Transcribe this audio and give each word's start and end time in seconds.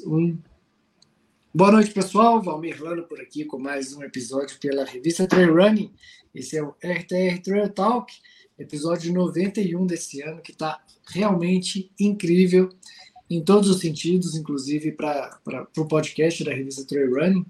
Um... 0.00 0.38
Boa 1.54 1.70
noite, 1.70 1.90
pessoal. 1.90 2.40
Valmir 2.40 2.82
Lano 2.82 3.02
por 3.02 3.20
aqui 3.20 3.44
com 3.44 3.58
mais 3.58 3.92
um 3.92 4.02
episódio 4.02 4.58
pela 4.58 4.86
revista 4.86 5.26
Trail 5.26 5.54
Running. 5.54 5.92
Esse 6.34 6.56
é 6.56 6.62
o 6.62 6.70
RTR 6.82 7.42
Trail 7.44 7.68
Talk, 7.68 8.10
episódio 8.58 9.12
91 9.12 9.86
desse 9.86 10.22
ano, 10.22 10.40
que 10.40 10.52
está 10.52 10.82
realmente 11.06 11.90
incrível 12.00 12.70
em 13.28 13.44
todos 13.44 13.68
os 13.68 13.80
sentidos, 13.80 14.34
inclusive 14.34 14.92
para 14.92 15.38
o 15.76 15.84
podcast 15.84 16.42
da 16.42 16.54
revista 16.54 16.86
Trail 16.86 17.14
Running, 17.14 17.44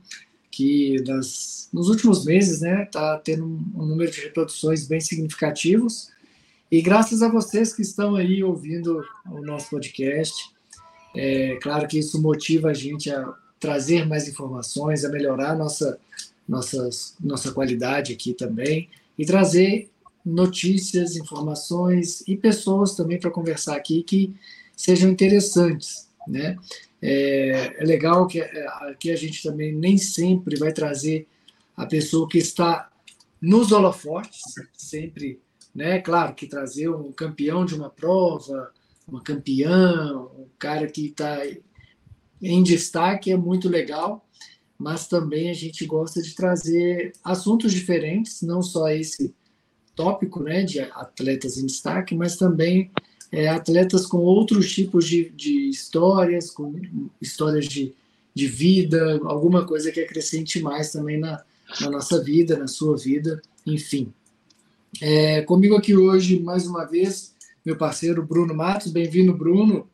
que 0.50 0.96
nas, 1.06 1.68
nos 1.72 1.88
últimos 1.88 2.24
meses 2.24 2.54
está 2.54 2.66
né, 2.66 2.84
tá 2.86 3.18
tendo 3.18 3.45
um, 3.45 3.82
um 3.82 3.86
número 3.86 4.11
de 4.11 4.20
reproduções 4.20 4.88
bem 4.88 5.00
significativos. 5.00 6.11
E 6.68 6.82
graças 6.82 7.22
a 7.22 7.29
vocês 7.29 7.72
que 7.72 7.82
estão 7.82 8.16
aí 8.16 8.43
ouvindo 8.43 9.04
o 9.30 9.40
nosso 9.43 9.70
podcast, 9.70 10.52
é 11.14 11.56
claro 11.56 11.86
que 11.86 11.98
isso 11.98 12.20
motiva 12.20 12.70
a 12.70 12.74
gente 12.74 13.10
a 13.10 13.34
trazer 13.60 14.06
mais 14.06 14.28
informações, 14.28 15.05
a 15.05 15.09
melhorar 15.09 15.56
nossa, 15.56 15.98
nossa, 16.48 16.88
nossa 17.20 17.52
qualidade 17.52 18.12
aqui 18.12 18.34
também 18.34 18.88
e 19.16 19.24
trazer 19.24 19.88
notícias, 20.24 21.16
informações 21.16 22.23
e 22.27 22.37
pessoas 22.37 22.95
também 22.95 23.18
para 23.18 23.30
conversar 23.30 23.77
aqui 23.77 24.02
que 24.02 24.34
sejam 24.77 25.10
interessantes, 25.10 26.09
né? 26.27 26.56
É, 27.01 27.74
é 27.79 27.84
legal 27.84 28.26
que 28.26 28.40
é, 28.40 28.66
aqui 28.82 29.10
a 29.10 29.16
gente 29.16 29.42
também 29.42 29.73
nem 29.73 29.98
sempre 29.98 30.56
vai 30.56 30.73
trazer 30.73 31.26
a 31.76 31.84
pessoa 31.84 32.29
que 32.29 32.38
está 32.38 32.90
nos 33.40 33.73
holofotes, 33.73 34.40
sempre, 34.73 35.40
né? 35.74 36.01
Claro 36.01 36.34
que 36.34 36.46
trazer 36.46 36.88
um 36.88 37.10
campeão 37.10 37.65
de 37.65 37.74
uma 37.74 37.90
prova, 37.90 38.73
uma 39.06 39.23
campeã, 39.23 40.16
um 40.38 40.47
cara 40.59 40.87
que 40.87 41.06
está 41.06 41.38
em 42.41 42.62
destaque 42.62 43.30
é 43.30 43.37
muito 43.37 43.69
legal, 43.69 44.27
mas 44.79 45.06
também 45.06 45.51
a 45.51 45.55
gente 45.55 45.87
gosta 45.87 46.20
de 46.20 46.34
trazer 46.34 47.13
assuntos 47.23 47.73
diferentes, 47.73 48.43
não 48.43 48.63
só 48.63 48.88
esse 48.88 49.35
tópico 49.95 50.43
né, 50.43 50.63
de 50.65 50.80
atletas 50.80 51.57
em 51.57 51.66
destaque, 51.66 52.15
mas 52.15 52.37
também 52.37 52.91
é, 53.30 53.49
atletas 53.49 54.07
com 54.07 54.18
outros 54.18 54.73
tipos 54.73 55.07
de, 55.07 55.30
de 55.30 55.69
histórias, 55.69 56.51
com 56.51 56.74
histórias 57.21 57.66
de, 57.66 57.95
de 58.35 58.46
vida, 58.46 59.21
alguma 59.24 59.65
coisa 59.66 59.93
que 59.93 60.01
acrescente 60.01 60.60
mais 60.60 60.93
também 60.93 61.19
na, 61.19 61.43
na 61.80 61.91
nossa 61.91 62.23
vida, 62.23 62.59
na 62.59 62.66
sua 62.66 62.96
vida, 62.96 63.41
enfim. 63.66 64.12
É, 65.00 65.43
comigo 65.43 65.76
aqui 65.76 65.97
hoje, 65.97 66.41
mais 66.41 66.66
uma 66.66 66.84
vez, 66.84 67.31
meu 67.65 67.77
parceiro 67.77 68.27
Bruno 68.27 68.53
Matos. 68.53 68.91
Bem-vindo, 68.91 69.32
Bruno. 69.32 69.88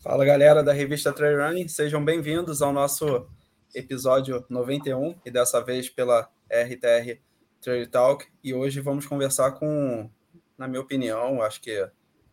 Fala, 0.00 0.22
galera 0.22 0.62
da 0.62 0.72
revista 0.72 1.10
Trail 1.12 1.38
Running. 1.38 1.66
Sejam 1.66 2.04
bem-vindos 2.04 2.60
ao 2.60 2.74
nosso 2.74 3.26
episódio 3.74 4.44
91 4.50 5.14
e 5.24 5.30
dessa 5.30 5.62
vez 5.62 5.88
pela 5.88 6.30
RTR 6.50 7.18
Trail 7.58 7.88
Talk. 7.88 8.26
E 8.44 8.52
hoje 8.52 8.80
vamos 8.80 9.06
conversar 9.06 9.52
com, 9.52 10.10
na 10.58 10.68
minha 10.68 10.80
opinião, 10.82 11.40
acho 11.40 11.62
que 11.62 11.88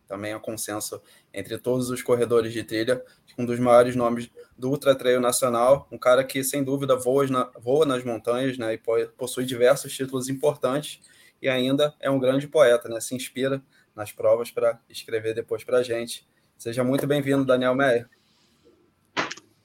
também 0.06 0.34
é 0.34 0.38
consenso 0.38 1.00
entre 1.32 1.56
todos 1.56 1.88
os 1.88 2.02
corredores 2.02 2.52
de 2.52 2.62
trilha, 2.62 3.02
um 3.38 3.46
dos 3.46 3.58
maiores 3.58 3.96
nomes 3.96 4.30
do 4.56 4.68
Ultra 4.68 4.94
Trail 4.94 5.20
Nacional, 5.20 5.88
um 5.90 5.98
cara 5.98 6.22
que 6.22 6.44
sem 6.44 6.62
dúvida 6.62 6.94
voa, 6.94 7.26
na, 7.26 7.50
voa 7.58 7.86
nas 7.86 8.04
montanhas, 8.04 8.58
né, 8.58 8.74
e 8.74 8.80
possui 9.16 9.46
diversos 9.46 9.94
títulos 9.94 10.28
importantes 10.28 11.00
e 11.40 11.48
ainda 11.48 11.94
é 12.00 12.10
um 12.10 12.18
grande 12.18 12.48
poeta, 12.48 12.88
né, 12.88 13.00
se 13.00 13.14
inspira 13.14 13.62
nas 13.98 14.12
provas 14.12 14.48
para 14.52 14.78
escrever 14.88 15.34
depois 15.34 15.64
para 15.64 15.78
a 15.78 15.82
gente. 15.82 16.24
Seja 16.56 16.84
muito 16.84 17.04
bem-vindo, 17.04 17.44
Daniel 17.44 17.74
Meyer. 17.74 18.08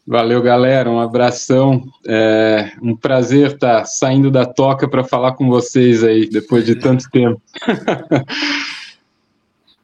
Valeu, 0.05 0.41
galera. 0.41 0.89
Um 0.89 0.99
abração. 0.99 1.83
É 2.05 2.71
um 2.81 2.95
prazer 2.95 3.53
estar 3.53 3.85
saindo 3.85 4.31
da 4.31 4.43
toca 4.43 4.89
para 4.89 5.03
falar 5.03 5.33
com 5.33 5.47
vocês 5.47 6.03
aí, 6.03 6.27
depois 6.27 6.65
de 6.65 6.75
tanto 6.75 7.07
tempo. 7.11 7.39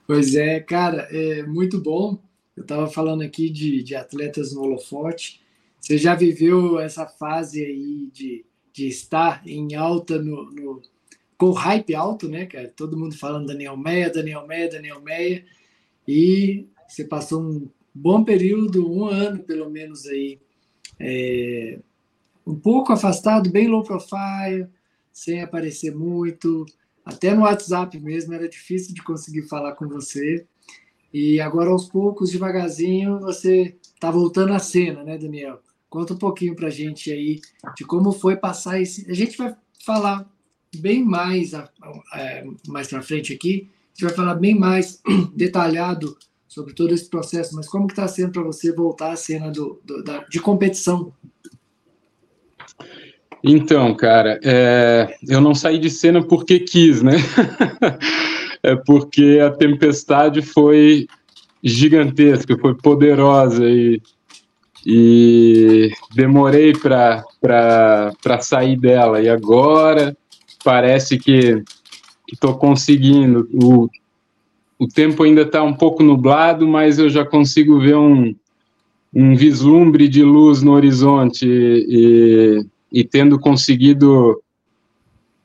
pois 0.08 0.34
é, 0.34 0.60
cara, 0.60 1.08
é 1.12 1.44
muito 1.44 1.80
bom. 1.80 2.18
Eu 2.58 2.64
estava 2.64 2.88
falando 2.88 3.22
aqui 3.22 3.52
de, 3.52 3.84
de 3.84 3.96
atletas 3.96 4.52
no 4.52 4.64
holofote. 4.64 5.42
Você 5.80 5.96
já 5.96 6.16
viveu 6.16 6.80
essa 6.80 7.06
fase 7.06 7.64
aí 7.64 8.10
de, 8.12 8.44
de 8.74 8.88
estar 8.88 9.44
em 9.46 9.76
alta 9.76 10.18
no, 10.18 10.52
no 10.52 10.82
com 11.40 11.52
hype 11.52 11.96
alto, 11.96 12.28
né, 12.28 12.46
cara? 12.46 12.68
Todo 12.76 12.98
mundo 12.98 13.18
falando 13.18 13.48
Daniel 13.48 13.78
Meia, 13.78 14.10
Daniel 14.10 14.46
Meia, 14.46 14.70
Daniel 14.70 15.02
Meia. 15.02 15.46
E 16.06 16.68
você 16.86 17.06
passou 17.06 17.42
um 17.42 17.70
bom 17.96 18.26
período, 18.26 18.92
um 18.92 19.06
ano 19.06 19.40
pelo 19.40 19.70
menos 19.70 20.06
aí, 20.06 20.38
é, 21.00 21.80
um 22.46 22.56
pouco 22.56 22.92
afastado, 22.92 23.50
bem 23.50 23.70
low 23.70 23.84
profile, 23.84 24.68
sem 25.14 25.42
aparecer 25.42 25.96
muito. 25.96 26.66
Até 27.06 27.34
no 27.34 27.44
WhatsApp 27.44 27.98
mesmo 28.02 28.34
era 28.34 28.50
difícil 28.50 28.94
de 28.94 29.02
conseguir 29.02 29.44
falar 29.44 29.76
com 29.76 29.88
você. 29.88 30.46
E 31.14 31.40
agora, 31.40 31.70
aos 31.70 31.88
poucos, 31.88 32.32
devagarzinho, 32.32 33.18
você 33.22 33.78
está 33.82 34.12
voltando 34.12 34.52
à 34.52 34.60
cena, 34.60 35.06
né, 35.06 35.18
Daniel? 35.18 35.62
Conta 35.90 36.14
um 36.14 36.18
pouquinho 36.18 36.54
para 36.54 36.68
a 36.68 36.72
gente 36.72 37.10
aí 37.14 37.40
de 37.78 37.86
como 37.86 38.12
foi 38.12 38.36
passar 38.36 38.82
esse. 38.82 39.10
A 39.10 39.14
gente 39.14 39.38
vai 39.38 39.56
falar 39.86 40.30
bem 40.78 41.04
mais, 41.04 41.54
é, 42.14 42.46
mais 42.68 42.88
para 42.88 43.02
frente 43.02 43.34
aqui, 43.34 43.68
a 43.70 43.90
gente 43.94 44.06
vai 44.06 44.14
falar 44.14 44.36
bem 44.36 44.58
mais 44.58 45.02
detalhado 45.36 46.18
sobre 46.48 46.74
todo 46.74 46.94
esse 46.94 47.08
processo, 47.08 47.56
mas 47.56 47.68
como 47.68 47.86
que 47.86 47.94
está 47.94 48.08
sendo 48.08 48.32
para 48.32 48.42
você 48.42 48.74
voltar 48.74 49.12
à 49.12 49.16
cena 49.16 49.52
do, 49.52 49.80
do 49.86 50.04
da, 50.04 50.24
de 50.24 50.40
competição? 50.40 51.14
Então, 53.44 53.96
cara, 53.96 54.40
é, 54.44 55.16
eu 55.28 55.40
não 55.40 55.54
saí 55.54 55.78
de 55.78 55.90
cena 55.90 56.24
porque 56.24 56.60
quis, 56.60 57.02
né? 57.02 57.18
é 58.64 58.76
porque 58.76 59.40
a 59.42 59.52
tempestade 59.52 60.42
foi 60.42 61.08
gigantesca, 61.64 62.58
foi 62.58 62.76
poderosa 62.76 63.64
e, 63.70 64.02
e 64.86 65.92
demorei 66.16 66.74
para 66.74 67.24
sair 68.42 68.76
dela. 68.78 69.22
E 69.22 69.30
agora 69.30 70.18
parece 70.64 71.18
que 71.18 71.64
estou 72.32 72.58
conseguindo. 72.58 73.48
O, 73.54 73.90
o 74.78 74.88
tempo 74.88 75.24
ainda 75.24 75.42
está 75.42 75.64
um 75.64 75.74
pouco 75.74 76.04
nublado, 76.04 76.68
mas 76.68 77.00
eu 77.00 77.10
já 77.10 77.26
consigo 77.26 77.80
ver 77.80 77.96
um, 77.96 78.36
um 79.14 79.36
vislumbre 79.36 80.08
de 80.08 80.24
luz 80.24 80.62
no 80.62 80.72
horizonte 80.72 81.46
e, 81.48 82.66
e 82.92 83.04
tendo 83.04 83.40
conseguido, 83.40 84.42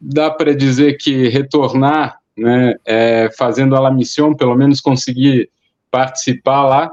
dá 0.00 0.30
para 0.30 0.54
dizer 0.54 0.98
que 0.98 1.28
retornar, 1.28 2.18
né, 2.36 2.74
é, 2.84 3.30
fazendo 3.36 3.76
a 3.76 3.80
La 3.80 3.90
Mission, 3.90 4.34
pelo 4.34 4.54
menos 4.54 4.80
conseguir 4.80 5.48
participar 5.90 6.64
lá. 6.64 6.92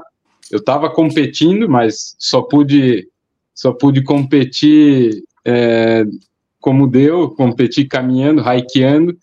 Eu 0.50 0.58
estava 0.58 0.90
competindo, 0.90 1.68
mas 1.68 2.14
só 2.18 2.42
pude 2.42 3.08
só 3.54 3.72
pude 3.72 4.02
competir 4.02 5.22
é, 5.44 6.04
como 6.62 6.86
deu, 6.86 7.28
competi 7.30 7.84
caminhando, 7.84 8.40
hikeando. 8.40 9.18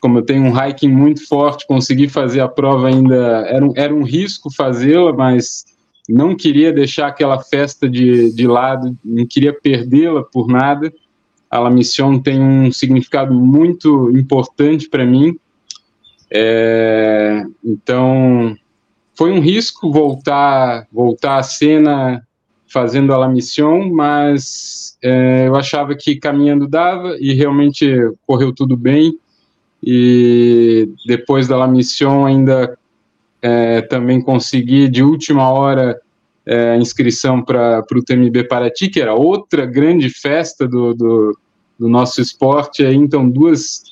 Como 0.00 0.18
eu 0.18 0.22
tenho 0.22 0.42
um 0.42 0.52
hiking 0.52 0.88
muito 0.88 1.28
forte, 1.28 1.66
consegui 1.66 2.08
fazer 2.08 2.40
a 2.40 2.48
prova 2.48 2.88
ainda. 2.88 3.14
Era 3.46 3.64
um, 3.64 3.72
era 3.76 3.94
um 3.94 4.02
risco 4.02 4.52
fazê-la, 4.52 5.12
mas 5.12 5.64
não 6.08 6.34
queria 6.34 6.72
deixar 6.72 7.06
aquela 7.06 7.38
festa 7.38 7.88
de, 7.88 8.32
de 8.32 8.46
lado, 8.48 8.98
não 9.04 9.24
queria 9.26 9.52
perdê-la 9.52 10.24
por 10.24 10.48
nada. 10.48 10.92
A 11.48 11.58
La 11.60 11.70
Mission 11.70 12.18
tem 12.18 12.40
um 12.40 12.72
significado 12.72 13.32
muito 13.32 14.10
importante 14.16 14.88
para 14.88 15.04
mim. 15.04 15.38
É, 16.30 17.44
então, 17.62 18.56
foi 19.14 19.30
um 19.30 19.40
risco 19.40 19.92
voltar 19.92 20.88
voltar 20.90 21.36
à 21.36 21.42
cena 21.42 22.26
fazendo 22.66 23.12
a 23.12 23.18
La 23.18 23.28
Mission, 23.28 23.92
mas 23.92 24.81
é, 25.02 25.48
eu 25.48 25.56
achava 25.56 25.94
que 25.94 26.16
caminhando 26.16 26.68
dava 26.68 27.16
e 27.18 27.34
realmente 27.34 27.86
correu 28.26 28.52
tudo 28.52 28.76
bem. 28.76 29.18
E 29.82 30.88
depois 31.04 31.48
da 31.48 31.56
La 31.56 31.66
Mission 31.66 32.24
ainda 32.24 32.78
é, 33.42 33.80
também 33.82 34.20
consegui 34.20 34.88
de 34.88 35.02
última 35.02 35.50
hora 35.50 36.00
é, 36.46 36.76
inscrição 36.76 37.42
para 37.42 37.84
o 37.92 38.02
TMB 38.02 38.44
Paraty, 38.48 38.88
que 38.88 39.00
era 39.00 39.14
outra 39.14 39.66
grande 39.66 40.08
festa 40.08 40.68
do, 40.68 40.94
do, 40.94 41.38
do 41.78 41.88
nosso 41.88 42.20
esporte. 42.20 42.84
Aí, 42.84 42.94
então, 42.94 43.28
duas 43.28 43.82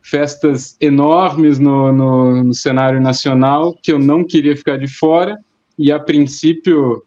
festas 0.00 0.76
enormes 0.80 1.58
no, 1.58 1.92
no, 1.92 2.44
no 2.44 2.54
cenário 2.54 3.00
nacional 3.00 3.76
que 3.82 3.92
eu 3.92 3.98
não 3.98 4.24
queria 4.24 4.56
ficar 4.56 4.78
de 4.78 4.86
fora. 4.86 5.36
E 5.76 5.90
a 5.90 5.98
princípio 5.98 7.02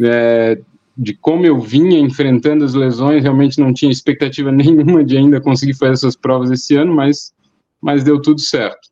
é, 0.00 0.60
de 0.96 1.14
como 1.14 1.46
eu 1.46 1.60
vinha 1.60 1.98
enfrentando 1.98 2.64
as 2.64 2.74
lesões, 2.74 3.22
realmente 3.22 3.58
não 3.58 3.72
tinha 3.72 3.90
expectativa 3.90 4.50
nenhuma 4.52 5.04
de 5.04 5.16
ainda 5.16 5.40
conseguir 5.40 5.74
fazer 5.74 5.92
essas 5.92 6.16
provas 6.16 6.50
esse 6.50 6.74
ano, 6.76 6.94
mas, 6.94 7.32
mas 7.80 8.04
deu 8.04 8.20
tudo 8.20 8.40
certo. 8.40 8.90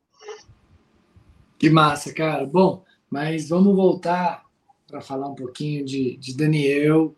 Que 1.58 1.68
massa, 1.68 2.12
cara. 2.12 2.46
Bom, 2.46 2.84
mas 3.10 3.48
vamos 3.48 3.74
voltar 3.76 4.44
para 4.86 5.00
falar 5.00 5.28
um 5.28 5.34
pouquinho 5.34 5.84
de, 5.84 6.16
de 6.16 6.36
Daniel, 6.36 7.14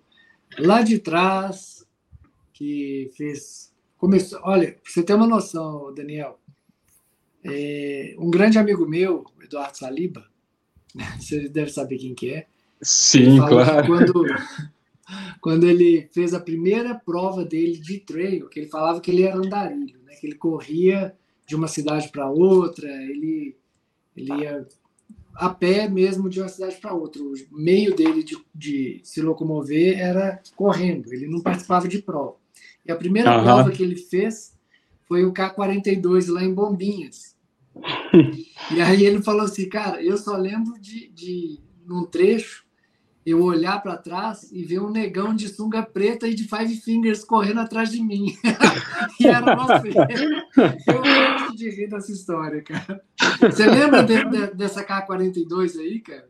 lá 0.59 0.83
de 0.83 0.99
trás, 0.99 1.87
que 2.53 3.11
fez. 3.17 3.73
Começou, 3.97 4.41
olha, 4.43 4.73
pra 4.73 4.93
você 4.93 5.03
ter 5.03 5.15
uma 5.15 5.29
noção, 5.29 5.95
Daniel, 5.95 6.41
é, 7.45 8.17
um 8.19 8.31
grande 8.31 8.59
amigo 8.59 8.85
meu, 8.87 9.25
Eduardo 9.41 9.79
Saliba, 9.79 10.27
você 11.21 11.49
deve 11.49 11.71
saber 11.71 11.99
quem 11.99 12.15
que 12.15 12.31
é. 12.35 12.47
Sim, 12.81 13.39
claro. 13.39 13.87
Quando, 13.87 14.25
quando 15.41 15.65
ele 15.65 16.09
fez 16.13 16.35
a 16.35 16.41
primeira 16.41 16.95
prova 16.95 17.45
dele 17.45 17.79
de 17.79 17.99
trail, 17.99 18.49
que 18.49 18.61
ele 18.61 18.69
falava 18.69 19.01
que 19.01 19.11
ele 19.11 19.23
era 19.23 19.37
andarilho, 19.37 20.01
né? 20.05 20.15
que 20.15 20.27
ele 20.27 20.37
corria 20.37 21.15
de 21.47 21.57
uma 21.57 21.69
cidade 21.69 22.09
para 22.11 22.31
outra, 22.31 22.89
ele, 22.89 23.57
ele 24.17 24.33
ia 24.41 24.67
a 25.35 25.49
pé 25.49 25.89
mesmo 25.89 26.29
de 26.29 26.41
uma 26.41 26.49
cidade 26.49 26.77
para 26.77 26.95
outra. 26.95 27.23
O 27.23 27.35
meio 27.51 27.95
dele 27.97 28.23
de, 28.23 28.37
de, 28.55 29.01
se 29.03 29.21
locomover 29.21 29.99
era 29.99 30.41
correndo, 30.55 31.13
ele 31.13 31.27
não 31.27 31.41
participava 31.41 31.89
de 31.89 32.01
prova. 32.01 32.37
E 32.85 32.93
a 32.93 32.97
primeira 32.97 33.37
uhum. 33.37 33.45
prova 33.45 33.71
que 33.71 33.83
ele 33.83 33.97
fez 33.97 34.55
foi 35.09 35.25
o 35.25 35.33
K42 35.33 36.31
lá 36.31 36.43
em 36.43 36.53
Bombinhas. 36.53 37.37
e 38.75 38.81
aí 38.81 39.05
ele 39.05 39.23
falou 39.23 39.43
assim, 39.43 39.69
cara, 39.69 40.03
eu 40.03 40.17
só 40.17 40.37
lembro 40.37 40.79
de, 40.79 41.09
de 41.09 41.61
num 41.87 42.05
trecho 42.05 42.62
eu 43.25 43.43
olhar 43.43 43.81
para 43.81 43.97
trás 43.97 44.51
e 44.51 44.65
ver 44.65 44.81
um 44.81 44.91
negão 44.91 45.35
de 45.35 45.49
sunga 45.49 45.83
preta 45.83 46.27
e 46.27 46.35
de 46.35 46.45
five 46.45 46.75
fingers 46.77 47.25
correndo 47.25 47.61
atrás 47.61 47.91
de 47.91 48.03
mim. 48.03 48.37
e 49.21 49.27
era 49.27 49.55
você. 49.55 49.91
Eu 50.87 51.03
gosto 51.03 51.57
de 51.57 51.71
rir 51.71 51.89
dessa 51.89 52.11
história, 52.11 52.63
cara. 52.63 53.01
Você 53.41 53.67
lembra 53.67 54.03
de, 54.03 54.25
de, 54.25 54.55
dessa 54.55 54.83
K-42 54.83 55.79
aí, 55.79 56.01
cara? 56.01 56.29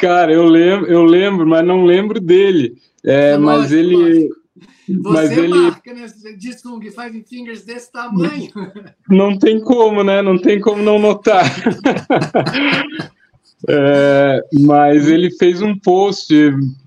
Cara, 0.00 0.32
eu 0.32 0.44
lembro, 0.44 0.86
eu 0.86 1.02
lembro, 1.02 1.46
mas 1.46 1.66
não 1.66 1.84
lembro 1.84 2.20
dele. 2.20 2.76
É, 3.04 3.32
é 3.32 3.38
mas 3.38 3.72
ele. 3.72 3.96
Lógico. 3.96 4.38
Você 4.88 5.12
mas 5.12 5.30
ele 5.32 5.54
marca, 5.54 5.94
né? 5.94 6.06
De 6.36 6.58
Sung, 6.58 6.80
Five 6.90 7.22
Fingers 7.28 7.62
desse 7.62 7.92
tamanho. 7.92 8.50
Não 9.08 9.38
tem 9.38 9.60
como, 9.60 10.02
né? 10.02 10.22
Não 10.22 10.38
tem 10.38 10.60
como 10.60 10.82
não 10.82 10.98
notar. 10.98 11.44
É, 13.66 14.40
mas 14.60 15.08
ele 15.08 15.32
fez 15.32 15.60
um 15.60 15.76
post 15.76 16.32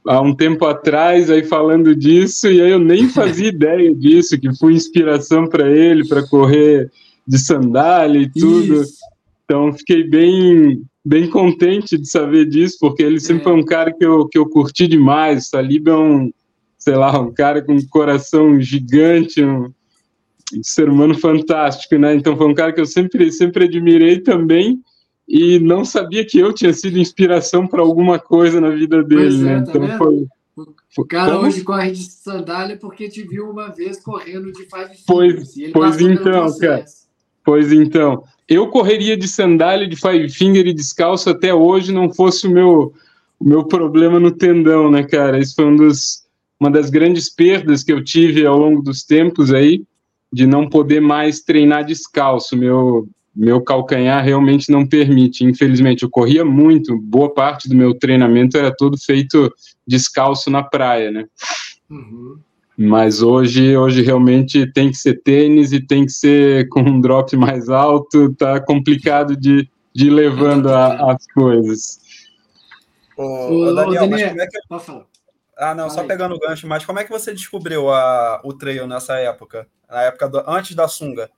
há 0.07 0.21
um 0.21 0.33
tempo 0.33 0.65
atrás 0.65 1.29
aí 1.29 1.43
falando 1.43 1.93
disso 1.93 2.47
e 2.47 2.61
aí 2.61 2.71
eu 2.71 2.79
nem 2.79 3.09
fazia 3.09 3.49
ideia 3.49 3.93
disso 3.93 4.39
que 4.39 4.55
foi 4.55 4.73
inspiração 4.73 5.47
para 5.47 5.69
ele 5.69 6.07
para 6.07 6.25
correr 6.25 6.89
de 7.27 7.37
sandália 7.37 8.19
e 8.19 8.29
tudo. 8.29 8.83
Isso. 8.83 8.99
Então 9.43 9.73
fiquei 9.73 10.07
bem 10.07 10.81
bem 11.03 11.27
contente 11.27 11.97
de 11.97 12.07
saber 12.07 12.45
disso 12.45 12.77
porque 12.79 13.03
ele 13.03 13.19
sempre 13.19 13.41
é. 13.41 13.43
foi 13.45 13.53
um 13.53 13.65
cara 13.65 13.91
que 13.91 14.05
eu, 14.05 14.27
que 14.27 14.37
eu 14.37 14.47
curti 14.47 14.87
demais. 14.87 15.49
Salib 15.49 15.89
é 15.89 15.95
um 15.95 16.31
sei 16.77 16.95
lá 16.95 17.19
um 17.19 17.33
cara 17.33 17.61
com 17.61 17.73
um 17.73 17.87
coração 17.87 18.61
gigante, 18.61 19.43
um, 19.43 19.65
um 20.55 20.63
ser 20.63 20.87
humano 20.87 21.15
fantástico, 21.15 21.97
né? 21.97 22.15
Então 22.15 22.37
foi 22.37 22.47
um 22.47 22.55
cara 22.55 22.71
que 22.71 22.79
eu 22.79 22.85
sempre 22.85 23.29
sempre 23.29 23.65
admirei 23.65 24.19
também 24.19 24.81
e 25.33 25.59
não 25.59 25.85
sabia 25.85 26.25
que 26.25 26.37
eu 26.37 26.51
tinha 26.51 26.73
sido 26.73 26.99
inspiração 26.99 27.65
para 27.65 27.81
alguma 27.81 28.19
coisa 28.19 28.59
na 28.59 28.69
vida 28.69 29.01
dele, 29.01 29.39
é, 29.39 29.43
né? 29.43 29.61
Tá 29.61 29.71
então 29.71 29.97
foi, 29.97 30.27
o 30.97 31.05
cara 31.05 31.35
Como? 31.35 31.47
hoje 31.47 31.63
corre 31.63 31.91
de 31.91 32.03
sandália 32.03 32.75
porque 32.75 33.07
te 33.07 33.23
viu 33.23 33.49
uma 33.49 33.69
vez 33.69 33.97
correndo 34.03 34.51
de 34.51 34.63
five 34.63 34.97
Pois, 35.07 35.53
pois 35.71 36.01
então, 36.01 36.57
cara. 36.57 36.83
Pois 37.45 37.71
então. 37.71 38.25
Eu 38.45 38.67
correria 38.67 39.15
de 39.15 39.25
sandália, 39.25 39.87
de 39.87 39.95
five 39.95 40.27
finger 40.27 40.67
e 40.67 40.73
descalço 40.73 41.29
até 41.29 41.53
hoje, 41.53 41.93
não 41.93 42.13
fosse 42.13 42.45
o 42.45 42.51
meu, 42.51 42.93
o 43.39 43.47
meu 43.47 43.63
problema 43.63 44.19
no 44.19 44.31
tendão, 44.31 44.91
né, 44.91 45.03
cara? 45.03 45.39
Isso 45.39 45.55
foi 45.55 45.63
um 45.63 45.77
dos, 45.77 46.25
uma 46.59 46.69
das 46.69 46.89
grandes 46.89 47.29
perdas 47.29 47.85
que 47.85 47.93
eu 47.93 48.03
tive 48.03 48.45
ao 48.45 48.57
longo 48.57 48.81
dos 48.81 49.01
tempos 49.01 49.53
aí, 49.53 49.85
de 50.31 50.45
não 50.45 50.67
poder 50.67 50.99
mais 50.99 51.39
treinar 51.39 51.85
descalço. 51.85 52.57
Meu, 52.57 53.07
meu 53.35 53.61
calcanhar 53.61 54.23
realmente 54.23 54.71
não 54.71 54.85
permite. 54.85 55.43
Infelizmente, 55.43 56.03
eu 56.03 56.09
corria 56.09 56.43
muito, 56.43 56.97
boa 56.97 57.33
parte 57.33 57.69
do 57.69 57.75
meu 57.75 57.93
treinamento 57.93 58.57
era 58.57 58.75
todo 58.75 58.97
feito 58.97 59.53
descalço 59.87 60.49
na 60.49 60.63
praia, 60.63 61.11
né? 61.11 61.25
Uhum. 61.89 62.39
Mas 62.77 63.21
hoje, 63.21 63.75
hoje 63.75 64.01
realmente 64.01 64.65
tem 64.71 64.89
que 64.89 64.97
ser 64.97 65.21
tênis 65.21 65.71
e 65.71 65.79
tem 65.79 66.05
que 66.05 66.11
ser 66.11 66.67
com 66.69 66.81
um 66.81 66.99
drop 66.99 67.35
mais 67.37 67.69
alto, 67.69 68.33
tá 68.35 68.59
complicado 68.59 69.35
de, 69.35 69.69
de 69.93 70.07
ir 70.07 70.09
levando 70.09 70.69
a, 70.69 71.11
as 71.11 71.25
coisas. 71.27 71.99
Ô, 73.15 73.23
ô 73.23 73.73
Daniel, 73.73 74.07
Daniel, 74.07 74.29
como 74.29 74.41
é 74.41 74.47
que... 74.47 75.11
Ah, 75.57 75.75
não, 75.75 75.91
só 75.91 76.03
pegando 76.03 76.33
o 76.33 76.39
gancho, 76.39 76.67
mas 76.67 76.83
como 76.83 76.97
é 76.97 77.03
que 77.03 77.11
você 77.11 77.31
descobriu 77.33 77.91
a, 77.91 78.41
o 78.43 78.51
trail 78.51 78.87
nessa 78.87 79.17
época? 79.17 79.67
Na 79.87 80.01
época 80.03 80.27
do, 80.27 80.43
antes 80.49 80.75
da 80.75 80.87
sunga? 80.87 81.29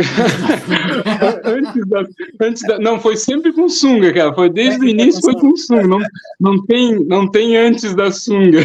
antes, 1.44 1.86
da, 1.86 2.06
antes 2.40 2.62
da, 2.62 2.78
não, 2.78 3.00
foi 3.00 3.16
sempre 3.16 3.52
com 3.52 3.68
sunga, 3.68 4.12
cara. 4.12 4.34
Foi 4.34 4.50
desde 4.50 4.84
o 4.84 4.88
início 4.88 5.20
foi 5.20 5.34
com 5.34 5.56
sunga. 5.56 5.86
Não, 5.86 5.98
não, 6.40 6.64
tem, 6.66 7.04
não 7.06 7.30
tem 7.30 7.56
antes 7.56 7.94
da 7.94 8.10
sunga. 8.10 8.60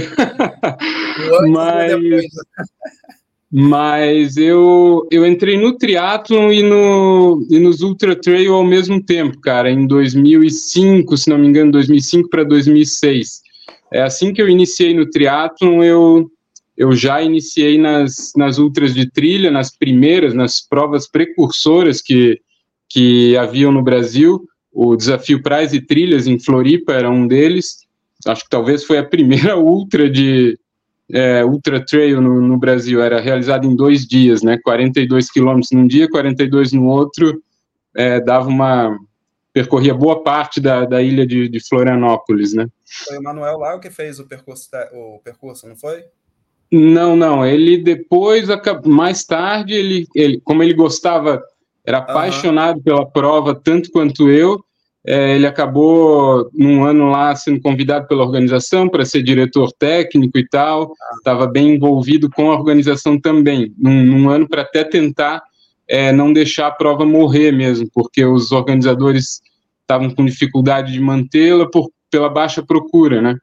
mas, 1.50 2.25
mas 3.51 4.38
eu, 4.38 5.07
eu 5.12 5.25
entrei 5.25 5.57
no 5.57 5.78
triatlon 5.78 6.51
e, 6.51 6.63
no, 6.63 7.45
e 7.50 7.60
nos 7.60 7.81
ultra 7.81 8.16
trail 8.16 8.54
ao 8.54 8.63
mesmo 8.63 9.04
tempo, 9.04 9.39
cara, 9.39 9.69
em 9.69 9.86
2005, 9.86 11.18
se 11.18 11.30
não 11.30 11.38
me 11.38 11.48
engano, 11.48 11.72
2005 11.72 12.30
para 12.30 12.44
2006. 12.44 13.42
É 13.94 14.01
assim 14.01 14.31
que 14.31 14.42
eu 14.42 14.48
iniciei 14.48 14.94
no 14.94 15.10
triatlon, 15.10 15.84
eu 15.84 16.31
eu 16.81 16.94
já 16.94 17.22
iniciei 17.22 17.78
nas, 17.78 18.31
nas 18.36 18.57
ultras 18.57 18.92
de 18.95 19.07
trilha, 19.07 19.51
nas 19.51 19.69
primeiras, 19.69 20.33
nas 20.33 20.60
provas 20.60 21.07
precursoras 21.07 22.01
que, 22.01 22.42
que 22.89 23.38
haviam 23.38 23.72
no 23.72 23.83
Brasil. 23.83 24.44
O 24.74 24.95
desafio 24.95 25.44
Praias 25.44 25.74
e 25.74 25.80
Trilhas 25.80 26.25
em 26.25 26.39
Floripa 26.39 26.94
era 26.94 27.07
um 27.07 27.28
deles. 27.28 27.86
Acho 28.25 28.44
que 28.45 28.50
talvez 28.50 28.83
foi 28.83 28.98
a 28.98 29.06
primeira 29.06 29.56
ultra 29.62 30.10
de 30.10 30.57
é, 31.13 31.45
ultra 31.45 31.86
trail 31.86 32.19
no, 32.19 32.42
no, 32.42 32.57
Brasil. 32.57 33.00
Era 33.00 33.22
realizada 33.22 33.68
em 33.68 33.75
dois 33.75 34.07
dias, 34.07 34.42
né? 34.42 34.57
42 34.63 35.30
quilômetros 35.30 35.69
num 35.72 35.86
dia, 35.86 36.10
42 36.10 36.74
no 36.74 36.88
outro. 36.88 37.44
É, 37.95 38.19
dava 38.19 38.50
uma 38.50 38.98
percorria 39.54 39.94
boa 39.94 40.24
parte 40.24 40.60
da, 40.60 40.84
da 40.86 41.00
ilha 41.00 41.27
de, 41.27 41.48
de 41.48 41.60
Florianópolis, 41.60 42.54
né? 42.54 42.66
Foi 43.06 43.19
o 43.19 43.22
Manuel 43.22 43.60
lá 43.60 43.80
que 43.80 43.92
fez 43.92 44.19
o 44.19 44.27
percurso, 44.27 44.68
o 44.94 45.19
percurso, 45.24 45.68
não 45.68 45.75
foi? 45.75 46.06
Não, 46.72 47.16
não. 47.16 47.46
Ele 47.46 47.78
depois, 47.78 48.48
mais 48.86 49.25
tarde, 49.25 49.74
ele, 49.74 50.08
ele 50.16 50.42
como 50.44 50.63
ele 50.63 50.74
gostava, 50.74 51.42
era 51.86 51.98
apaixonado 51.98 52.78
uhum. 52.78 52.84
pela 52.84 53.06
prova 53.06 53.54
tanto 53.54 53.92
quanto 53.92 54.30
eu, 54.30 54.63
é, 55.06 55.36
ele 55.36 55.48
acabou 55.48 56.50
num 56.54 56.84
ano 56.84 57.10
lá 57.10 57.36
sendo 57.36 57.60
convidado 57.60 58.08
pela 58.08 58.24
organização 58.24 58.88
para 58.88 59.04
ser 59.04 59.24
diretor 59.24 59.72
técnico 59.74 60.38
e 60.38 60.48
tal. 60.48 60.94
Estava 61.18 61.48
bem 61.48 61.75
envolvido 61.75 62.30
com 62.30 62.51
a 62.51 62.56
organização 62.56 63.20
também, 63.20 63.74
num, 63.78 64.04
num 64.04 64.30
ano 64.30 64.48
para 64.48 64.62
até 64.62 64.84
tentar 64.84 65.42
é, 65.88 66.12
não 66.12 66.32
deixar 66.32 66.68
a 66.68 66.72
prova 66.72 67.06
morrer 67.06 67.51
mesmo, 67.51 67.90
porque 67.94 68.24
os 68.24 68.51
organizadores 68.51 69.42
estavam 69.82 70.10
com 70.12 70.24
dificuldade 70.24 70.94
de 70.94 71.00
mantê-la 71.00 71.70
por 71.70 71.90
pela 72.12 72.30
baixa 72.30 72.62
procura, 72.62 73.22
né? 73.22 73.36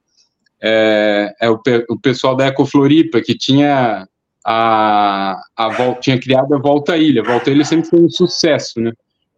É, 0.63 1.35
é 1.41 1.51
o, 1.51 1.61
o, 1.89 1.99
pessoal 1.99 2.35
da 2.35 2.47
Ecofloripa, 2.47 3.21
que 3.21 3.37
tinha 3.37 4.07
a, 4.45 5.41
a 5.57 5.69
volta, 5.69 6.01
tinha 6.01 6.21
criado 6.21 6.55
a 6.55 6.59
Volta 6.59 6.97
Ilha. 6.97 7.23
Volta 7.23 7.51
Ilha 7.51 7.65
sempre 7.65 7.89
foi 7.89 8.01
um 8.01 8.11
sucesso, 8.11 8.81
né? 8.81 8.93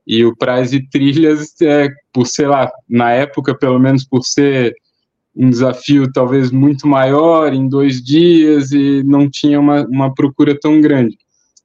E 0.07 0.25
o 0.25 0.35
e 0.73 0.89
Trilhas, 0.89 1.61
é, 1.63 1.89
por 2.13 2.27
sei 2.27 2.47
lá, 2.47 2.71
na 2.89 3.13
época, 3.13 3.57
pelo 3.57 3.79
menos 3.79 4.05
por 4.05 4.25
ser 4.25 4.75
um 5.37 5.49
desafio 5.49 6.11
talvez 6.13 6.51
muito 6.51 6.87
maior, 6.87 7.53
em 7.53 7.69
dois 7.69 8.03
dias, 8.03 8.73
e 8.73 9.03
não 9.05 9.29
tinha 9.31 9.61
uma, 9.61 9.87
uma 9.87 10.13
procura 10.15 10.59
tão 10.59 10.81
grande. 10.81 11.17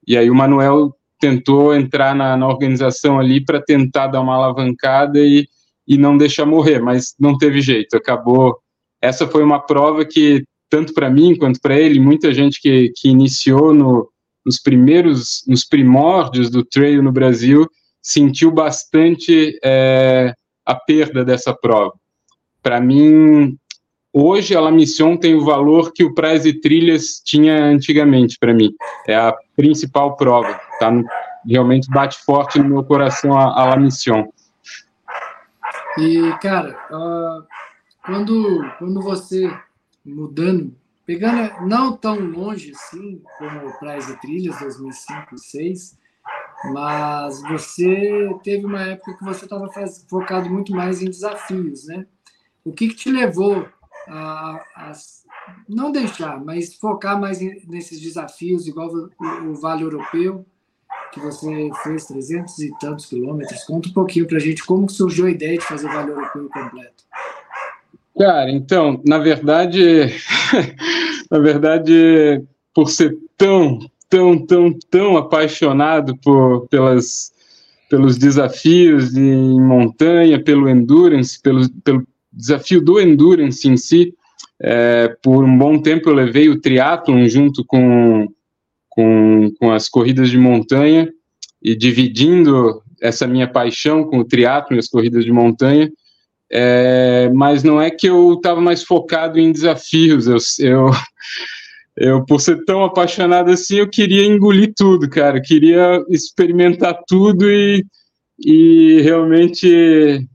E 0.08 0.18
aí 0.18 0.30
o 0.30 0.36
Manuel 0.36 0.96
tentou 1.20 1.74
entrar 1.74 2.14
na, 2.14 2.38
na 2.38 2.48
organização 2.48 3.20
ali 3.20 3.44
para 3.44 3.62
tentar 3.62 4.08
dar 4.08 4.22
uma 4.22 4.36
alavancada 4.36 5.20
e, 5.20 5.48
e 5.88 5.98
não 5.98 6.18
deixar 6.18 6.46
morrer, 6.46 6.80
mas 6.80 7.16
não 7.20 7.38
teve 7.38 7.62
jeito, 7.62 7.98
acabou 7.98 8.60
essa 9.02 9.28
foi 9.28 9.44
uma 9.44 9.60
prova 9.60 10.06
que, 10.06 10.44
tanto 10.70 10.94
para 10.94 11.10
mim 11.10 11.36
quanto 11.36 11.60
para 11.62 11.80
ele, 11.80 12.00
muita 12.00 12.34
gente 12.34 12.60
que, 12.62 12.92
que 12.96 13.10
iniciou 13.10 13.74
no, 13.74 14.10
nos 14.46 14.60
primeiros, 14.60 15.44
nos 15.48 15.66
primórdios 15.66 16.50
do 16.50 16.64
trail 16.64 17.02
no 17.02 17.12
Brasil, 17.12 17.68
sentiu 18.02 18.52
bastante 18.52 19.60
é, 19.64 20.34
a 20.66 20.76
perda 20.76 21.26
dessa 21.26 21.54
prova. 21.54 21.94
Para 22.62 22.80
mim, 22.80 23.58
hoje 24.14 24.56
a 24.56 24.62
La 24.62 24.72
Mission 24.72 25.18
tem 25.18 25.36
o 25.36 25.44
valor 25.44 25.92
que 25.92 26.04
o 26.04 26.14
Praias 26.14 26.46
e 26.46 26.54
Trilhas 26.54 27.22
tinha 27.24 27.64
antigamente 27.64 28.38
para 28.40 28.54
mim. 28.54 28.72
É 29.08 29.16
a 29.16 29.36
principal 29.56 30.16
prova, 30.16 30.60
tá? 30.80 30.92
No, 30.92 31.04
realmente 31.48 31.90
bate 31.90 32.18
forte 32.24 32.60
no 32.60 32.70
meu 32.70 32.84
coração 32.84 33.38
a, 33.38 33.60
a 33.60 33.66
La 33.66 33.78
Mission. 33.78 34.28
E, 35.98 36.32
cara, 36.42 36.78
uh, 36.92 37.44
quando, 38.06 38.64
quando 38.78 39.02
você 39.02 39.52
mudando, 40.06 40.76
pegando 41.06 41.68
não 41.68 41.98
tão 41.98 42.20
longe 42.20 42.72
assim 42.72 43.22
como 43.38 43.78
Praias 43.80 44.10
e 44.10 44.20
Trilhas 44.22 44.60
2005 44.60 45.14
e 45.14 45.30
2006, 45.32 45.98
mas 46.72 47.42
você 47.44 48.36
teve 48.44 48.66
uma 48.66 48.82
época 48.82 49.18
que 49.18 49.24
você 49.24 49.46
estava 49.46 49.70
focado 50.10 50.50
muito 50.50 50.72
mais 50.72 51.02
em 51.02 51.06
desafios, 51.06 51.86
né? 51.88 52.06
O 52.64 52.72
que, 52.72 52.88
que 52.90 52.96
te 52.96 53.12
levou 53.12 53.68
a, 54.08 54.64
a, 54.76 54.92
não 55.68 55.92
deixar, 55.92 56.44
mas 56.44 56.76
focar 56.76 57.20
mais 57.20 57.40
nesses 57.68 58.00
desafios, 58.00 58.68
igual 58.68 58.90
o, 58.90 59.10
o 59.50 59.56
Vale 59.56 59.84
Europeu, 59.84 60.46
que 61.12 61.20
você 61.20 61.70
fez 61.84 62.06
300 62.06 62.60
e 62.60 62.78
tantos 62.80 63.06
quilômetros. 63.06 63.64
Conta 63.64 63.90
um 63.90 63.94
pouquinho 63.94 64.28
para 64.28 64.38
a 64.38 64.42
gente 64.42 64.64
como 64.64 64.90
surgiu 64.90 65.28
a 65.28 65.32
ideia 65.32 65.58
de 65.58 65.66
fazer 65.66 65.88
o 65.88 65.94
Vale 65.94 66.12
Europeu 66.12 66.50
completo. 66.50 67.04
Cara, 68.18 68.50
então, 68.50 69.02
na 69.06 69.18
verdade, 69.18 69.82
na 71.30 71.40
verdade, 71.40 72.42
por 72.74 72.90
ser 72.90 73.18
tão, 73.38 73.80
tão, 74.10 74.46
tão, 74.46 74.74
tão 74.90 75.18
apaixonado 75.18 76.16
por, 76.18 76.68
pelas, 76.68 77.34
pelos 77.90 78.18
desafios 78.18 79.16
em 79.16 79.60
montanha, 79.60 80.42
pelo 80.42 80.70
endurance, 80.70 81.42
pelo, 81.42 81.70
pelo 81.84 82.08
desafio 82.32 82.82
do 82.82 83.02
endurance 83.02 83.68
em 83.68 83.76
si, 83.76 84.14
é, 84.62 85.10
por 85.22 85.44
um 85.44 85.58
bom 85.58 85.82
tempo 85.82 86.10
eu 86.10 86.14
levei 86.14 86.48
o 86.48 86.60
triatlon 86.62 87.28
junto 87.28 87.66
com, 87.66 88.28
com, 88.90 89.52
com 89.60 89.72
as 89.72 89.90
corridas 89.90 90.30
de 90.30 90.38
montanha 90.38 91.12
e 91.62 91.76
dividindo 91.76 92.82
essa 93.02 93.28
minha 93.28 93.48
paixão 93.48 94.06
com 94.06 94.20
o 94.20 94.26
triatlon 94.26 94.78
e 94.78 94.80
as 94.80 94.88
corridas 94.88 95.26
de 95.26 95.32
montanha, 95.32 95.92
é, 96.52 97.30
mas 97.34 97.64
não 97.64 97.82
é 97.82 97.90
que 97.90 98.08
eu 98.08 98.34
estava 98.34 98.62
mais 98.62 98.84
focado 98.84 99.40
em 99.40 99.52
desafios, 99.52 100.28
eu, 100.28 100.38
eu, 100.60 100.92
eu, 101.98 102.26
por 102.26 102.40
ser 102.40 102.64
tão 102.66 102.84
apaixonado 102.84 103.52
assim, 103.52 103.78
eu 103.78 103.90
queria 103.90 104.26
engolir 104.26 104.74
tudo, 104.76 105.10
cara, 105.10 105.38
eu 105.38 105.42
queria 105.42 106.04
experimentar 106.10 107.00
tudo 107.08 107.50
e, 107.50 107.84
e 108.40 109.02
realmente 109.02 110.28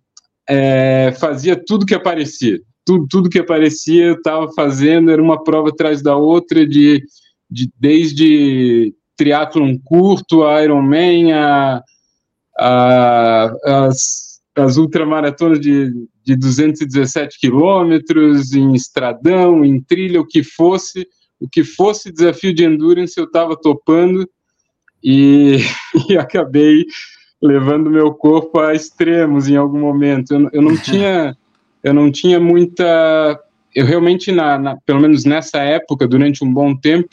é, 0.48 1.14
fazia 1.18 1.56
tudo 1.56 1.86
que 1.86 1.94
aparecia, 1.94 2.60
tudo, 2.84 3.06
tudo 3.08 3.30
que 3.30 3.38
aparecia 3.38 4.06
eu 4.06 4.14
estava 4.14 4.52
fazendo, 4.52 5.10
era 5.10 5.22
uma 5.22 5.42
prova 5.42 5.68
atrás 5.68 6.02
da 6.02 6.16
outra, 6.16 6.66
de, 6.66 7.02
de 7.48 7.70
desde 7.78 8.92
triatlon 9.16 9.76
curto, 9.84 10.42
Ironman, 10.58 11.32
a, 11.32 11.82
a, 12.58 13.52
as 13.86 14.29
as 14.56 14.76
ultramaratonas 14.76 15.60
de, 15.60 15.92
de 16.24 16.36
217 16.36 17.38
quilômetros, 17.38 18.52
em 18.52 18.74
estradão, 18.74 19.64
em 19.64 19.80
trilha, 19.80 20.20
o 20.20 20.26
que 20.26 20.42
fosse, 20.42 21.06
o 21.40 21.48
que 21.48 21.62
fosse 21.62 22.12
desafio 22.12 22.52
de 22.52 22.64
endurance, 22.64 23.14
eu 23.16 23.24
estava 23.24 23.56
topando 23.56 24.28
e, 25.02 25.58
e, 26.08 26.16
acabei 26.16 26.84
levando 27.40 27.90
meu 27.90 28.12
corpo 28.12 28.58
a 28.58 28.74
extremos 28.74 29.48
em 29.48 29.56
algum 29.56 29.80
momento. 29.80 30.34
Eu, 30.34 30.50
eu 30.52 30.62
não 30.62 30.76
tinha, 30.76 31.36
eu 31.82 31.94
não 31.94 32.10
tinha 32.10 32.40
muita, 32.40 33.40
eu 33.74 33.86
realmente 33.86 34.32
na, 34.32 34.58
na, 34.58 34.76
pelo 34.84 35.00
menos 35.00 35.24
nessa 35.24 35.58
época, 35.58 36.06
durante 36.06 36.44
um 36.44 36.52
bom 36.52 36.76
tempo, 36.76 37.08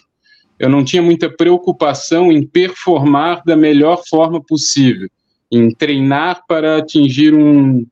eu 0.60 0.70
não 0.70 0.84
tinha 0.84 1.04
muita 1.04 1.30
preocupação 1.30 2.32
em 2.32 2.46
performar 2.46 3.44
da 3.46 3.56
melhor 3.56 4.02
forma 4.10 4.42
possível 4.44 5.08
em 5.52 5.72
treinar 5.72 6.44
para 6.48 6.78
atingir 6.78 7.34
um, 7.34 7.86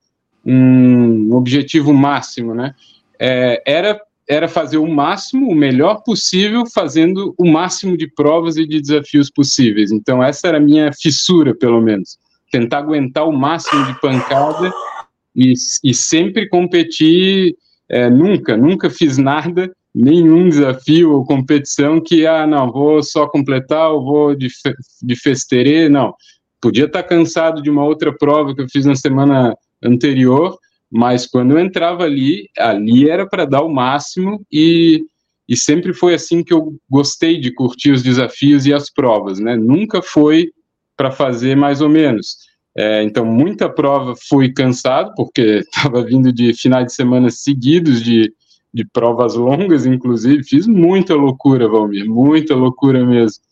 um 0.45 1.33
objetivo 1.33 1.93
máximo, 1.93 2.53
né? 2.53 2.73
É, 3.19 3.61
era 3.65 3.99
era 4.27 4.47
fazer 4.47 4.77
o 4.77 4.87
máximo, 4.87 5.49
o 5.49 5.55
melhor 5.55 6.01
possível, 6.03 6.63
fazendo 6.65 7.35
o 7.37 7.47
máximo 7.47 7.95
de 7.95 8.07
provas 8.07 8.57
e 8.57 8.65
de 8.65 8.81
desafios 8.81 9.29
possíveis. 9.29 9.91
Então 9.91 10.23
essa 10.23 10.47
era 10.47 10.57
a 10.57 10.59
minha 10.59 10.91
fissura, 10.93 11.53
pelo 11.53 11.79
menos, 11.79 12.17
tentar 12.51 12.79
aguentar 12.79 13.27
o 13.27 13.31
máximo 13.31 13.85
de 13.85 13.99
pancada 14.01 14.73
e, 15.35 15.53
e 15.83 15.93
sempre 15.93 16.49
competir. 16.49 17.55
É, 17.87 18.09
nunca, 18.09 18.57
nunca 18.57 18.89
fiz 18.89 19.19
nada, 19.19 19.71
nenhum 19.93 20.49
desafio 20.49 21.13
ou 21.13 21.23
competição 21.23 22.01
que 22.01 22.25
ah 22.25 22.47
não 22.47 22.71
vou 22.71 23.03
só 23.03 23.27
completar, 23.27 23.91
ou 23.91 24.03
vou 24.03 24.35
de, 24.35 24.49
fe, 24.49 24.73
de 25.03 25.89
não 25.89 26.15
Podia 26.65 26.85
estar 26.85 27.03
cansado 27.03 27.61
de 27.61 27.69
uma 27.69 27.85
outra 27.85 28.11
prova 28.11 28.55
que 28.55 28.59
eu 28.59 28.67
fiz 28.67 28.87
na 28.87 28.95
semana 28.95 29.55
anterior, 29.83 30.57
mas 30.91 31.27
quando 31.27 31.51
eu 31.51 31.59
entrava 31.59 32.03
ali, 32.05 32.49
ali 32.57 33.07
era 33.07 33.29
para 33.29 33.45
dar 33.45 33.61
o 33.61 33.71
máximo 33.71 34.43
e, 34.51 34.99
e 35.47 35.55
sempre 35.55 35.93
foi 35.93 36.15
assim 36.15 36.43
que 36.43 36.51
eu 36.51 36.75
gostei 36.89 37.39
de 37.39 37.53
curtir 37.53 37.91
os 37.91 38.01
desafios 38.01 38.65
e 38.65 38.73
as 38.73 38.91
provas, 38.91 39.39
né? 39.39 39.55
Nunca 39.55 40.01
foi 40.01 40.49
para 40.97 41.11
fazer 41.11 41.55
mais 41.55 41.81
ou 41.81 41.89
menos. 41.89 42.37
É, 42.75 43.03
então, 43.03 43.23
muita 43.23 43.69
prova 43.69 44.15
fui 44.27 44.51
cansado, 44.51 45.13
porque 45.15 45.61
estava 45.71 46.03
vindo 46.03 46.33
de 46.33 46.51
finais 46.55 46.87
de 46.87 46.93
semana 46.95 47.29
seguidos 47.29 48.01
de, 48.01 48.33
de 48.73 48.83
provas 48.91 49.35
longas, 49.35 49.85
inclusive. 49.85 50.43
Fiz 50.43 50.65
muita 50.65 51.13
loucura, 51.13 51.69
Valmir, 51.69 52.09
muita 52.09 52.55
loucura 52.55 53.05
mesmo 53.05 53.44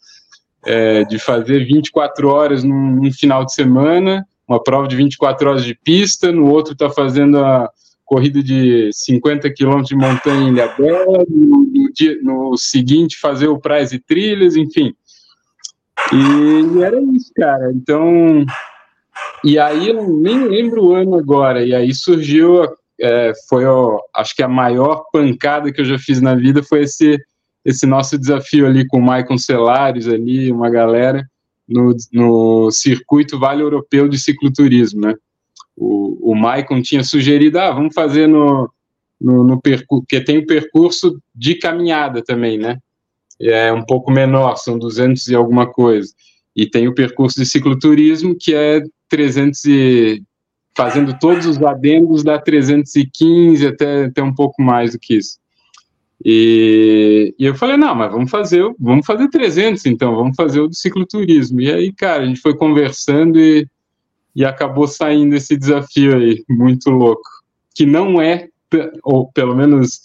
é, 0.66 1.04
de 1.04 1.20
fazer 1.20 1.66
24 1.66 2.28
horas 2.28 2.64
num, 2.64 2.96
num, 2.96 3.12
final 3.12 3.46
de 3.46 3.54
semana, 3.54 4.26
uma 4.48 4.62
prova 4.62 4.88
de 4.88 4.96
24 4.96 5.50
horas 5.50 5.66
de 5.66 5.76
pista, 5.76 6.32
no 6.32 6.50
outro 6.50 6.74
está 6.74 6.90
fazendo 6.90 7.40
a 7.40 7.70
corrida 8.06 8.44
de 8.44 8.90
50 8.94 9.50
quilômetros 9.52 9.90
de 9.90 9.96
montanha 9.96 10.50
em 10.50 10.54
Ilhabela, 10.54 11.26
no, 11.30 11.64
no, 11.64 11.94
dia, 11.94 12.18
no 12.22 12.56
seguinte 12.58 13.20
fazer 13.20 13.48
o 13.48 13.60
praias 13.60 13.92
e 13.92 14.00
trilhas, 14.00 14.56
enfim. 14.56 14.94
E, 16.12 16.78
e 16.78 16.84
era 16.84 17.00
isso, 17.02 17.32
cara. 17.36 17.72
Então, 17.74 18.46
e 19.44 19.58
aí 19.58 19.90
eu 19.90 20.08
nem 20.08 20.48
lembro 20.48 20.86
o 20.86 20.94
ano 20.94 21.16
agora, 21.16 21.66
e 21.66 21.74
aí 21.74 21.94
surgiu, 21.94 22.64
é, 23.00 23.34
foi, 23.50 23.66
ó, 23.66 24.00
acho 24.16 24.36
que 24.36 24.44
a 24.44 24.48
maior 24.48 25.06
pancada 25.12 25.72
que 25.72 25.82
eu 25.82 25.86
já 25.86 25.98
fiz 25.98 26.22
na 26.22 26.36
vida 26.36 26.62
foi 26.64 26.84
esse 26.84 27.20
esse 27.66 27.86
nosso 27.86 28.18
desafio 28.18 28.66
ali 28.66 28.86
com 28.86 28.98
o 28.98 29.02
Maicon 29.02 29.38
Celares 29.38 30.08
ali, 30.08 30.52
uma 30.52 30.70
galera, 30.70 31.26
no, 31.68 31.96
no 32.12 32.72
circuito 32.72 33.40
Vale 33.40 33.62
Europeu 33.62 34.08
de 34.08 34.20
Cicloturismo, 34.20 35.02
né? 35.02 35.16
O, 35.76 36.32
o 36.32 36.36
Maicon 36.36 36.82
tinha 36.82 37.04
sugerido, 37.04 37.60
ah, 37.60 37.72
vamos 37.72 37.94
fazer 37.94 38.28
no, 38.28 38.70
no, 39.20 39.44
no 39.44 39.62
percurso, 39.62 40.04
porque 40.04 40.22
tem 40.22 40.38
o 40.38 40.46
percurso 40.46 41.20
de 41.34 41.56
caminhada 41.56 42.22
também, 42.22 42.58
né? 42.58 42.78
É 43.40 43.72
um 43.72 43.84
pouco 43.84 44.12
menor, 44.12 44.58
são 44.58 44.78
200 44.78 45.28
e 45.28 45.36
alguma 45.36 45.66
coisa. 45.66 46.14
E 46.56 46.70
tem 46.70 46.88
o 46.88 46.94
percurso 46.94 47.40
de 47.40 47.46
cicloturismo, 47.46 48.36
que 48.40 48.54
é 48.54 48.84
300 49.10 49.66
e... 49.66 50.24
fazendo 50.76 51.18
todos 51.18 51.46
os 51.46 51.62
adendos 51.62 52.24
da 52.24 52.38
315 52.38 53.66
até, 53.66 54.06
até 54.06 54.22
um 54.22 54.34
pouco 54.34 54.62
mais 54.62 54.92
do 54.92 55.00
que 55.00 55.16
isso. 55.16 55.40
E, 56.26 57.36
e, 57.38 57.46
eu 57.46 57.54
falei, 57.54 57.76
não, 57.76 57.94
mas 57.94 58.12
vamos 58.12 58.32
fazer, 58.32 58.64
vamos 58.80 59.06
fazer 59.06 59.30
300 59.30 59.86
então, 59.86 60.16
vamos 60.16 60.36
fazer 60.36 60.62
o 60.62 60.68
do 60.68 60.76
cicloturismo. 60.76 61.60
E 61.60 61.72
aí, 61.72 61.92
cara, 61.92 62.24
a 62.24 62.26
gente 62.26 62.40
foi 62.40 62.56
conversando 62.56 63.38
e, 63.40 63.68
e 64.34 64.46
acabou 64.46 64.88
saindo 64.88 65.36
esse 65.36 65.58
desafio 65.58 66.16
aí, 66.16 66.44
muito 66.50 66.90
louco. 66.90 67.30
Que 67.76 67.86
não 67.86 68.22
é, 68.22 68.48
ou 69.04 69.30
pelo 69.34 69.54
menos 69.54 70.02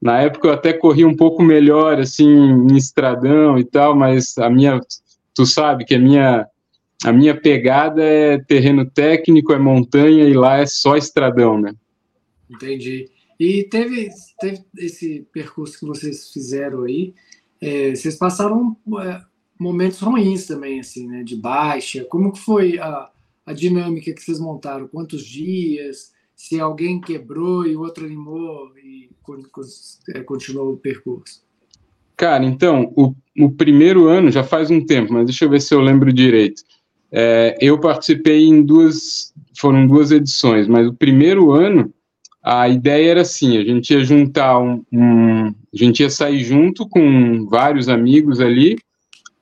na 0.00 0.20
época 0.20 0.48
eu 0.48 0.52
até 0.52 0.72
corri 0.72 1.04
um 1.04 1.16
pouco 1.16 1.42
melhor, 1.42 2.00
assim, 2.00 2.28
em 2.28 2.76
estradão 2.76 3.56
e 3.56 3.64
tal, 3.64 3.96
mas 3.96 4.36
a 4.36 4.50
minha, 4.50 4.80
tu 5.32 5.46
sabe 5.46 5.84
que 5.84 5.94
a 5.94 5.98
minha, 5.98 6.46
a 7.04 7.12
minha 7.12 7.40
pegada 7.40 8.02
é 8.02 8.36
terreno 8.36 8.84
técnico, 8.84 9.52
é 9.52 9.58
montanha 9.58 10.24
e 10.24 10.34
lá 10.34 10.58
é 10.58 10.66
só 10.66 10.96
estradão, 10.96 11.58
né? 11.58 11.72
Entendi. 12.50 13.08
E 13.42 13.64
teve, 13.64 14.08
teve 14.38 14.62
esse 14.78 15.26
percurso 15.32 15.76
que 15.76 15.84
vocês 15.84 16.32
fizeram 16.32 16.84
aí, 16.84 17.12
é, 17.60 17.92
vocês 17.92 18.14
passaram 18.14 18.76
é, 19.00 19.20
momentos 19.58 19.98
ruins 19.98 20.46
também, 20.46 20.78
assim, 20.78 21.08
né? 21.08 21.24
De 21.24 21.34
baixa. 21.34 22.04
Como 22.04 22.30
que 22.30 22.38
foi 22.38 22.78
a, 22.78 23.10
a 23.44 23.52
dinâmica 23.52 24.12
que 24.12 24.22
vocês 24.22 24.38
montaram? 24.38 24.86
Quantos 24.86 25.24
dias? 25.24 26.12
Se 26.36 26.60
alguém 26.60 27.00
quebrou 27.00 27.66
e 27.66 27.74
o 27.74 27.80
outro 27.80 28.06
animou 28.06 28.70
e 28.78 29.10
é, 30.14 30.20
continuou 30.20 30.74
o 30.74 30.76
percurso? 30.76 31.42
Cara, 32.16 32.44
então, 32.44 32.92
o, 32.96 33.12
o 33.36 33.50
primeiro 33.50 34.06
ano 34.06 34.30
já 34.30 34.44
faz 34.44 34.70
um 34.70 34.86
tempo, 34.86 35.12
mas 35.14 35.26
deixa 35.26 35.46
eu 35.46 35.50
ver 35.50 35.60
se 35.60 35.74
eu 35.74 35.80
lembro 35.80 36.12
direito. 36.12 36.62
É, 37.10 37.58
eu 37.60 37.76
participei 37.80 38.44
em 38.44 38.62
duas, 38.62 39.34
foram 39.58 39.84
duas 39.84 40.12
edições, 40.12 40.68
mas 40.68 40.86
o 40.86 40.94
primeiro 40.94 41.50
ano 41.50 41.92
a 42.42 42.68
ideia 42.68 43.12
era 43.12 43.20
assim: 43.22 43.56
a 43.56 43.64
gente 43.64 43.92
ia 43.92 44.02
juntar 44.04 44.58
um, 44.58 44.82
um, 44.92 45.46
a 45.46 45.76
gente 45.76 46.00
ia 46.00 46.10
sair 46.10 46.42
junto 46.42 46.88
com 46.88 47.46
vários 47.48 47.88
amigos 47.88 48.40
ali 48.40 48.76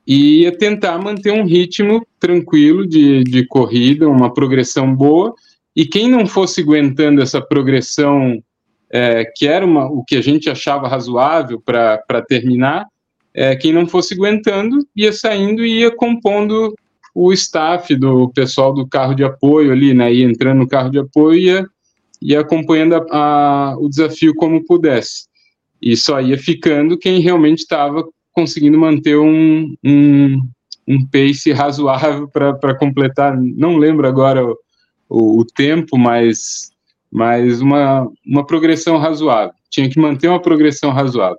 e 0.07 0.43
ia 0.43 0.57
tentar 0.57 0.99
manter 0.99 1.33
um 1.33 1.45
ritmo 1.45 2.07
tranquilo 2.19 2.87
de, 2.87 3.23
de 3.25 3.47
corrida, 3.47 4.09
uma 4.09 4.33
progressão 4.33 4.95
boa. 4.95 5.35
E 5.75 5.87
quem 5.87 6.11
não 6.11 6.27
fosse 6.27 6.63
aguentando 6.63 7.23
essa 7.23 7.41
progressão 7.41 8.43
é, 8.91 9.25
que 9.25 9.47
era 9.47 9.65
uma, 9.65 9.87
o 9.87 10.05
que 10.05 10.17
a 10.17 10.21
gente 10.21 10.51
achava 10.51 10.89
razoável 10.89 11.61
para 11.61 12.23
terminar, 12.27 12.87
é, 13.33 13.55
quem 13.55 13.73
não 13.73 13.87
fosse 13.87 14.15
aguentando 14.15 14.79
ia 14.97 15.13
saindo 15.13 15.65
e 15.65 15.81
ia 15.81 15.95
compondo 15.95 16.75
o 17.15 17.33
staff 17.33 17.95
do 17.95 18.29
pessoal 18.31 18.75
do 18.75 18.87
carro 18.87 19.15
de 19.15 19.23
apoio 19.23 19.73
ali, 19.73 19.95
né? 19.95 20.13
Ia 20.13 20.25
entrando 20.25 20.59
no 20.59 20.69
carro 20.69 20.91
de 20.91 20.99
apoio 20.99 21.39
e 21.39 21.45
ia, 21.47 21.67
ia 22.21 22.41
acompanhando 22.41 22.95
a, 22.95 23.07
a, 23.11 23.79
o 23.79 23.89
desafio 23.89 24.35
como 24.35 24.65
pudesse. 24.65 25.27
E 25.81 25.97
só 25.97 26.21
ia 26.21 26.37
ficando 26.37 26.99
quem 26.99 27.21
realmente 27.21 27.61
estava 27.61 28.07
conseguindo 28.33 28.79
manter 28.79 29.17
um, 29.17 29.75
um, 29.85 30.43
um 30.87 31.07
pace 31.07 31.53
razoável 31.53 32.29
para 32.29 32.75
completar. 32.79 33.37
Não 33.41 33.77
lembro 33.77 34.07
agora 34.07 34.45
o, 34.45 34.59
o, 35.09 35.41
o, 35.41 35.45
tempo, 35.45 35.97
mas, 35.97 36.71
mas 37.11 37.61
uma, 37.61 38.11
uma 38.27 38.47
progressão 38.47 38.99
razoável. 38.99 39.55
Tinha 39.71 39.89
que 39.89 39.99
manter 39.99 40.29
uma 40.29 40.43
progressão 40.43 40.91
razoável. 40.91 41.39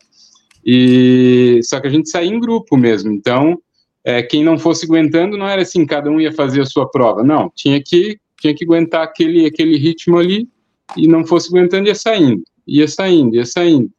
E 0.66 1.60
só 1.64 1.80
que 1.80 1.88
a 1.88 1.92
gente 1.92 2.10
saía 2.10 2.30
em 2.30 2.40
grupo 2.40 2.76
mesmo. 2.78 3.12
Então, 3.12 3.60
é, 4.04 4.24
quem 4.24 4.44
não 4.44 4.58
fosse 4.58 4.86
aguentando 4.86 5.38
não 5.38 5.48
era 5.48 5.62
assim, 5.62 5.86
cada 5.86 6.10
um 6.10 6.20
ia 6.20 6.32
fazer 6.32 6.62
a 6.62 6.66
sua 6.66 6.90
prova. 6.90 7.24
Não, 7.24 7.52
tinha 7.56 7.82
que 7.82 8.18
tinha 8.40 8.56
que 8.56 8.66
aguentar 8.66 9.04
aquele 9.04 9.46
aquele 9.46 9.78
ritmo 9.78 10.18
ali 10.18 10.50
e 10.98 11.08
não 11.08 11.26
fosse 11.26 11.50
aguentando 11.50 11.88
ia 11.88 11.96
saindo, 11.96 12.44
ia 12.68 12.88
saindo, 12.88 13.36
ia 13.36 13.46
saindo. 13.46 13.90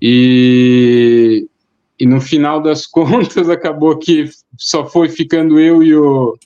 E 0.00 1.46
e 1.98 2.06
no 2.06 2.20
final 2.20 2.60
das 2.60 2.84
contas 2.88 3.48
acabou 3.48 3.96
que 3.96 4.28
só 4.58 4.84
foi 4.86 5.08
ficando 5.08 5.60
eu 5.60 5.82
e 5.82 5.94
o 5.94 6.36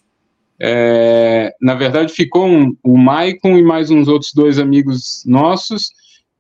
é, 0.59 1.54
na 1.61 1.75
verdade 1.75 2.12
ficou 2.12 2.47
um, 2.47 2.75
o 2.83 2.97
Maicon 2.97 3.59
e 3.59 3.62
mais 3.62 3.90
uns 3.90 4.09
outros 4.09 4.33
dois 4.33 4.59
amigos 4.59 5.23
nossos 5.26 5.90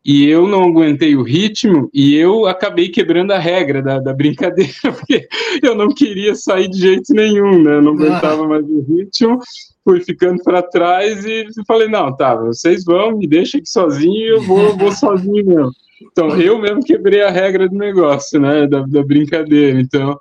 e 0.06 0.24
eu 0.28 0.46
não 0.46 0.62
aguentei 0.62 1.16
o 1.16 1.22
ritmo 1.22 1.90
e 1.92 2.14
eu 2.14 2.46
acabei 2.46 2.88
quebrando 2.88 3.32
a 3.32 3.38
regra 3.38 3.82
da, 3.82 3.98
da 3.98 4.14
brincadeira, 4.14 4.72
porque 4.94 5.26
eu 5.60 5.74
não 5.74 5.88
queria 5.88 6.34
sair 6.36 6.68
de 6.68 6.78
jeito 6.78 7.12
nenhum, 7.12 7.60
né? 7.60 7.72
Eu 7.72 7.82
não 7.82 7.94
aguentava 7.94 8.46
mais 8.46 8.64
o 8.64 8.82
ritmo, 8.82 9.40
fui 9.86 10.02
ficando 10.02 10.42
para 10.42 10.60
trás 10.60 11.24
e 11.24 11.46
falei, 11.64 11.86
não, 11.86 12.14
tá, 12.14 12.34
vocês 12.34 12.84
vão, 12.84 13.16
me 13.16 13.26
deixa 13.28 13.58
aqui 13.58 13.68
sozinho 13.68 14.26
eu 14.26 14.42
vou, 14.42 14.74
vou 14.76 14.90
sozinho 14.90 15.46
mesmo. 15.46 15.70
Então, 16.02 16.28
eu 16.40 16.58
mesmo 16.58 16.82
quebrei 16.82 17.22
a 17.22 17.30
regra 17.30 17.68
do 17.68 17.76
negócio, 17.76 18.40
né, 18.40 18.66
da, 18.66 18.80
da 18.80 19.02
brincadeira. 19.04 19.80
Então, 19.80 20.18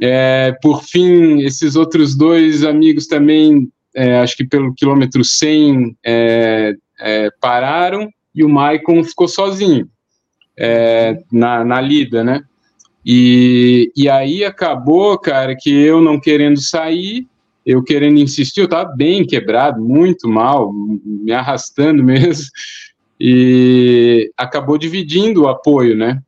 é, 0.00 0.56
por 0.62 0.82
fim, 0.82 1.42
esses 1.42 1.76
outros 1.76 2.16
dois 2.16 2.64
amigos 2.64 3.06
também, 3.06 3.70
é, 3.94 4.18
acho 4.18 4.34
que 4.34 4.46
pelo 4.46 4.74
quilômetro 4.74 5.22
100, 5.22 5.94
é, 6.04 6.74
é, 6.98 7.30
pararam, 7.38 8.08
e 8.34 8.42
o 8.42 8.48
Maicon 8.48 9.04
ficou 9.04 9.28
sozinho 9.28 9.88
é, 10.58 11.18
na, 11.30 11.64
na 11.64 11.80
lida, 11.80 12.24
né? 12.24 12.42
E, 13.04 13.92
e 13.94 14.08
aí 14.08 14.44
acabou, 14.44 15.16
cara, 15.18 15.54
que 15.54 15.70
eu 15.70 16.00
não 16.00 16.18
querendo 16.18 16.60
sair, 16.60 17.28
eu 17.66 17.82
querendo 17.82 18.20
insistir, 18.20 18.60
eu 18.60 18.68
tava 18.68 18.94
bem 18.94 19.26
quebrado, 19.26 19.82
muito 19.82 20.28
mal, 20.28 20.72
me 20.72 21.32
arrastando 21.32 22.00
mesmo, 22.04 22.46
e 23.18 24.30
acabou 24.36 24.78
dividindo 24.78 25.42
o 25.42 25.48
apoio, 25.48 25.96
né? 25.96 26.22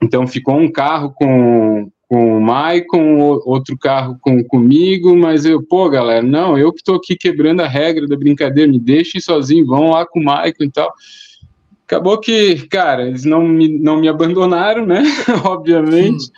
Então 0.00 0.26
ficou 0.26 0.56
um 0.56 0.70
carro 0.70 1.12
com, 1.12 1.90
com 2.08 2.38
o 2.38 2.40
Maicon, 2.40 3.18
outro 3.44 3.76
carro 3.76 4.16
com 4.20 4.44
comigo, 4.44 5.16
mas 5.16 5.44
eu, 5.44 5.62
pô, 5.62 5.88
galera, 5.88 6.22
não, 6.22 6.56
eu 6.56 6.72
que 6.72 6.80
estou 6.80 6.96
aqui 6.96 7.16
quebrando 7.16 7.60
a 7.62 7.68
regra 7.68 8.06
da 8.06 8.16
brincadeira, 8.16 8.70
me 8.70 8.78
deixem 8.78 9.20
sozinho, 9.20 9.66
vão 9.66 9.90
lá 9.90 10.06
com 10.06 10.20
o 10.20 10.24
Maicon 10.24 10.64
e 10.64 10.70
tal. 10.70 10.92
Acabou 11.86 12.18
que, 12.18 12.66
cara, 12.68 13.06
eles 13.06 13.24
não 13.24 13.46
me, 13.46 13.68
não 13.68 14.00
me 14.00 14.08
abandonaram, 14.08 14.86
né? 14.86 15.02
Obviamente, 15.44 16.30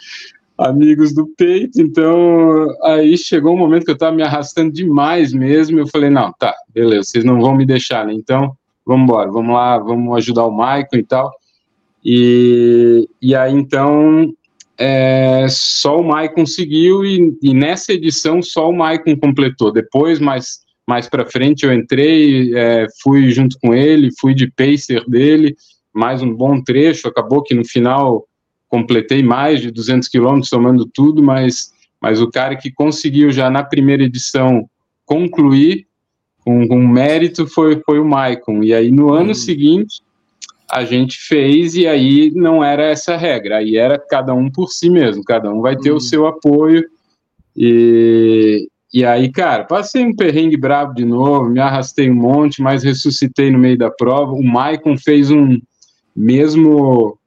amigos 0.58 1.12
do 1.12 1.26
peito. 1.36 1.80
Então, 1.80 2.66
aí 2.82 3.16
chegou 3.18 3.54
um 3.54 3.58
momento 3.58 3.84
que 3.84 3.90
eu 3.90 3.94
estava 3.94 4.14
me 4.14 4.22
arrastando 4.22 4.72
demais 4.72 5.32
mesmo. 5.32 5.78
Eu 5.78 5.86
falei, 5.86 6.10
não, 6.10 6.32
tá, 6.32 6.54
beleza, 6.72 7.04
vocês 7.04 7.24
não 7.24 7.40
vão 7.40 7.54
me 7.54 7.66
deixar, 7.66 8.06
né? 8.06 8.14
Então, 8.14 8.56
vamos 8.84 9.04
embora, 9.04 9.30
vamos 9.30 9.54
lá, 9.54 9.78
vamos 9.78 10.16
ajudar 10.16 10.46
o 10.46 10.50
Maicon 10.50 10.96
e 10.96 11.02
tal. 11.02 11.32
E, 12.04 13.08
e 13.20 13.34
aí, 13.34 13.52
então, 13.52 14.32
é, 14.78 15.46
só 15.48 16.00
o 16.00 16.04
Maicon 16.04 16.42
conseguiu 16.42 17.04
e, 17.04 17.36
e, 17.42 17.54
nessa 17.54 17.92
edição 17.92 18.40
só 18.40 18.70
o 18.70 18.76
Maicon 18.76 19.16
completou. 19.16 19.72
Depois, 19.72 20.18
mais, 20.20 20.60
mais 20.86 21.08
para 21.08 21.26
frente, 21.26 21.66
eu 21.66 21.72
entrei, 21.72 22.56
é, 22.56 22.86
fui 23.02 23.30
junto 23.30 23.58
com 23.60 23.74
ele, 23.74 24.10
fui 24.20 24.34
de 24.34 24.50
pacer 24.50 25.04
dele, 25.08 25.54
mais 25.92 26.22
um 26.22 26.32
bom 26.32 26.62
trecho. 26.62 27.08
Acabou 27.08 27.42
que 27.42 27.54
no 27.54 27.64
final 27.64 28.24
completei 28.68 29.22
mais 29.22 29.60
de 29.60 29.70
200 29.70 30.08
quilômetros, 30.08 30.48
somando 30.48 30.86
tudo, 30.86 31.22
mas, 31.22 31.72
mas 32.00 32.20
o 32.20 32.30
cara 32.30 32.56
que 32.56 32.72
conseguiu 32.72 33.30
já 33.30 33.50
na 33.50 33.62
primeira 33.62 34.02
edição 34.02 34.68
concluir 35.04 35.86
com, 36.44 36.66
com 36.66 36.86
mérito 36.86 37.46
foi, 37.46 37.80
foi 37.84 37.98
o 37.98 38.04
Maicon. 38.04 38.62
E 38.62 38.74
aí 38.74 38.90
no 38.90 39.12
ano 39.12 39.30
hum. 39.30 39.34
seguinte 39.34 40.02
a 40.70 40.84
gente 40.84 41.16
fez 41.18 41.76
e 41.76 41.86
aí 41.86 42.32
não 42.34 42.62
era 42.62 42.84
essa 42.84 43.16
regra, 43.16 43.58
aí 43.58 43.76
era 43.76 43.98
cada 43.98 44.34
um 44.34 44.50
por 44.50 44.68
si 44.68 44.90
mesmo, 44.90 45.22
cada 45.22 45.48
um 45.48 45.60
vai 45.60 45.76
ter 45.76 45.92
uhum. 45.92 45.96
o 45.96 46.00
seu 46.00 46.26
apoio 46.26 46.84
e, 47.56 48.68
e 48.92 49.04
aí, 49.04 49.32
cara, 49.32 49.64
passei 49.64 50.04
um 50.04 50.14
perrengue 50.14 50.56
brabo 50.56 50.94
de 50.94 51.04
novo, 51.04 51.48
me 51.48 51.58
arrastei 51.58 52.10
um 52.10 52.14
monte, 52.14 52.60
mas 52.60 52.84
ressuscitei 52.84 53.50
no 53.50 53.58
meio 53.58 53.78
da 53.78 53.90
prova. 53.90 54.32
O 54.32 54.44
Maicon 54.44 54.98
fez 54.98 55.30
um 55.30 55.58
mesmo, 56.14 57.18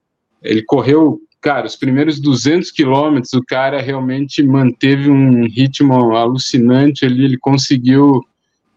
ele 0.43 0.63
correu, 0.63 1.19
cara, 1.41 1.65
os 1.65 1.75
primeiros 1.75 2.19
200 2.19 2.71
quilômetros, 2.71 3.33
o 3.33 3.43
cara 3.43 3.81
realmente 3.81 4.43
manteve 4.43 5.09
um 5.09 5.45
ritmo 5.47 5.93
alucinante 6.15 7.05
ali, 7.05 7.25
ele 7.25 7.37
conseguiu 7.37 8.21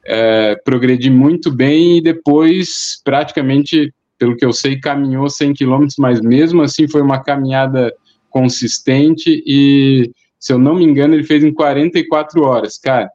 é, 0.04 0.56
progredir 0.64 1.12
muito 1.12 1.50
bem 1.50 1.98
e 1.98 2.00
depois 2.00 3.00
praticamente 3.04 3.92
pelo 4.22 4.36
que 4.36 4.44
eu 4.44 4.52
sei, 4.52 4.78
caminhou 4.78 5.28
100 5.28 5.52
quilômetros, 5.52 5.96
mas 5.98 6.20
mesmo 6.20 6.62
assim 6.62 6.86
foi 6.86 7.02
uma 7.02 7.20
caminhada 7.20 7.92
consistente 8.30 9.42
e, 9.44 10.12
se 10.38 10.52
eu 10.52 10.60
não 10.60 10.76
me 10.76 10.84
engano, 10.84 11.14
ele 11.14 11.24
fez 11.24 11.42
em 11.42 11.52
44 11.52 12.40
horas, 12.44 12.78
cara. 12.78 13.10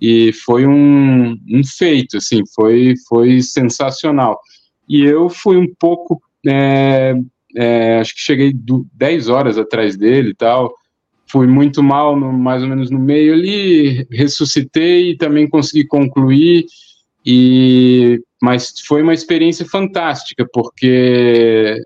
E 0.00 0.32
foi 0.32 0.64
um, 0.64 1.36
um 1.50 1.64
feito, 1.64 2.18
assim, 2.18 2.44
foi, 2.54 2.94
foi 3.08 3.42
sensacional. 3.42 4.38
E 4.88 5.02
eu 5.02 5.28
fui 5.28 5.56
um 5.56 5.66
pouco, 5.74 6.22
é, 6.46 7.16
é, 7.54 7.98
acho 7.98 8.14
que 8.14 8.20
cheguei 8.20 8.52
do, 8.52 8.86
10 8.92 9.28
horas 9.28 9.58
atrás 9.58 9.96
dele 9.96 10.30
e 10.30 10.34
tal, 10.34 10.74
fui 11.26 11.46
muito 11.46 11.82
mal, 11.82 12.18
no, 12.18 12.32
mais 12.32 12.62
ou 12.62 12.68
menos 12.68 12.90
no 12.90 12.98
meio 12.98 13.32
ali, 13.32 14.06
ressuscitei 14.10 15.10
e 15.10 15.16
também 15.16 15.48
consegui 15.48 15.86
concluir, 15.86 16.66
e 17.24 18.20
mas 18.44 18.74
foi 18.86 19.02
uma 19.02 19.14
experiência 19.14 19.64
fantástica, 19.64 20.46
porque, 20.52 21.82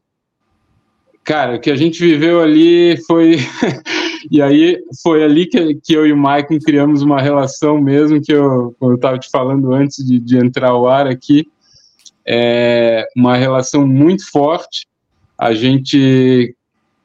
cara, 1.22 1.54
o 1.54 1.60
que 1.60 1.70
a 1.70 1.76
gente 1.76 2.00
viveu 2.00 2.42
ali 2.42 2.96
foi. 3.06 3.36
e 4.28 4.42
aí 4.42 4.76
foi 5.00 5.22
ali 5.22 5.46
que, 5.46 5.76
que 5.76 5.94
eu 5.94 6.04
e 6.04 6.12
o 6.12 6.16
Maicon 6.16 6.58
criamos 6.58 7.00
uma 7.00 7.22
relação 7.22 7.80
mesmo, 7.80 8.20
que 8.20 8.32
eu 8.32 8.74
estava 8.92 9.20
te 9.20 9.30
falando 9.30 9.72
antes 9.72 10.04
de, 10.04 10.18
de 10.18 10.36
entrar 10.36 10.70
ao 10.70 10.88
ar 10.88 11.06
aqui. 11.06 11.46
É 12.26 13.06
uma 13.16 13.36
relação 13.36 13.86
muito 13.86 14.28
forte. 14.28 14.87
A 15.38 15.54
gente 15.54 16.54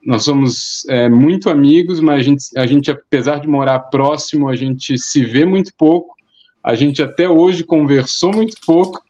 nós 0.05 0.25
somos 0.25 0.85
é, 0.89 1.07
muito 1.07 1.49
amigos, 1.49 1.99
mas 2.01 2.19
a 2.19 2.23
gente, 2.23 2.45
a 2.57 2.65
gente, 2.65 2.91
apesar 2.91 3.39
de 3.39 3.47
morar 3.47 3.79
próximo, 3.79 4.49
a 4.49 4.55
gente 4.55 4.97
se 4.97 5.23
vê 5.23 5.45
muito 5.45 5.71
pouco. 5.77 6.13
A 6.61 6.75
gente 6.75 7.01
até 7.01 7.29
hoje 7.29 7.63
conversou 7.63 8.33
muito 8.33 8.57
pouco, 8.65 9.01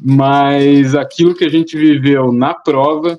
mas 0.00 0.94
aquilo 0.94 1.34
que 1.34 1.44
a 1.44 1.48
gente 1.48 1.76
viveu 1.76 2.32
na 2.32 2.54
prova 2.54 3.16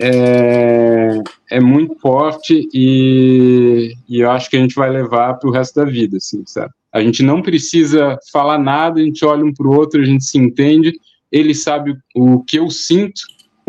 é, 0.00 1.18
é 1.50 1.60
muito 1.60 1.94
forte 1.96 2.68
e, 2.72 3.94
e, 4.08 4.20
eu 4.20 4.30
acho 4.30 4.48
que 4.48 4.56
a 4.56 4.60
gente 4.60 4.74
vai 4.74 4.90
levar 4.90 5.34
para 5.34 5.48
o 5.48 5.52
resto 5.52 5.76
da 5.76 5.84
vida, 5.84 6.16
assim, 6.16 6.42
sabe? 6.46 6.72
A 6.92 7.00
gente 7.02 7.22
não 7.22 7.42
precisa 7.42 8.18
falar 8.32 8.58
nada, 8.58 9.00
a 9.00 9.04
gente 9.04 9.24
olha 9.24 9.44
um 9.44 9.52
para 9.52 9.66
o 9.66 9.76
outro, 9.76 10.00
a 10.00 10.04
gente 10.04 10.24
se 10.24 10.38
entende, 10.38 10.98
ele 11.30 11.54
sabe 11.54 11.96
o 12.14 12.42
que 12.42 12.58
eu 12.58 12.68
sinto 12.70 13.20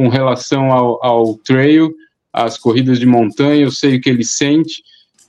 com 0.02 0.10
relação 0.10 0.72
ao, 0.72 1.06
ao 1.06 1.36
trail, 1.36 1.94
às 2.34 2.58
corridas 2.58 2.98
de 2.98 3.06
montanha, 3.06 3.62
eu 3.62 3.70
sei 3.70 3.98
o 3.98 4.02
que 4.02 4.10
ele 4.10 4.24
sente, 4.24 4.82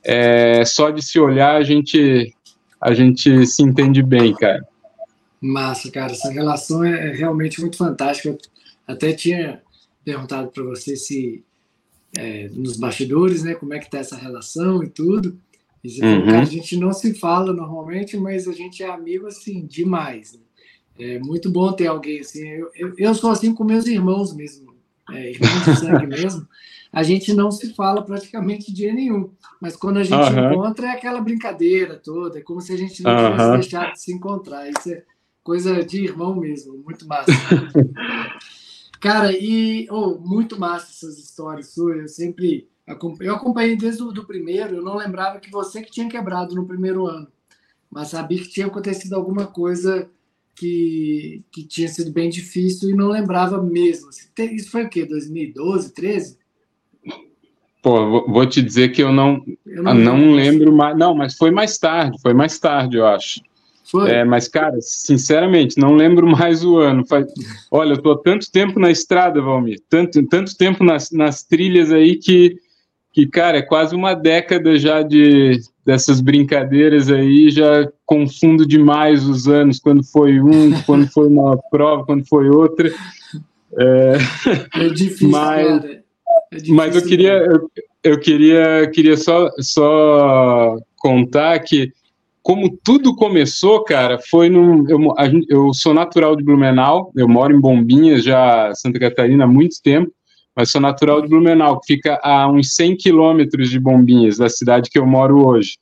é, 0.03 0.65
só 0.65 0.89
de 0.89 1.05
se 1.05 1.21
olhar 1.21 1.57
a 1.57 1.63
gente, 1.63 2.35
a 2.81 2.95
gente 2.95 3.47
se 3.47 3.63
entende 3.63 4.03
bem, 4.03 4.35
cara. 4.35 4.67
Massa, 5.39 5.91
cara. 5.91 6.13
Essa 6.13 6.31
relação 6.31 6.83
é, 6.83 7.09
é 7.09 7.13
realmente 7.13 7.61
muito 7.61 7.77
fantástica. 7.77 8.31
Eu 8.31 8.39
até 8.87 9.13
tinha 9.13 9.61
perguntado 10.03 10.49
para 10.49 10.63
você 10.63 10.97
se 10.97 11.45
é, 12.17 12.49
nos 12.49 12.79
bastidores, 12.79 13.43
né, 13.43 13.55
como 13.55 13.75
é 13.75 13.79
que 13.79 13.91
tá 13.91 13.99
essa 13.99 14.17
relação 14.17 14.83
e 14.83 14.89
tudo. 14.89 15.39
E 15.85 15.91
você 15.91 16.03
uhum. 16.03 16.11
falou, 16.13 16.27
cara, 16.27 16.41
a 16.41 16.45
gente 16.47 16.77
não 16.79 16.95
se 16.95 17.13
fala 17.13 17.53
normalmente, 17.53 18.17
mas 18.17 18.49
a 18.49 18.53
gente 18.53 18.83
é 18.83 18.89
amigo 18.89 19.27
assim 19.27 19.67
demais. 19.67 20.33
Né? 20.33 20.41
É 20.98 21.18
muito 21.18 21.50
bom 21.50 21.72
ter 21.72 21.87
alguém 21.87 22.20
assim. 22.20 22.46
Eu, 22.48 22.70
eu, 22.74 22.94
eu 22.98 23.14
sou 23.14 23.31
assim 23.31 23.55
com 23.55 23.64
meus 23.64 23.87
irmãos 23.87 24.35
mesmo, 24.35 24.74
é, 25.11 25.31
irmãos 25.31 25.64
de 25.64 25.76
sangue 25.76 26.07
mesmo. 26.09 26.46
A 26.92 27.02
gente 27.02 27.33
não 27.33 27.50
se 27.50 27.72
fala 27.72 28.02
praticamente 28.02 28.72
dia 28.72 28.92
nenhum, 28.92 29.31
mas 29.61 29.74
quando 29.74 29.96
a 29.96 30.05
gente 30.05 30.14
uhum. 30.14 30.52
encontra 30.52 30.88
é 30.88 30.90
aquela 30.90 31.22
brincadeira 31.22 31.96
toda, 31.96 32.38
é 32.38 32.42
como 32.42 32.61
se 32.61 32.72
a 32.72 32.76
gente 32.76 33.02
não 33.02 33.11
uhum. 33.11 33.31
tivesse 33.31 33.52
deixado 33.52 33.92
de 33.92 34.00
se 34.02 34.12
encontrar. 34.12 34.68
Isso 34.68 34.92
é 34.92 35.02
coisa 35.42 35.83
de 35.83 36.05
irmão 36.05 36.37
mesmo, 36.37 36.76
muito 36.85 37.07
massa. 37.07 37.33
Cara, 39.00 39.33
e 39.33 39.88
oh, 39.90 40.18
muito 40.18 40.61
massa 40.61 40.90
essas 40.90 41.18
histórias 41.18 41.72
suas. 41.72 41.96
Eu 41.98 42.09
sempre 42.09 42.68
eu 43.20 43.35
acompanhei 43.35 43.76
desde 43.76 44.02
o 44.02 44.12
do 44.12 44.24
primeiro. 44.24 44.76
Eu 44.76 44.83
não 44.83 44.96
lembrava 44.96 45.40
que 45.40 45.50
você 45.50 45.83
que 45.83 45.90
tinha 45.90 46.09
quebrado 46.09 46.55
no 46.55 46.66
primeiro 46.66 47.07
ano, 47.07 47.26
mas 47.90 48.09
sabia 48.09 48.38
que 48.38 48.50
tinha 48.50 48.66
acontecido 48.66 49.14
alguma 49.14 49.46
coisa 49.46 50.09
que, 50.55 51.43
que 51.51 51.65
tinha 51.65 51.88
sido 51.88 52.12
bem 52.12 52.29
difícil 52.29 52.91
e 52.91 52.95
não 52.95 53.09
lembrava 53.09 53.62
mesmo. 53.62 54.11
Isso 54.11 54.71
foi 54.71 54.85
o 54.85 54.88
quê? 54.88 55.05
2012, 55.05 55.93
13? 55.93 56.38
Pô, 57.83 58.27
vou 58.29 58.47
te 58.47 58.62
dizer 58.62 58.91
que 58.91 59.03
eu 59.03 59.12
não, 59.12 59.45
eu 59.67 59.83
não, 59.83 59.95
não 59.95 60.33
lembro 60.35 60.73
mais. 60.73 60.97
Não, 60.97 61.15
mas 61.15 61.37
foi 61.37 61.51
mais 61.51 61.77
tarde, 61.79 62.17
foi 62.23 62.33
mais 62.33 62.59
tarde, 62.59 62.97
eu 62.97 63.07
acho. 63.07 63.41
Foi. 63.91 64.11
É, 64.11 64.25
mas, 64.25 64.47
cara, 64.47 64.77
sinceramente, 64.81 65.79
não 65.79 65.95
lembro 65.95 66.27
mais 66.27 66.65
o 66.65 66.79
ano. 66.79 67.05
Faz... 67.05 67.27
Olha, 67.71 67.95
eu 67.95 68.01
tô 68.01 68.17
tanto 68.17 68.51
tempo 68.51 68.79
na 68.79 68.91
estrada, 68.91 69.43
Valmir, 69.43 69.83
tanto, 69.88 70.25
tanto 70.29 70.57
tempo 70.57 70.85
nas, 70.85 71.11
nas 71.11 71.43
trilhas 71.43 71.91
aí 71.91 72.17
que, 72.17 72.57
que, 73.12 73.27
cara, 73.27 73.59
é 73.59 73.62
quase 73.62 73.97
uma 73.97 74.15
década 74.15 74.79
já 74.79 75.03
de 75.03 75.61
dessas 75.85 76.21
brincadeiras 76.21 77.11
aí, 77.11 77.51
já 77.51 77.88
confundo 78.07 78.66
demais 78.66 79.27
os 79.27 79.49
anos, 79.49 79.79
quando 79.79 80.05
foi 80.05 80.40
um, 80.40 80.73
quando 80.87 81.07
foi 81.09 81.29
uma 81.29 81.57
prova, 81.71 82.05
quando 82.05 82.27
foi 82.27 82.49
outra. 82.49 82.92
É, 83.79 84.18
é 84.77 84.88
difícil, 84.88 85.29
mas. 85.31 85.85
É 85.85 86.57
difícil, 86.57 86.75
mas 86.75 86.95
eu 86.95 87.03
queria, 87.03 87.33
eu, 87.33 87.71
eu 88.05 88.21
queria, 88.21 88.90
queria 88.92 89.16
só, 89.16 89.51
só 89.59 90.77
contar 90.97 91.59
que 91.61 91.92
como 92.42 92.77
tudo 92.83 93.14
começou, 93.14 93.85
cara, 93.85 94.18
foi 94.18 94.49
num. 94.51 94.85
Eu, 94.88 94.99
eu, 95.49 95.73
sou 95.73 95.95
natural 95.95 96.35
de 96.35 96.42
Blumenau, 96.42 97.12
eu 97.16 97.29
moro 97.29 97.55
em 97.55 97.61
Bombinhas, 97.61 98.25
já 98.25 98.75
Santa 98.75 98.99
Catarina, 98.99 99.45
há 99.45 99.47
muito 99.47 99.77
tempo, 99.83 100.12
mas 100.55 100.71
sou 100.71 100.81
natural 100.81 101.23
de 101.23 101.29
Blumenau, 101.29 101.81
que 101.81 101.95
fica 101.95 102.21
a 102.23 102.49
uns 102.49 102.75
100 102.75 102.97
quilômetros 102.97 103.71
de 103.71 103.79
Bombinhas, 103.79 104.38
da 104.38 104.49
cidade 104.49 104.91
que 104.91 104.99
eu 104.99 105.07
moro 105.07 105.47
hoje. 105.47 105.77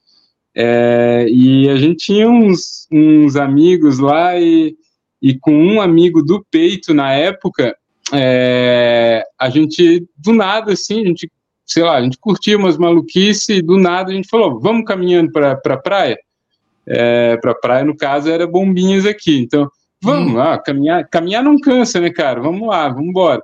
É, 0.54 1.26
e 1.28 1.68
a 1.68 1.76
gente 1.76 2.06
tinha 2.06 2.28
uns, 2.28 2.87
uns 2.92 3.37
amigos 3.37 3.98
lá, 3.98 4.38
e, 4.38 4.76
e 5.20 5.38
com 5.38 5.52
um 5.52 5.80
amigo 5.80 6.22
do 6.22 6.44
peito 6.50 6.92
na 6.94 7.12
época, 7.12 7.76
é, 8.12 9.24
a 9.38 9.50
gente, 9.50 10.06
do 10.16 10.33
nada, 10.33 10.72
assim, 10.72 11.02
a 11.02 11.06
gente, 11.06 11.30
sei 11.66 11.83
lá, 11.83 11.96
a 11.96 12.02
gente 12.02 12.18
curtia 12.18 12.56
umas 12.56 12.78
maluquices, 12.78 13.48
e 13.48 13.62
do 13.62 13.76
nada 13.76 14.11
a 14.11 14.14
gente 14.14 14.28
falou: 14.28 14.61
vamos 14.61 14.85
caminhando 14.85 15.30
para 15.33 15.52
a 15.52 15.56
pra 15.56 15.76
praia 15.76 16.18
é, 16.87 17.37
para 17.37 17.54
praia, 17.54 17.85
no 17.85 17.96
caso, 17.96 18.28
era 18.28 18.46
bombinhas 18.46 19.06
aqui. 19.06 19.38
Então, 19.38 19.70
vamos 20.02 20.35
lá, 20.35 20.56
hum. 20.56 20.62
caminhar, 20.64 21.09
caminhar 21.09 21.44
não 21.44 21.59
cansa, 21.59 22.00
né, 22.00 22.11
cara? 22.11 22.40
Vamos 22.40 22.66
lá, 22.68 22.88
vamos 22.88 23.09
embora. 23.09 23.42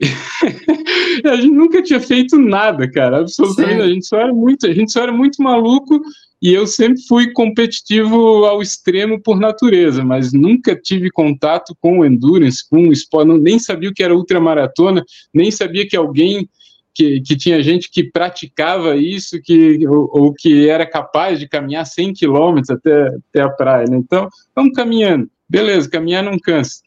a 1.24 1.36
gente 1.36 1.52
nunca 1.52 1.82
tinha 1.82 2.00
feito 2.00 2.38
nada, 2.38 2.90
cara. 2.90 3.20
Absolutamente, 3.20 3.82
a 3.82 3.88
gente 3.88 4.06
só 4.06 4.18
era 4.18 4.32
muito, 4.32 4.66
a 4.66 4.72
gente 4.72 4.92
só 4.92 5.02
era 5.02 5.12
muito 5.12 5.42
maluco 5.42 6.00
e 6.40 6.52
eu 6.52 6.66
sempre 6.66 7.02
fui 7.02 7.32
competitivo 7.32 8.44
ao 8.44 8.62
extremo 8.62 9.20
por 9.20 9.40
natureza, 9.40 10.04
mas 10.04 10.32
nunca 10.32 10.76
tive 10.76 11.10
contato 11.10 11.76
com 11.80 11.98
o 11.98 12.04
endurance, 12.04 12.68
com 12.68 12.88
o 12.88 12.92
esporte, 12.92 13.32
nem 13.38 13.58
sabia 13.58 13.90
o 13.90 13.94
que 13.94 14.04
era 14.04 14.14
ultramaratona, 14.14 15.04
nem 15.34 15.50
sabia 15.50 15.86
que 15.86 15.96
alguém 15.96 16.48
que, 16.94 17.20
que 17.20 17.36
tinha 17.36 17.62
gente 17.62 17.90
que 17.90 18.02
praticava 18.02 18.96
isso, 18.96 19.40
que, 19.40 19.86
ou, 19.86 20.10
ou, 20.12 20.34
que 20.34 20.68
era 20.68 20.84
capaz 20.84 21.38
de 21.38 21.48
caminhar 21.48 21.86
100 21.86 22.12
quilômetros 22.12 22.70
até, 22.70 23.14
até 23.30 23.40
a 23.40 23.48
praia. 23.48 23.86
Né? 23.88 23.98
Então, 23.98 24.28
vamos 24.54 24.72
caminhando. 24.74 25.30
Beleza, 25.48 25.88
caminhar 25.88 26.24
não 26.24 26.38
cansa. 26.38 26.80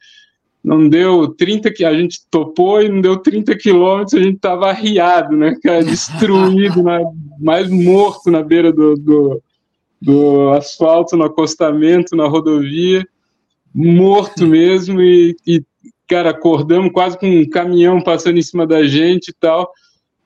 Não 0.64 0.88
deu 0.88 1.28
30 1.28 1.72
que 1.72 1.84
a 1.84 1.94
gente 1.94 2.20
topou 2.30 2.82
e 2.82 2.90
não 2.90 3.02
deu 3.02 3.18
30 3.18 3.56
quilômetros, 3.58 4.14
a 4.14 4.24
gente 4.24 4.36
estava 4.36 4.70
arriado, 4.70 5.36
né, 5.36 5.58
cara, 5.62 5.84
destruído, 5.84 6.84
na, 6.84 7.00
mais 7.40 7.70
morto 7.70 8.30
na 8.30 8.44
beira 8.44 8.72
do, 8.72 8.96
do, 8.96 9.42
do 10.00 10.50
asfalto, 10.52 11.18
no 11.18 11.24
acostamento, 11.24 12.16
na 12.16 12.28
rodovia, 12.28 13.08
morto 13.74 14.46
mesmo, 14.46 15.02
e, 15.02 15.36
e 15.48 15.64
cara, 16.08 16.30
acordamos 16.30 16.92
quase 16.92 17.18
com 17.18 17.28
um 17.28 17.50
caminhão 17.50 18.02
passando 18.02 18.38
em 18.38 18.44
cima 18.44 18.68
da 18.68 18.86
gente 18.86 19.30
e 19.30 19.34
tal. 19.34 19.72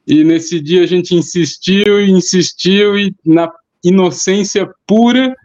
E 0.07 0.23
nesse 0.23 0.59
dia 0.59 0.83
a 0.83 0.87
gente 0.87 1.15
insistiu 1.15 2.01
e 2.01 2.11
insistiu, 2.11 2.97
e 2.97 3.15
na 3.25 3.51
inocência 3.83 4.69
pura 4.87 5.35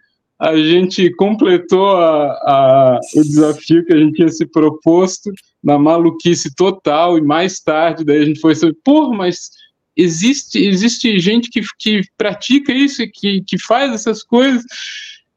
a 0.40 0.57
gente 0.57 1.11
completou 1.16 1.96
a, 1.96 2.31
a, 2.33 3.00
o 3.14 3.22
desafio 3.22 3.85
que 3.85 3.92
a 3.92 3.98
gente 3.98 4.14
tinha 4.14 4.29
se 4.31 4.46
proposto, 4.46 5.31
na 5.62 5.79
maluquice 5.79 6.55
total, 6.57 7.18
e 7.18 7.20
mais 7.20 7.61
tarde 7.61 8.05
daí 8.05 8.22
a 8.22 8.24
gente 8.24 8.40
foi 8.40 8.55
sobre, 8.55 8.74
pô, 8.83 9.12
mas 9.12 9.50
existe, 9.94 10.59
existe 10.59 11.18
gente 11.18 11.50
que, 11.50 11.61
que 11.79 12.00
pratica 12.16 12.72
isso, 12.72 13.03
que, 13.12 13.42
que 13.46 13.59
faz 13.59 13.92
essas 13.92 14.22
coisas, 14.22 14.64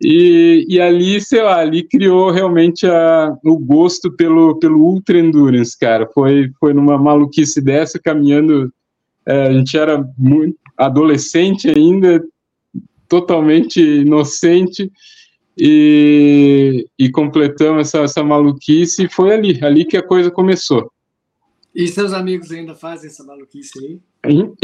e, 0.01 0.65
e 0.69 0.79
ali, 0.79 1.19
sei 1.19 1.41
lá, 1.41 1.59
ali 1.59 1.83
criou 1.83 2.31
realmente 2.31 2.85
a, 2.87 3.35
o 3.43 3.57
gosto 3.57 4.09
pelo, 4.11 4.57
pelo 4.57 4.79
Ultra 4.79 5.19
Endurance, 5.19 5.77
cara, 5.77 6.07
foi, 6.13 6.49
foi 6.59 6.73
numa 6.73 6.97
maluquice 6.97 7.61
dessa, 7.61 7.99
caminhando 7.99 8.71
é, 9.25 9.47
a 9.47 9.53
gente 9.53 9.77
era 9.77 10.05
muito 10.17 10.57
adolescente 10.77 11.69
ainda, 11.69 12.23
totalmente 13.13 13.79
inocente, 13.79 14.91
e, 15.55 16.87
e 16.97 17.11
completamos 17.11 17.89
essa, 17.89 17.99
essa 17.99 18.23
maluquice, 18.23 19.05
e 19.05 19.09
foi 19.09 19.31
ali, 19.31 19.63
ali 19.63 19.85
que 19.85 19.95
a 19.95 20.01
coisa 20.01 20.31
começou. 20.31 20.91
E 21.75 21.87
seus 21.87 22.11
amigos 22.11 22.51
ainda 22.51 22.73
fazem 22.73 23.11
essa 23.11 23.23
maluquice 23.23 23.77
aí? 23.77 23.99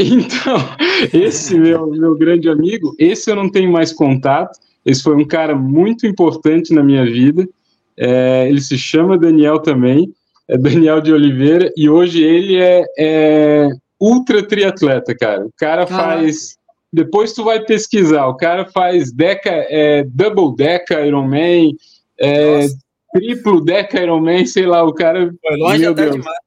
Então, 0.00 0.56
esse 1.14 1.56
meu, 1.56 1.86
meu 1.86 2.18
grande 2.18 2.48
amigo, 2.48 2.92
esse 2.98 3.30
eu 3.30 3.36
não 3.36 3.48
tenho 3.48 3.70
mais 3.70 3.92
contato, 3.92 4.58
esse 4.84 5.00
foi 5.00 5.14
um 5.14 5.24
cara 5.24 5.54
muito 5.54 6.08
importante 6.08 6.74
na 6.74 6.82
minha 6.82 7.04
vida, 7.04 7.48
é, 7.96 8.48
ele 8.48 8.60
se 8.60 8.76
chama 8.76 9.16
Daniel 9.16 9.60
também, 9.60 10.12
é 10.48 10.58
Daniel 10.58 11.00
de 11.00 11.12
Oliveira, 11.12 11.72
e 11.76 11.88
hoje 11.88 12.20
ele 12.20 12.56
é, 12.56 12.84
é 12.98 13.68
ultra 14.00 14.42
triatleta, 14.42 15.14
cara. 15.14 15.46
O 15.46 15.52
cara 15.56 15.86
faz. 15.86 16.58
Depois 16.92 17.32
tu 17.32 17.44
vai 17.44 17.60
pesquisar. 17.60 18.26
O 18.26 18.36
cara 18.36 18.64
faz 18.66 19.12
deca, 19.12 19.50
é, 19.50 20.04
double 20.04 20.56
deca 20.56 21.04
Ironman, 21.06 21.76
é, 22.18 22.66
triplo 23.12 23.60
deca 23.60 24.02
Ironman, 24.02 24.44
sei 24.46 24.66
lá. 24.66 24.82
O 24.82 24.92
cara. 24.92 25.32
Foi 25.40 25.56
longe 25.56 25.86
até 25.86 26.04
Deus. 26.04 26.16
demais. 26.16 26.38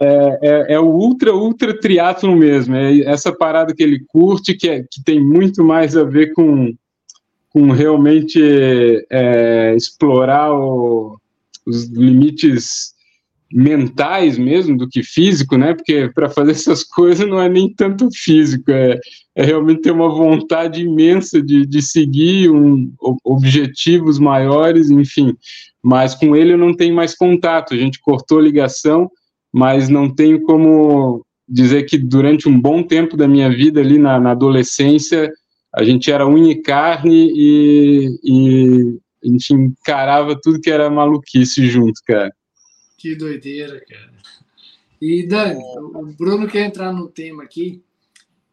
É, 0.00 0.38
é, 0.42 0.74
é, 0.74 0.80
o 0.80 0.86
ultra, 0.86 1.34
ultra 1.34 1.78
triatlon 1.78 2.34
mesmo. 2.34 2.74
É 2.74 3.00
essa 3.00 3.30
parada 3.30 3.74
que 3.74 3.82
ele 3.82 4.04
curte, 4.08 4.54
que, 4.54 4.68
é, 4.68 4.82
que 4.82 5.02
tem 5.04 5.22
muito 5.22 5.62
mais 5.62 5.96
a 5.96 6.04
ver 6.04 6.32
com, 6.32 6.74
com 7.50 7.70
realmente 7.70 8.40
é, 9.10 9.74
explorar 9.76 10.52
o, 10.52 11.20
os 11.66 11.84
limites 11.84 12.91
mentais 13.52 14.38
mesmo 14.38 14.76
do 14.76 14.88
que 14.88 15.02
físico, 15.02 15.56
né? 15.56 15.74
Porque 15.74 16.10
para 16.14 16.28
fazer 16.28 16.52
essas 16.52 16.82
coisas 16.84 17.28
não 17.28 17.40
é 17.40 17.48
nem 17.48 17.72
tanto 17.72 18.08
físico, 18.12 18.70
é, 18.70 18.98
é 19.36 19.44
realmente 19.44 19.82
ter 19.82 19.90
uma 19.90 20.08
vontade 20.08 20.82
imensa 20.82 21.42
de, 21.42 21.66
de 21.66 21.82
seguir 21.82 22.50
um, 22.50 22.92
objetivos 23.24 24.18
maiores, 24.18 24.90
enfim. 24.90 25.34
Mas 25.82 26.14
com 26.14 26.34
ele 26.36 26.52
eu 26.52 26.58
não 26.58 26.74
tenho 26.74 26.94
mais 26.94 27.14
contato, 27.14 27.74
a 27.74 27.76
gente 27.76 28.00
cortou 28.00 28.40
ligação, 28.40 29.10
mas 29.52 29.88
não 29.88 30.08
tenho 30.08 30.42
como 30.42 31.24
dizer 31.48 31.82
que 31.84 31.98
durante 31.98 32.48
um 32.48 32.58
bom 32.58 32.82
tempo 32.82 33.16
da 33.16 33.28
minha 33.28 33.50
vida 33.50 33.80
ali 33.80 33.98
na, 33.98 34.18
na 34.18 34.30
adolescência 34.30 35.30
a 35.74 35.82
gente 35.84 36.10
era 36.10 36.28
unha 36.28 36.52
e 36.52 36.62
carne 36.62 37.32
e, 37.34 38.18
e 38.22 38.98
a 39.24 39.28
gente 39.28 39.54
encarava 39.54 40.38
tudo 40.40 40.60
que 40.60 40.70
era 40.70 40.90
maluquice 40.90 41.66
junto, 41.66 42.00
cara. 42.06 42.32
Que 43.02 43.16
doideira, 43.16 43.80
cara. 43.80 44.12
E 45.00 45.26
Dani, 45.26 45.60
o 45.60 46.04
Bruno 46.16 46.46
quer 46.46 46.66
entrar 46.66 46.92
no 46.92 47.08
tema 47.08 47.42
aqui. 47.42 47.82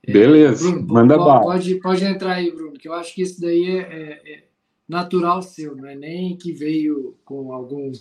É, 0.02 0.12
Beleza, 0.12 0.72
Bruno, 0.72 0.88
manda 0.88 1.16
pode, 1.16 1.44
pode, 1.44 1.76
pode 1.76 2.04
entrar 2.04 2.34
aí, 2.34 2.50
Bruno, 2.50 2.74
que 2.74 2.88
eu 2.88 2.94
acho 2.94 3.14
que 3.14 3.22
isso 3.22 3.40
daí 3.40 3.70
é, 3.70 3.78
é, 3.78 4.34
é, 4.34 4.44
natural 4.88 5.44
seu, 5.44 5.76
não 5.76 5.88
é 5.88 5.94
nem 5.94 6.36
que 6.36 6.52
veio 6.52 7.16
com 7.24 7.54
algum, 7.54 7.92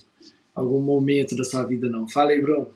algum 0.55 0.81
momento 0.81 1.37
da 1.37 1.45
sua 1.45 1.65
vida, 1.65 1.87
não. 1.91 2.09
Fala 2.09 2.31
aí, 2.31 2.41
Bruno. 2.41 2.71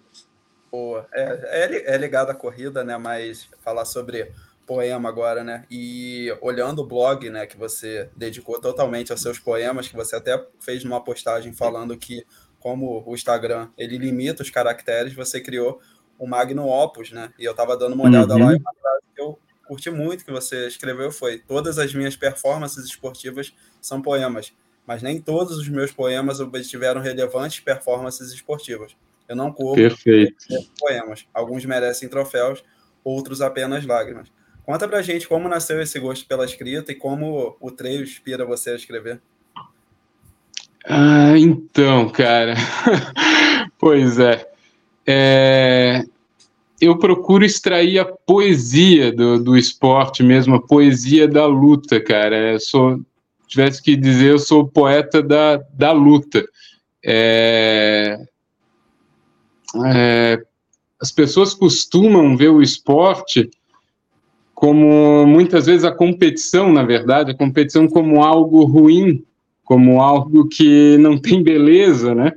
Boa. 0.71 1.09
É, 1.11 1.65
é, 1.65 1.95
é 1.95 1.97
ligado 1.97 2.29
à 2.29 2.35
corrida, 2.35 2.85
né? 2.85 2.99
Mas 2.99 3.49
falar 3.63 3.87
sobre 3.87 4.31
poema 4.67 5.09
agora, 5.09 5.43
né? 5.43 5.65
E 5.71 6.31
olhando 6.43 6.83
o 6.83 6.87
blog, 6.87 7.31
né, 7.31 7.47
que 7.47 7.57
você 7.57 8.11
dedicou 8.15 8.61
totalmente 8.61 9.13
aos 9.13 9.23
seus 9.23 9.39
poemas, 9.39 9.89
que 9.89 9.97
você 9.97 10.17
até 10.17 10.47
fez 10.61 10.85
uma 10.85 11.03
postagem 11.03 11.55
falando 11.55 11.97
que 11.97 12.23
como 12.63 13.03
o 13.05 13.15
Instagram 13.15 13.69
ele 13.77 13.99
limita 13.99 14.43
os 14.43 14.51
caracteres, 14.51 15.13
você 15.13 15.41
criou 15.41 15.81
o 16.19 16.27
Magnum 16.27 16.69
Opus, 16.69 17.11
né? 17.11 17.33
E 17.37 17.45
eu 17.45 17.53
tava 17.55 17.77
dando 17.77 17.95
uma 17.95 18.05
olhada 18.05 18.35
uhum. 18.35 18.45
lá 18.47 18.53
e 18.53 18.57
uma 18.57 18.73
frase 18.81 19.03
que 19.15 19.21
eu 19.21 19.39
curti 19.67 19.91
muito 19.91 20.25
que 20.25 20.31
você 20.31 20.69
escreveu 20.69 21.11
foi: 21.11 21.39
todas 21.39 21.79
as 21.79 21.93
minhas 21.93 22.15
performances 22.15 22.85
esportivas 22.85 23.53
são 23.81 24.01
poemas, 24.01 24.53
mas 24.87 25.03
nem 25.03 25.21
todos 25.21 25.59
os 25.59 25.69
meus 25.69 25.91
poemas 25.91 26.39
obtiveram 26.39 27.01
relevantes 27.01 27.59
performances 27.59 28.33
esportivas. 28.33 28.97
Eu 29.29 29.35
não 29.35 29.53
corro 29.53 29.75
Perfeito. 29.75 30.45
poemas. 30.79 31.27
Alguns 31.35 31.65
merecem 31.65 32.09
troféus, 32.09 32.63
outros 33.03 33.41
apenas 33.41 33.85
lágrimas. 33.85 34.31
Conta 34.65 34.87
pra 34.87 35.03
gente 35.03 35.27
como 35.27 35.49
nasceu 35.49 35.83
esse 35.83 35.99
gosto 35.99 36.27
pela 36.27 36.45
escrita 36.45 36.93
e 36.93 36.95
como 36.95 37.57
o 37.61 37.71
treino 37.71 38.05
inspira 38.05 38.45
você 38.45 38.71
a 38.71 38.77
escrever. 38.77 39.21
Ah, 40.85 41.39
então, 41.39 42.09
cara. 42.09 42.55
pois 43.79 44.19
é. 44.19 44.47
é. 45.07 46.05
Eu 46.81 46.99
procuro 46.99 47.45
extrair 47.45 48.01
a 48.01 48.05
poesia 48.05 49.13
do, 49.13 49.39
do 49.43 49.57
esporte 49.57 50.23
mesmo, 50.23 50.57
a 50.57 50.67
poesia 50.67 51.29
da 51.29 51.47
luta, 51.47 52.01
cara. 52.01 52.53
Eu 52.55 52.61
sou, 52.61 53.01
tivesse 53.47 53.81
que 53.81 53.95
dizer, 53.95 54.33
eu 54.33 54.39
sou 54.39 54.67
poeta 54.67 55.23
da, 55.23 55.59
da 55.73 55.93
luta. 55.93 56.45
É, 57.05 58.19
é, 59.87 60.43
as 61.01 61.13
pessoas 61.13 61.55
costumam 61.55 62.37
ver 62.37 62.49
o 62.49 62.63
esporte 62.63 63.49
como 64.63 65.27
muitas 65.27 65.67
vezes 65.67 65.85
a 65.85 65.91
competição, 65.91 66.73
na 66.73 66.85
verdade, 66.85 67.33
a 67.33 67.37
competição 67.37 67.89
como 67.89 68.23
algo 68.23 68.63
ruim, 68.65 69.25
como 69.65 70.01
algo 70.01 70.49
que 70.49 70.97
não 70.99 71.19
tem 71.19 71.43
beleza, 71.43 72.15
né? 72.15 72.33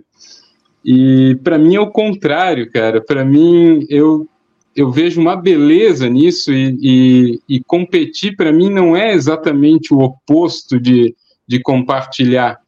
E 0.84 1.36
para 1.44 1.58
mim 1.58 1.76
é 1.76 1.80
o 1.80 1.90
contrário, 1.90 2.70
cara. 2.72 3.02
Para 3.02 3.26
mim, 3.26 3.86
eu, 3.90 4.28
eu 4.76 4.92
vejo 4.92 5.20
uma 5.20 5.36
beleza 5.36 6.08
nisso 6.08 6.54
e, 6.54 6.78
e, 6.82 7.40
e 7.50 7.64
competir, 7.64 8.36
para 8.36 8.52
mim, 8.52 8.70
não 8.70 8.96
é 8.96 9.14
exatamente 9.14 9.94
o 9.94 10.00
oposto 10.00 10.80
de, 10.80 11.16
de 11.48 11.60
compartilhar. 11.60 12.60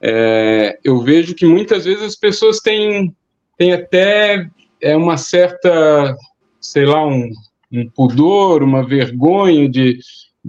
É, 0.00 0.78
eu 0.84 1.00
vejo 1.00 1.34
que 1.34 1.44
muitas 1.44 1.84
vezes 1.84 2.02
as 2.02 2.16
pessoas 2.16 2.60
têm, 2.60 3.12
têm 3.58 3.72
até 3.72 4.48
é, 4.80 4.96
uma 4.96 5.16
certa, 5.16 6.14
sei 6.60 6.84
lá, 6.84 7.04
um, 7.04 7.30
um 7.72 7.88
pudor, 7.88 8.62
uma 8.62 8.86
vergonha 8.86 9.68
de, 9.68 9.98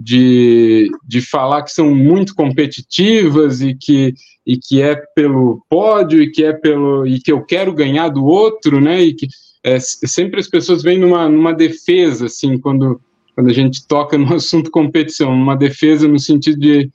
de, 0.00 0.90
de 1.04 1.20
falar 1.20 1.62
que 1.62 1.72
são 1.72 1.92
muito 1.92 2.34
competitivas 2.34 3.60
e 3.60 3.74
que, 3.74 4.14
e 4.46 4.56
que 4.56 4.80
é 4.80 4.94
pelo 5.14 5.64
pódio 5.68 6.22
e 6.22 6.30
que 6.30 6.44
é 6.44 6.52
pelo 6.52 7.04
e 7.04 7.18
que 7.18 7.32
eu 7.32 7.42
quero 7.42 7.72
ganhar 7.72 8.08
do 8.08 8.24
outro, 8.24 8.80
né? 8.80 9.02
E 9.02 9.12
que 9.12 9.26
é, 9.64 9.78
sempre 9.80 10.38
as 10.38 10.46
pessoas 10.46 10.82
vêm 10.82 10.98
numa, 10.98 11.28
numa 11.28 11.52
defesa, 11.52 12.26
assim, 12.26 12.58
quando, 12.58 13.00
quando 13.34 13.50
a 13.50 13.52
gente 13.52 13.86
toca 13.88 14.16
no 14.18 14.34
assunto 14.34 14.70
competição, 14.70 15.32
uma 15.32 15.56
defesa 15.56 16.06
no 16.06 16.18
sentido 16.18 16.60
de 16.60 16.90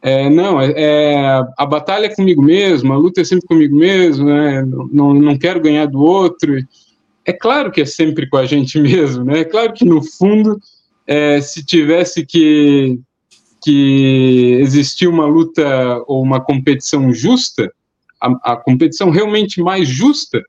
é, 0.00 0.30
não, 0.30 0.60
é, 0.60 0.72
é, 0.76 1.42
a 1.58 1.66
batalha 1.66 2.06
é 2.06 2.14
comigo 2.14 2.40
mesmo, 2.40 2.92
a 2.92 2.96
luta 2.96 3.20
é 3.20 3.24
sempre 3.24 3.46
comigo 3.46 3.76
mesmo, 3.76 4.26
né? 4.26 4.64
Não, 4.92 5.12
não 5.12 5.36
quero 5.36 5.60
ganhar 5.60 5.86
do 5.86 6.00
outro. 6.00 6.56
É 7.24 7.32
claro 7.32 7.72
que 7.72 7.80
é 7.80 7.84
sempre 7.84 8.28
com 8.28 8.36
a 8.36 8.46
gente 8.46 8.78
mesmo, 8.80 9.24
né? 9.24 9.40
É 9.40 9.44
claro 9.44 9.74
que 9.74 9.84
no 9.84 10.02
fundo 10.02 10.58
é, 11.06 11.40
se 11.40 11.64
tivesse 11.64 12.26
que, 12.26 12.98
que 13.62 14.58
existir 14.60 15.06
uma 15.06 15.26
luta 15.26 16.02
ou 16.06 16.22
uma 16.22 16.40
competição 16.40 17.12
justa, 17.12 17.72
a, 18.20 18.52
a 18.52 18.56
competição 18.56 19.10
realmente 19.10 19.60
mais 19.60 19.88
justa, 19.88 20.42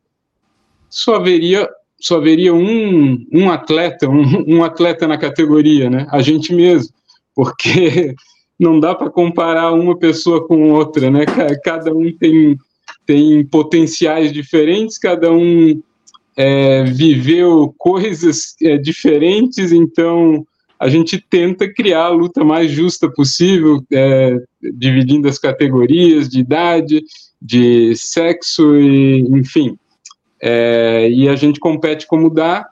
só 0.89 1.15
haveria 1.15 1.69
só 1.99 2.17
haveria 2.17 2.53
um, 2.53 3.25
um 3.33 3.49
atleta, 3.49 4.07
um, 4.07 4.57
um 4.57 4.63
atleta 4.63 5.07
na 5.07 5.17
categoria, 5.17 5.89
né? 5.89 6.05
A 6.11 6.21
gente 6.21 6.53
mesmo, 6.53 6.93
porque 7.35 8.13
não 8.59 8.79
dá 8.79 8.93
para 8.93 9.09
comparar 9.09 9.71
uma 9.71 9.97
pessoa 9.97 10.47
com 10.47 10.71
outra, 10.71 11.09
né? 11.09 11.25
Cada 11.63 11.91
um 11.93 12.11
tem, 12.15 12.55
tem 13.05 13.43
potenciais 13.45 14.31
diferentes, 14.31 14.97
cada 14.97 15.31
um 15.31 15.81
é, 16.37 16.83
viveu 16.83 17.73
coisas 17.79 18.55
é, 18.61 18.77
diferentes, 18.77 19.71
então 19.71 20.45
a 20.79 20.87
gente 20.87 21.19
tenta 21.19 21.67
criar 21.67 22.03
a 22.03 22.09
luta 22.09 22.43
mais 22.43 22.69
justa 22.69 23.09
possível, 23.09 23.83
é, 23.91 24.39
dividindo 24.75 25.27
as 25.27 25.39
categorias 25.39 26.29
de 26.29 26.39
idade, 26.39 27.03
de 27.41 27.95
sexo, 27.95 28.79
e, 28.79 29.21
enfim. 29.21 29.75
É, 30.39 31.09
e 31.09 31.27
a 31.27 31.35
gente 31.35 31.59
compete 31.59 32.05
como 32.05 32.29
dá, 32.29 32.69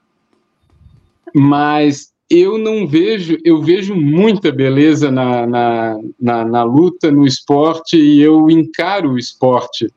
mas 1.33 2.13
eu 2.29 2.59
não 2.59 2.85
vejo, 2.85 3.37
eu 3.43 3.63
vejo 3.63 3.95
muita 3.95 4.51
beleza 4.51 5.09
na, 5.09 5.47
na, 5.47 5.99
na, 6.21 6.45
na 6.45 6.63
luta, 6.63 7.09
no 7.09 7.25
esporte, 7.25 7.97
e 7.97 8.21
eu 8.21 8.47
encaro 8.51 9.13
o 9.13 9.17
esporte. 9.17 9.91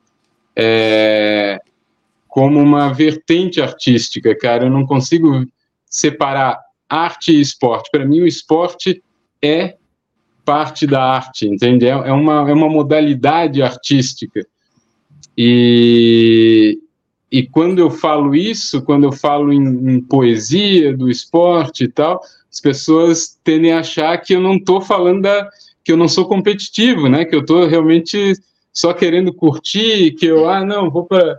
É, 0.56 1.60
como 2.38 2.60
uma 2.60 2.94
vertente 2.94 3.60
artística, 3.60 4.32
cara. 4.32 4.66
Eu 4.66 4.70
não 4.70 4.86
consigo 4.86 5.44
separar 5.84 6.60
arte 6.88 7.32
e 7.32 7.40
esporte. 7.40 7.90
Para 7.90 8.04
mim, 8.04 8.20
o 8.20 8.28
esporte 8.28 9.02
é 9.42 9.74
parte 10.44 10.86
da 10.86 11.02
arte, 11.02 11.48
entende? 11.48 11.86
É, 11.86 11.88
é, 11.88 12.12
uma, 12.12 12.48
é 12.48 12.52
uma 12.54 12.68
modalidade 12.68 13.60
artística. 13.60 14.46
E, 15.36 16.78
e 17.28 17.42
quando 17.42 17.80
eu 17.80 17.90
falo 17.90 18.36
isso, 18.36 18.82
quando 18.82 19.02
eu 19.02 19.12
falo 19.12 19.52
em, 19.52 19.96
em 19.96 20.00
poesia 20.00 20.96
do 20.96 21.10
esporte 21.10 21.84
e 21.84 21.88
tal, 21.88 22.20
as 22.48 22.60
pessoas 22.60 23.36
tendem 23.42 23.72
a 23.72 23.80
achar 23.80 24.16
que 24.18 24.32
eu 24.32 24.40
não 24.40 24.54
estou 24.54 24.80
falando 24.80 25.22
da. 25.22 25.50
que 25.82 25.90
eu 25.90 25.96
não 25.96 26.06
sou 26.06 26.24
competitivo, 26.24 27.08
né? 27.08 27.24
Que 27.24 27.34
eu 27.34 27.40
estou 27.40 27.66
realmente 27.66 28.34
só 28.72 28.92
querendo 28.92 29.34
curtir, 29.34 30.12
que 30.12 30.26
eu, 30.26 30.48
ah, 30.48 30.64
não, 30.64 30.88
vou 30.88 31.04
para 31.04 31.36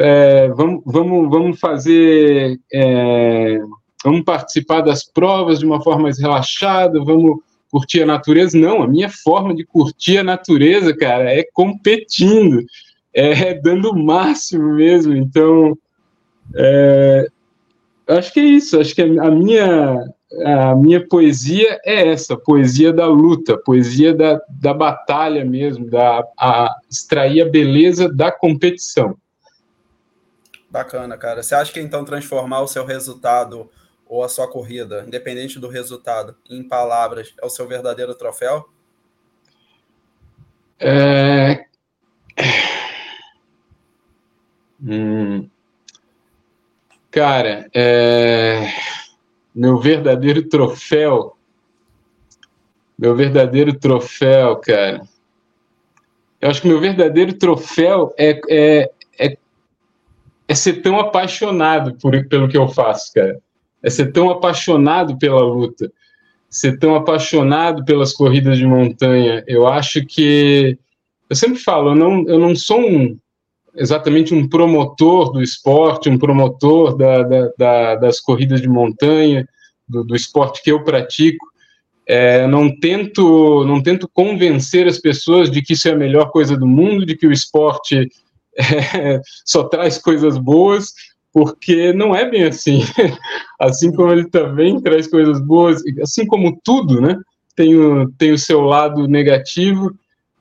é, 0.00 0.48
vamos, 0.48 0.82
vamos, 0.86 1.30
vamos 1.30 1.60
fazer, 1.60 2.58
é, 2.72 3.58
vamos 4.02 4.24
participar 4.24 4.80
das 4.80 5.04
provas 5.04 5.58
de 5.58 5.66
uma 5.66 5.82
forma 5.82 6.04
mais 6.04 6.18
relaxada, 6.18 7.04
vamos 7.04 7.38
curtir 7.70 8.02
a 8.02 8.06
natureza. 8.06 8.58
Não, 8.58 8.82
a 8.82 8.88
minha 8.88 9.10
forma 9.10 9.54
de 9.54 9.62
curtir 9.62 10.16
a 10.16 10.24
natureza, 10.24 10.96
cara, 10.96 11.30
é 11.30 11.44
competindo, 11.52 12.64
é 13.12 13.52
dando 13.52 13.90
o 13.90 13.98
máximo 13.98 14.72
mesmo. 14.72 15.14
Então, 15.14 15.76
é, 16.56 17.28
acho 18.08 18.32
que 18.32 18.40
é 18.40 18.44
isso. 18.44 18.80
Acho 18.80 18.94
que 18.94 19.02
a 19.02 19.30
minha, 19.30 20.02
a 20.46 20.74
minha 20.76 21.06
poesia 21.06 21.78
é 21.84 22.08
essa, 22.08 22.38
poesia 22.38 22.90
da 22.90 23.06
luta, 23.06 23.58
poesia 23.58 24.14
da, 24.14 24.40
da 24.48 24.72
batalha 24.72 25.44
mesmo, 25.44 25.90
da 25.90 26.24
a, 26.38 26.74
extrair 26.90 27.42
a 27.42 27.48
beleza 27.50 28.08
da 28.08 28.32
competição. 28.32 29.14
Bacana, 30.70 31.18
cara. 31.18 31.42
Você 31.42 31.54
acha 31.54 31.72
que 31.72 31.80
então 31.80 32.04
transformar 32.04 32.60
o 32.60 32.68
seu 32.68 32.84
resultado 32.84 33.68
ou 34.06 34.22
a 34.22 34.28
sua 34.28 34.48
corrida, 34.48 35.04
independente 35.06 35.58
do 35.58 35.68
resultado, 35.68 36.36
em 36.48 36.66
palavras, 36.66 37.34
é 37.40 37.46
o 37.46 37.50
seu 37.50 37.66
verdadeiro 37.66 38.14
troféu? 38.14 38.68
É... 40.78 41.66
Hum... 44.82 45.48
Cara, 47.10 47.68
é... 47.74 48.72
meu 49.54 49.78
verdadeiro 49.78 50.48
troféu. 50.48 51.36
Meu 52.96 53.16
verdadeiro 53.16 53.78
troféu, 53.78 54.56
cara. 54.56 55.02
Eu 56.40 56.48
acho 56.48 56.62
que 56.62 56.68
meu 56.68 56.80
verdadeiro 56.80 57.34
troféu 57.34 58.14
é, 58.16 58.40
é, 58.48 58.90
é 60.50 60.54
ser 60.56 60.82
tão 60.82 60.98
apaixonado 60.98 61.94
por, 61.94 62.26
pelo 62.26 62.48
que 62.48 62.56
eu 62.56 62.66
faço, 62.66 63.12
cara. 63.14 63.38
É 63.80 63.88
ser 63.88 64.10
tão 64.10 64.28
apaixonado 64.30 65.16
pela 65.16 65.42
luta, 65.42 65.92
ser 66.50 66.76
tão 66.76 66.96
apaixonado 66.96 67.84
pelas 67.84 68.12
corridas 68.12 68.58
de 68.58 68.66
montanha. 68.66 69.44
Eu 69.46 69.68
acho 69.68 70.04
que 70.04 70.76
eu 71.28 71.36
sempre 71.36 71.60
falo, 71.60 71.90
eu 71.90 71.94
não, 71.94 72.28
eu 72.28 72.36
não 72.36 72.56
sou 72.56 72.80
um, 72.80 73.16
exatamente 73.76 74.34
um 74.34 74.48
promotor 74.48 75.30
do 75.30 75.40
esporte, 75.40 76.10
um 76.10 76.18
promotor 76.18 76.96
da, 76.96 77.22
da, 77.22 77.50
da, 77.56 77.94
das 77.94 78.18
corridas 78.18 78.60
de 78.60 78.68
montanha, 78.68 79.48
do, 79.88 80.02
do 80.02 80.16
esporte 80.16 80.64
que 80.64 80.72
eu 80.72 80.82
pratico. 80.82 81.46
É, 82.08 82.44
não 82.48 82.76
tento 82.76 83.64
não 83.64 83.80
tento 83.80 84.10
convencer 84.12 84.88
as 84.88 84.98
pessoas 84.98 85.48
de 85.48 85.62
que 85.62 85.74
isso 85.74 85.86
é 85.86 85.92
a 85.92 85.96
melhor 85.96 86.32
coisa 86.32 86.56
do 86.56 86.66
mundo, 86.66 87.06
de 87.06 87.16
que 87.16 87.28
o 87.28 87.30
esporte 87.30 88.08
é, 88.58 89.20
só 89.44 89.64
traz 89.64 89.98
coisas 89.98 90.38
boas, 90.38 90.92
porque 91.32 91.92
não 91.92 92.14
é 92.14 92.28
bem 92.28 92.44
assim. 92.44 92.80
assim 93.58 93.92
como 93.92 94.12
ele 94.12 94.28
também 94.28 94.80
traz 94.80 95.06
coisas 95.06 95.40
boas, 95.40 95.82
assim 96.02 96.26
como 96.26 96.58
tudo, 96.62 97.00
né? 97.00 97.16
Tem 97.54 97.76
o, 97.76 98.10
tem 98.12 98.32
o 98.32 98.38
seu 98.38 98.60
lado 98.60 99.06
negativo, 99.06 99.94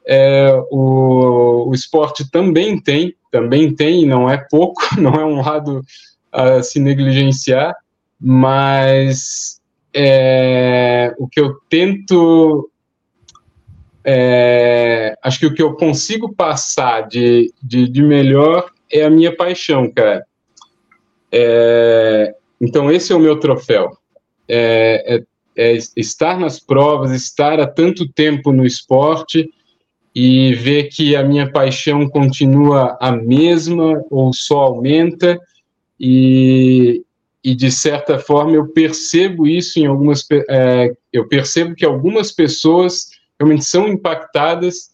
é, 0.08 0.52
o, 0.72 1.70
o 1.70 1.74
esporte 1.74 2.30
também 2.32 2.82
tem, 2.82 3.16
também 3.32 3.74
tem, 3.74 4.06
não 4.06 4.30
é 4.30 4.38
pouco, 4.38 4.82
não 5.00 5.14
é 5.14 5.26
um 5.26 5.42
lado 5.42 5.84
a 6.32 6.64
se 6.64 6.80
negligenciar, 6.80 7.76
mas 8.20 9.60
é, 9.94 11.14
o 11.18 11.28
que 11.28 11.40
eu 11.40 11.56
tento 11.70 12.69
é, 14.12 15.16
acho 15.22 15.40
que 15.40 15.46
o 15.46 15.54
que 15.54 15.62
eu 15.62 15.76
consigo 15.76 16.34
passar 16.34 17.08
de, 17.08 17.54
de, 17.62 17.88
de 17.88 18.02
melhor 18.02 18.72
é 18.92 19.04
a 19.04 19.10
minha 19.10 19.36
paixão, 19.36 19.88
cara. 19.92 20.26
É, 21.32 22.34
então, 22.60 22.92
esse 22.92 23.14
é 23.14 23.16
o 23.16 23.20
meu 23.20 23.40
troféu. 23.40 23.92
É, 24.48 25.16
é, 25.16 25.74
é, 25.74 25.78
estar 25.96 26.40
nas 26.40 26.60
provas, 26.60 27.12
estar 27.12 27.60
há 27.60 27.68
tanto 27.68 28.12
tempo 28.12 28.52
no 28.52 28.66
esporte 28.66 29.48
e 30.16 30.56
ver 30.56 30.86
que 30.86 31.16
a 31.16 31.22
minha 31.22 31.52
paixão 31.52 32.10
continua 32.10 32.98
a 33.00 33.12
mesma 33.12 34.04
ou 34.10 34.34
só 34.34 34.62
aumenta 34.62 35.40
e, 36.00 37.04
e 37.44 37.54
de 37.54 37.72
certa 37.72 38.18
forma 38.18 38.56
eu 38.56 38.70
percebo 38.70 39.46
isso 39.46 39.80
em 39.80 39.86
algumas 39.86 40.26
é, 40.50 40.92
eu 41.14 41.28
percebo 41.28 41.76
que 41.76 41.86
algumas 41.86 42.32
pessoas 42.32 43.19
realmente 43.40 43.66
são 43.66 43.88
impactadas 43.88 44.90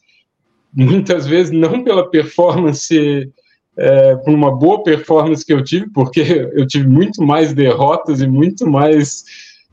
muitas 0.73 1.25
vezes 1.25 1.51
não 1.51 1.83
pela 1.83 2.09
performance 2.09 3.31
é, 3.77 4.15
por 4.17 4.33
uma 4.33 4.55
boa 4.55 4.83
performance 4.83 5.45
que 5.45 5.53
eu 5.53 5.63
tive, 5.63 5.89
porque 5.91 6.21
eu 6.53 6.65
tive 6.67 6.87
muito 6.87 7.23
mais 7.23 7.53
derrotas 7.53 8.21
e 8.21 8.27
muito 8.27 8.67
mais. 8.67 9.23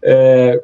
É, 0.04 0.60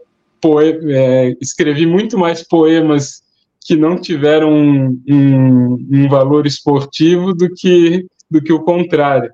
é, 0.88 1.36
escrevi 1.40 1.84
muito 1.84 2.16
mais 2.16 2.46
poemas 2.46 3.22
que 3.60 3.74
não 3.74 4.00
tiveram 4.00 4.52
um, 4.52 5.02
um, 5.08 5.88
um, 5.90 6.08
valor 6.08 6.46
esportivo 6.46 7.34
do 7.34 7.52
que, 7.52 8.06
do 8.30 8.40
que 8.40 8.52
o 8.52 8.62
contrário. 8.62 9.32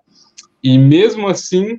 E 0.62 0.78
mesmo 0.78 1.28
assim, 1.28 1.78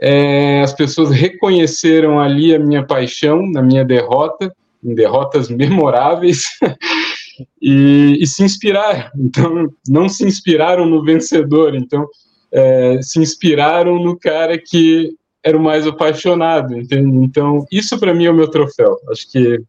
é, 0.00 0.60
as 0.60 0.72
pessoas 0.72 1.10
reconheceram 1.10 2.18
ali 2.18 2.52
a 2.52 2.58
minha 2.58 2.84
paixão 2.84 3.46
na 3.46 3.62
minha 3.62 3.84
derrota, 3.84 4.52
em 4.84 4.94
derrotas 4.94 5.48
memoráveis, 5.48 6.44
e, 7.60 8.18
e, 8.20 8.26
se 8.26 8.44
inspiraram. 8.44 9.10
Então, 9.16 9.68
não 9.88 10.08
se 10.08 10.24
inspiraram 10.24 10.86
no 10.86 11.02
vencedor, 11.02 11.74
então 11.74 12.06
é, 12.52 13.00
se 13.02 13.18
inspiraram 13.18 13.98
no 13.98 14.18
cara 14.18 14.58
que 14.58 15.16
era 15.42 15.56
o 15.56 15.62
mais 15.62 15.86
apaixonado, 15.86 16.78
entende? 16.78 17.16
Então, 17.18 17.66
isso 17.70 17.98
para 17.98 18.14
mim 18.14 18.24
é 18.26 18.30
o 18.30 18.34
meu 18.34 18.48
troféu. 18.48 18.96
Acho 19.10 19.30
que 19.30 19.62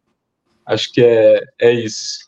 acho 0.64 0.92
que 0.92 1.02
é, 1.02 1.44
é 1.60 1.72
isso. 1.72 2.18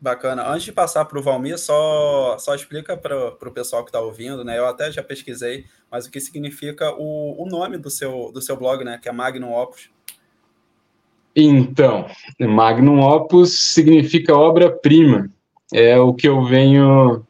Bacana. 0.00 0.46
Antes 0.46 0.64
de 0.64 0.72
passar 0.72 1.06
para 1.06 1.18
o 1.18 1.22
Valmir, 1.22 1.58
só, 1.58 2.36
só 2.38 2.54
explica 2.54 2.94
para 2.94 3.16
o 3.16 3.50
pessoal 3.52 3.82
que 3.84 3.88
está 3.88 4.00
ouvindo, 4.00 4.44
né? 4.44 4.58
Eu 4.58 4.66
até 4.66 4.92
já 4.92 5.02
pesquisei, 5.02 5.64
mas 5.90 6.04
o 6.04 6.10
que 6.10 6.20
significa 6.20 6.90
o, 6.90 7.42
o 7.42 7.46
nome 7.46 7.78
do 7.78 7.88
seu, 7.88 8.30
do 8.30 8.42
seu 8.42 8.54
blog, 8.54 8.84
né? 8.84 8.98
Que 9.00 9.08
é 9.08 9.12
Magnum 9.12 9.54
Opus. 9.54 9.88
Então, 11.36 12.06
Magnum 12.40 13.00
Opus 13.00 13.58
significa 13.58 14.36
obra-prima. 14.36 15.28
É 15.72 15.98
o 15.98 16.14
que 16.14 16.28
eu 16.28 16.44
venho. 16.44 17.24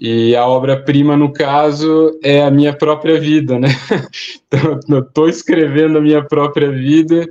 E 0.00 0.34
a 0.34 0.46
obra-prima, 0.46 1.16
no 1.16 1.32
caso, 1.32 2.18
é 2.24 2.42
a 2.42 2.50
minha 2.50 2.72
própria 2.72 3.20
vida, 3.20 3.58
né? 3.58 3.68
Então, 4.46 4.78
eu 4.88 4.98
estou 5.00 5.28
escrevendo 5.28 5.98
a 5.98 6.00
minha 6.00 6.22
própria 6.22 6.70
vida 6.70 7.26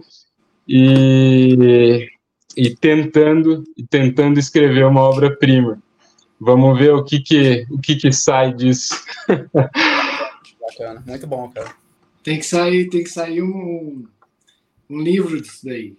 e, 0.67 2.09
e 2.57 2.75
tentando 2.75 3.63
e 3.77 3.85
tentando 3.85 4.39
escrever 4.39 4.85
uma 4.85 5.01
obra-prima. 5.01 5.81
Vamos 6.39 6.79
ver 6.79 6.93
o 6.93 7.03
que 7.03 7.19
que, 7.19 7.67
o 7.69 7.77
que, 7.77 7.95
que 7.95 8.11
sai 8.11 8.51
disso. 8.53 8.95
Bacana, 10.59 11.03
muito 11.05 11.27
bom, 11.27 11.47
cara. 11.49 11.71
Tem 12.23 12.39
que 12.39 12.45
sair, 12.45 12.89
tem 12.89 13.03
que 13.03 13.09
sair 13.09 13.43
um, 13.43 14.05
um 14.91 15.01
livro 15.01 15.41
disso 15.41 15.65
daí. 15.65 15.95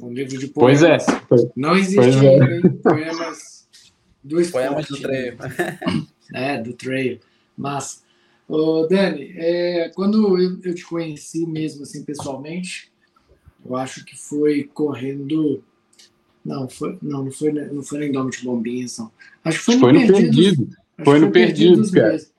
Um 0.00 0.12
livro 0.12 0.38
de 0.38 0.48
poemas. 0.48 1.04
Pois 1.28 1.42
é. 1.44 1.50
Não 1.56 1.76
existe 1.76 1.96
pois 1.96 2.16
é. 2.16 2.68
Poemas 2.82 3.68
do 4.22 4.40
esporte. 4.40 4.68
Poemas 4.68 4.86
do 4.86 5.00
trail. 5.00 5.36
é, 6.34 6.62
do 6.62 6.72
trail. 6.74 7.20
Mas, 7.56 8.04
oh, 8.46 8.86
Dani, 8.86 9.32
é, 9.36 9.90
quando 9.94 10.38
eu, 10.38 10.60
eu, 10.62 10.74
te 10.74 10.84
conheci 10.84 11.46
mesmo 11.46 11.82
assim 11.82 12.04
pessoalmente, 12.04 12.92
eu 13.64 13.74
acho 13.74 14.04
que 14.04 14.16
foi 14.16 14.64
correndo. 14.64 15.62
Não, 16.44 16.68
foi, 16.68 16.98
não, 17.02 17.24
não 17.24 17.32
foi, 17.32 17.52
não 17.52 17.82
foi 17.82 17.98
no 17.98 18.04
Indomit 18.04 18.44
Bombinhas, 18.44 18.98
não. 18.98 19.10
Acho 19.42 19.58
que 19.58 19.64
foi, 19.64 19.78
foi 19.78 19.92
no, 19.92 20.00
no 20.00 20.06
Perdido. 20.06 20.68
Foi 21.04 21.18
no 21.18 21.30
Perdido, 21.32 21.90
cara. 21.90 22.12
Mesmo. 22.12 22.30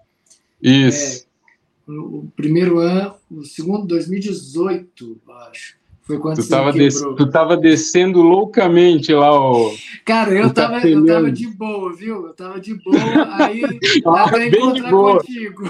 Isso. 0.62 1.24
É, 1.24 1.92
o 1.92 2.28
primeiro 2.36 2.80
ano, 2.80 3.16
o 3.32 3.44
segundo, 3.44 3.88
2018, 3.88 5.22
acho. 5.50 5.77
Foi 6.08 6.18
quando 6.20 6.42
tu 6.42 6.48
tava, 6.48 6.72
des... 6.72 7.02
tu 7.02 7.30
tava 7.30 7.58
descendo 7.58 8.22
loucamente 8.22 9.14
lá 9.14 9.30
o. 9.38 9.76
Cara, 10.06 10.34
eu, 10.34 10.54
tava, 10.54 10.80
eu 10.88 11.06
tava 11.06 11.30
de 11.30 11.48
boa, 11.48 11.94
viu? 11.94 12.28
Eu 12.28 12.34
tava 12.34 12.62
de 12.62 12.76
boa, 12.76 12.98
aí 13.46 13.62
ah, 14.08 14.24
até 14.24 14.48
encontrar 14.48 14.90
contigo. 14.90 15.64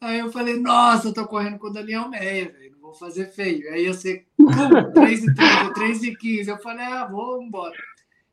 aí 0.00 0.18
eu 0.18 0.32
falei, 0.32 0.58
nossa, 0.58 1.08
eu 1.08 1.14
tô 1.14 1.24
correndo 1.24 1.56
com 1.56 1.68
o 1.68 1.72
Daniel 1.72 2.08
Meia, 2.08 2.50
velho. 2.50 2.72
Não 2.72 2.80
vou 2.80 2.94
fazer 2.94 3.26
feio. 3.26 3.72
Aí 3.72 3.94
ser 3.94 4.26
pum, 4.36 4.48
3 4.92 5.22
e 5.22 5.32
30, 5.32 5.74
3 5.74 6.02
e 6.02 6.16
15. 6.16 6.50
Eu 6.50 6.58
falei, 6.58 6.84
ah, 6.84 7.06
vou 7.06 7.40
embora. 7.40 7.76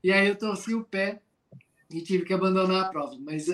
E 0.03 0.11
aí 0.11 0.27
eu 0.27 0.35
torci 0.35 0.73
o 0.73 0.83
pé 0.83 1.19
e 1.91 2.01
tive 2.01 2.25
que 2.25 2.33
abandonar 2.33 2.85
a 2.85 2.89
prova. 2.89 3.15
Mas 3.19 3.45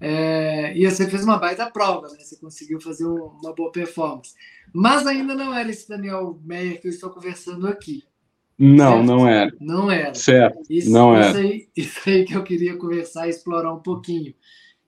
é, 0.00 0.74
e 0.74 0.90
você 0.90 1.08
fez 1.08 1.22
uma 1.22 1.38
baita 1.38 1.70
prova, 1.70 2.08
né? 2.08 2.18
Você 2.18 2.36
conseguiu 2.36 2.80
fazer 2.80 3.04
uma 3.04 3.54
boa 3.54 3.70
performance. 3.70 4.34
Mas 4.72 5.06
ainda 5.06 5.34
não 5.34 5.52
era 5.54 5.68
esse 5.68 5.86
Daniel 5.86 6.40
Meyer 6.42 6.80
que 6.80 6.88
eu 6.88 6.90
estou 6.90 7.10
conversando 7.10 7.68
aqui. 7.68 8.02
Não, 8.58 8.92
certo? 8.92 9.06
não 9.06 9.28
era. 9.28 9.56
Não 9.60 9.90
era. 9.90 10.14
Certo, 10.14 10.60
isso, 10.70 10.90
não 10.90 11.18
isso 11.18 11.28
era. 11.28 11.38
Aí, 11.38 11.68
isso 11.76 12.00
aí 12.08 12.24
que 12.24 12.34
eu 12.34 12.42
queria 12.42 12.76
conversar 12.76 13.26
e 13.26 13.30
explorar 13.30 13.74
um 13.74 13.80
pouquinho. 13.80 14.34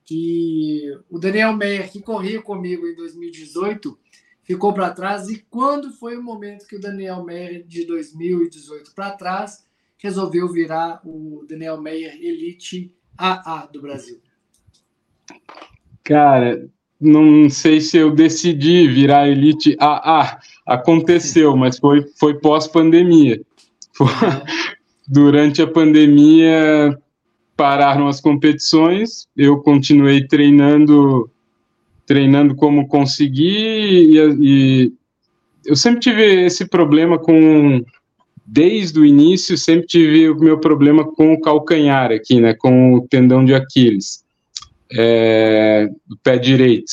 Que 0.05 0.83
o 1.11 1.18
Daniel 1.18 1.55
Meyer, 1.55 1.90
que 1.90 2.01
corria 2.01 2.40
comigo 2.40 2.87
em 2.87 2.94
2018, 2.94 3.98
ficou 4.42 4.72
para 4.72 4.90
trás. 4.90 5.29
E 5.29 5.44
quando 5.51 5.92
foi 5.92 6.16
o 6.16 6.22
momento 6.22 6.66
que 6.66 6.77
o 6.77 6.81
Daniel 6.81 7.22
Meyer, 7.22 7.64
de 7.66 7.87
2018 7.87 8.94
para 8.94 9.11
trás, 9.12 9.64
resolveu 9.98 10.51
virar 10.51 11.01
o 11.05 11.44
Daniel 11.48 11.81
Meyer 11.81 12.14
Elite 12.14 12.94
AA 13.16 13.66
do 13.66 13.81
Brasil? 13.81 14.20
Cara, 16.04 16.66
não 17.00 17.50
sei 17.50 17.80
se 17.80 17.96
eu 17.96 18.12
decidi 18.12 18.86
virar 18.86 19.28
elite 19.28 19.76
AA. 19.80 20.38
Aconteceu, 20.64 21.56
mas 21.56 21.78
foi, 21.78 22.06
foi 22.16 22.34
pós-pandemia. 22.34 23.40
Durante 25.08 25.60
a 25.60 25.66
pandemia, 25.66 26.96
pararam 27.56 28.06
as 28.06 28.20
competições, 28.20 29.26
eu 29.36 29.58
continuei 29.58 30.26
treinando 30.26 31.28
treinando 32.04 32.54
como 32.54 32.88
consegui 32.88 34.16
e, 34.16 34.36
e 34.40 34.92
eu 35.64 35.76
sempre 35.76 36.00
tive 36.00 36.44
esse 36.44 36.66
problema 36.66 37.18
com 37.18 37.84
desde 38.44 38.98
o 38.98 39.06
início 39.06 39.56
sempre 39.56 39.86
tive 39.86 40.28
o 40.28 40.38
meu 40.38 40.58
problema 40.58 41.04
com 41.04 41.32
o 41.32 41.40
calcanhar 41.40 42.10
aqui, 42.10 42.40
né, 42.40 42.54
com 42.54 42.94
o 42.94 43.06
tendão 43.08 43.44
de 43.44 43.54
Aquiles 43.54 44.21
é, 44.92 45.88
do 46.07 46.16
pé 46.22 46.38
direito. 46.38 46.92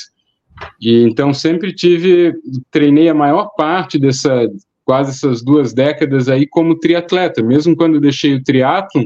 E 0.82 1.04
então 1.04 1.34
sempre 1.34 1.74
tive, 1.74 2.34
treinei 2.72 3.10
a 3.10 3.14
maior 3.14 3.50
parte 3.56 3.98
dessa, 3.98 4.50
quase 4.86 5.12
essas 5.12 5.42
duas 5.42 5.74
décadas 5.74 6.28
aí 6.28 6.48
como 6.48 6.80
triatleta. 6.80 7.42
Mesmo 7.42 7.76
quando 7.76 8.00
deixei 8.00 8.36
o 8.36 8.44
triatlon, 8.44 9.06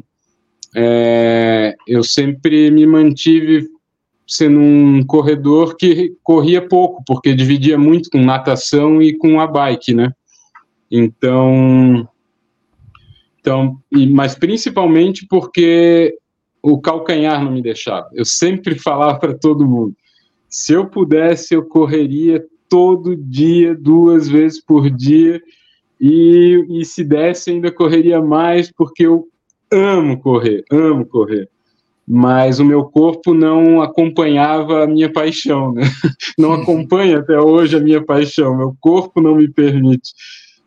é, 0.76 1.76
eu 1.88 2.04
sempre 2.04 2.72
me 2.72 2.86
mantive 2.86 3.68
sendo 4.28 4.60
um 4.60 5.06
corredor 5.06 5.76
que 5.76 6.16
corria 6.24 6.66
pouco, 6.68 7.04
porque 7.06 7.36
dividia 7.36 7.78
muito 7.78 8.10
com 8.10 8.20
natação 8.20 9.02
e 9.02 9.14
com 9.14 9.40
a 9.40 9.46
bike, 9.46 9.94
né? 9.94 10.12
Então, 10.90 12.08
então, 13.40 13.78
mas 14.12 14.36
principalmente 14.36 15.28
porque 15.28 16.16
o 16.64 16.80
calcanhar 16.80 17.44
não 17.44 17.52
me 17.52 17.62
deixava. 17.62 18.10
Eu 18.14 18.24
sempre 18.24 18.80
falava 18.80 19.20
para 19.20 19.38
todo 19.38 19.68
mundo: 19.68 19.94
se 20.50 20.72
eu 20.72 20.88
pudesse, 20.88 21.54
eu 21.54 21.66
correria 21.66 22.44
todo 22.70 23.16
dia, 23.16 23.76
duas 23.76 24.30
vezes 24.30 24.64
por 24.64 24.90
dia, 24.90 25.42
e, 26.00 26.66
e 26.70 26.86
se 26.86 27.04
desse, 27.04 27.52
ainda 27.52 27.72
correria 27.72 28.22
mais, 28.22 28.72
porque 28.72 29.06
eu 29.06 29.28
amo 29.72 30.20
correr, 30.20 30.64
amo 30.72 31.06
correr. 31.06 31.50
mas 32.08 32.60
o 32.60 32.66
meu 32.66 32.86
corpo 32.86 33.34
não 33.34 33.82
acompanhava 33.82 34.84
a 34.84 34.88
minha 34.88 35.12
paixão, 35.12 35.74
né? 35.74 35.84
Não 36.38 36.52
acompanha 36.52 37.20
até 37.20 37.40
hoje 37.40 37.78
a 37.78 37.80
minha 37.80 38.04
paixão. 38.04 38.58
Meu 38.58 38.76
corpo 38.82 39.22
não 39.22 39.36
me 39.36 39.48
permite 39.48 40.12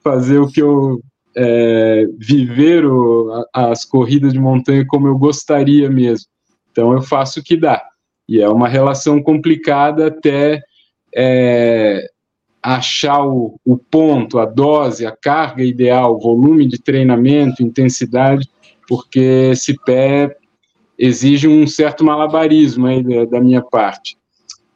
fazer 0.03 0.39
o 0.39 0.49
que 0.49 0.63
eu 0.63 1.03
é, 1.37 2.07
viver 2.19 2.87
o, 2.87 3.45
as 3.53 3.85
corridas 3.85 4.33
de 4.33 4.39
montanha 4.39 4.87
como 4.87 5.07
eu 5.07 5.19
gostaria 5.19 5.91
mesmo. 5.91 6.27
Então 6.73 6.93
eu 6.93 7.03
faço 7.03 7.41
o 7.41 7.43
que 7.43 7.57
dá. 7.57 7.83
E 8.29 8.41
é 8.41 8.49
uma 8.49 8.69
relação 8.69 9.23
complicada 9.23 10.07
até 10.07 10.63
é, 11.15 12.09
achar 12.63 13.25
o, 13.25 13.61
o 13.65 13.77
ponto, 13.77 14.39
a 14.39 14.47
dose, 14.47 15.07
a 15.07 15.13
carga 15.13 15.63
ideal, 15.63 16.19
volume 16.19 16.67
de 16.67 16.79
treinamento, 16.79 17.63
intensidade, 17.63 18.49
porque 18.89 19.51
esse 19.53 19.77
pé 19.85 20.37
exige 20.99 21.47
um 21.47 21.67
certo 21.67 22.05
malabarismo 22.05 22.87
aí 22.87 23.03
da, 23.03 23.25
da 23.27 23.41
minha 23.41 23.63
parte. 23.63 24.17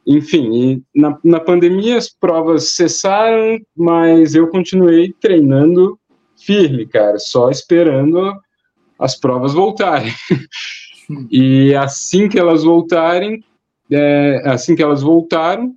Enfim, 0.05 0.83
na, 0.95 1.17
na 1.23 1.39
pandemia 1.39 1.97
as 1.97 2.09
provas 2.09 2.69
cessaram, 2.75 3.59
mas 3.75 4.33
eu 4.33 4.47
continuei 4.47 5.13
treinando 5.19 5.99
firme, 6.45 6.85
cara, 6.85 7.17
só 7.19 7.49
esperando 7.49 8.33
as 8.99 9.15
provas 9.15 9.53
voltarem. 9.53 10.13
e 11.29 11.73
assim 11.75 12.29
que 12.29 12.39
elas 12.39 12.63
voltarem, 12.63 13.43
é, 13.91 14.41
assim 14.45 14.75
que 14.75 14.83
elas 14.83 15.01
voltaram, 15.01 15.73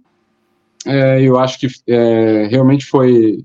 é, 0.87 1.23
eu 1.23 1.39
acho 1.39 1.59
que 1.59 1.67
é, 1.89 2.47
realmente 2.51 2.85
foi 2.85 3.43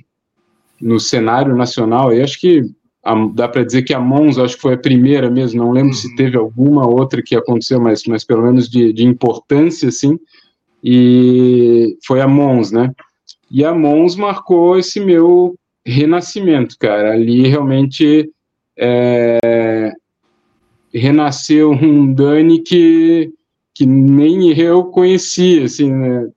no 0.82 1.00
cenário 1.00 1.56
nacional, 1.56 2.14
eu 2.14 2.24
acho 2.24 2.40
que 2.40 2.64
a, 3.04 3.16
dá 3.34 3.48
para 3.48 3.64
dizer 3.64 3.84
que 3.84 3.94
a 3.94 4.00
Mons 4.00 4.38
acho 4.38 4.56
que 4.56 4.62
foi 4.62 4.74
a 4.74 4.78
primeira 4.78 5.30
mesmo, 5.30 5.64
não 5.64 5.72
lembro 5.72 5.90
uhum. 5.90 5.98
se 5.98 6.16
teve 6.16 6.38
alguma 6.38 6.88
outra 6.88 7.22
que 7.22 7.36
aconteceu, 7.36 7.80
mas, 7.80 8.04
mas 8.06 8.24
pelo 8.24 8.44
menos 8.44 8.70
de, 8.70 8.94
de 8.94 9.06
importância, 9.06 9.90
assim, 9.90 10.20
e 10.84 11.98
foi 12.06 12.22
a 12.22 12.28
Mons, 12.28 12.72
né? 12.72 12.94
E 13.52 13.66
a 13.66 13.74
Mons 13.74 14.16
marcou 14.16 14.78
esse 14.78 15.00
meu 15.00 15.56
renascimento, 15.86 16.76
cara. 16.80 17.14
Ali 17.14 17.48
realmente 17.48 18.30
é, 18.78 19.92
renasceu 20.94 21.72
um 21.72 22.14
Dani 22.14 22.60
que, 22.60 23.32
que 23.74 23.86
nem 23.86 24.58
eu 24.58 24.86
conhecia, 24.86 25.66
assim, 25.66 25.92
né? 25.92 26.30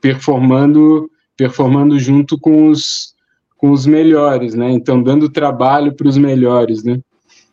performando, 0.00 1.10
performando 1.36 1.98
junto 1.98 2.38
com 2.38 2.68
os, 2.68 3.14
com 3.56 3.70
os 3.70 3.86
melhores, 3.86 4.54
né? 4.54 4.70
Então, 4.70 5.02
dando 5.02 5.30
trabalho 5.30 5.94
para 5.94 6.08
os 6.08 6.18
melhores, 6.18 6.84
né? 6.84 7.00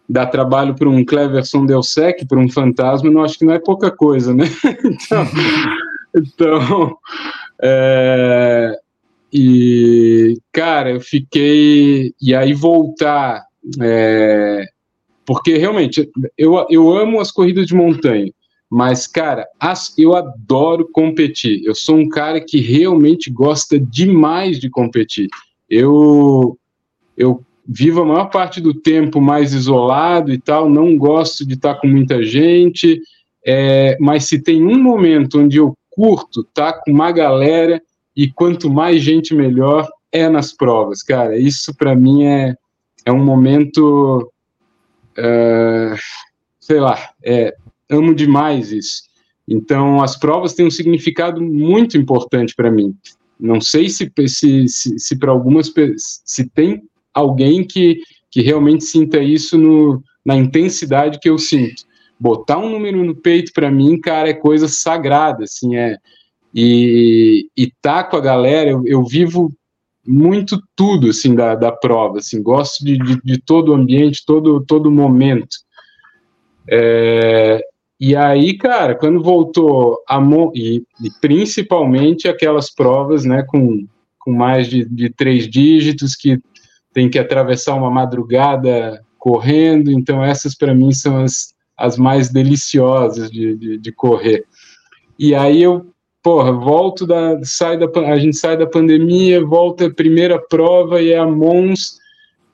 Dar 0.07 0.25
trabalho 0.25 0.75
para 0.75 0.89
um 0.89 1.05
Cleverson 1.05 1.65
Delsec, 1.65 2.25
para 2.25 2.37
um 2.37 2.49
fantasma, 2.49 3.09
não 3.09 3.23
acho 3.23 3.39
que 3.39 3.45
não 3.45 3.53
é 3.53 3.59
pouca 3.59 3.89
coisa, 3.89 4.33
né? 4.33 4.43
então, 4.83 5.27
então 6.13 6.97
é, 7.63 8.77
e, 9.31 10.37
cara, 10.51 10.91
eu 10.91 10.99
fiquei. 10.99 12.13
E 12.21 12.35
aí 12.35 12.53
voltar. 12.53 13.45
É, 13.79 14.65
porque 15.25 15.57
realmente, 15.57 16.09
eu, 16.37 16.65
eu 16.69 16.91
amo 16.91 17.19
as 17.19 17.31
corridas 17.31 17.67
de 17.67 17.75
montanha. 17.75 18.31
Mas, 18.69 19.05
cara, 19.05 19.47
as, 19.59 19.93
eu 19.97 20.15
adoro 20.15 20.89
competir. 20.91 21.61
Eu 21.65 21.75
sou 21.75 21.97
um 21.97 22.07
cara 22.07 22.39
que 22.39 22.59
realmente 22.59 23.29
gosta 23.29 23.79
demais 23.79 24.59
de 24.59 24.69
competir. 24.69 25.27
Eu, 25.69 26.57
eu 27.17 27.43
vivo 27.67 28.01
a 28.01 28.05
maior 28.05 28.29
parte 28.29 28.61
do 28.61 28.73
tempo 28.73 29.19
mais 29.19 29.53
isolado 29.53 30.33
e 30.33 30.37
tal, 30.37 30.69
não 30.69 30.97
gosto 30.97 31.45
de 31.45 31.55
estar 31.55 31.75
com 31.75 31.87
muita 31.87 32.23
gente. 32.23 33.01
É, 33.45 33.97
mas 33.99 34.25
se 34.25 34.41
tem 34.41 34.63
um 34.63 34.81
momento 34.81 35.39
onde 35.39 35.57
eu 35.57 35.77
curto 35.89 36.41
estar 36.41 36.73
tá 36.73 36.81
com 36.81 36.91
uma 36.91 37.11
galera 37.11 37.81
e 38.15 38.31
quanto 38.31 38.69
mais 38.69 39.01
gente 39.01 39.33
melhor 39.33 39.87
é 40.11 40.27
nas 40.27 40.53
provas, 40.53 41.01
cara. 41.01 41.37
Isso 41.37 41.73
para 41.75 41.95
mim 41.95 42.25
é, 42.25 42.55
é 43.05 43.11
um 43.11 43.23
momento, 43.23 44.31
uh, 45.17 45.95
sei 46.59 46.79
lá, 46.79 47.11
é, 47.23 47.55
amo 47.89 48.13
demais 48.13 48.71
isso. 48.71 49.03
Então, 49.47 50.01
as 50.01 50.17
provas 50.17 50.53
têm 50.53 50.65
um 50.65 50.71
significado 50.71 51.41
muito 51.41 51.97
importante 51.97 52.53
para 52.55 52.71
mim. 52.71 52.95
Não 53.39 53.59
sei 53.59 53.89
se, 53.89 54.11
se, 54.27 54.67
se, 54.67 54.99
se 54.99 55.17
para 55.17 55.31
algumas 55.31 55.73
se 55.97 56.47
tem 56.49 56.83
alguém 57.13 57.65
que, 57.65 57.99
que 58.29 58.41
realmente 58.41 58.83
sinta 58.83 59.19
isso 59.19 59.57
no, 59.57 60.01
na 60.23 60.35
intensidade 60.35 61.19
que 61.19 61.29
eu 61.29 61.37
sinto. 61.37 61.83
Botar 62.19 62.59
um 62.59 62.69
número 62.69 63.03
no 63.03 63.15
peito 63.15 63.51
para 63.51 63.71
mim, 63.71 63.99
cara, 63.99 64.29
é 64.29 64.33
coisa 64.33 64.67
sagrada, 64.67 65.45
assim, 65.45 65.75
é 65.75 65.97
e, 66.53 67.47
e 67.57 67.71
tá 67.81 68.03
com 68.03 68.17
a 68.17 68.21
galera, 68.21 68.69
eu, 68.69 68.83
eu 68.85 69.03
vivo 69.03 69.51
muito 70.05 70.61
tudo 70.75 71.09
assim 71.09 71.35
da, 71.35 71.55
da 71.55 71.71
prova, 71.71 72.17
assim, 72.17 72.41
gosto 72.41 72.83
de, 72.83 72.97
de, 72.97 73.21
de 73.23 73.37
todo 73.37 73.69
o 73.69 73.75
ambiente, 73.75 74.23
todo 74.25 74.63
todo 74.65 74.91
momento. 74.91 75.55
É, 76.69 77.61
e 77.99 78.15
aí, 78.15 78.57
cara, 78.57 78.95
quando 78.95 79.21
voltou 79.21 79.99
a 80.09 80.19
e, 80.55 80.77
e, 80.77 81.11
principalmente 81.21 82.27
aquelas 82.27 82.73
provas, 82.73 83.25
né, 83.25 83.43
com, 83.43 83.85
com 84.19 84.31
mais 84.31 84.67
de, 84.67 84.83
de 84.85 85.09
três 85.09 85.47
dígitos 85.47 86.15
que 86.15 86.39
tem 86.93 87.09
que 87.09 87.19
atravessar 87.19 87.75
uma 87.75 87.91
madrugada 87.91 89.03
correndo, 89.19 89.91
então 89.91 90.23
essas 90.23 90.55
para 90.55 90.73
mim 90.73 90.91
são 90.91 91.23
as, 91.23 91.53
as 91.77 91.95
mais 91.95 92.29
deliciosas 92.29 93.29
de, 93.29 93.55
de, 93.55 93.77
de 93.77 93.91
correr. 93.91 94.45
E 95.17 95.35
aí 95.35 95.61
eu 95.61 95.91
porra, 96.23 96.51
volto 96.51 97.05
da, 97.05 97.39
sai 97.43 97.77
da, 97.77 97.87
a 98.07 98.17
gente 98.17 98.37
sai 98.37 98.57
da 98.57 98.67
pandemia, 98.67 99.43
volta 99.43 99.87
a 99.87 99.93
primeira 99.93 100.39
prova 100.39 101.01
e 101.01 101.11
é 101.11 101.17
a 101.17 101.25
Mons, 101.25 101.99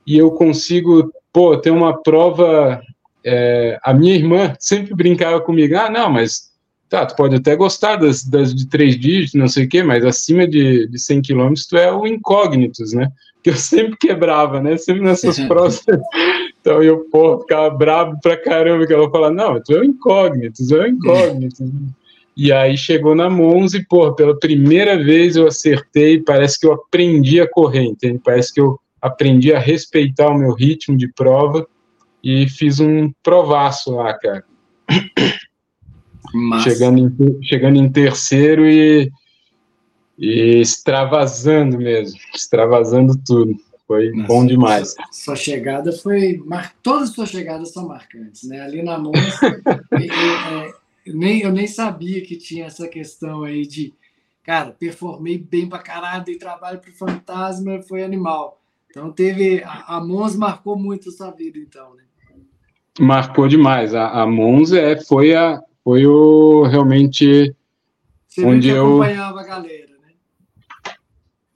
e 0.06 0.16
eu 0.16 0.30
consigo, 0.30 1.12
pô, 1.32 1.56
ter 1.56 1.70
uma 1.70 2.02
prova, 2.02 2.80
é, 3.24 3.78
a 3.82 3.92
minha 3.92 4.14
irmã 4.14 4.54
sempre 4.58 4.94
brincava 4.94 5.40
comigo, 5.40 5.76
ah, 5.76 5.90
não, 5.90 6.10
mas, 6.10 6.50
tá, 6.88 7.04
tu 7.04 7.14
pode 7.14 7.36
até 7.36 7.54
gostar 7.54 7.96
das, 7.96 8.24
das 8.24 8.54
de 8.54 8.66
três 8.66 8.98
dígitos, 8.98 9.34
não 9.34 9.48
sei 9.48 9.66
o 9.66 9.68
quê, 9.68 9.82
mas 9.82 10.04
acima 10.04 10.48
de, 10.48 10.88
de 10.88 10.98
100 10.98 11.22
quilômetros 11.22 11.66
tu 11.66 11.76
é 11.76 11.92
o 11.92 12.06
incógnitos, 12.06 12.94
né, 12.94 13.08
que 13.44 13.50
eu 13.50 13.56
sempre 13.56 13.98
quebrava, 13.98 14.62
né, 14.62 14.78
sempre 14.78 15.02
nessas 15.02 15.38
provas, 15.40 15.84
então 16.58 16.82
eu, 16.82 17.06
pô, 17.10 17.38
ficava 17.40 17.68
bravo 17.68 18.18
pra 18.22 18.34
caramba, 18.38 18.86
que 18.86 18.94
ela 18.94 19.10
falava, 19.10 19.34
não, 19.34 19.62
tu 19.62 19.74
é 19.74 19.80
o 19.80 19.84
incógnitos, 19.84 20.72
é 20.72 20.78
o 20.78 20.86
incógnitos, 20.86 21.60
e 22.38 22.52
aí 22.52 22.78
chegou 22.78 23.16
na 23.16 23.28
Monza 23.28 23.78
e, 23.78 23.84
pô, 23.84 24.14
pela 24.14 24.38
primeira 24.38 24.96
vez 24.96 25.34
eu 25.34 25.48
acertei, 25.48 26.22
parece 26.22 26.60
que 26.60 26.68
eu 26.68 26.72
aprendi 26.72 27.40
a 27.40 27.50
correr, 27.50 27.82
entende? 27.82 28.20
Parece 28.24 28.54
que 28.54 28.60
eu 28.60 28.78
aprendi 29.02 29.52
a 29.52 29.58
respeitar 29.58 30.28
o 30.28 30.38
meu 30.38 30.54
ritmo 30.54 30.96
de 30.96 31.12
prova 31.12 31.66
e 32.22 32.48
fiz 32.48 32.78
um 32.78 33.10
provaço 33.24 33.90
lá, 33.90 34.16
cara. 34.16 34.44
Chegando 36.62 36.98
em, 37.00 37.42
chegando 37.42 37.76
em 37.76 37.90
terceiro 37.90 38.68
e, 38.68 39.10
e 40.16 40.60
extravasando 40.60 41.76
mesmo, 41.76 42.20
extravasando 42.32 43.18
tudo. 43.26 43.56
Foi 43.84 44.12
Nossa, 44.12 44.28
bom 44.28 44.46
demais. 44.46 44.94
Sua 45.10 45.34
chegada 45.34 45.90
foi. 45.90 46.40
Mar... 46.44 46.72
Todas 46.84 47.08
as 47.08 47.14
suas 47.16 47.30
chegadas 47.30 47.72
são 47.72 47.88
marcantes, 47.88 48.46
né? 48.46 48.60
Ali 48.60 48.82
na 48.82 48.96
Monza, 48.96 49.18
é, 49.90 50.72
nem, 51.14 51.40
eu 51.40 51.52
nem 51.52 51.66
sabia 51.66 52.22
que 52.22 52.36
tinha 52.36 52.66
essa 52.66 52.88
questão 52.88 53.44
aí 53.44 53.66
de, 53.66 53.94
cara, 54.42 54.70
performei 54.70 55.38
bem 55.38 55.68
pra 55.68 55.78
caralho, 55.78 56.24
dei 56.24 56.36
trabalho 56.36 56.80
pro 56.80 56.92
Fantasma, 56.92 57.82
foi 57.82 58.02
animal. 58.02 58.60
Então 58.90 59.12
teve. 59.12 59.62
A, 59.62 59.96
a 59.96 60.04
Mons 60.04 60.36
marcou 60.36 60.76
muito 60.76 61.08
a 61.08 61.12
sua 61.12 61.30
vida, 61.30 61.58
então, 61.58 61.94
né? 61.94 62.02
Marcou 62.98 63.46
demais. 63.46 63.94
A, 63.94 64.22
a 64.22 64.26
Mons 64.26 64.72
é, 64.72 65.00
foi, 65.00 65.34
a, 65.34 65.62
foi 65.84 66.06
o 66.06 66.64
realmente. 66.64 67.54
Você 68.26 68.44
onde 68.44 68.68
eu 68.68 69.02
acompanhava 69.02 69.40
a 69.40 69.44
galera, 69.44 69.92
né? 70.02 70.12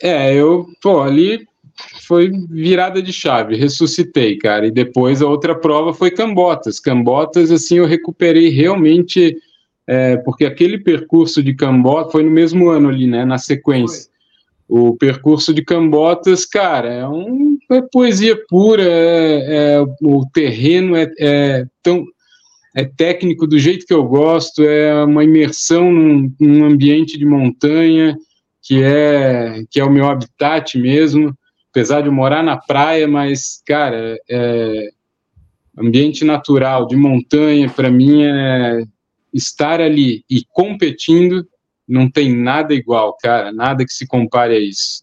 É, 0.01 0.35
eu, 0.35 0.67
pô, 0.81 1.01
ali 1.01 1.47
foi 2.07 2.31
virada 2.51 3.03
de 3.03 3.13
chave, 3.13 3.57
ressuscitei, 3.57 4.37
cara. 4.37 4.67
E 4.67 4.71
depois 4.71 5.23
a 5.23 5.29
outra 5.29 5.55
prova 5.55 5.95
foi 5.95 6.11
Cambotas. 6.11 6.81
Cambotas, 6.81 7.51
assim, 7.51 7.79
eu 7.79 7.87
recuperei 7.87 8.49
realmente, 8.49 9.37
é, 9.87 10.17
porque 10.19 10.45
aquele 10.45 10.79
percurso 10.79 11.43
de 11.43 11.55
Cambotas 11.55 12.13
foi 12.13 12.23
no 12.23 12.31
mesmo 12.31 12.69
ano 12.69 12.89
ali, 12.89 13.07
né, 13.07 13.25
na 13.25 13.39
sequência. 13.39 14.11
O 14.69 14.97
percurso 14.97 15.53
de 15.53 15.63
Cambotas, 15.63 16.45
cara, 16.45 16.93
é, 16.93 17.09
um, 17.09 17.59
é 17.71 17.83
poesia 17.83 18.37
pura, 18.49 18.83
é, 18.83 19.77
é, 19.77 19.81
o 20.03 20.25
terreno 20.33 20.97
é, 20.97 21.11
é, 21.19 21.67
tão 21.83 22.05
é 22.75 22.85
técnico 22.85 23.47
do 23.47 23.59
jeito 23.59 23.85
que 23.85 23.93
eu 23.93 24.03
gosto, 24.03 24.63
é 24.63 25.05
uma 25.05 25.23
imersão 25.23 25.93
num, 25.93 26.35
num 26.41 26.65
ambiente 26.65 27.19
de 27.19 27.27
montanha 27.27 28.17
que 28.63 28.83
é 28.83 29.65
que 29.71 29.81
é 29.81 29.85
o 29.85 29.91
meu 29.91 30.09
habitat 30.09 30.79
mesmo 30.79 31.37
apesar 31.73 32.03
de 32.03 32.09
eu 32.09 32.13
morar 32.13 32.43
na 32.43 32.59
praia, 32.59 33.09
mas, 33.09 33.63
cara, 33.67 34.19
é, 34.29 34.91
ambiente 35.77 36.23
natural 36.23 36.87
de 36.87 36.95
montanha, 36.95 37.69
para 37.71 37.91
mim 37.91 38.23
é 38.23 38.85
estar 39.33 39.81
ali 39.81 40.23
e 40.29 40.45
competindo, 40.53 41.47
não 41.89 42.11
tem 42.11 42.37
nada 42.37 42.75
igual, 42.75 43.17
cara, 43.21 43.51
nada 43.51 43.87
que 43.87 43.93
se 43.93 44.07
compare 44.07 44.55
a 44.55 44.61
isso. 44.61 45.03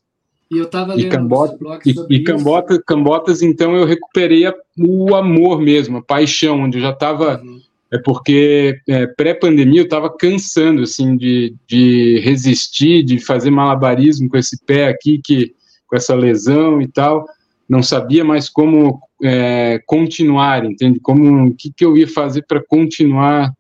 E 0.52 0.58
eu 0.58 0.66
estava 0.66 0.94
lendo 0.94 1.10
Cambota, 1.10 1.58
e, 1.86 2.16
e 2.16 2.24
Cambota, 2.24 2.84
Cambotas, 2.86 3.42
então 3.42 3.76
eu 3.76 3.86
recuperei 3.86 4.46
a, 4.46 4.54
o 4.78 5.16
amor 5.16 5.60
mesmo, 5.60 5.98
a 5.98 6.04
paixão, 6.04 6.62
onde 6.62 6.78
eu 6.78 6.82
já 6.82 6.92
estava. 6.92 7.42
Uhum. 7.42 7.60
É 7.92 7.98
porque 7.98 8.80
é, 8.88 9.08
pré-pandemia 9.08 9.82
eu 9.82 9.86
estava 9.86 10.16
cansando 10.16 10.84
assim 10.84 11.18
de, 11.18 11.56
de 11.68 12.20
resistir, 12.20 13.02
de 13.02 13.20
fazer 13.20 13.50
malabarismo 13.50 14.30
com 14.30 14.38
esse 14.38 14.64
pé 14.64 14.88
aqui, 14.88 15.20
que 15.24 15.56
com 15.90 15.96
essa 15.96 16.14
lesão 16.14 16.82
e 16.82 16.88
tal. 16.88 17.26
Não 17.68 17.84
sabia 17.84 18.24
mais 18.24 18.50
como 18.50 19.00
é, 19.24 19.82
continuar, 19.86 20.66
entende? 20.66 21.00
Como 21.00 21.48
o 21.48 21.56
que, 21.56 21.72
que 21.72 21.84
eu 21.84 21.98
ia 21.98 22.08
fazer 22.08 22.44
para 22.48 22.64
continuar 22.64 23.54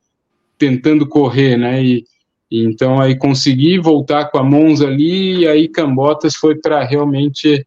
tentando 0.57 1.07
correr, 1.07 1.57
né? 1.57 1.83
E, 1.83 2.05
e, 2.51 2.63
então 2.63 2.99
aí 2.99 3.17
consegui 3.17 3.79
voltar 3.79 4.25
com 4.25 4.37
a 4.37 4.43
Monza 4.43 4.87
ali, 4.87 5.39
e 5.39 5.47
aí 5.47 5.67
Cambotas 5.67 6.35
foi 6.35 6.55
para 6.55 6.83
realmente 6.83 7.65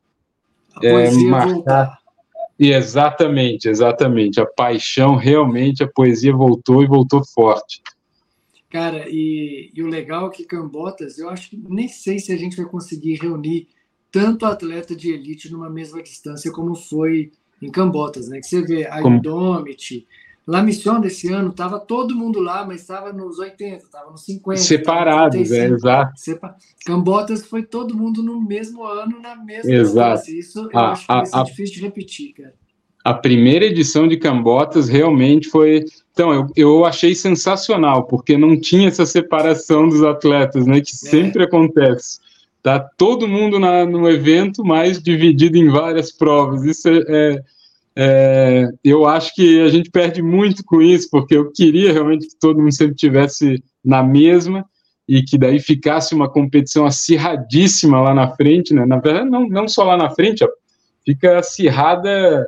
é, 0.82 1.10
marcar. 1.10 1.98
E 2.58 2.72
exatamente, 2.72 3.68
exatamente. 3.68 4.40
A 4.40 4.46
paixão, 4.46 5.16
realmente, 5.16 5.82
a 5.82 5.88
poesia 5.88 6.32
voltou 6.32 6.82
e 6.82 6.86
voltou 6.86 7.24
forte. 7.24 7.82
Cara, 8.70 9.04
e, 9.08 9.70
e, 9.74 9.82
o 9.82 9.86
legal 9.86 10.28
é 10.28 10.30
que 10.30 10.44
Cambotas, 10.44 11.18
eu 11.18 11.28
acho 11.28 11.50
que 11.50 11.62
nem 11.68 11.88
sei 11.88 12.18
se 12.18 12.32
a 12.32 12.36
gente 12.36 12.56
vai 12.56 12.64
conseguir 12.64 13.16
reunir 13.16 13.68
tanto 14.12 14.44
atleta 14.44 14.94
de 14.94 15.10
elite 15.10 15.50
numa 15.50 15.70
mesma 15.70 16.02
distância 16.02 16.52
como 16.52 16.74
foi 16.74 17.32
em 17.60 17.70
Cambotas, 17.70 18.28
né? 18.28 18.38
Que 18.38 18.46
você 18.46 18.62
vê 18.62 18.86
a. 18.86 19.00
Indomit, 19.00 20.06
La 20.46 20.62
Mission 20.62 21.00
desse 21.00 21.32
ano, 21.32 21.50
estava 21.50 21.78
todo 21.78 22.16
mundo 22.16 22.40
lá, 22.40 22.66
mas 22.66 22.80
estava 22.80 23.12
nos 23.12 23.38
80, 23.38 23.84
estava 23.84 24.10
nos 24.10 24.24
50. 24.24 24.60
Separados, 24.60 25.52
é, 25.52 25.66
exato. 25.66 26.12
Sepa... 26.16 26.56
Cambotas 26.84 27.46
foi 27.46 27.62
todo 27.62 27.96
mundo 27.96 28.22
no 28.22 28.40
mesmo 28.40 28.84
ano, 28.84 29.20
na 29.20 29.36
mesma 29.36 29.72
Exato. 29.72 30.30
Isso 30.30 30.68
eu 30.72 30.78
a, 30.78 30.92
acho 30.92 31.06
que 31.06 31.12
vai 31.12 31.26
ser 31.26 31.36
a, 31.36 31.42
difícil 31.44 31.74
de 31.76 31.80
repetir, 31.82 32.32
cara. 32.32 32.54
A 33.04 33.14
primeira 33.14 33.64
edição 33.64 34.06
de 34.06 34.16
Cambotas 34.16 34.88
realmente 34.88 35.48
foi. 35.48 35.84
Então, 36.12 36.32
eu, 36.32 36.46
eu 36.56 36.84
achei 36.84 37.14
sensacional, 37.14 38.04
porque 38.04 38.36
não 38.36 38.60
tinha 38.60 38.88
essa 38.88 39.06
separação 39.06 39.88
dos 39.88 40.02
atletas, 40.02 40.66
né? 40.66 40.80
Que 40.80 40.92
é. 40.92 41.10
sempre 41.10 41.44
acontece. 41.44 42.20
Tá 42.62 42.78
todo 42.78 43.26
mundo 43.26 43.58
na, 43.58 43.84
no 43.84 44.08
evento, 44.08 44.64
mas 44.64 45.02
dividido 45.02 45.58
em 45.58 45.68
várias 45.68 46.12
provas. 46.12 46.62
Isso 46.64 46.88
é, 46.88 47.02
é 47.08 47.42
é, 47.94 48.70
eu 48.82 49.06
acho 49.06 49.34
que 49.34 49.60
a 49.60 49.68
gente 49.68 49.90
perde 49.90 50.22
muito 50.22 50.64
com 50.64 50.80
isso, 50.80 51.08
porque 51.10 51.36
eu 51.36 51.50
queria 51.52 51.92
realmente 51.92 52.26
que 52.26 52.38
todo 52.40 52.58
mundo 52.58 52.74
sempre 52.74 52.94
tivesse 52.94 53.62
na 53.84 54.02
mesma 54.02 54.64
e 55.06 55.22
que 55.22 55.36
daí 55.36 55.60
ficasse 55.60 56.14
uma 56.14 56.30
competição 56.30 56.86
acirradíssima 56.86 58.00
lá 58.00 58.14
na 58.14 58.34
frente, 58.34 58.72
né? 58.72 58.86
Na 58.86 58.98
verdade, 58.98 59.28
não, 59.28 59.46
não 59.46 59.68
só 59.68 59.84
lá 59.84 59.96
na 59.96 60.10
frente, 60.10 60.42
ó, 60.42 60.48
fica 61.04 61.38
acirrada 61.38 62.46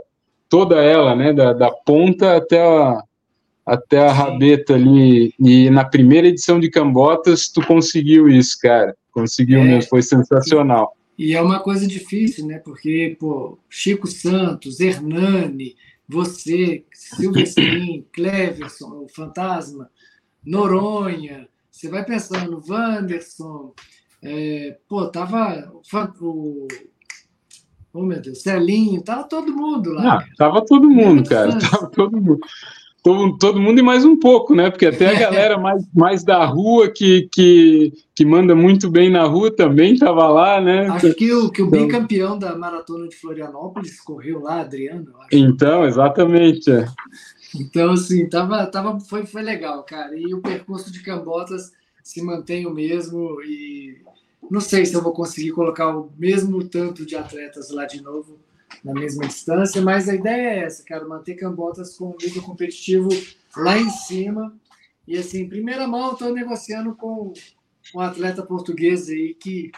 toda 0.48 0.82
ela, 0.82 1.14
né? 1.14 1.32
Da, 1.32 1.52
da 1.52 1.70
ponta 1.70 2.36
até 2.36 2.62
a, 2.62 3.02
até 3.66 3.98
a 3.98 4.12
rabeta 4.12 4.74
ali. 4.74 5.34
E 5.38 5.68
na 5.68 5.84
primeira 5.84 6.28
edição 6.28 6.58
de 6.58 6.70
Cambotas, 6.70 7.48
tu 7.48 7.60
conseguiu 7.66 8.30
isso, 8.30 8.56
cara. 8.62 8.96
Conseguiu 9.14 9.60
é, 9.60 9.64
mesmo, 9.64 9.88
foi 9.88 10.02
sensacional. 10.02 10.96
E 11.16 11.34
é 11.34 11.40
uma 11.40 11.60
coisa 11.60 11.86
difícil, 11.86 12.46
né? 12.46 12.58
Porque, 12.58 13.16
pô, 13.20 13.56
Chico 13.70 14.08
Santos, 14.08 14.80
Hernani, 14.80 15.76
você, 16.08 16.84
Silvestrin, 16.92 18.04
Cleverson, 18.12 19.04
o 19.04 19.08
Fantasma, 19.08 19.88
Noronha, 20.44 21.48
você 21.70 21.88
vai 21.88 22.04
pensando, 22.04 22.60
Wanderson, 22.68 23.72
é, 24.20 24.76
pô, 24.88 25.06
tava 25.06 25.72
o, 26.20 26.66
oh 27.92 28.02
meu 28.02 28.20
Deus, 28.20 28.42
Celinho, 28.42 29.00
tava 29.00 29.24
todo 29.24 29.54
mundo 29.54 29.92
lá. 29.92 30.18
Ah, 30.18 30.24
tava 30.36 30.64
todo 30.66 30.90
mundo, 30.90 31.28
cara, 31.28 31.56
tava 31.58 31.88
todo 31.88 32.20
mundo 32.20 32.40
todo, 33.05 33.36
todo 33.36 33.61
mundo 33.61 33.78
e 33.78 33.82
mais 33.82 34.02
um 34.02 34.18
pouco, 34.18 34.55
né? 34.55 34.70
Porque 34.70 34.86
até 34.86 35.14
a 35.14 35.14
galera 35.20 35.59
mais, 35.59 35.86
mais 35.94 36.24
da 36.24 36.44
rua 36.46 36.90
que, 36.90 37.28
que, 37.30 37.92
que 38.14 38.24
manda 38.24 38.55
muito 38.57 38.90
bem 38.90 39.11
na 39.11 39.24
rua 39.24 39.55
também 39.55 39.92
estava 39.92 40.26
lá, 40.28 40.61
né? 40.61 40.88
Acho 40.88 41.14
que 41.14 41.30
o, 41.30 41.50
que 41.50 41.62
o 41.62 41.66
então, 41.66 41.86
bicampeão 41.86 42.38
da 42.38 42.57
maratona 42.57 43.07
de 43.07 43.14
Florianópolis 43.14 44.00
correu 44.00 44.40
lá, 44.40 44.62
Adriano. 44.62 45.12
Então, 45.30 45.84
exatamente. 45.84 46.70
É. 46.70 46.86
Então, 47.55 47.92
assim, 47.92 48.26
tava, 48.26 48.66
tava, 48.66 48.98
foi, 48.98 49.26
foi 49.26 49.42
legal, 49.42 49.84
cara. 49.84 50.18
E 50.18 50.32
o 50.32 50.40
percurso 50.40 50.90
de 50.90 51.02
Cambotas 51.02 51.72
se 52.02 52.22
mantém 52.22 52.66
o 52.66 52.70
mesmo 52.70 53.40
e 53.42 54.02
não 54.50 54.61
sei 54.61 54.84
se 54.84 54.94
eu 54.94 55.02
vou 55.02 55.12
conseguir 55.12 55.52
colocar 55.52 55.94
o 55.94 56.11
mesmo 56.18 56.64
tanto 56.64 57.05
de 57.05 57.16
atletas 57.16 57.70
lá 57.70 57.86
de 57.86 58.02
novo 58.02 58.38
na 58.85 58.93
mesma 58.93 59.26
distância, 59.26 59.80
mas 59.80 60.09
a 60.09 60.14
ideia 60.14 60.61
é 60.61 60.64
essa, 60.64 60.85
cara, 60.85 61.09
manter 61.09 61.37
Cambotas 61.37 61.97
com 61.97 62.11
o 62.11 62.16
nível 62.20 62.43
competitivo 62.43 63.09
lá 63.57 63.78
em 63.78 63.89
cima. 63.89 64.55
E 65.09 65.16
assim, 65.16 65.49
primeira 65.49 65.89
mão, 65.89 66.12
estou 66.12 66.32
negociando 66.32 66.95
com 66.95 67.32
um 67.95 68.01
atleta 68.01 68.43
português 68.43 69.09
aí 69.09 69.35
que, 69.35 69.72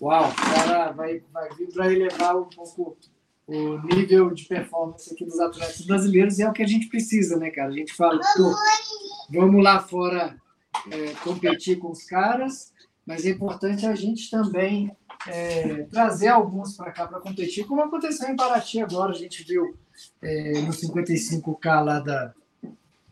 uau, 0.00 0.32
cara 0.34 0.92
vai, 0.92 1.22
vai 1.32 1.48
vir 1.56 1.72
para 1.72 1.92
elevar 1.92 2.36
um 2.36 2.44
pouco 2.44 2.96
o 3.46 3.78
nível 3.78 4.30
de 4.34 4.44
performance 4.44 5.12
aqui 5.12 5.24
dos 5.24 5.38
atletas 5.38 5.80
brasileiros 5.82 6.38
e 6.38 6.42
é 6.42 6.48
o 6.48 6.52
que 6.52 6.62
a 6.62 6.66
gente 6.66 6.88
precisa, 6.88 7.36
né, 7.36 7.50
cara? 7.50 7.68
A 7.68 7.76
gente 7.76 7.94
fala, 7.94 8.20
pô, 8.36 8.54
vamos 9.30 9.62
lá 9.62 9.80
fora 9.80 10.36
é, 10.90 11.12
competir 11.22 11.78
com 11.78 11.90
os 11.90 12.04
caras, 12.04 12.72
mas 13.06 13.24
é 13.24 13.30
importante 13.30 13.86
a 13.86 13.94
gente 13.94 14.28
também 14.30 14.90
é, 15.26 15.86
trazer 15.90 16.28
alguns 16.28 16.76
para 16.76 16.90
cá 16.90 17.06
para 17.06 17.20
competir, 17.20 17.66
como 17.66 17.82
aconteceu 17.82 18.28
em 18.28 18.36
Paraty 18.36 18.80
agora, 18.80 19.12
a 19.12 19.16
gente 19.16 19.44
viu 19.44 19.76
é, 20.22 20.60
no 20.62 20.72
55K 20.72 21.84
lá 21.84 22.00
da, 22.00 22.32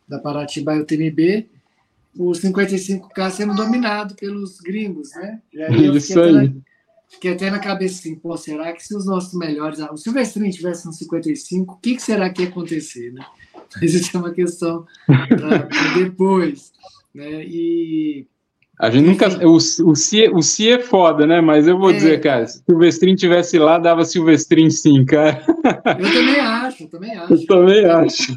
da 0.08 0.18
Paraty 0.18 0.60
Bio 0.60 0.84
TMB, 0.84 1.48
o 2.16 2.30
55K 2.30 3.30
sendo 3.30 3.54
dominado 3.54 4.14
pelos 4.14 4.60
gringos, 4.60 5.10
né? 5.14 5.40
E 5.52 5.62
aí 5.62 5.86
eu 5.86 6.00
fiquei, 6.00 6.22
até 6.22 6.32
na, 6.32 6.52
fiquei 7.08 7.32
até 7.32 7.50
na 7.50 7.58
cabeça 7.58 8.00
assim, 8.00 8.14
pô, 8.14 8.36
será 8.36 8.72
que 8.72 8.84
se 8.84 8.94
os 8.94 9.06
nossos 9.06 9.34
melhores, 9.34 9.80
o 9.80 9.96
Silvestrinho 9.96 10.52
tivesse 10.52 10.86
no 10.86 10.92
55, 10.92 11.74
o 11.74 11.76
que, 11.78 11.96
que 11.96 12.02
será 12.02 12.30
que 12.30 12.42
ia 12.42 12.48
acontecer, 12.48 13.12
né? 13.12 13.24
Isso 13.82 14.16
é 14.16 14.20
uma 14.20 14.32
questão 14.32 14.86
para 15.06 15.68
depois, 15.98 16.72
né? 17.12 17.44
E 17.44 18.26
a 18.78 18.90
gente 18.90 19.06
nunca. 19.06 19.28
O, 19.46 19.56
o, 19.56 19.94
si, 19.94 20.28
o 20.28 20.42
si 20.42 20.68
é 20.68 20.80
foda, 20.80 21.26
né? 21.26 21.40
Mas 21.40 21.66
eu 21.66 21.78
vou 21.78 21.90
é. 21.90 21.94
dizer, 21.94 22.20
cara, 22.20 22.46
se 22.46 22.58
o 22.58 22.62
Silvestrin 22.70 23.14
tivesse 23.14 23.58
lá, 23.58 23.78
dava 23.78 24.04
Silvestrin 24.04 24.68
sim, 24.68 25.04
cara. 25.04 25.44
Eu 25.46 26.12
também 26.12 26.40
acho, 26.40 26.88
também 26.88 27.16
acho. 27.16 27.32
Eu 27.32 27.46
também 27.46 27.84
acho. 27.84 28.36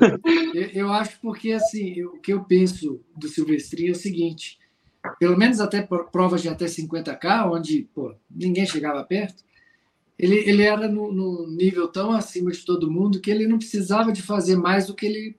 Eu, 0.53 0.69
eu 0.73 0.93
acho 0.93 1.19
porque, 1.21 1.51
assim, 1.51 2.03
o 2.03 2.19
que 2.19 2.33
eu 2.33 2.43
penso 2.43 3.01
do 3.15 3.27
Silvestrin 3.27 3.87
é 3.87 3.91
o 3.91 3.95
seguinte: 3.95 4.59
pelo 5.19 5.37
menos 5.37 5.59
até 5.59 5.81
provas 5.81 6.41
de 6.41 6.49
até 6.49 6.65
50K, 6.65 7.51
onde 7.51 7.87
pô, 7.93 8.13
ninguém 8.29 8.65
chegava 8.65 9.03
perto, 9.03 9.43
ele, 10.19 10.35
ele 10.47 10.63
era 10.63 10.87
no, 10.87 11.11
no 11.11 11.47
nível 11.47 11.87
tão 11.87 12.11
acima 12.11 12.51
de 12.51 12.63
todo 12.63 12.91
mundo 12.91 13.19
que 13.19 13.31
ele 13.31 13.47
não 13.47 13.57
precisava 13.57 14.11
de 14.11 14.21
fazer 14.21 14.55
mais 14.55 14.85
do 14.85 14.93
que 14.93 15.05
ele 15.05 15.35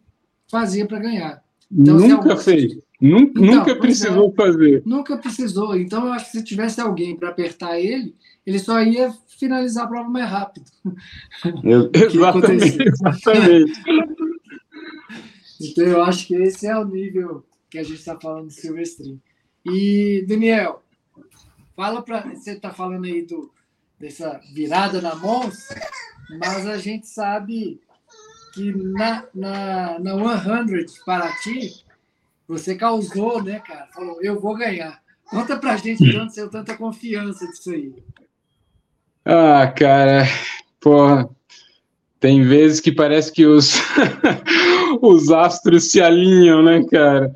fazia 0.51 0.87
para 0.87 0.99
ganhar. 0.99 1.43
Então, 1.71 1.99
Nunca 1.99 2.37
fez. 2.37 2.79
Nunca, 3.01 3.41
então, 3.41 3.57
nunca 3.57 3.77
precisou 3.77 4.29
é, 4.29 4.35
fazer. 4.35 4.83
Nunca 4.85 5.17
precisou. 5.17 5.79
Então, 5.79 6.07
eu 6.07 6.13
acho 6.13 6.27
que 6.27 6.39
se 6.39 6.45
tivesse 6.45 6.81
alguém 6.81 7.17
para 7.17 7.29
apertar 7.29 7.79
ele, 7.79 8.15
ele 8.45 8.59
só 8.59 8.83
ia 8.83 9.13
finalizar 9.39 9.85
a 9.85 9.89
prova 9.89 10.09
mais 10.09 10.29
rápido. 10.29 10.67
Eu, 11.63 11.91
exatamente. 11.95 12.83
exatamente. 12.83 13.81
então, 15.61 15.85
eu 15.85 16.03
acho 16.03 16.27
que 16.27 16.35
esse 16.35 16.67
é 16.67 16.77
o 16.77 16.85
nível 16.85 17.45
que 17.71 17.79
a 17.79 17.85
gente 17.85 17.99
está 17.99 18.19
falando 18.19 18.49
de 18.49 18.55
Silvestrin. 18.55 19.21
E, 19.65 20.25
Daniel, 20.27 20.83
fala 21.77 22.03
para. 22.03 22.23
Você 22.35 22.53
está 22.53 22.73
falando 22.73 23.05
aí 23.05 23.23
do, 23.23 23.53
dessa 24.01 24.41
virada 24.53 25.01
na 25.01 25.15
Mons, 25.15 25.69
mas 26.41 26.67
a 26.67 26.79
gente 26.79 27.07
sabe 27.07 27.81
que 28.55 28.73
na, 28.73 29.25
na, 29.33 29.99
na 30.01 30.43
100 30.43 30.87
ti 31.43 31.88
você 32.49 32.75
causou, 32.75 33.43
né, 33.43 33.61
cara? 33.61 33.87
Falou, 33.93 34.19
eu 34.23 34.41
vou 34.41 34.57
ganhar. 34.57 35.01
Conta 35.27 35.57
pra 35.59 35.77
gente 35.77 36.03
de 36.03 36.17
onde 36.17 36.35
saiu 36.35 36.49
tanta 36.49 36.75
confiança 36.75 37.47
disso 37.47 37.71
aí. 37.71 37.93
Ah, 39.25 39.67
cara, 39.77 40.27
porra, 40.81 41.29
tem 42.19 42.43
vezes 42.43 42.81
que 42.81 42.91
parece 42.91 43.31
que 43.31 43.45
os, 43.45 43.75
os 45.03 45.31
astros 45.31 45.91
se 45.91 46.01
alinham, 46.01 46.63
né, 46.63 46.83
cara? 46.91 47.31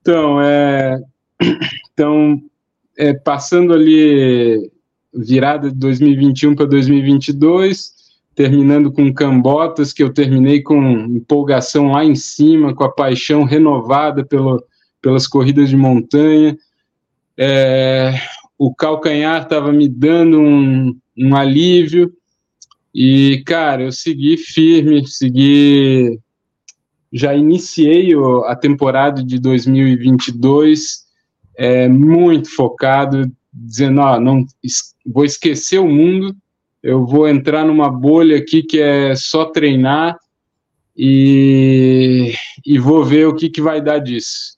Então, 0.00 0.42
é, 0.42 1.00
então 1.92 2.42
é, 2.96 3.12
passando 3.12 3.72
ali 3.72 4.70
virada 5.14 5.70
de 5.70 5.76
2021 5.76 6.56
para 6.56 6.66
2022, 6.66 7.94
terminando 8.36 8.92
com 8.92 9.12
Cambotas, 9.12 9.92
que 9.92 10.02
eu 10.02 10.12
terminei 10.12 10.62
com 10.62 10.78
empolgação 11.06 11.92
lá 11.92 12.04
em 12.04 12.14
cima, 12.14 12.74
com 12.74 12.84
a 12.84 12.92
paixão 12.92 13.42
renovada 13.42 14.24
pelo, 14.24 14.62
pelas 15.02 15.26
corridas 15.26 15.70
de 15.70 15.76
montanha. 15.76 16.56
É, 17.36 18.14
o 18.58 18.74
calcanhar 18.74 19.42
estava 19.42 19.72
me 19.72 19.88
dando 19.88 20.38
um, 20.38 20.96
um 21.16 21.34
alívio, 21.34 22.12
e, 22.98 23.42
cara, 23.44 23.82
eu 23.82 23.92
segui 23.92 24.38
firme, 24.38 25.06
segui. 25.06 26.18
Já 27.12 27.34
iniciei 27.34 28.12
a 28.46 28.56
temporada 28.56 29.22
de 29.22 29.38
2022 29.38 31.04
é, 31.58 31.88
muito 31.88 32.50
focado, 32.50 33.30
dizendo: 33.52 34.00
não, 34.18 34.46
vou 35.04 35.26
esquecer 35.26 35.78
o 35.78 35.86
mundo, 35.86 36.34
eu 36.86 37.04
vou 37.04 37.28
entrar 37.28 37.64
numa 37.64 37.90
bolha 37.90 38.36
aqui 38.36 38.62
que 38.62 38.80
é 38.80 39.16
só 39.16 39.46
treinar 39.46 40.16
e, 40.96 42.32
e 42.64 42.78
vou 42.78 43.04
ver 43.04 43.26
o 43.26 43.34
que, 43.34 43.50
que 43.50 43.60
vai 43.60 43.82
dar 43.82 43.98
disso. 43.98 44.56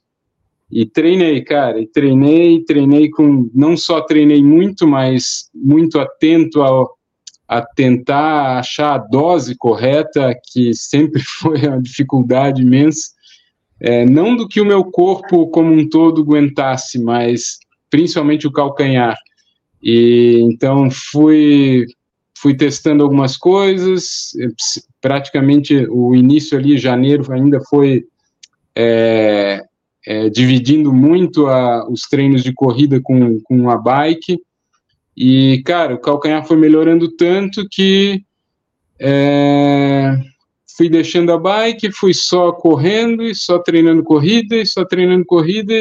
E 0.70 0.84
treinei, 0.84 1.42
cara, 1.42 1.80
e 1.80 1.86
treinei, 1.86 2.62
treinei 2.62 3.08
com. 3.08 3.50
Não 3.54 3.78
só 3.78 4.02
treinei 4.02 4.42
muito, 4.42 4.86
mas 4.86 5.48
muito 5.54 5.98
atento 5.98 6.60
ao, 6.60 6.94
a 7.48 7.62
tentar 7.62 8.58
achar 8.58 8.96
a 8.96 8.98
dose 8.98 9.56
correta, 9.56 10.38
que 10.52 10.74
sempre 10.74 11.22
foi 11.40 11.66
uma 11.66 11.80
dificuldade 11.80 12.60
imensa. 12.60 13.08
É, 13.80 14.04
não 14.04 14.36
do 14.36 14.46
que 14.46 14.60
o 14.60 14.66
meu 14.66 14.84
corpo 14.84 15.48
como 15.48 15.72
um 15.72 15.88
todo 15.88 16.20
aguentasse, 16.20 17.02
mas 17.02 17.56
principalmente 17.88 18.46
o 18.46 18.52
calcanhar. 18.52 19.16
E 19.82 20.40
então 20.42 20.90
fui 20.90 21.86
fui 22.40 22.54
testando 22.54 23.02
algumas 23.02 23.36
coisas, 23.36 24.30
praticamente 25.00 25.86
o 25.90 26.14
início 26.14 26.56
ali, 26.56 26.78
janeiro, 26.78 27.32
ainda 27.32 27.60
foi 27.68 28.04
é, 28.76 29.64
é, 30.06 30.28
dividindo 30.28 30.92
muito 30.92 31.48
a, 31.48 31.88
os 31.90 32.02
treinos 32.02 32.44
de 32.44 32.52
corrida 32.52 33.00
com, 33.02 33.40
com 33.40 33.68
a 33.68 33.76
bike, 33.76 34.40
e, 35.16 35.62
cara, 35.64 35.94
o 35.94 35.98
calcanhar 35.98 36.46
foi 36.46 36.56
melhorando 36.56 37.10
tanto 37.16 37.66
que 37.68 38.22
é, 39.00 40.16
fui 40.76 40.88
deixando 40.88 41.32
a 41.32 41.38
bike, 41.38 41.90
fui 41.90 42.14
só 42.14 42.52
correndo, 42.52 43.24
e 43.24 43.34
só 43.34 43.58
treinando 43.58 44.04
corrida, 44.04 44.54
e 44.56 44.64
só 44.64 44.84
treinando 44.84 45.24
corrida, 45.26 45.74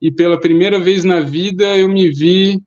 e 0.00 0.10
pela 0.10 0.40
primeira 0.40 0.78
vez 0.78 1.04
na 1.04 1.20
vida 1.20 1.76
eu 1.76 1.90
me 1.90 2.10
vi 2.10 2.62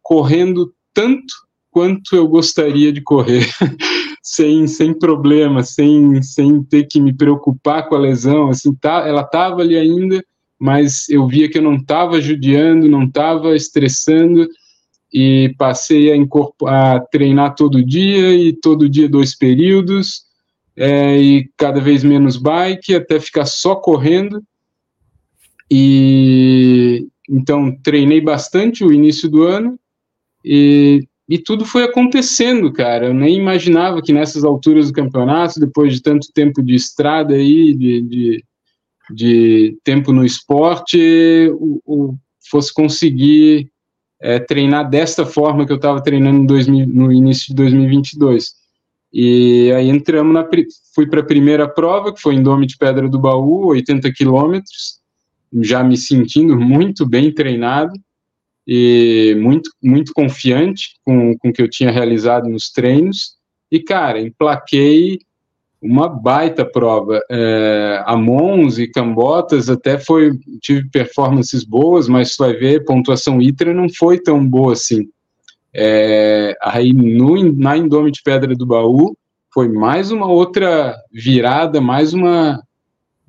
correndo 0.00 0.72
tanto 0.92 1.34
quanto 1.74 2.14
eu 2.14 2.28
gostaria 2.28 2.92
de 2.92 3.00
correr, 3.00 3.50
sem, 4.22 4.64
sem 4.68 4.94
problema, 4.94 5.64
sem, 5.64 6.22
sem 6.22 6.62
ter 6.62 6.84
que 6.84 7.00
me 7.00 7.12
preocupar 7.12 7.88
com 7.88 7.96
a 7.96 7.98
lesão, 7.98 8.48
assim, 8.48 8.72
tá, 8.72 9.08
ela 9.08 9.22
estava 9.22 9.60
ali 9.60 9.76
ainda, 9.76 10.24
mas 10.56 11.08
eu 11.08 11.26
via 11.26 11.50
que 11.50 11.58
eu 11.58 11.62
não 11.62 11.74
estava 11.74 12.20
judiando, 12.20 12.88
não 12.88 13.02
estava 13.02 13.56
estressando, 13.56 14.48
e 15.12 15.52
passei 15.58 16.12
a, 16.12 16.16
a, 16.68 17.00
treinar 17.00 17.56
todo 17.56 17.84
dia, 17.84 18.32
e 18.32 18.52
todo 18.52 18.88
dia 18.88 19.08
dois 19.08 19.36
períodos, 19.36 20.22
é, 20.76 21.20
e 21.20 21.50
cada 21.56 21.80
vez 21.80 22.04
menos 22.04 22.36
bike, 22.36 22.94
até 22.94 23.18
ficar 23.18 23.46
só 23.46 23.74
correndo, 23.74 24.40
e 25.68 27.08
então 27.28 27.76
treinei 27.82 28.20
bastante 28.20 28.84
o 28.84 28.92
início 28.92 29.28
do 29.28 29.42
ano, 29.42 29.76
e 30.44 31.08
e 31.28 31.38
tudo 31.38 31.64
foi 31.64 31.84
acontecendo, 31.84 32.72
cara. 32.72 33.06
Eu 33.06 33.14
nem 33.14 33.36
imaginava 33.36 34.02
que 34.02 34.12
nessas 34.12 34.44
alturas 34.44 34.88
do 34.88 34.92
campeonato, 34.92 35.58
depois 35.58 35.94
de 35.94 36.02
tanto 36.02 36.28
tempo 36.32 36.62
de 36.62 36.74
estrada 36.74 37.34
aí, 37.34 37.74
de, 37.74 38.02
de, 38.02 38.44
de 39.10 39.78
tempo 39.82 40.12
no 40.12 40.24
esporte, 40.24 41.50
o, 41.58 41.80
o 41.86 42.14
fosse 42.50 42.72
conseguir 42.72 43.70
é, 44.20 44.38
treinar 44.38 44.88
desta 44.88 45.24
forma 45.24 45.64
que 45.64 45.72
eu 45.72 45.76
estava 45.76 46.02
treinando 46.02 46.46
2000, 46.46 46.86
no 46.86 47.10
início 47.10 47.48
de 47.48 47.54
2022. 47.54 48.52
E 49.10 49.72
aí 49.72 49.88
entramos 49.88 50.34
na 50.34 50.46
fui 50.94 51.06
para 51.06 51.20
a 51.20 51.24
primeira 51.24 51.66
prova, 51.66 52.12
que 52.12 52.20
foi 52.20 52.34
em 52.34 52.42
Dome 52.42 52.66
de 52.66 52.76
Pedra 52.76 53.08
do 53.08 53.18
Baú, 53.18 53.68
80 53.68 54.12
quilômetros, 54.12 54.98
já 55.62 55.82
me 55.82 55.96
sentindo 55.96 56.58
muito 56.58 57.06
bem 57.06 57.32
treinado 57.32 57.92
e 58.66 59.36
muito, 59.38 59.70
muito 59.82 60.12
confiante 60.14 60.94
com, 61.04 61.36
com 61.38 61.48
o 61.48 61.52
que 61.52 61.62
eu 61.62 61.68
tinha 61.68 61.90
realizado 61.90 62.48
nos 62.48 62.70
treinos. 62.70 63.34
E, 63.70 63.80
cara, 63.80 64.20
emplaquei 64.20 65.18
uma 65.84 66.08
baita 66.08 66.64
prova. 66.64 67.20
É, 67.30 68.02
a 68.06 68.16
Mons 68.16 68.78
e 68.78 68.88
Cambotas 68.88 69.68
até 69.68 69.98
foi, 69.98 70.32
tive 70.60 70.88
performances 70.88 71.62
boas, 71.62 72.08
mas 72.08 72.34
você 72.34 72.42
vai 72.42 72.52
ver, 72.54 72.84
pontuação 72.84 73.40
ITRA 73.40 73.74
não 73.74 73.88
foi 73.88 74.18
tão 74.18 74.46
boa 74.46 74.72
assim. 74.72 75.08
É, 75.74 76.56
aí 76.62 76.92
no, 76.92 77.52
na 77.52 77.76
Indome 77.76 78.10
de 78.10 78.22
Pedra 78.22 78.54
do 78.54 78.64
Baú 78.64 79.14
foi 79.52 79.68
mais 79.68 80.10
uma 80.10 80.26
outra 80.26 80.96
virada, 81.12 81.80
mais 81.80 82.14
uma 82.14 82.62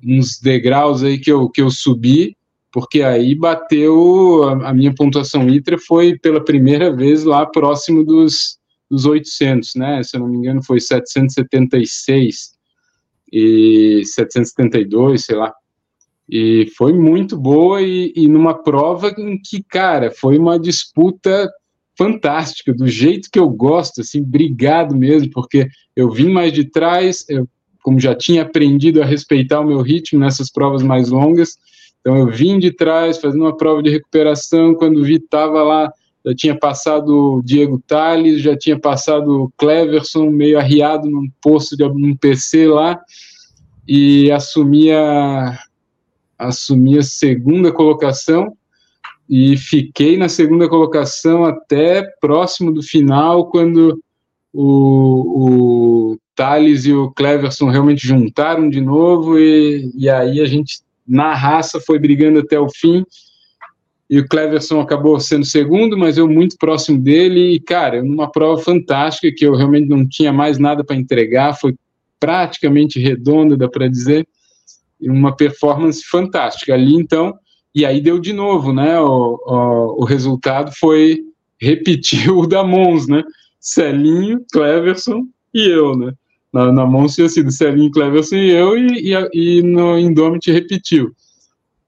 uns 0.02 0.38
degraus 0.38 1.02
aí 1.02 1.18
que 1.18 1.32
eu, 1.32 1.48
que 1.48 1.60
eu 1.60 1.70
subi 1.70 2.35
porque 2.76 3.00
aí 3.00 3.34
bateu 3.34 4.42
a, 4.62 4.74
minha 4.74 4.94
pontuação 4.94 5.48
ITRA 5.48 5.78
foi 5.78 6.18
pela 6.18 6.44
primeira 6.44 6.94
vez 6.94 7.24
lá 7.24 7.46
próximo 7.46 8.04
dos, 8.04 8.58
dos 8.90 9.06
800, 9.06 9.76
né? 9.76 10.02
Se 10.02 10.14
eu 10.14 10.20
não 10.20 10.28
me 10.28 10.36
engano, 10.36 10.62
foi 10.62 10.78
776 10.78 12.50
e 13.32 14.02
772, 14.04 15.24
sei 15.24 15.36
lá. 15.36 15.54
E 16.28 16.70
foi 16.76 16.92
muito 16.92 17.34
boa 17.38 17.80
e, 17.80 18.12
e 18.14 18.28
numa 18.28 18.52
prova 18.52 19.08
em 19.16 19.40
que, 19.40 19.62
cara, 19.62 20.10
foi 20.10 20.36
uma 20.36 20.58
disputa 20.58 21.50
fantástica, 21.96 22.74
do 22.74 22.86
jeito 22.86 23.30
que 23.32 23.38
eu 23.38 23.48
gosto, 23.48 24.02
assim, 24.02 24.20
obrigado 24.20 24.94
mesmo, 24.94 25.30
porque 25.30 25.66
eu 25.96 26.10
vim 26.10 26.28
mais 26.28 26.52
de 26.52 26.64
trás, 26.64 27.24
eu, 27.26 27.48
como 27.82 27.98
já 27.98 28.14
tinha 28.14 28.42
aprendido 28.42 29.02
a 29.02 29.06
respeitar 29.06 29.60
o 29.60 29.66
meu 29.66 29.80
ritmo 29.80 30.20
nessas 30.20 30.52
provas 30.52 30.82
mais 30.82 31.08
longas, 31.08 31.56
então 32.06 32.18
eu 32.18 32.28
vim 32.28 32.56
de 32.60 32.70
trás, 32.70 33.18
fazendo 33.18 33.42
uma 33.42 33.56
prova 33.56 33.82
de 33.82 33.90
recuperação, 33.90 34.76
quando 34.76 35.02
vi 35.02 35.16
estava 35.16 35.60
lá, 35.64 35.92
já 36.24 36.32
tinha 36.36 36.56
passado 36.56 37.08
o 37.38 37.42
Diego 37.42 37.82
Tales, 37.84 38.40
já 38.40 38.56
tinha 38.56 38.78
passado 38.78 39.42
o 39.42 39.52
Cleverson, 39.56 40.30
meio 40.30 40.56
arriado 40.56 41.10
num 41.10 41.28
posto 41.42 41.76
de 41.76 41.82
um 41.82 42.14
PC 42.14 42.68
lá, 42.68 42.96
e 43.88 44.30
assumia 44.30 45.58
assumi 46.38 46.96
a 46.96 47.02
segunda 47.02 47.72
colocação. 47.72 48.56
E 49.28 49.56
fiquei 49.56 50.16
na 50.16 50.28
segunda 50.28 50.68
colocação 50.68 51.44
até 51.44 52.04
próximo 52.20 52.72
do 52.72 52.84
final, 52.84 53.50
quando 53.50 54.00
o, 54.52 56.12
o 56.12 56.18
Thales 56.36 56.86
e 56.86 56.92
o 56.92 57.10
Cleverson 57.10 57.68
realmente 57.68 58.06
juntaram 58.06 58.70
de 58.70 58.80
novo, 58.80 59.40
e, 59.40 59.90
e 59.96 60.08
aí 60.08 60.40
a 60.40 60.46
gente 60.46 60.85
na 61.06 61.34
raça, 61.34 61.80
foi 61.80 61.98
brigando 61.98 62.40
até 62.40 62.58
o 62.58 62.68
fim. 62.68 63.04
E 64.08 64.20
o 64.20 64.28
Cleverson 64.28 64.80
acabou 64.80 65.18
sendo 65.18 65.44
segundo, 65.44 65.98
mas 65.98 66.16
eu 66.16 66.28
muito 66.28 66.56
próximo 66.58 66.98
dele. 66.98 67.54
E, 67.54 67.60
cara, 67.60 68.02
numa 68.02 68.30
prova 68.30 68.62
fantástica, 68.62 69.32
que 69.34 69.44
eu 69.44 69.54
realmente 69.54 69.88
não 69.88 70.08
tinha 70.08 70.32
mais 70.32 70.58
nada 70.58 70.84
para 70.84 70.96
entregar, 70.96 71.58
foi 71.58 71.74
praticamente 72.20 73.00
redonda, 73.00 73.56
dá 73.56 73.68
para 73.68 73.88
dizer. 73.88 74.26
Uma 75.00 75.34
performance 75.34 76.02
fantástica. 76.08 76.72
Ali, 76.72 76.94
então, 76.94 77.34
e 77.74 77.84
aí 77.84 78.00
deu 78.00 78.18
de 78.18 78.32
novo, 78.32 78.72
né? 78.72 78.98
O, 79.00 79.38
o, 79.44 80.02
o 80.02 80.04
resultado 80.04 80.72
foi 80.78 81.20
repetir 81.60 82.30
o 82.32 82.46
da 82.46 82.62
Mons, 82.62 83.06
né? 83.08 83.22
Celinho, 83.60 84.44
Cleverson 84.52 85.26
e 85.52 85.68
eu, 85.68 85.96
né? 85.96 86.12
Na, 86.52 86.72
na 86.72 86.86
mão 86.86 87.06
tinha 87.06 87.28
sido 87.28 87.50
Celinho, 87.50 87.90
Cleverson 87.90 88.36
e 88.36 88.50
eu, 88.50 88.78
e, 88.78 89.12
e, 89.12 89.58
e 89.58 89.62
no 89.62 89.98
Indomit 89.98 90.50
repetiu. 90.50 91.14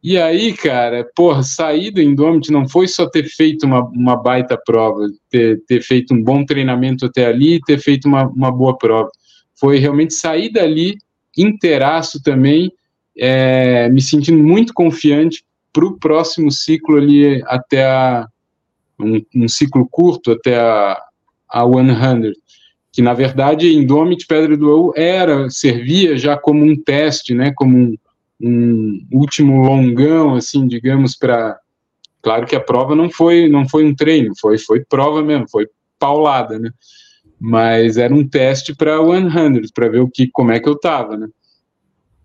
E 0.02 0.16
aí, 0.16 0.52
cara, 0.52 1.08
porra, 1.14 1.42
sair 1.42 1.90
do 1.90 2.00
Indomit 2.00 2.52
não 2.52 2.68
foi 2.68 2.86
só 2.86 3.08
ter 3.08 3.24
feito 3.24 3.66
uma, 3.66 3.84
uma 3.84 4.16
baita 4.16 4.56
prova, 4.56 5.08
ter, 5.28 5.60
ter 5.66 5.82
feito 5.82 6.14
um 6.14 6.22
bom 6.22 6.44
treinamento 6.44 7.06
até 7.06 7.26
ali, 7.26 7.60
ter 7.66 7.78
feito 7.78 8.06
uma, 8.06 8.26
uma 8.28 8.52
boa 8.52 8.78
prova. 8.78 9.10
Foi 9.58 9.78
realmente 9.78 10.14
sair 10.14 10.52
dali 10.52 10.98
inteiraço 11.36 12.22
também, 12.22 12.72
é, 13.16 13.88
me 13.88 14.00
sentindo 14.00 14.42
muito 14.42 14.72
confiante 14.72 15.44
para 15.72 15.84
o 15.84 15.98
próximo 15.98 16.50
ciclo 16.50 16.96
ali 16.96 17.42
até 17.46 17.84
a, 17.84 18.26
um, 18.98 19.20
um, 19.34 19.48
ciclo 19.48 19.86
curto 19.88 20.32
até 20.32 20.58
a, 20.58 20.96
a 21.48 21.64
100 21.64 22.32
que 22.98 23.02
na 23.02 23.14
verdade 23.14 23.72
Indomit 23.72 24.26
Pedra 24.26 24.56
do 24.56 24.68
Ouro 24.68 24.92
era, 24.96 25.48
servia 25.48 26.18
já 26.18 26.36
como 26.36 26.64
um 26.64 26.74
teste, 26.74 27.32
né, 27.32 27.52
como 27.54 27.78
um, 27.78 27.96
um 28.42 29.06
último 29.12 29.62
longão, 29.64 30.34
assim, 30.34 30.66
digamos, 30.66 31.14
para 31.14 31.56
Claro 32.20 32.44
que 32.44 32.56
a 32.56 32.60
prova 32.60 32.96
não 32.96 33.08
foi 33.08 33.48
não 33.48 33.68
foi 33.68 33.84
um 33.84 33.94
treino, 33.94 34.34
foi 34.40 34.58
foi 34.58 34.84
prova 34.84 35.22
mesmo, 35.22 35.48
foi 35.48 35.68
paulada, 35.96 36.58
né? 36.58 36.72
mas 37.38 37.98
era 37.98 38.12
um 38.12 38.26
teste 38.26 38.74
para 38.74 38.98
100, 38.98 39.62
para 39.72 39.88
ver 39.88 40.00
o 40.00 40.10
que, 40.10 40.26
como 40.26 40.50
é 40.50 40.58
que 40.58 40.68
eu 40.68 40.72
estava, 40.72 41.16
né? 41.16 41.28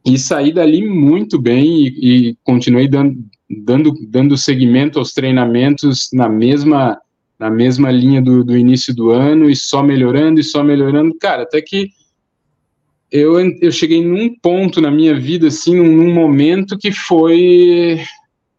E 0.04 0.18
saí 0.18 0.52
dali 0.52 0.84
muito 0.84 1.40
bem 1.40 1.86
e, 1.86 2.30
e 2.32 2.38
continuei 2.44 2.88
dando, 2.88 3.24
dando, 3.48 3.94
dando 4.10 4.36
seguimento 4.36 4.98
aos 4.98 5.14
treinamentos 5.14 6.10
na 6.12 6.28
mesma, 6.28 7.00
na 7.44 7.50
mesma 7.50 7.92
linha 7.92 8.22
do, 8.22 8.42
do 8.42 8.56
início 8.56 8.96
do 8.96 9.12
ano 9.12 9.50
e 9.50 9.56
só 9.56 9.84
melhorando 9.84 10.40
e 10.40 10.44
só 10.46 10.64
melhorando. 10.64 11.14
Cara, 11.20 11.44
até 11.44 11.62
que 11.62 11.90
eu, 13.12 13.38
eu 13.60 13.70
cheguei 13.70 14.02
num 14.02 14.34
ponto 14.40 14.80
na 14.80 14.90
minha 14.90 15.20
vida, 15.20 15.48
assim, 15.48 15.76
num, 15.76 16.14
momento 16.14 16.78
que 16.78 16.94
foi, 16.94 18.00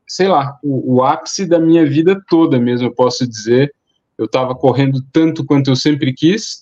sei 0.07 0.28
lá, 0.28 0.59
o, 0.62 0.97
o, 0.97 1.03
ápice 1.03 1.47
da 1.47 1.59
minha 1.59 1.87
vida 1.87 2.22
toda 2.28 2.61
mesmo, 2.61 2.89
eu 2.89 2.95
posso 2.95 3.26
dizer. 3.26 3.74
Eu 4.18 4.26
estava 4.26 4.55
correndo 4.55 5.03
tanto 5.11 5.47
quanto 5.47 5.70
eu 5.70 5.76
sempre 5.76 6.12
quis, 6.12 6.61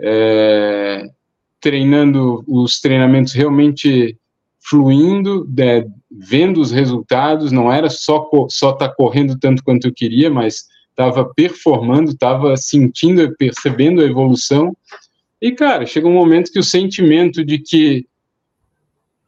é, 0.00 1.10
treinando 1.60 2.42
os 2.48 2.80
treinamentos 2.80 3.34
realmente 3.34 4.16
fluindo, 4.66 5.46
né, 5.54 5.84
vendo 6.10 6.58
os 6.58 6.72
resultados, 6.72 7.52
não 7.52 7.70
era 7.70 7.90
só 7.90 8.30
só 8.48 8.70
estar 8.70 8.88
tá 8.88 8.94
correndo 8.94 9.38
tanto 9.38 9.62
quanto 9.62 9.86
eu 9.86 9.92
queria, 9.92 10.30
mas 10.30 10.72
estava 10.94 11.24
performando, 11.34 12.12
estava 12.12 12.56
sentindo, 12.56 13.34
percebendo 13.36 14.00
a 14.00 14.04
evolução. 14.04 14.76
E 15.42 15.52
cara, 15.52 15.84
chegou 15.84 16.10
um 16.10 16.14
momento 16.14 16.52
que 16.52 16.58
o 16.58 16.64
sentimento 16.64 17.44
de 17.44 17.58
que 17.58 18.06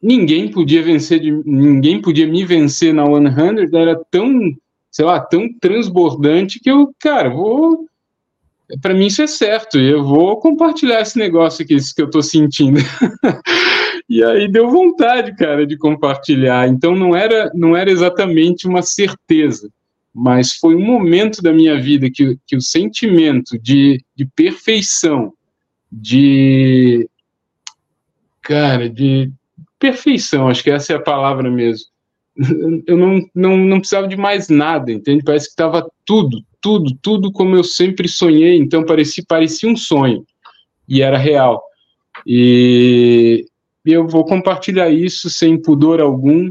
ninguém 0.01 0.49
podia 0.49 0.81
vencer, 0.81 1.19
de, 1.19 1.31
ninguém 1.45 2.01
podia 2.01 2.25
me 2.25 2.45
vencer 2.45 2.93
na 2.93 3.05
100 3.05 3.79
era 3.79 3.99
tão, 4.09 4.55
sei 4.89 5.05
lá, 5.05 5.19
tão 5.19 5.47
transbordante 5.59 6.59
que 6.59 6.71
eu, 6.71 6.93
cara, 6.99 7.29
vou 7.29 7.85
para 8.81 8.93
mim 8.93 9.07
isso 9.07 9.21
é 9.21 9.27
certo, 9.27 9.79
e 9.79 9.89
eu 9.89 10.03
vou 10.03 10.37
compartilhar 10.37 11.01
esse 11.01 11.17
negócio 11.17 11.63
aqui, 11.63 11.75
isso 11.75 11.95
que 11.95 12.01
eu 12.01 12.07
estou 12.07 12.21
sentindo. 12.21 12.79
e 14.09 14.21
aí 14.21 14.51
deu 14.51 14.69
vontade, 14.69 15.33
cara, 15.37 15.65
de 15.65 15.77
compartilhar. 15.77 16.67
Então 16.67 16.93
não 16.93 17.15
era, 17.15 17.49
não 17.53 17.77
era 17.77 17.89
exatamente 17.89 18.67
uma 18.67 18.81
certeza, 18.81 19.69
mas 20.17 20.53
foi 20.53 20.75
um 20.75 20.83
momento 20.83 21.43
da 21.43 21.53
minha 21.53 21.79
vida 21.79 22.09
que, 22.09 22.39
que 22.47 22.57
o 22.57 22.61
sentimento 22.61 23.55
de, 23.59 24.03
de 24.15 24.25
perfeição, 24.25 25.31
de. 25.91 27.07
Cara, 28.41 28.89
de 28.89 29.31
perfeição, 29.77 30.47
acho 30.47 30.63
que 30.63 30.71
essa 30.71 30.93
é 30.93 30.95
a 30.95 31.01
palavra 31.01 31.51
mesmo. 31.51 31.85
Eu 32.87 32.97
não, 32.97 33.29
não, 33.35 33.57
não 33.57 33.77
precisava 33.77 34.07
de 34.07 34.17
mais 34.17 34.49
nada, 34.49 34.91
entende? 34.91 35.23
Parece 35.23 35.45
que 35.45 35.51
estava 35.51 35.87
tudo, 36.03 36.43
tudo, 36.59 36.97
tudo 36.99 37.31
como 37.31 37.55
eu 37.55 37.63
sempre 37.63 38.07
sonhei, 38.07 38.57
então 38.57 38.83
parecia, 38.83 39.23
parecia 39.27 39.69
um 39.69 39.75
sonho, 39.75 40.25
e 40.89 41.01
era 41.01 41.17
real. 41.17 41.61
E 42.25 43.45
eu 43.85 44.07
vou 44.07 44.25
compartilhar 44.25 44.89
isso 44.89 45.29
sem 45.29 45.61
pudor 45.61 45.99
algum, 46.01 46.49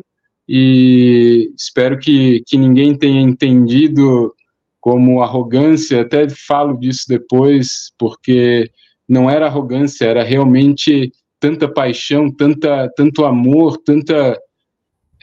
e 0.49 1.53
espero 1.57 1.99
que, 1.99 2.43
que 2.47 2.57
ninguém 2.57 2.97
tenha 2.97 3.21
entendido 3.21 4.35
como 4.81 5.21
arrogância, 5.21 6.03
até 6.03 6.29
falo 6.29 6.79
disso 6.79 7.05
depois, 7.09 7.93
porque 7.99 8.71
não 9.09 9.29
era 9.29 9.47
arrogância, 9.47 10.05
era 10.05 10.23
realmente 10.23 11.13
tanta 11.41 11.69
paixão, 11.69 12.31
tanta, 12.31 12.89
tanto 12.97 13.25
amor, 13.25 13.79
tanta 13.79 14.41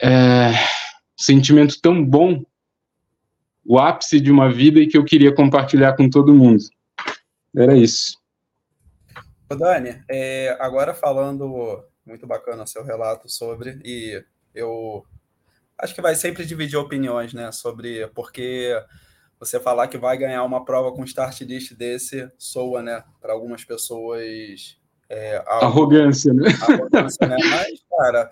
é, 0.02 0.52
sentimento 1.16 1.80
tão 1.80 2.04
bom 2.04 2.42
o 3.64 3.78
ápice 3.78 4.20
de 4.20 4.30
uma 4.30 4.52
vida 4.52 4.78
e 4.80 4.86
que 4.86 4.98
eu 4.98 5.04
queria 5.04 5.34
compartilhar 5.34 5.96
com 5.96 6.10
todo 6.10 6.34
mundo. 6.34 6.62
Era 7.56 7.74
isso. 7.74 8.18
Dani, 9.48 10.02
é, 10.10 10.56
agora 10.60 10.92
falando 10.92 11.82
muito 12.04 12.26
bacana 12.26 12.66
seu 12.66 12.84
relato 12.84 13.28
sobre, 13.28 13.80
e 13.84 14.22
eu 14.54 15.04
acho 15.78 15.94
que 15.94 16.02
vai 16.02 16.14
sempre 16.14 16.44
dividir 16.44 16.76
opiniões, 16.76 17.32
né, 17.32 17.50
sobre 17.52 18.06
porque 18.08 18.74
você 19.38 19.60
falar 19.60 19.88
que 19.88 19.98
vai 19.98 20.16
ganhar 20.16 20.42
uma 20.44 20.64
prova 20.64 20.92
com 20.92 21.04
start 21.04 21.40
list 21.42 21.74
desse 21.74 22.30
soa, 22.38 22.82
né, 22.82 23.04
para 23.20 23.32
algumas 23.32 23.64
pessoas 23.64 24.78
é, 25.08 25.42
algo, 25.46 25.66
arrogância, 25.66 26.32
né? 26.32 26.48
Arrogância, 26.62 27.26
né? 27.26 27.36
Mas, 27.50 27.84
cara, 27.90 28.30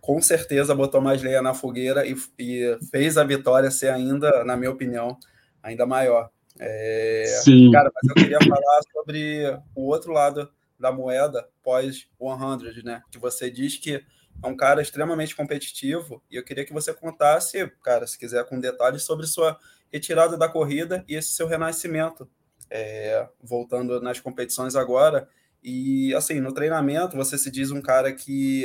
com 0.00 0.20
certeza 0.22 0.74
botou 0.74 1.00
mais 1.00 1.22
lenha 1.22 1.42
na 1.42 1.54
fogueira 1.54 2.06
e, 2.06 2.16
e, 2.38 2.78
fez 2.90 3.18
a 3.18 3.24
vitória 3.24 3.70
ser 3.70 3.88
ainda, 3.88 4.44
na 4.44 4.56
minha 4.56 4.70
opinião, 4.70 5.18
ainda 5.62 5.86
maior. 5.86 6.30
É, 6.58 7.24
Sim. 7.42 7.70
Cara, 7.70 7.90
mas 7.94 8.08
eu 8.08 8.14
queria 8.14 8.38
falar 8.38 8.80
sobre 8.92 9.58
o 9.74 9.82
outro 9.82 10.12
lado 10.12 10.48
da 10.78 10.90
moeda 10.90 11.46
pós 11.62 12.06
100, 12.18 12.82
né? 12.82 13.02
Que 13.10 13.18
você 13.18 13.50
diz 13.50 13.76
que 13.76 14.02
é 14.42 14.46
um 14.46 14.56
cara 14.56 14.82
extremamente 14.82 15.34
competitivo 15.34 16.22
e 16.30 16.36
eu 16.36 16.44
queria 16.44 16.64
que 16.64 16.72
você 16.72 16.92
contasse, 16.92 17.66
cara, 17.82 18.06
se 18.06 18.18
quiser 18.18 18.44
com 18.46 18.60
detalhes 18.60 19.02
sobre 19.02 19.26
sua 19.26 19.58
retirada 19.92 20.36
da 20.36 20.48
corrida 20.48 21.04
e 21.08 21.14
esse 21.14 21.32
seu 21.32 21.46
renascimento, 21.46 22.28
é, 22.70 23.28
voltando 23.42 24.00
nas 24.00 24.20
competições 24.20 24.76
agora. 24.76 25.28
E 25.62 26.14
assim, 26.14 26.40
no 26.40 26.52
treinamento 26.52 27.16
você 27.16 27.38
se 27.38 27.50
diz 27.50 27.70
um 27.70 27.80
cara 27.80 28.12
que 28.12 28.64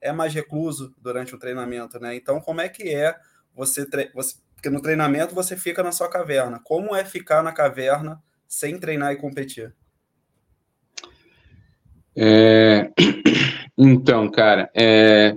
é 0.00 0.12
mais 0.12 0.34
recluso 0.34 0.94
durante 0.98 1.34
o 1.34 1.38
treinamento, 1.38 1.98
né? 1.98 2.14
Então, 2.14 2.40
como 2.40 2.60
é 2.60 2.68
que 2.68 2.94
é 2.94 3.16
você, 3.54 3.88
tre... 3.88 4.10
você... 4.14 4.36
Porque 4.54 4.70
no 4.70 4.80
treinamento 4.80 5.34
você 5.34 5.56
fica 5.56 5.82
na 5.82 5.92
sua 5.92 6.08
caverna. 6.08 6.60
Como 6.62 6.94
é 6.94 7.04
ficar 7.04 7.42
na 7.42 7.52
caverna 7.52 8.22
sem 8.48 8.78
treinar 8.78 9.12
e 9.12 9.16
competir? 9.16 9.74
É... 12.16 12.90
Então, 13.78 14.30
cara, 14.30 14.70
é... 14.74 15.36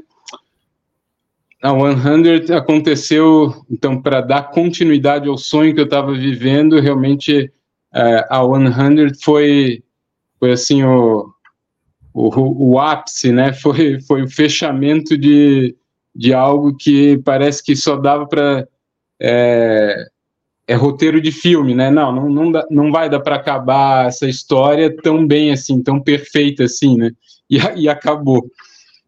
a 1.61 1.71
100 1.71 2.55
aconteceu, 2.55 3.53
então, 3.69 4.01
para 4.01 4.21
dar 4.21 4.51
continuidade 4.51 5.27
ao 5.27 5.37
sonho 5.37 5.73
que 5.73 5.79
eu 5.79 5.85
estava 5.85 6.13
vivendo, 6.13 6.79
realmente 6.79 7.51
é, 7.93 8.25
a 8.29 8.41
100 8.41 9.13
foi, 9.21 9.83
foi 10.39 10.51
assim, 10.51 10.83
o, 10.83 11.29
o, 12.13 12.71
o 12.71 12.79
ápice, 12.79 13.31
né? 13.31 13.53
Foi, 13.61 13.99
foi 14.01 14.23
o 14.23 14.29
fechamento 14.29 15.17
de, 15.17 15.75
de 16.15 16.33
algo 16.33 16.75
que 16.75 17.17
parece 17.19 17.63
que 17.63 17.75
só 17.75 17.95
dava 17.95 18.27
para 18.27 18.67
é, 19.19 20.05
é, 20.67 20.75
roteiro 20.75 21.19
de 21.21 21.31
filme, 21.31 21.73
né? 21.73 21.89
Não, 21.89 22.11
não, 22.11 22.29
não, 22.29 22.51
dá, 22.51 22.65
não 22.69 22.91
vai 22.91 23.09
dar 23.09 23.19
para 23.19 23.35
acabar 23.35 24.07
essa 24.07 24.27
história 24.27 24.95
tão 25.01 25.25
bem 25.25 25.51
assim, 25.51 25.81
tão 25.81 25.99
perfeita 25.99 26.63
assim, 26.63 26.97
né? 26.97 27.11
E, 27.49 27.57
e 27.75 27.89
acabou. 27.89 28.49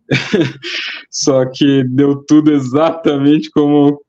só 1.10 1.46
que 1.46 1.84
deu 1.86 2.24
tudo 2.26 2.52
exatamente 2.52 3.50
como, 3.50 4.02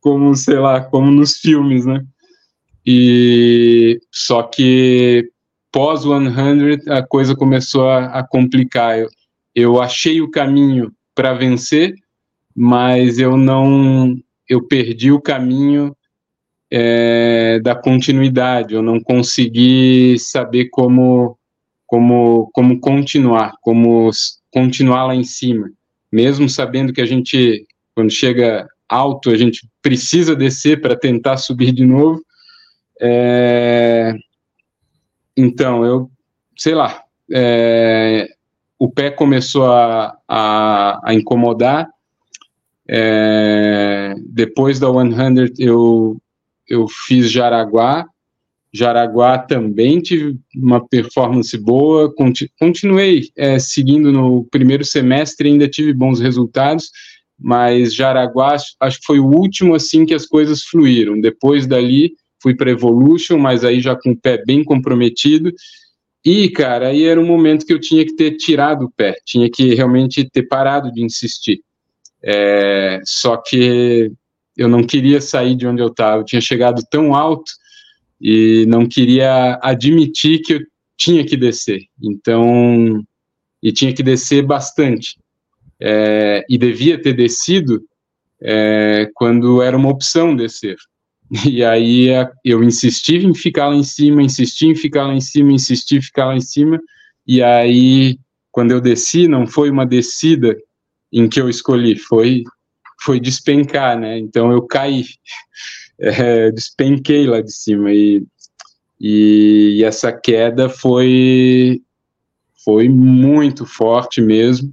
como 0.00 0.34
sei 0.34 0.58
lá, 0.58 0.80
como 0.80 1.10
nos 1.10 1.38
filmes, 1.38 1.86
né? 1.86 2.04
E 2.84 4.00
só 4.10 4.42
que 4.42 5.30
pós 5.70 6.02
100 6.02 6.92
a 6.92 7.02
coisa 7.02 7.34
começou 7.34 7.88
a, 7.88 8.06
a 8.18 8.26
complicar. 8.26 8.98
Eu, 8.98 9.08
eu 9.54 9.80
achei 9.80 10.20
o 10.20 10.30
caminho 10.30 10.92
para 11.14 11.34
vencer, 11.34 11.94
mas 12.54 13.18
eu 13.18 13.36
não, 13.36 14.16
eu 14.48 14.66
perdi 14.66 15.12
o 15.12 15.20
caminho 15.20 15.96
é, 16.70 17.60
da 17.60 17.74
continuidade. 17.74 18.74
Eu 18.74 18.82
não 18.82 19.00
consegui 19.00 20.18
saber 20.18 20.68
como, 20.70 21.38
como, 21.92 22.48
como 22.54 22.80
continuar, 22.80 23.52
como 23.60 24.08
continuar 24.50 25.04
lá 25.04 25.14
em 25.14 25.24
cima, 25.24 25.70
mesmo 26.10 26.48
sabendo 26.48 26.90
que 26.90 27.02
a 27.02 27.04
gente, 27.04 27.66
quando 27.94 28.10
chega 28.10 28.66
alto, 28.88 29.28
a 29.28 29.36
gente 29.36 29.68
precisa 29.82 30.34
descer 30.34 30.80
para 30.80 30.96
tentar 30.96 31.36
subir 31.36 31.70
de 31.70 31.84
novo. 31.84 32.24
É, 32.98 34.14
então, 35.36 35.84
eu, 35.84 36.10
sei 36.56 36.74
lá, 36.74 37.02
é, 37.30 38.26
o 38.78 38.90
pé 38.90 39.10
começou 39.10 39.70
a, 39.70 40.16
a, 40.26 41.10
a 41.10 41.12
incomodar. 41.12 41.90
É, 42.88 44.14
depois 44.30 44.78
da 44.80 44.88
100, 44.90 45.52
eu, 45.58 46.16
eu 46.66 46.88
fiz 46.88 47.30
Jaraguá. 47.30 48.06
Jaraguá 48.72 49.38
também 49.38 50.00
tive 50.00 50.38
uma 50.56 50.86
performance 50.86 51.56
boa. 51.58 52.12
Continuei 52.58 53.28
é, 53.36 53.58
seguindo 53.58 54.10
no 54.10 54.44
primeiro 54.44 54.84
semestre, 54.84 55.48
ainda 55.48 55.68
tive 55.68 55.92
bons 55.92 56.20
resultados, 56.20 56.90
mas 57.38 57.94
Jaraguá 57.94 58.56
acho 58.80 59.00
que 59.00 59.06
foi 59.06 59.18
o 59.18 59.26
último 59.26 59.74
assim 59.74 60.06
que 60.06 60.14
as 60.14 60.24
coisas 60.24 60.62
fluíram. 60.62 61.20
Depois 61.20 61.66
dali 61.66 62.14
fui 62.42 62.54
para 62.56 62.70
Evolution, 62.70 63.38
mas 63.38 63.62
aí 63.62 63.80
já 63.80 63.94
com 63.94 64.12
o 64.12 64.16
pé 64.16 64.42
bem 64.44 64.64
comprometido. 64.64 65.52
E, 66.24 66.48
cara, 66.48 66.88
aí 66.88 67.04
era 67.04 67.20
um 67.20 67.26
momento 67.26 67.66
que 67.66 67.72
eu 67.72 67.80
tinha 67.80 68.04
que 68.04 68.14
ter 68.14 68.36
tirado 68.36 68.86
o 68.86 68.90
pé, 68.90 69.16
tinha 69.24 69.50
que 69.50 69.74
realmente 69.74 70.28
ter 70.30 70.44
parado 70.44 70.90
de 70.90 71.04
insistir. 71.04 71.60
É, 72.24 73.00
só 73.04 73.36
que 73.36 74.10
eu 74.56 74.68
não 74.68 74.84
queria 74.84 75.20
sair 75.20 75.56
de 75.56 75.66
onde 75.66 75.82
eu 75.82 75.88
estava, 75.88 76.20
eu 76.20 76.24
tinha 76.24 76.40
chegado 76.40 76.82
tão 76.90 77.14
alto 77.14 77.50
e 78.22 78.64
não 78.66 78.86
queria 78.86 79.58
admitir 79.60 80.42
que 80.42 80.54
eu 80.54 80.60
tinha 80.96 81.26
que 81.26 81.36
descer. 81.36 81.80
Então, 82.00 83.04
e 83.60 83.72
tinha 83.72 83.92
que 83.92 84.02
descer 84.02 84.42
bastante. 84.42 85.18
É, 85.80 86.44
e 86.48 86.56
devia 86.56 87.02
ter 87.02 87.12
descido 87.12 87.82
é, 88.40 89.10
quando 89.14 89.60
era 89.60 89.76
uma 89.76 89.90
opção 89.90 90.36
descer. 90.36 90.76
E 91.48 91.64
aí 91.64 92.08
eu 92.44 92.62
insisti 92.62 93.16
em 93.16 93.34
ficar 93.34 93.68
lá 93.68 93.74
em 93.74 93.82
cima, 93.82 94.22
insisti 94.22 94.66
em 94.66 94.74
ficar 94.76 95.06
lá 95.06 95.14
em 95.14 95.20
cima, 95.20 95.50
insisti 95.50 95.96
em 95.96 96.02
ficar 96.02 96.26
lá 96.26 96.36
em 96.36 96.42
cima, 96.42 96.78
e 97.26 97.42
aí 97.42 98.18
quando 98.50 98.72
eu 98.72 98.82
desci, 98.82 99.26
não 99.26 99.46
foi 99.46 99.70
uma 99.70 99.86
descida 99.86 100.54
em 101.10 101.26
que 101.26 101.40
eu 101.40 101.48
escolhi, 101.48 101.96
foi 101.96 102.44
foi 103.00 103.18
despencar, 103.18 103.98
né? 103.98 104.18
Então 104.18 104.52
eu 104.52 104.62
caí, 104.62 105.04
é, 106.20 106.50
despenquei 106.50 107.26
lá 107.26 107.40
de 107.40 107.52
cima 107.52 107.92
e, 107.92 108.24
e, 109.00 109.76
e 109.78 109.84
essa 109.84 110.12
queda 110.12 110.68
foi 110.68 111.80
foi 112.64 112.88
muito 112.88 113.66
forte 113.66 114.20
mesmo. 114.20 114.72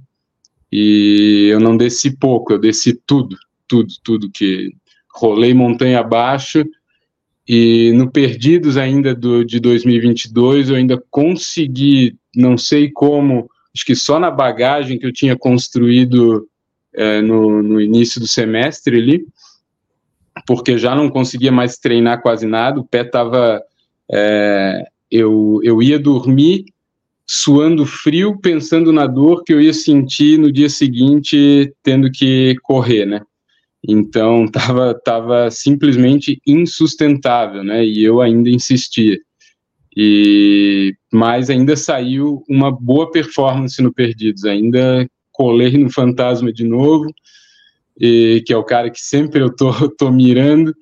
E 0.70 1.48
eu 1.50 1.58
não 1.58 1.76
desci 1.76 2.16
pouco, 2.16 2.52
eu 2.52 2.58
desci 2.58 2.94
tudo, 3.04 3.36
tudo, 3.66 3.92
tudo 4.04 4.30
que 4.30 4.72
rolei 5.12 5.52
montanha 5.52 5.98
abaixo. 5.98 6.64
E 7.48 7.92
no 7.96 8.08
Perdidos 8.08 8.76
ainda 8.76 9.12
do, 9.12 9.44
de 9.44 9.58
2022 9.58 10.70
eu 10.70 10.76
ainda 10.76 11.02
consegui, 11.10 12.16
não 12.34 12.56
sei 12.56 12.88
como, 12.92 13.50
acho 13.74 13.84
que 13.84 13.96
só 13.96 14.20
na 14.20 14.30
bagagem 14.30 14.98
que 14.98 15.06
eu 15.06 15.12
tinha 15.12 15.36
construído 15.36 16.48
é, 16.94 17.20
no, 17.20 17.60
no 17.60 17.80
início 17.80 18.20
do 18.20 18.28
semestre 18.28 18.98
ali, 18.98 19.26
porque 20.46 20.78
já 20.78 20.94
não 20.94 21.08
conseguia 21.08 21.52
mais 21.52 21.76
treinar 21.76 22.22
quase 22.22 22.46
nada, 22.46 22.80
o 22.80 22.84
pé 22.84 23.02
estava. 23.02 23.62
É, 24.12 24.84
eu, 25.10 25.60
eu 25.62 25.82
ia 25.82 25.98
dormir 25.98 26.64
suando 27.26 27.86
frio, 27.86 28.38
pensando 28.40 28.92
na 28.92 29.06
dor 29.06 29.44
que 29.44 29.52
eu 29.52 29.60
ia 29.60 29.72
sentir 29.72 30.36
no 30.36 30.50
dia 30.50 30.68
seguinte, 30.68 31.72
tendo 31.82 32.10
que 32.10 32.56
correr, 32.62 33.06
né? 33.06 33.20
Então, 33.86 34.46
tava, 34.50 34.94
tava 35.04 35.50
simplesmente 35.50 36.40
insustentável, 36.46 37.62
né? 37.62 37.84
E 37.84 38.02
eu 38.02 38.20
ainda 38.20 38.50
insistia. 38.50 39.16
E, 39.96 40.94
mas 41.12 41.50
ainda 41.50 41.76
saiu 41.76 42.44
uma 42.48 42.70
boa 42.70 43.10
performance 43.10 43.80
no 43.82 43.92
Perdidos, 43.92 44.44
ainda 44.44 45.08
colei 45.32 45.76
no 45.78 45.90
Fantasma 45.90 46.52
de 46.52 46.64
novo, 46.64 47.06
e, 48.00 48.42
que 48.46 48.52
é 48.52 48.56
o 48.56 48.64
cara 48.64 48.90
que 48.90 49.00
sempre 49.00 49.40
eu 49.40 49.54
tô, 49.54 49.70
tô 49.98 50.10
mirando, 50.10 50.74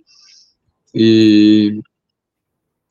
e, 0.95 1.81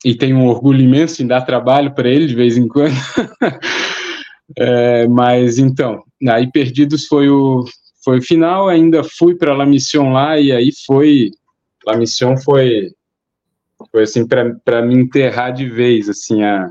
e 0.04 0.14
tenho 0.14 0.36
um 0.36 0.46
orgulho 0.46 0.82
imenso 0.82 1.22
em 1.22 1.26
dar 1.26 1.42
trabalho 1.42 1.94
para 1.94 2.08
ele 2.08 2.26
de 2.26 2.34
vez 2.34 2.56
em 2.56 2.68
quando. 2.68 2.94
é, 4.56 5.08
mas 5.08 5.58
então, 5.58 6.02
aí 6.28 6.50
Perdidos 6.50 7.06
foi 7.06 7.28
o, 7.28 7.64
foi 8.04 8.18
o 8.18 8.22
final, 8.22 8.68
ainda 8.68 9.02
fui 9.02 9.34
para 9.34 9.54
La 9.54 9.66
Mission 9.66 10.12
lá, 10.12 10.38
e 10.38 10.52
aí 10.52 10.70
foi. 10.86 11.30
La 11.86 11.96
Mission 11.96 12.36
foi 12.36 12.92
foi 13.92 14.02
assim 14.02 14.26
para 14.26 14.82
me 14.82 14.94
enterrar 14.94 15.52
de 15.52 15.68
vez 15.68 16.08
assim 16.08 16.42
a 16.42 16.70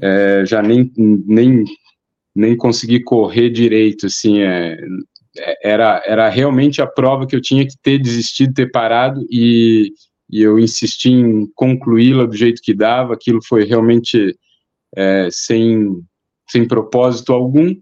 é, 0.00 0.44
já 0.44 0.62
nem 0.62 0.92
nem 0.96 1.64
nem 2.34 2.56
consegui 2.56 3.02
correr 3.02 3.50
direito 3.50 4.06
assim 4.06 4.40
é, 4.42 4.78
era 5.62 6.02
era 6.04 6.28
realmente 6.28 6.82
a 6.82 6.86
prova 6.86 7.26
que 7.26 7.34
eu 7.34 7.40
tinha 7.40 7.66
que 7.66 7.74
ter 7.82 7.98
desistido 7.98 8.54
ter 8.54 8.70
parado 8.70 9.24
e, 9.30 9.92
e 10.30 10.42
eu 10.42 10.58
insisti 10.58 11.10
em 11.10 11.46
concluí-la 11.54 12.26
do 12.26 12.36
jeito 12.36 12.60
que 12.62 12.74
dava 12.74 13.14
aquilo 13.14 13.40
foi 13.42 13.64
realmente 13.64 14.36
é, 14.96 15.28
sem 15.30 16.02
sem 16.48 16.66
propósito 16.66 17.32
algum 17.32 17.74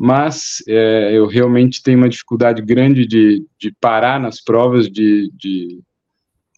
mas 0.00 0.62
é, 0.68 1.10
eu 1.12 1.26
realmente 1.26 1.82
tenho 1.82 1.98
uma 1.98 2.08
dificuldade 2.08 2.62
grande 2.62 3.04
de, 3.04 3.44
de 3.60 3.74
parar 3.80 4.20
nas 4.20 4.40
provas 4.40 4.88
de, 4.88 5.28
de 5.34 5.80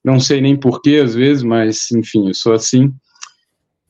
não 0.05 0.20
sei 0.20 0.43
nem 0.43 0.55
porquê 0.57 1.01
às 1.03 1.14
vezes, 1.14 1.43
mas 1.43 1.91
enfim, 1.91 2.28
eu 2.28 2.34
sou 2.34 2.53
assim. 2.53 2.93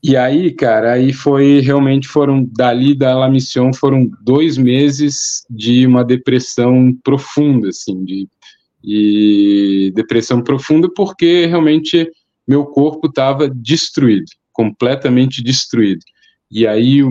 E 0.03 0.17
aí, 0.17 0.51
cara, 0.51 0.93
aí 0.93 1.13
foi 1.13 1.59
realmente 1.59 2.07
foram 2.07 2.43
dali 2.43 2.95
da 2.95 3.15
La 3.15 3.29
Mission 3.29 3.71
foram 3.71 4.09
dois 4.21 4.57
meses 4.57 5.43
de 5.49 5.85
uma 5.85 6.03
depressão 6.03 6.91
profunda, 7.03 7.69
assim, 7.69 8.03
de 8.03 8.27
e 8.83 9.91
depressão 9.93 10.41
profunda 10.41 10.89
porque 10.91 11.45
realmente 11.45 12.09
meu 12.47 12.65
corpo 12.65 13.07
estava 13.07 13.47
destruído, 13.47 14.25
completamente 14.51 15.43
destruído. 15.43 16.01
E 16.49 16.65
aí 16.65 17.03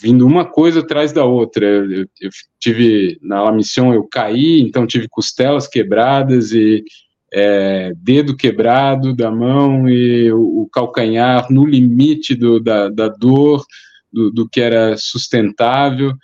vindo 0.00 0.26
uma 0.26 0.44
coisa 0.44 0.80
atrás 0.80 1.12
da 1.12 1.24
outra. 1.24 1.66
Eu, 1.66 2.06
eu 2.20 2.30
tive 2.60 3.18
na 3.20 3.42
La 3.42 3.52
Mission 3.52 3.92
eu 3.92 4.06
caí, 4.10 4.60
então 4.60 4.86
tive 4.86 5.08
costelas 5.08 5.66
quebradas 5.66 6.52
e 6.52 6.84
é, 7.32 7.92
dedo 7.96 8.36
quebrado 8.36 9.14
da 9.14 9.30
mão 9.30 9.88
e 9.88 10.32
o, 10.32 10.62
o 10.62 10.68
calcanhar 10.68 11.46
no 11.50 11.66
limite 11.66 12.34
do, 12.34 12.58
da, 12.58 12.88
da 12.88 13.08
dor, 13.08 13.64
do, 14.12 14.30
do, 14.30 14.48
que 14.48 14.60
era 14.60 14.96
sustentável. 14.96 16.14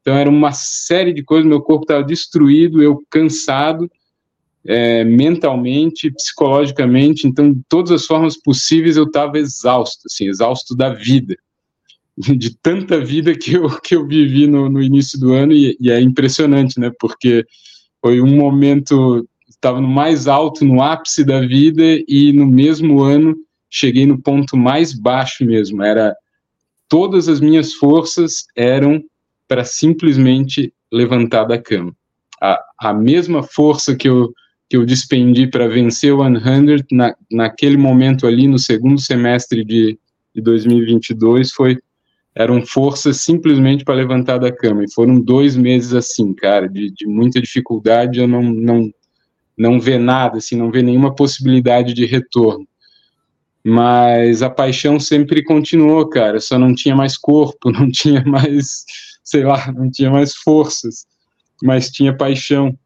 Então, 0.00 0.16
era 0.16 0.28
uma 0.28 0.52
série 0.52 1.12
de 1.12 1.22
coisas. 1.22 1.46
Meu 1.46 1.60
corpo 1.60 1.84
estava 1.84 2.02
destruído, 2.02 2.82
eu 2.82 3.02
cansado, 3.10 3.90
é, 4.66 5.04
mentalmente, 5.04 6.10
psicologicamente. 6.10 7.26
Então, 7.26 7.52
de 7.52 7.60
todas 7.68 7.92
as 7.92 8.06
formas 8.06 8.36
possíveis, 8.36 8.96
eu 8.96 9.04
estava 9.04 9.38
exausto, 9.38 10.02
assim, 10.06 10.28
exausto 10.28 10.74
da 10.74 10.92
vida. 10.92 11.36
De 12.16 12.56
tanta 12.56 13.04
vida 13.04 13.36
que 13.36 13.54
eu, 13.54 13.68
que 13.80 13.96
eu 13.96 14.06
vivi 14.06 14.46
no, 14.46 14.68
no 14.68 14.80
início 14.80 15.18
do 15.18 15.32
ano, 15.32 15.52
e, 15.52 15.76
e 15.80 15.90
é 15.90 16.00
impressionante, 16.00 16.78
né? 16.78 16.92
Porque 17.00 17.44
foi 18.00 18.20
um 18.20 18.36
momento 18.36 19.26
estava 19.64 19.80
no 19.80 19.88
mais 19.88 20.28
alto, 20.28 20.62
no 20.62 20.82
ápice 20.82 21.24
da 21.24 21.40
vida, 21.40 21.82
e 22.06 22.32
no 22.34 22.46
mesmo 22.46 23.00
ano 23.00 23.34
cheguei 23.70 24.04
no 24.04 24.20
ponto 24.20 24.58
mais 24.58 24.92
baixo 24.92 25.44
mesmo. 25.44 25.82
Era 25.82 26.14
todas 26.86 27.28
as 27.28 27.40
minhas 27.40 27.72
forças 27.72 28.44
eram 28.54 29.02
para 29.48 29.64
simplesmente 29.64 30.72
levantar 30.92 31.44
da 31.44 31.58
cama. 31.58 31.96
A, 32.40 32.60
a 32.78 32.92
mesma 32.92 33.42
força 33.42 33.96
que 33.96 34.08
eu 34.08 34.32
que 34.66 34.78
eu 34.78 34.86
despendi 34.86 35.46
para 35.46 35.68
vencer 35.68 36.12
o 36.12 36.24
100 36.24 36.86
na, 36.90 37.14
naquele 37.30 37.76
momento 37.76 38.26
ali 38.26 38.48
no 38.48 38.58
segundo 38.58 38.98
semestre 38.98 39.62
de, 39.62 39.98
de 40.34 40.40
2022 40.40 41.52
foi 41.52 41.78
eram 42.34 42.64
forças 42.64 43.20
simplesmente 43.20 43.84
para 43.84 43.94
levantar 43.94 44.38
da 44.38 44.50
cama 44.50 44.82
e 44.82 44.90
foram 44.90 45.20
dois 45.20 45.54
meses 45.54 45.92
assim 45.92 46.32
cara 46.32 46.66
de, 46.66 46.90
de 46.90 47.06
muita 47.06 47.42
dificuldade 47.42 48.18
eu 48.18 48.26
não 48.26 48.42
não 48.42 48.90
não 49.56 49.80
vê 49.80 49.98
nada, 49.98 50.38
assim, 50.38 50.56
não 50.56 50.70
vê 50.70 50.82
nenhuma 50.82 51.14
possibilidade 51.14 51.94
de 51.94 52.04
retorno. 52.06 52.66
Mas 53.64 54.42
a 54.42 54.50
paixão 54.50 55.00
sempre 55.00 55.42
continuou, 55.42 56.08
cara, 56.08 56.38
só 56.40 56.58
não 56.58 56.74
tinha 56.74 56.94
mais 56.94 57.16
corpo, 57.16 57.70
não 57.72 57.90
tinha 57.90 58.22
mais, 58.24 58.84
sei 59.22 59.44
lá, 59.44 59.72
não 59.72 59.90
tinha 59.90 60.10
mais 60.10 60.34
forças, 60.34 61.06
mas 61.62 61.90
tinha 61.90 62.16
paixão. 62.16 62.76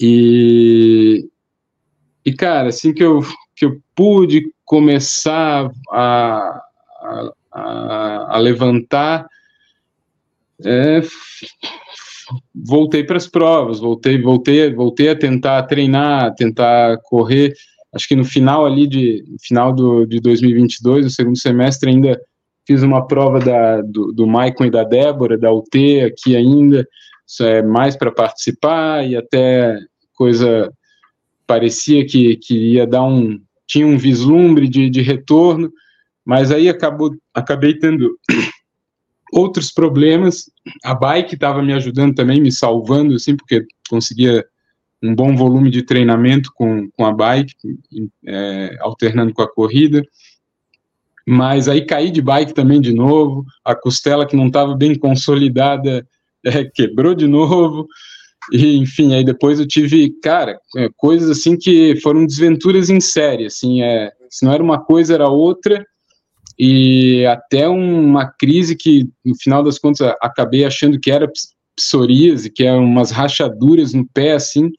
E, 0.00 1.28
e 2.24 2.32
cara, 2.32 2.70
assim 2.70 2.94
que 2.94 3.04
eu, 3.04 3.20
que 3.54 3.66
eu 3.66 3.80
pude 3.94 4.50
começar 4.64 5.70
a, 5.90 6.62
a, 7.52 8.26
a 8.30 8.38
levantar, 8.38 9.28
é, 10.64 11.02
voltei 12.54 13.04
para 13.04 13.16
as 13.16 13.26
provas, 13.26 13.80
voltei, 13.80 14.20
voltei, 14.20 14.72
voltei 14.72 15.10
a 15.10 15.18
tentar 15.18 15.62
treinar, 15.64 16.34
tentar 16.34 16.98
correr. 17.04 17.54
Acho 17.94 18.08
que 18.08 18.16
no 18.16 18.24
final 18.24 18.64
ali 18.64 18.86
de 18.86 19.24
final 19.42 19.72
do, 19.72 20.06
de 20.06 20.20
2022, 20.20 21.04
no 21.04 21.10
segundo 21.10 21.38
semestre, 21.38 21.90
ainda 21.90 22.20
fiz 22.66 22.82
uma 22.82 23.06
prova 23.06 23.38
da, 23.38 23.80
do, 23.82 24.12
do 24.12 24.26
Maicon 24.26 24.66
e 24.66 24.70
da 24.70 24.84
Débora, 24.84 25.36
da 25.36 25.52
UT 25.52 26.00
aqui 26.00 26.36
ainda, 26.36 26.86
isso 27.26 27.44
é 27.44 27.62
mais 27.62 27.96
para 27.96 28.10
participar 28.10 29.06
e 29.06 29.16
até 29.16 29.78
coisa 30.14 30.72
parecia 31.46 32.06
que, 32.06 32.36
que 32.36 32.74
ia 32.74 32.86
dar 32.86 33.02
um 33.02 33.40
tinha 33.66 33.86
um 33.86 33.96
vislumbre 33.96 34.68
de, 34.68 34.90
de 34.90 35.00
retorno, 35.00 35.72
mas 36.24 36.50
aí 36.50 36.68
acabou 36.68 37.14
acabei 37.34 37.78
tendo 37.78 38.18
outros 39.32 39.72
problemas. 39.72 40.50
A 40.84 40.94
bike 40.94 41.34
estava 41.34 41.62
me 41.62 41.72
ajudando 41.72 42.14
também, 42.14 42.40
me 42.40 42.52
salvando, 42.52 43.14
assim, 43.14 43.34
porque 43.34 43.64
conseguia 43.88 44.44
um 45.02 45.14
bom 45.14 45.34
volume 45.34 45.70
de 45.70 45.82
treinamento 45.82 46.52
com, 46.54 46.88
com 46.90 47.04
a 47.04 47.12
bike, 47.12 47.54
é, 48.24 48.76
alternando 48.80 49.32
com 49.32 49.42
a 49.42 49.52
corrida. 49.52 50.02
Mas 51.26 51.68
aí 51.68 51.84
caí 51.84 52.10
de 52.10 52.20
bike 52.20 52.52
também 52.52 52.80
de 52.80 52.92
novo, 52.92 53.44
a 53.64 53.74
costela 53.74 54.26
que 54.26 54.36
não 54.36 54.48
estava 54.48 54.76
bem 54.76 54.96
consolidada 54.96 56.06
é, 56.44 56.64
quebrou 56.64 57.14
de 57.14 57.26
novo. 57.26 57.86
E, 58.52 58.76
enfim, 58.76 59.14
aí 59.14 59.24
depois 59.24 59.60
eu 59.60 59.66
tive, 59.66 60.10
cara, 60.20 60.58
é, 60.76 60.88
coisas 60.96 61.30
assim 61.30 61.56
que 61.56 61.96
foram 62.00 62.26
desventuras 62.26 62.90
em 62.90 63.00
série, 63.00 63.46
assim, 63.46 63.82
é, 63.82 64.10
se 64.28 64.44
não 64.44 64.52
era 64.52 64.62
uma 64.62 64.82
coisa, 64.82 65.14
era 65.14 65.28
outra, 65.28 65.86
e 66.58 67.24
até 67.26 67.68
uma 67.68 68.26
crise 68.26 68.76
que, 68.76 69.08
no 69.24 69.34
final 69.36 69.62
das 69.62 69.78
contas, 69.78 70.14
acabei 70.20 70.64
achando 70.64 70.98
que 70.98 71.10
era 71.10 71.30
psoríase, 71.76 72.50
que 72.50 72.64
eram 72.64 72.84
umas 72.84 73.10
rachaduras 73.10 73.92
no 73.92 74.06
pé, 74.06 74.32
assim, 74.32 74.70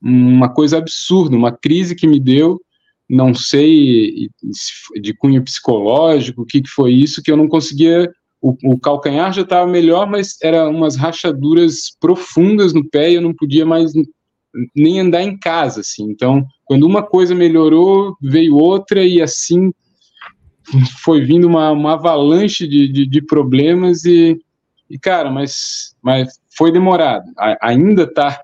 uma 0.00 0.48
coisa 0.48 0.78
absurda, 0.78 1.36
uma 1.36 1.52
crise 1.52 1.94
que 1.94 2.06
me 2.06 2.20
deu, 2.20 2.60
não 3.08 3.34
sei 3.34 4.28
de 5.00 5.14
cunho 5.14 5.42
psicológico, 5.42 6.42
o 6.42 6.46
que, 6.46 6.62
que 6.62 6.68
foi 6.68 6.92
isso, 6.92 7.22
que 7.22 7.30
eu 7.30 7.36
não 7.36 7.48
conseguia. 7.48 8.10
O, 8.40 8.54
o 8.64 8.78
calcanhar 8.78 9.32
já 9.32 9.40
estava 9.42 9.66
melhor, 9.66 10.06
mas 10.06 10.36
eram 10.42 10.70
umas 10.70 10.96
rachaduras 10.96 11.96
profundas 11.98 12.74
no 12.74 12.86
pé 12.86 13.10
e 13.10 13.14
eu 13.14 13.22
não 13.22 13.32
podia 13.32 13.64
mais 13.64 13.92
nem 14.76 15.00
andar 15.00 15.22
em 15.22 15.38
casa, 15.38 15.80
assim. 15.80 16.04
Então, 16.10 16.44
quando 16.64 16.86
uma 16.86 17.02
coisa 17.02 17.34
melhorou, 17.34 18.14
veio 18.20 18.56
outra 18.56 19.02
e 19.04 19.22
assim 19.22 19.72
foi 21.02 21.24
vindo 21.24 21.46
uma, 21.46 21.70
uma 21.70 21.94
avalanche 21.94 22.66
de, 22.66 22.88
de, 22.88 23.06
de 23.06 23.22
problemas 23.22 24.04
e, 24.04 24.38
e, 24.88 24.98
cara, 24.98 25.30
mas, 25.30 25.94
mas 26.02 26.40
foi 26.56 26.72
demorado. 26.72 27.30
A, 27.38 27.68
ainda 27.68 28.06
tá, 28.06 28.42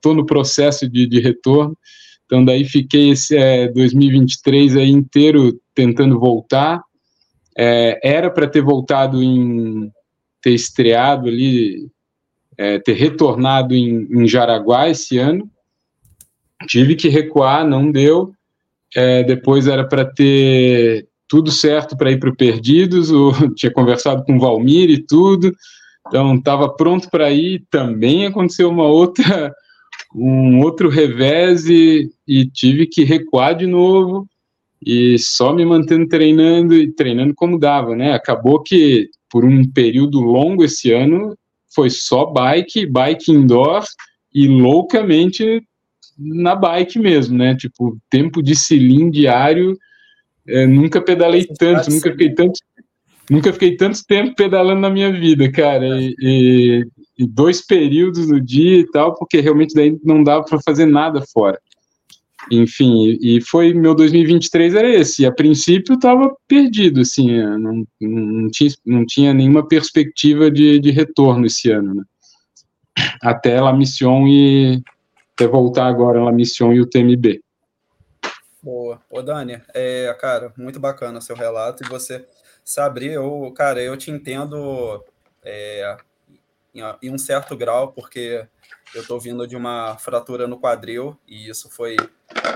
tô 0.00 0.14
no 0.14 0.24
processo 0.24 0.88
de, 0.88 1.06
de 1.06 1.20
retorno, 1.20 1.76
então 2.24 2.44
daí 2.44 2.64
fiquei 2.64 3.10
esse 3.10 3.36
é, 3.36 3.68
2023 3.68 4.76
aí 4.76 4.90
inteiro 4.90 5.58
tentando 5.74 6.20
voltar. 6.20 6.82
É, 7.56 7.98
era 8.04 8.30
para 8.30 8.46
ter 8.46 8.60
voltado 8.60 9.22
em 9.22 9.90
ter 10.40 10.52
estreado 10.52 11.26
ali, 11.26 11.88
é, 12.56 12.78
ter 12.78 12.92
retornado 12.92 13.74
em, 13.74 14.06
em, 14.10 14.28
Jaraguá 14.28 14.88
esse 14.88 15.18
ano. 15.18 15.50
Tive 16.66 16.94
que 16.94 17.08
recuar, 17.08 17.66
não 17.66 17.90
deu. 17.90 18.32
É, 18.94 19.24
depois 19.24 19.66
era 19.66 19.86
para 19.86 20.04
ter 20.04 21.07
tudo 21.28 21.50
certo 21.50 21.96
para 21.96 22.10
ir 22.10 22.18
para 22.18 22.30
o 22.30 22.36
Perdidos, 22.36 23.10
o, 23.10 23.32
tinha 23.54 23.72
conversado 23.72 24.24
com 24.24 24.36
o 24.36 24.40
Valmir 24.40 24.90
e 24.90 25.04
tudo, 25.04 25.52
então 26.06 26.34
estava 26.34 26.68
pronto 26.68 27.10
para 27.10 27.30
ir. 27.30 27.64
Também 27.70 28.26
aconteceu 28.26 28.70
uma 28.70 28.86
outra 28.86 29.52
um 30.14 30.60
outro 30.60 30.88
revés 30.88 31.66
e, 31.66 32.10
e 32.26 32.46
tive 32.46 32.86
que 32.86 33.04
recuar 33.04 33.54
de 33.54 33.66
novo 33.66 34.26
e 34.84 35.18
só 35.18 35.52
me 35.52 35.64
mantendo 35.64 36.08
treinando 36.08 36.74
e 36.74 36.92
treinando 36.92 37.34
como 37.34 37.58
dava, 37.58 37.94
né? 37.94 38.12
Acabou 38.12 38.62
que 38.62 39.08
por 39.30 39.44
um 39.44 39.68
período 39.70 40.20
longo 40.20 40.64
esse 40.64 40.92
ano 40.92 41.36
foi 41.74 41.90
só 41.90 42.24
bike, 42.26 42.86
bike 42.86 43.30
indoor 43.30 43.84
e 44.32 44.46
loucamente 44.46 45.62
na 46.16 46.54
bike 46.54 46.98
mesmo, 46.98 47.36
né? 47.36 47.54
Tipo, 47.54 47.98
tempo 48.10 48.42
de 48.42 48.54
cilindro 48.54 49.10
diário, 49.10 49.76
é, 50.48 50.66
nunca 50.66 51.00
pedalei 51.00 51.46
tanto, 51.46 51.90
nunca 51.90 52.10
fiquei 52.10 52.34
tanto, 52.34 52.60
nunca 53.30 53.52
fiquei 53.52 53.76
tanto 53.76 54.04
tempo 54.06 54.34
pedalando 54.34 54.80
na 54.80 54.90
minha 54.90 55.12
vida, 55.12 55.50
cara. 55.52 55.86
E, 56.00 56.14
e, 56.20 56.86
e 57.18 57.26
dois 57.26 57.64
períodos 57.64 58.28
no 58.28 58.40
dia 58.40 58.78
e 58.78 58.90
tal, 58.90 59.14
porque 59.14 59.40
realmente 59.40 59.74
daí 59.74 59.98
não 60.02 60.22
dava 60.22 60.44
para 60.44 60.58
fazer 60.64 60.86
nada 60.86 61.22
fora. 61.32 61.58
Enfim, 62.50 63.18
e 63.20 63.40
foi 63.42 63.74
meu 63.74 63.94
2023 63.94 64.74
era 64.74 64.88
esse. 64.88 65.22
E 65.22 65.26
a 65.26 65.32
princípio 65.32 65.94
estava 65.94 66.34
perdido, 66.46 67.00
assim, 67.00 67.30
não, 67.58 67.84
não, 68.00 68.50
tinha, 68.50 68.70
não 68.86 69.04
tinha 69.04 69.34
nenhuma 69.34 69.66
perspectiva 69.66 70.50
de, 70.50 70.78
de 70.78 70.90
retorno 70.90 71.44
esse 71.44 71.70
ano, 71.70 71.94
né? 71.94 72.02
Até 73.22 73.60
La 73.60 73.72
Mission 73.72 74.26
e 74.26 74.82
até 75.34 75.46
voltar 75.46 75.86
agora 75.86 76.24
La 76.24 76.32
Mission 76.32 76.72
e 76.72 76.80
o 76.80 76.86
TMB. 76.86 77.40
Boa. 78.68 79.00
Ô, 79.08 79.22
Dani, 79.22 79.62
é, 79.72 80.14
cara, 80.20 80.52
muito 80.54 80.78
bacana 80.78 81.22
seu 81.22 81.34
relato 81.34 81.82
e 81.82 81.88
você 81.88 82.28
sabe, 82.62 83.06
eu, 83.06 83.50
cara, 83.56 83.80
eu 83.80 83.96
te 83.96 84.10
entendo 84.10 85.02
é, 85.42 85.96
em, 86.74 87.10
um 87.10 87.16
certo 87.16 87.56
grau, 87.56 87.92
porque 87.92 88.46
eu 88.94 89.00
estou 89.00 89.18
vindo 89.18 89.46
de 89.46 89.56
uma 89.56 89.96
fratura 89.96 90.46
no 90.46 90.60
quadril 90.60 91.18
e 91.26 91.48
isso 91.48 91.70
foi 91.70 91.96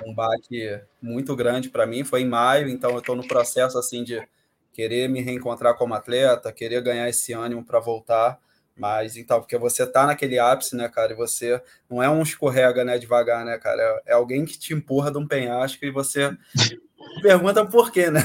um 0.05 0.15
baque 0.15 0.83
muito 1.01 1.35
grande 1.35 1.71
para 1.71 1.87
mim. 1.87 2.05
Foi 2.05 2.21
em 2.21 2.29
maio, 2.29 2.69
então 2.69 2.91
eu 2.91 2.99
estou 2.99 3.17
no 3.17 3.27
processo 3.27 3.79
assim 3.79 4.05
de 4.05 4.23
querer 4.71 5.09
me 5.09 5.23
reencontrar 5.23 5.79
como 5.79 5.95
atleta, 5.95 6.53
querer 6.53 6.83
ganhar 6.83 7.09
esse 7.09 7.33
ânimo 7.33 7.65
para 7.65 7.81
voltar. 7.81 8.39
Mas 8.77 9.16
então, 9.16 9.41
porque 9.41 9.59
você 9.59 9.87
tá 9.87 10.07
naquele 10.07 10.39
ápice, 10.39 10.75
né, 10.75 10.89
cara, 10.89 11.12
e 11.12 11.16
você 11.16 11.61
não 11.89 12.03
é 12.03 12.09
um 12.09 12.23
escorrega, 12.23 12.85
né, 12.85 12.99
devagar, 12.99 13.45
né, 13.45 13.59
cara, 13.59 13.83
é, 13.83 14.12
é 14.12 14.12
alguém 14.14 14.45
que 14.45 14.59
te 14.59 14.73
empurra 14.73 15.11
de 15.11 15.18
um 15.18 15.27
penhasco 15.27 15.85
e 15.85 15.91
você 15.91 16.37
pergunta 17.23 17.66
por 17.66 17.91
quê, 17.93 18.11
né? 18.11 18.20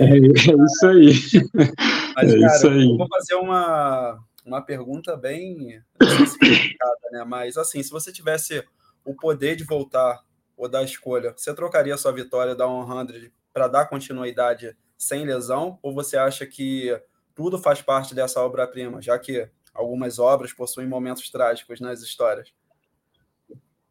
É, 0.00 0.04
é 0.04 0.16
isso 0.16 0.86
aí. 0.86 1.12
Mas, 2.16 2.34
é 2.34 2.40
cara, 2.40 2.56
isso 2.56 2.68
aí. 2.68 2.90
eu 2.90 2.96
vou 2.96 3.08
fazer 3.08 3.34
uma, 3.34 4.18
uma 4.44 4.62
pergunta 4.62 5.16
bem 5.16 5.82
complicada, 5.98 7.10
né? 7.10 7.24
Mas 7.26 7.56
assim, 7.56 7.82
se 7.82 7.90
você 7.90 8.12
tivesse 8.12 8.62
o 9.04 9.14
poder 9.14 9.56
de 9.56 9.64
voltar 9.64 10.22
ou 10.56 10.68
da 10.68 10.82
escolha, 10.82 11.34
você 11.36 11.52
trocaria 11.52 11.96
sua 11.96 12.12
vitória 12.12 12.54
da 12.54 12.66
100 12.66 13.30
para 13.52 13.68
dar 13.68 13.86
continuidade 13.86 14.76
sem 14.96 15.24
lesão? 15.24 15.78
Ou 15.82 15.92
você 15.92 16.16
acha 16.16 16.46
que 16.46 16.96
tudo 17.34 17.58
faz 17.58 17.82
parte 17.82 18.14
dessa 18.14 18.40
obra-prima, 18.40 19.02
já 19.02 19.18
que 19.18 19.48
algumas 19.74 20.18
obras 20.18 20.52
possuem 20.52 20.86
momentos 20.86 21.28
trágicos 21.30 21.80
nas 21.80 22.00
histórias? 22.00 22.52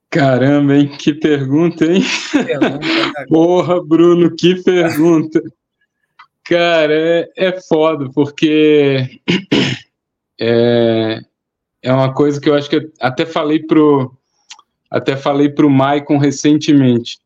Caramba, 0.09 0.75
hein? 0.75 0.95
Que 0.95 1.13
pergunta, 1.13 1.85
hein? 1.85 2.03
Pergunta, 2.31 2.77
né? 3.17 3.25
Porra, 3.27 3.83
Bruno, 3.83 4.35
que 4.35 4.61
pergunta. 4.63 5.41
Cara, 6.43 6.93
é, 6.93 7.31
é 7.35 7.61
foda, 7.61 8.09
porque 8.13 9.19
é, 10.39 11.19
é 11.81 11.93
uma 11.93 12.13
coisa 12.13 12.39
que 12.39 12.49
eu 12.49 12.53
acho 12.53 12.69
que 12.69 12.91
até 12.99 13.25
falei 13.25 13.59
pro 13.59 14.15
até 14.91 15.17
falei 15.17 15.49
pro 15.49 15.71
Maicon 15.71 16.19
recentemente, 16.19 17.17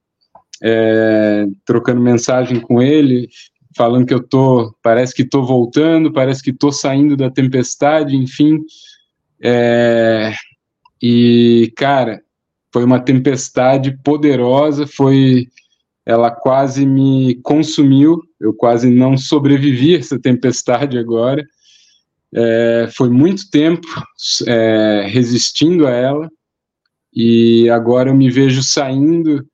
é, 0.63 1.45
trocando 1.65 1.99
mensagem 1.99 2.61
com 2.61 2.81
ele, 2.81 3.27
falando 3.77 4.07
que 4.07 4.13
eu 4.13 4.21
tô, 4.21 4.75
parece 4.81 5.13
que 5.13 5.23
tô 5.23 5.43
voltando, 5.43 6.11
parece 6.11 6.41
que 6.41 6.51
tô 6.51 6.71
saindo 6.71 7.15
da 7.15 7.29
tempestade, 7.29 8.17
enfim, 8.17 8.59
é, 9.41 10.33
e 11.01 11.71
cara, 11.77 12.21
foi 12.73 12.83
uma 12.83 12.99
tempestade 12.99 13.95
poderosa, 14.03 14.87
foi, 14.87 15.47
ela 16.05 16.31
quase 16.31 16.85
me 16.85 17.35
consumiu, 17.43 18.19
eu 18.41 18.53
quase 18.53 18.89
não 18.89 19.15
sobrevivi 19.15 19.95
a 19.95 19.99
essa 19.99 20.19
tempestade 20.19 20.97
agora, 20.97 21.45
é, 22.33 22.89
foi 22.95 23.09
muito 23.09 23.49
tempo 23.49 23.87
é, 24.47 25.05
resistindo 25.07 25.87
a 25.87 25.91
ela 25.91 26.29
e 27.13 27.69
agora 27.69 28.09
eu 28.09 28.15
me 28.15 28.29
vejo 28.29 28.61
saindo 28.61 29.45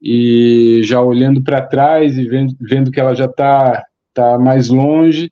e 0.00 0.80
já 0.84 1.00
olhando 1.00 1.42
para 1.42 1.62
trás 1.62 2.16
e 2.18 2.24
vendo, 2.28 2.54
vendo 2.60 2.90
que 2.90 3.00
ela 3.00 3.14
já 3.14 3.26
está 3.26 3.84
tá 4.12 4.38
mais 4.38 4.68
longe 4.68 5.30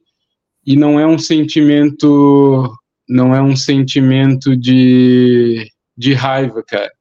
e 0.66 0.76
não 0.76 0.98
é 0.98 1.06
um 1.06 1.18
sentimento 1.18 2.72
não 3.08 3.34
é 3.34 3.42
um 3.42 3.56
sentimento 3.56 4.56
de, 4.56 5.70
de 5.96 6.14
raiva, 6.14 6.62
cara. 6.66 6.92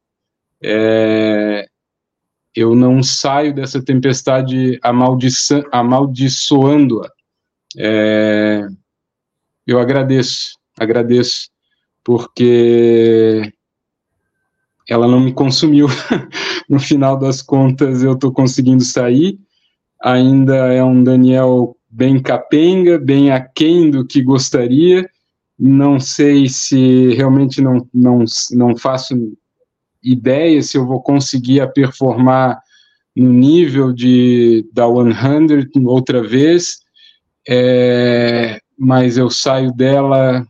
É, 0.61 1.67
eu 2.55 2.75
não 2.75 3.01
saio 3.01 3.53
dessa 3.53 3.83
tempestade 3.83 4.79
amaldiçoando-a. 5.71 7.09
É, 7.77 8.67
eu 9.65 9.79
agradeço, 9.79 10.57
agradeço, 10.77 11.49
porque 12.03 13.51
ela 14.89 15.07
não 15.07 15.19
me 15.19 15.33
consumiu. 15.33 15.87
no 16.69 16.79
final 16.79 17.17
das 17.17 17.41
contas, 17.41 18.03
eu 18.03 18.13
estou 18.13 18.31
conseguindo 18.31 18.83
sair. 18.83 19.39
Ainda 20.03 20.55
é 20.73 20.83
um 20.83 21.03
Daniel 21.03 21.75
bem 21.89 22.19
capenga, 22.21 22.97
bem 22.97 23.31
aquém 23.31 23.89
do 23.89 24.05
que 24.05 24.21
gostaria. 24.21 25.09
Não 25.57 25.99
sei 25.99 26.49
se 26.49 27.13
realmente 27.13 27.61
não, 27.61 27.87
não, 27.93 28.25
não 28.51 28.75
faço 28.75 29.15
ideia 30.03 30.61
se 30.61 30.77
eu 30.77 30.85
vou 30.85 31.01
conseguir 31.01 31.65
performar 31.73 32.59
no 33.15 33.31
nível 33.31 33.93
de 33.93 34.67
da 34.73 34.85
100 34.85 35.85
outra 35.85 36.21
vez. 36.21 36.79
É, 37.47 38.59
mas 38.77 39.17
eu 39.17 39.29
saio 39.29 39.71
dela 39.71 40.45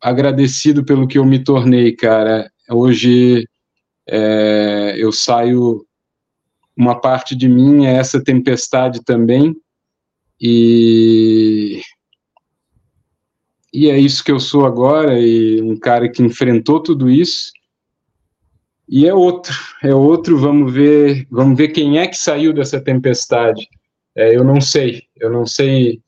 agradecido 0.00 0.84
pelo 0.84 1.06
que 1.06 1.18
eu 1.18 1.24
me 1.24 1.42
tornei, 1.42 1.92
cara. 1.92 2.50
Hoje 2.70 3.46
é, 4.08 4.94
eu 4.98 5.10
saio, 5.12 5.84
uma 6.76 7.00
parte 7.00 7.34
de 7.34 7.48
mim 7.48 7.86
é 7.86 7.94
essa 7.94 8.22
tempestade 8.22 9.02
também, 9.04 9.54
e 10.40 11.80
e 13.72 13.90
é 13.90 13.98
isso 13.98 14.24
que 14.24 14.32
eu 14.32 14.40
sou 14.40 14.64
agora, 14.64 15.20
e 15.20 15.60
um 15.60 15.76
cara 15.76 16.08
que 16.08 16.22
enfrentou 16.22 16.82
tudo 16.82 17.10
isso. 17.10 17.52
E 18.88 19.06
é 19.06 19.12
outro, 19.12 19.54
é 19.82 19.94
outro, 19.94 20.38
vamos 20.38 20.72
ver, 20.72 21.26
vamos 21.30 21.56
ver 21.56 21.68
quem 21.68 21.98
é 21.98 22.06
que 22.06 22.16
saiu 22.16 22.54
dessa 22.54 22.80
tempestade. 22.80 23.68
É, 24.16 24.34
eu 24.34 24.42
não 24.42 24.60
sei, 24.60 25.02
eu 25.16 25.30
não 25.30 25.46
sei 25.46 26.00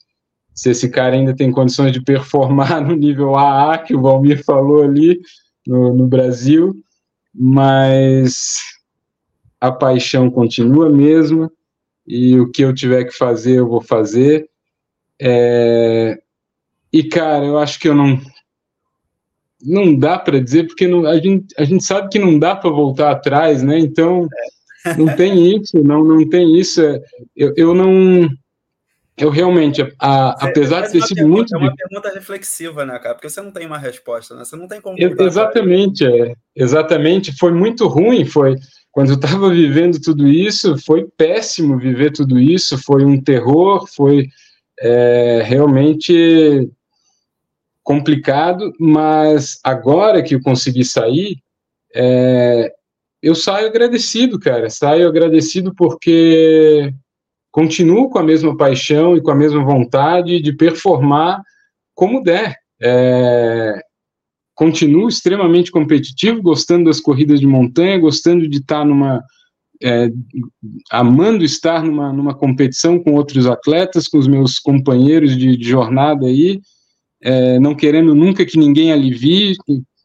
se 0.55 0.71
esse 0.71 0.89
cara 0.89 1.15
ainda 1.15 1.37
tem 1.37 1.53
condições 1.53 1.93
de 1.93 2.03
performar 2.03 2.81
no 2.85 2.97
nível 2.97 3.37
AA 3.37 3.79
que 3.79 3.95
o 3.95 4.01
Valmir 4.01 4.43
falou 4.43 4.83
ali 4.83 5.21
no, 5.67 5.95
no 5.95 6.07
Brasil, 6.07 6.75
mas 7.35 8.59
a 9.61 9.71
paixão 9.71 10.31
continua 10.31 10.89
mesmo 10.89 11.51
e 12.07 12.39
o 12.41 12.51
que 12.51 12.63
eu 12.63 12.75
tiver 12.75 13.05
que 13.05 13.17
fazer 13.17 13.59
eu 13.59 13.69
vou 13.69 13.81
fazer. 13.81 14.49
É, 15.21 16.19
e, 16.93 17.05
cara, 17.05 17.45
eu 17.45 17.59
acho 17.59 17.79
que 17.79 17.89
eu 17.89 17.95
não. 17.95 18.21
Não 19.63 19.95
dá 19.95 20.19
para 20.19 20.41
dizer, 20.41 20.67
porque 20.67 20.89
não, 20.89 21.07
a, 21.07 21.19
gente, 21.19 21.55
a 21.59 21.65
gente 21.65 21.85
sabe 21.85 22.09
que 22.09 22.19
não 22.19 22.39
dá 22.39 22.57
para 22.57 22.71
voltar 22.71 23.11
atrás, 23.11 23.63
né? 23.63 23.79
Então, 23.79 24.27
não 24.97 25.15
tem 25.15 25.55
isso, 25.55 25.83
não, 25.85 26.03
não 26.03 26.27
tem 26.27 26.59
isso. 26.59 26.81
É, 26.81 27.01
eu, 27.37 27.53
eu 27.57 27.75
não. 27.75 28.29
Eu 29.21 29.29
realmente, 29.31 29.83
a, 29.99 30.31
apesar 30.47 30.83
de 30.83 30.93
ter 30.93 31.03
sido 31.03 31.17
pergunta, 31.17 31.35
muito. 31.37 31.55
É 31.55 31.59
uma 31.59 31.77
pergunta 31.77 32.15
reflexiva, 32.15 32.87
né, 32.87 32.99
cara? 32.99 33.15
Porque 33.15 33.29
você 33.29 33.43
não 33.43 33.51
tem 33.51 33.67
uma 33.67 33.79
resposta, 33.79 34.35
né? 34.35 34.45
Você 34.45 34.57
não 34.57 34.67
tem 34.67 34.81
como. 34.81 34.97
Exatamente, 34.99 36.07
é, 36.07 36.35
exatamente. 36.57 37.37
Foi 37.37 37.53
muito 37.53 37.87
ruim, 37.87 38.25
foi. 38.25 38.57
Quando 38.91 39.11
eu 39.11 39.17
estava 39.17 39.51
vivendo 39.51 40.01
tudo 40.01 40.27
isso, 40.27 40.77
foi 40.85 41.07
péssimo 41.17 41.79
viver 41.79 42.13
tudo 42.13 42.41
isso, 42.41 42.79
foi 42.79 43.05
um 43.05 43.21
terror, 43.23 43.87
foi 43.87 44.29
é, 44.81 45.43
realmente 45.45 46.69
complicado, 47.83 48.73
mas 48.81 49.59
agora 49.63 50.23
que 50.23 50.35
eu 50.35 50.41
consegui 50.41 50.85
sair, 50.85 51.37
é, 51.95 52.73
eu 53.23 53.35
saio 53.35 53.67
agradecido, 53.67 54.41
cara. 54.41 54.71
Saio 54.71 55.09
agradecido 55.09 55.75
porque 55.75 56.93
continuo 57.51 58.11
com 58.11 58.19
a 58.19 58.23
mesma 58.23 58.57
paixão 58.57 59.17
e 59.17 59.21
com 59.21 59.31
a 59.31 59.35
mesma 59.35 59.65
vontade 59.65 60.41
de 60.41 60.53
performar 60.53 61.43
como 61.95 62.23
der. 62.23 62.57
É, 62.83 63.81
continuo 64.55 65.09
extremamente 65.09 65.71
competitivo, 65.71 66.43
gostando 66.43 66.85
das 66.85 67.01
corridas 67.01 67.41
de 67.41 67.47
montanha, 67.47 67.99
gostando 67.99 68.49
de 68.49 68.59
estar 68.59 68.85
numa. 68.85 69.23
É, 69.83 70.11
amando 70.91 71.43
estar 71.43 71.83
numa, 71.83 72.13
numa 72.13 72.35
competição 72.35 72.99
com 72.99 73.15
outros 73.15 73.47
atletas, 73.47 74.07
com 74.07 74.19
os 74.19 74.29
meus 74.29 74.59
companheiros 74.59 75.35
de, 75.35 75.57
de 75.57 75.67
jornada 75.67 76.27
aí 76.27 76.61
é, 77.23 77.59
não 77.59 77.75
querendo 77.75 78.15
nunca 78.15 78.47
que 78.47 78.59
ninguém 78.59 78.93
alivie, 78.93 79.57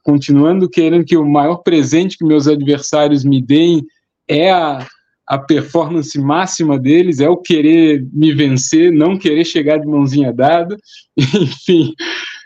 continuando 0.04 0.70
querendo 0.70 1.06
que 1.06 1.16
o 1.16 1.26
maior 1.26 1.58
presente 1.58 2.18
que 2.18 2.26
meus 2.26 2.48
adversários 2.48 3.24
me 3.24 3.42
deem 3.42 3.86
é 4.28 4.52
a, 4.52 4.86
a 5.28 5.38
performance 5.40 6.18
máxima 6.20 6.78
deles, 6.78 7.20
é 7.20 7.28
o 7.28 7.38
querer 7.38 8.06
me 8.14 8.34
vencer, 8.34 8.92
não 8.92 9.18
querer 9.18 9.44
chegar 9.44 9.78
de 9.78 9.88
mãozinha 9.88 10.32
dada, 10.32 10.78
enfim. 11.18 11.94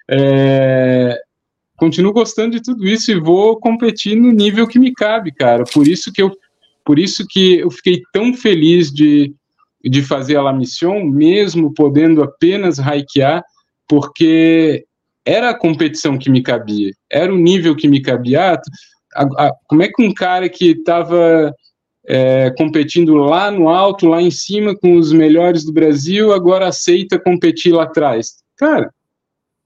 É, 0.10 1.20
continuo 1.76 2.14
gostando 2.14 2.52
de 2.52 2.62
tudo 2.62 2.86
isso 2.88 3.12
e 3.12 3.20
vou 3.20 3.60
competir 3.60 4.16
no 4.16 4.32
nível 4.32 4.66
que 4.68 4.80
me 4.80 4.94
cabe, 4.94 5.32
cara. 5.32 5.64
Por 5.66 5.88
isso 5.88 6.12
que 6.12 6.22
eu, 6.22 6.32
por 6.86 6.98
isso 6.98 7.26
que 7.30 7.60
eu 7.60 7.70
fiquei 7.70 8.02
tão 8.14 8.34
feliz 8.34 8.92
de, 8.92 9.34
de 9.84 10.02
fazer 10.02 10.38
a 10.38 10.42
La 10.42 10.54
Mission, 10.54 11.04
mesmo 11.04 11.74
podendo 11.74 12.24
apenas 12.24 12.80
raikear, 12.80 13.44
porque 13.88 14.86
era 15.26 15.50
a 15.50 15.58
competição 15.58 16.18
que 16.18 16.30
me 16.30 16.42
cabia, 16.42 16.92
era 17.12 17.34
o 17.34 17.38
nível 17.38 17.76
que 17.76 17.88
me 17.90 18.02
cabia. 18.02 18.54
Ah, 18.54 18.62
a, 19.16 19.46
a, 19.48 19.54
como 19.68 19.84
é 19.84 19.90
que 19.90 20.02
um 20.02 20.14
cara 20.14 20.48
que 20.48 20.72
estava 20.72 21.54
é, 22.10 22.50
competindo 22.58 23.14
lá 23.16 23.52
no 23.52 23.70
alto, 23.70 24.08
lá 24.08 24.22
em 24.22 24.32
cima, 24.32 24.76
com 24.76 24.98
os 24.98 25.14
melhores 25.14 25.64
do 25.64 25.72
Brasil, 25.72 26.34
agora 26.34 26.68
aceita 26.68 27.20
competir 27.20 27.72
lá 27.72 27.84
atrás? 27.84 28.38
Cara, 28.58 28.92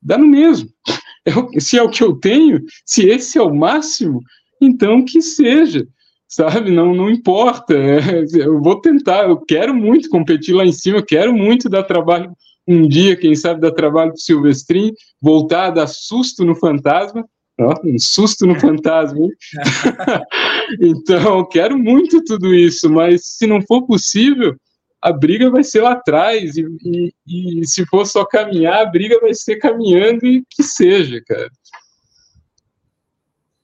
dá 0.01 0.17
no 0.17 0.27
mesmo. 0.27 0.69
É, 1.25 1.31
se 1.57 1.77
é 1.77 1.81
o 1.81 1.89
que 1.89 2.03
eu 2.03 2.17
tenho, 2.17 2.61
se 2.85 3.07
esse 3.07 3.37
é 3.37 3.41
o 3.41 3.55
máximo, 3.55 4.19
então 4.59 5.05
que 5.05 5.21
seja 5.21 5.87
sabe? 6.33 6.71
Não, 6.71 6.93
não 6.93 7.09
importa. 7.09 7.73
É, 7.75 8.25
eu 8.33 8.61
vou 8.61 8.81
tentar, 8.81 9.23
eu 9.29 9.37
quero 9.37 9.73
muito 9.73 10.09
competir 10.09 10.53
lá 10.53 10.65
em 10.65 10.71
cima, 10.71 11.01
quero 11.01 11.33
muito 11.33 11.69
dar 11.69 11.83
trabalho 11.83 12.35
um 12.67 12.87
dia, 12.87 13.15
quem 13.15 13.35
sabe, 13.35 13.61
dar 13.61 13.71
trabalho 13.71 14.11
para 14.11 14.17
o 14.17 14.21
Silvestrin, 14.21 14.93
voltar 15.21 15.67
a 15.67 15.71
dar 15.71 15.87
susto 15.87 16.43
no 16.45 16.55
fantasma. 16.55 17.25
Um 17.59 17.99
susto 17.99 18.47
no 18.47 18.59
fantasma, 18.59 19.27
então, 20.81 21.47
quero 21.47 21.77
muito 21.77 22.23
tudo 22.23 22.53
isso, 22.53 22.89
mas 22.89 23.25
se 23.25 23.45
não 23.45 23.61
for 23.61 23.85
possível, 23.85 24.55
a 24.99 25.13
briga 25.13 25.51
vai 25.51 25.63
ser 25.63 25.81
lá 25.81 25.91
atrás, 25.91 26.57
e, 26.57 26.65
e, 26.83 27.13
e 27.61 27.67
se 27.67 27.85
for 27.85 28.07
só 28.07 28.25
caminhar, 28.25 28.81
a 28.81 28.85
briga 28.89 29.19
vai 29.19 29.35
ser 29.35 29.57
caminhando 29.57 30.25
e 30.25 30.43
que 30.49 30.63
seja, 30.63 31.21
cara. 31.27 31.49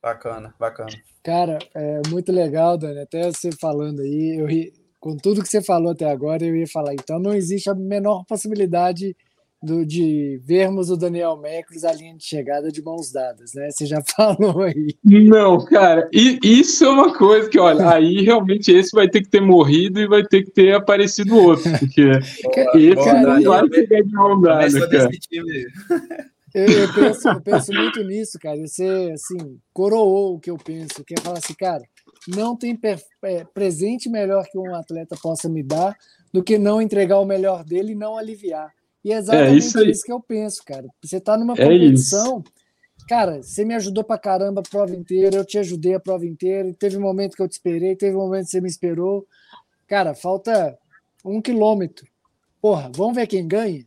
Bacana, 0.02 0.54
bacana. 0.60 0.92
Cara, 1.24 1.58
é 1.74 2.02
muito 2.10 2.32
legal, 2.32 2.78
Dani. 2.78 3.00
Até 3.00 3.24
você 3.24 3.52
falando 3.52 4.02
aí, 4.02 4.40
eu 4.40 4.46
ri, 4.46 4.72
com 5.00 5.18
tudo 5.18 5.42
que 5.42 5.50
você 5.50 5.62
falou 5.62 5.92
até 5.92 6.10
agora, 6.10 6.46
eu 6.46 6.56
ia 6.56 6.68
falar, 6.68 6.94
então 6.94 7.20
não 7.20 7.34
existe 7.34 7.70
a 7.70 7.76
menor 7.76 8.24
possibilidade 8.26 9.16
do, 9.62 9.86
de 9.86 10.39
vermos 10.43 10.89
o 10.89 10.95
Daniel 10.95 11.38
Mecros 11.38 11.84
a 11.84 11.91
linha 11.91 12.16
de 12.16 12.24
chegada 12.24 12.72
de 12.72 12.82
mãos 12.82 13.12
dadas, 13.12 13.53
né? 13.53 13.70
Você 13.70 13.86
já 13.86 14.01
falou 14.16 14.62
aí. 14.62 14.95
Não, 15.03 15.64
cara, 15.66 16.10
e, 16.14 16.39
isso 16.41 16.86
é 16.86 16.89
uma 16.89 17.16
coisa 17.16 17.49
que, 17.49 17.60
olha, 17.60 17.89
aí 17.89 18.22
realmente 18.22 18.72
esse 18.72 18.91
vai 18.95 19.10
ter 19.10 19.22
que 19.22 19.30
ter 19.30 19.41
morrido 19.41 19.99
e 19.99 20.07
vai 20.07 20.24
ter 20.24 20.43
que 20.43 20.51
ter 20.51 20.74
aparecido 20.74 21.36
outro, 21.36 21.70
porque 21.78 22.01
esse 22.76 22.95
cara, 22.95 23.39
não 23.39 23.51
vai 23.51 23.68
chegar 23.68 24.01
de 24.01 24.12
mão 24.12 24.41
dada, 24.41 24.89
cara. 24.89 25.10
Eu, 26.53 26.66
eu, 26.66 26.93
penso, 26.93 27.28
eu 27.28 27.41
penso 27.41 27.74
muito 27.74 28.03
nisso, 28.03 28.39
cara. 28.39 28.57
Você, 28.57 29.12
assim, 29.14 29.60
coroou 29.72 30.36
o 30.36 30.39
que 30.39 30.49
eu 30.49 30.57
penso, 30.57 31.03
que 31.05 31.14
é 31.14 31.22
falar 31.22 31.38
assim, 31.38 31.53
cara, 31.53 31.84
não 32.28 32.55
tem 32.55 32.78
é, 33.24 33.43
presente 33.53 34.10
melhor 34.10 34.45
que 34.51 34.57
um 34.57 34.74
atleta 34.74 35.16
possa 35.22 35.47
me 35.47 35.62
dar 35.62 35.95
do 36.34 36.43
que 36.43 36.57
não 36.57 36.82
entregar 36.82 37.20
o 37.20 37.26
melhor 37.26 37.64
dele 37.64 37.91
e 37.91 37.95
não 37.95 38.18
aliviar. 38.18 38.72
E 39.04 39.12
é, 39.12 39.16
é 39.16 39.18
exatamente 39.20 39.54
é 39.54 39.58
isso, 39.58 39.86
isso, 39.86 40.04
que 40.04 40.12
eu 40.12 40.20
penso, 40.20 40.64
cara. 40.66 40.88
Você 41.02 41.18
está 41.18 41.38
numa 41.38 41.54
é 41.54 41.64
competição, 41.64 42.43
isso. 42.43 43.06
cara, 43.08 43.41
você 43.41 43.64
me 43.64 43.76
ajudou 43.76 44.04
pra 44.04 44.18
caramba 44.18 44.62
a 44.62 44.70
prova 44.70 44.95
inteira, 44.95 45.38
eu 45.38 45.45
te 45.45 45.58
ajudei 45.58 45.95
a 45.95 46.00
prova 46.00 46.26
inteira, 46.26 46.74
teve 46.78 46.97
um 46.97 47.02
momento 47.02 47.36
que 47.36 47.41
eu 47.41 47.47
te 47.47 47.54
esperei, 47.54 47.95
teve 47.95 48.16
um 48.16 48.20
momento 48.20 48.45
que 48.45 48.52
você 48.52 48.62
me 48.62 48.70
esperou. 48.70 49.26
Cara, 49.88 50.14
falta 50.14 50.78
um 51.24 51.41
quilômetro. 51.41 52.06
Porra, 52.62 52.91
vamos 52.93 53.16
ver 53.16 53.28
quem 53.28 53.47
ganha? 53.47 53.86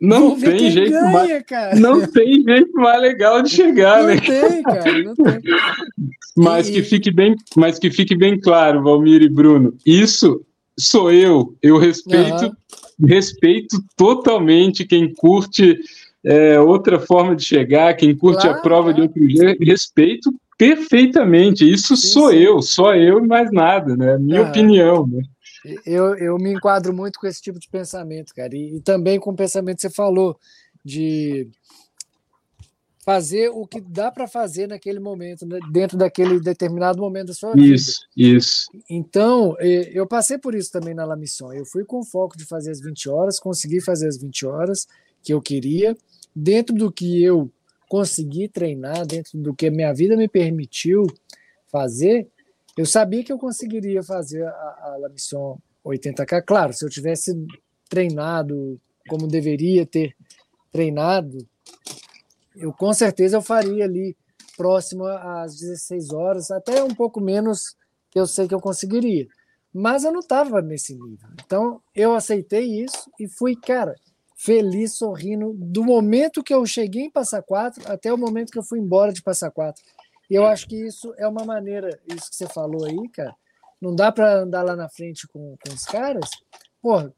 Não 0.00 0.38
tem 0.38 0.70
jeito 0.70 0.90
ganha, 0.90 1.12
mais, 1.12 1.42
cara. 1.44 1.76
não 1.76 2.06
tem 2.06 2.42
jeito 2.42 2.72
mais 2.74 3.00
legal 3.00 3.40
de 3.40 3.50
chegar, 3.50 4.00
não 4.00 4.08
né? 4.08 4.20
Tem, 4.20 4.62
cara, 4.62 5.02
não 5.02 5.14
tem. 5.14 5.40
Mas 6.36 6.68
e... 6.68 6.72
que 6.72 6.82
fique 6.82 7.12
bem, 7.12 7.36
mas 7.56 7.78
que 7.78 7.92
fique 7.92 8.16
bem 8.16 8.40
claro, 8.40 8.82
Valmir 8.82 9.22
e 9.22 9.28
Bruno, 9.28 9.72
isso 9.86 10.44
sou 10.76 11.12
eu. 11.12 11.56
Eu 11.62 11.78
respeito, 11.78 12.46
uhum. 12.46 12.52
Respeito 13.00 13.82
totalmente 13.96 14.86
quem 14.86 15.12
curte 15.12 15.78
é, 16.24 16.58
outra 16.58 16.98
forma 16.98 17.36
de 17.36 17.44
chegar, 17.44 17.94
quem 17.94 18.16
curte 18.16 18.42
claro, 18.42 18.58
a 18.58 18.62
prova 18.62 18.94
de 18.94 19.02
outro 19.02 19.28
jeito, 19.28 19.62
respeito 19.62 20.32
perfeitamente. 20.56 21.70
Isso 21.70 21.96
sim, 21.96 22.08
sou 22.08 22.30
sim. 22.30 22.38
eu, 22.38 22.62
só 22.62 22.94
eu 22.94 23.18
e 23.18 23.26
mais 23.26 23.52
nada, 23.52 23.96
né? 23.96 24.16
Minha 24.18 24.42
uhum. 24.42 24.48
opinião, 24.48 25.06
né? 25.06 25.22
Eu, 25.84 26.14
eu 26.16 26.36
me 26.36 26.52
enquadro 26.52 26.94
muito 26.94 27.18
com 27.18 27.26
esse 27.26 27.40
tipo 27.40 27.58
de 27.58 27.68
pensamento, 27.68 28.34
cara. 28.34 28.54
E, 28.54 28.76
e 28.76 28.80
também 28.80 29.18
com 29.18 29.30
o 29.30 29.36
pensamento 29.36 29.76
que 29.76 29.82
você 29.82 29.90
falou, 29.90 30.38
de 30.84 31.48
fazer 33.04 33.50
o 33.50 33.66
que 33.66 33.82
dá 33.82 34.10
para 34.10 34.26
fazer 34.26 34.66
naquele 34.66 34.98
momento, 34.98 35.44
né, 35.44 35.58
dentro 35.70 35.98
daquele 35.98 36.40
determinado 36.40 36.98
momento 36.98 37.26
da 37.26 37.34
sua 37.34 37.52
vida. 37.52 37.74
Isso, 37.74 38.08
isso. 38.16 38.70
Então, 38.88 39.54
eu 39.60 40.06
passei 40.06 40.38
por 40.38 40.54
isso 40.54 40.72
também 40.72 40.94
na 40.94 41.04
La 41.04 41.14
Mission. 41.14 41.52
Eu 41.52 41.66
fui 41.66 41.84
com 41.84 42.02
foco 42.02 42.36
de 42.36 42.46
fazer 42.46 42.70
as 42.70 42.80
20 42.80 43.10
horas, 43.10 43.38
consegui 43.38 43.82
fazer 43.82 44.08
as 44.08 44.16
20 44.16 44.46
horas 44.46 44.86
que 45.22 45.34
eu 45.34 45.42
queria, 45.42 45.94
dentro 46.34 46.74
do 46.74 46.90
que 46.90 47.22
eu 47.22 47.50
consegui 47.88 48.48
treinar, 48.48 49.06
dentro 49.06 49.38
do 49.38 49.54
que 49.54 49.68
minha 49.70 49.92
vida 49.92 50.16
me 50.16 50.26
permitiu 50.26 51.06
fazer, 51.70 52.26
eu 52.76 52.86
sabia 52.86 53.22
que 53.22 53.32
eu 53.32 53.38
conseguiria 53.38 54.02
fazer 54.02 54.46
a, 54.46 54.50
a 54.50 54.96
La 54.98 55.08
Mission 55.10 55.58
80K. 55.84 56.42
Claro, 56.42 56.72
se 56.72 56.84
eu 56.84 56.88
tivesse 56.88 57.36
treinado 57.88 58.80
como 59.08 59.28
deveria 59.28 59.84
ter 59.84 60.16
treinado, 60.72 61.46
eu 62.54 62.72
com 62.72 62.92
certeza 62.92 63.36
eu 63.36 63.42
faria 63.42 63.84
ali 63.84 64.16
próximo 64.56 65.04
às 65.06 65.56
16 65.56 66.12
horas, 66.12 66.50
até 66.50 66.82
um 66.82 66.94
pouco 66.94 67.20
menos 67.20 67.76
que 68.10 68.18
eu 68.18 68.26
sei 68.26 68.46
que 68.46 68.54
eu 68.54 68.60
conseguiria. 68.60 69.26
Mas 69.72 70.04
eu 70.04 70.12
não 70.12 70.20
estava 70.20 70.62
nesse 70.62 70.94
nível. 70.94 71.28
Então 71.44 71.80
eu 71.94 72.14
aceitei 72.14 72.84
isso 72.84 73.10
e 73.18 73.28
fui, 73.28 73.56
cara, 73.56 73.96
feliz, 74.36 74.94
sorrindo, 74.94 75.54
do 75.56 75.82
momento 75.82 76.42
que 76.42 76.54
eu 76.54 76.64
cheguei 76.64 77.02
em 77.02 77.10
Passa 77.10 77.42
Quatro 77.42 77.82
até 77.90 78.12
o 78.12 78.18
momento 78.18 78.52
que 78.52 78.58
eu 78.58 78.62
fui 78.62 78.78
embora 78.78 79.12
de 79.12 79.22
Passa 79.22 79.50
Quatro. 79.50 79.82
E 80.30 80.34
eu 80.34 80.46
acho 80.46 80.68
que 80.68 80.76
isso 80.76 81.12
é 81.18 81.26
uma 81.26 81.44
maneira, 81.44 81.98
isso 82.06 82.30
que 82.30 82.36
você 82.36 82.46
falou 82.46 82.84
aí, 82.84 83.08
cara, 83.10 83.34
não 83.80 83.94
dá 83.94 84.10
para 84.10 84.40
andar 84.40 84.62
lá 84.62 84.76
na 84.76 84.88
frente 84.88 85.26
com, 85.28 85.56
com 85.56 85.74
os 85.74 85.84
caras, 85.84 86.30
porra, 86.80 87.12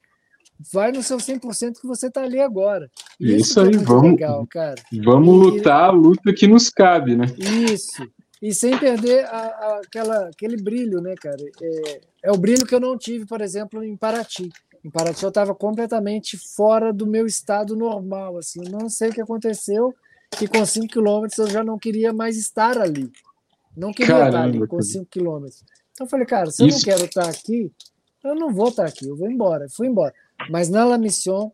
vai 0.73 0.93
no 0.93 1.03
seu 1.03 1.19
100% 1.19 1.81
que 1.81 1.87
você 1.87 2.11
tá 2.11 2.23
ali 2.23 2.41
agora. 2.41 2.91
Isso, 3.21 3.37
isso 3.37 3.61
é 3.61 3.65
aí, 3.65 3.75
é 3.75 3.79
vamos, 3.79 4.11
legal, 4.11 4.47
cara. 4.47 4.83
Vamos 5.05 5.35
e, 5.35 5.39
lutar 5.39 5.85
a 5.85 5.91
luta 5.91 6.33
que 6.33 6.47
nos 6.47 6.69
cabe, 6.69 7.17
né? 7.17 7.27
Isso. 7.37 8.07
E 8.41 8.53
sem 8.55 8.79
perder 8.79 9.25
a, 9.25 9.39
a, 9.39 9.81
aquela, 9.85 10.29
aquele 10.29 10.57
brilho, 10.57 11.01
né, 11.01 11.15
cara? 11.21 11.43
É, 11.63 12.01
é 12.25 12.33
o 12.33 12.37
brilho 12.37 12.67
que 12.67 12.75
eu 12.75 12.81
não 12.81 12.97
tive, 12.97 13.27
por 13.27 13.41
exemplo, 13.41 13.83
em 13.83 13.97
Paraty. 13.97 14.51
Em 14.85 14.91
Paraty 14.91 15.23
eu 15.23 15.31
estava 15.31 15.55
completamente 15.55 16.37
fora 16.55 16.93
do 16.93 17.07
meu 17.07 17.27
estado 17.27 17.75
normal, 17.75 18.39
assim, 18.39 18.61
não 18.71 18.89
sei 18.89 19.09
o 19.09 19.13
que 19.13 19.21
aconteceu, 19.21 19.95
que 20.39 20.47
com 20.47 20.65
5 20.65 20.87
quilômetros 20.87 21.39
eu 21.39 21.49
já 21.49 21.65
não 21.65 21.79
queria 21.79 22.13
mais 22.13 22.37
estar 22.37 22.79
ali. 22.79 23.11
Não 23.77 23.93
queria 23.93 24.15
Caramba, 24.15 24.29
estar 24.29 24.43
ali 24.43 24.67
com 24.67 24.81
5 24.81 25.07
quilômetros. 25.07 25.65
Então 25.93 26.07
eu 26.07 26.11
falei, 26.11 26.27
cara, 26.27 26.51
se 26.51 26.63
eu 26.63 26.69
Isso. 26.69 26.79
não 26.79 26.85
quero 26.85 27.05
estar 27.07 27.29
aqui, 27.29 27.73
eu 28.23 28.35
não 28.35 28.53
vou 28.53 28.69
estar 28.69 28.85
aqui, 28.85 29.09
eu 29.09 29.17
vou 29.17 29.31
embora. 29.31 29.67
Fui 29.69 29.87
embora. 29.87 30.13
Mas 30.51 30.69
na 30.69 30.85
La 30.85 30.99
Mission, 30.99 31.51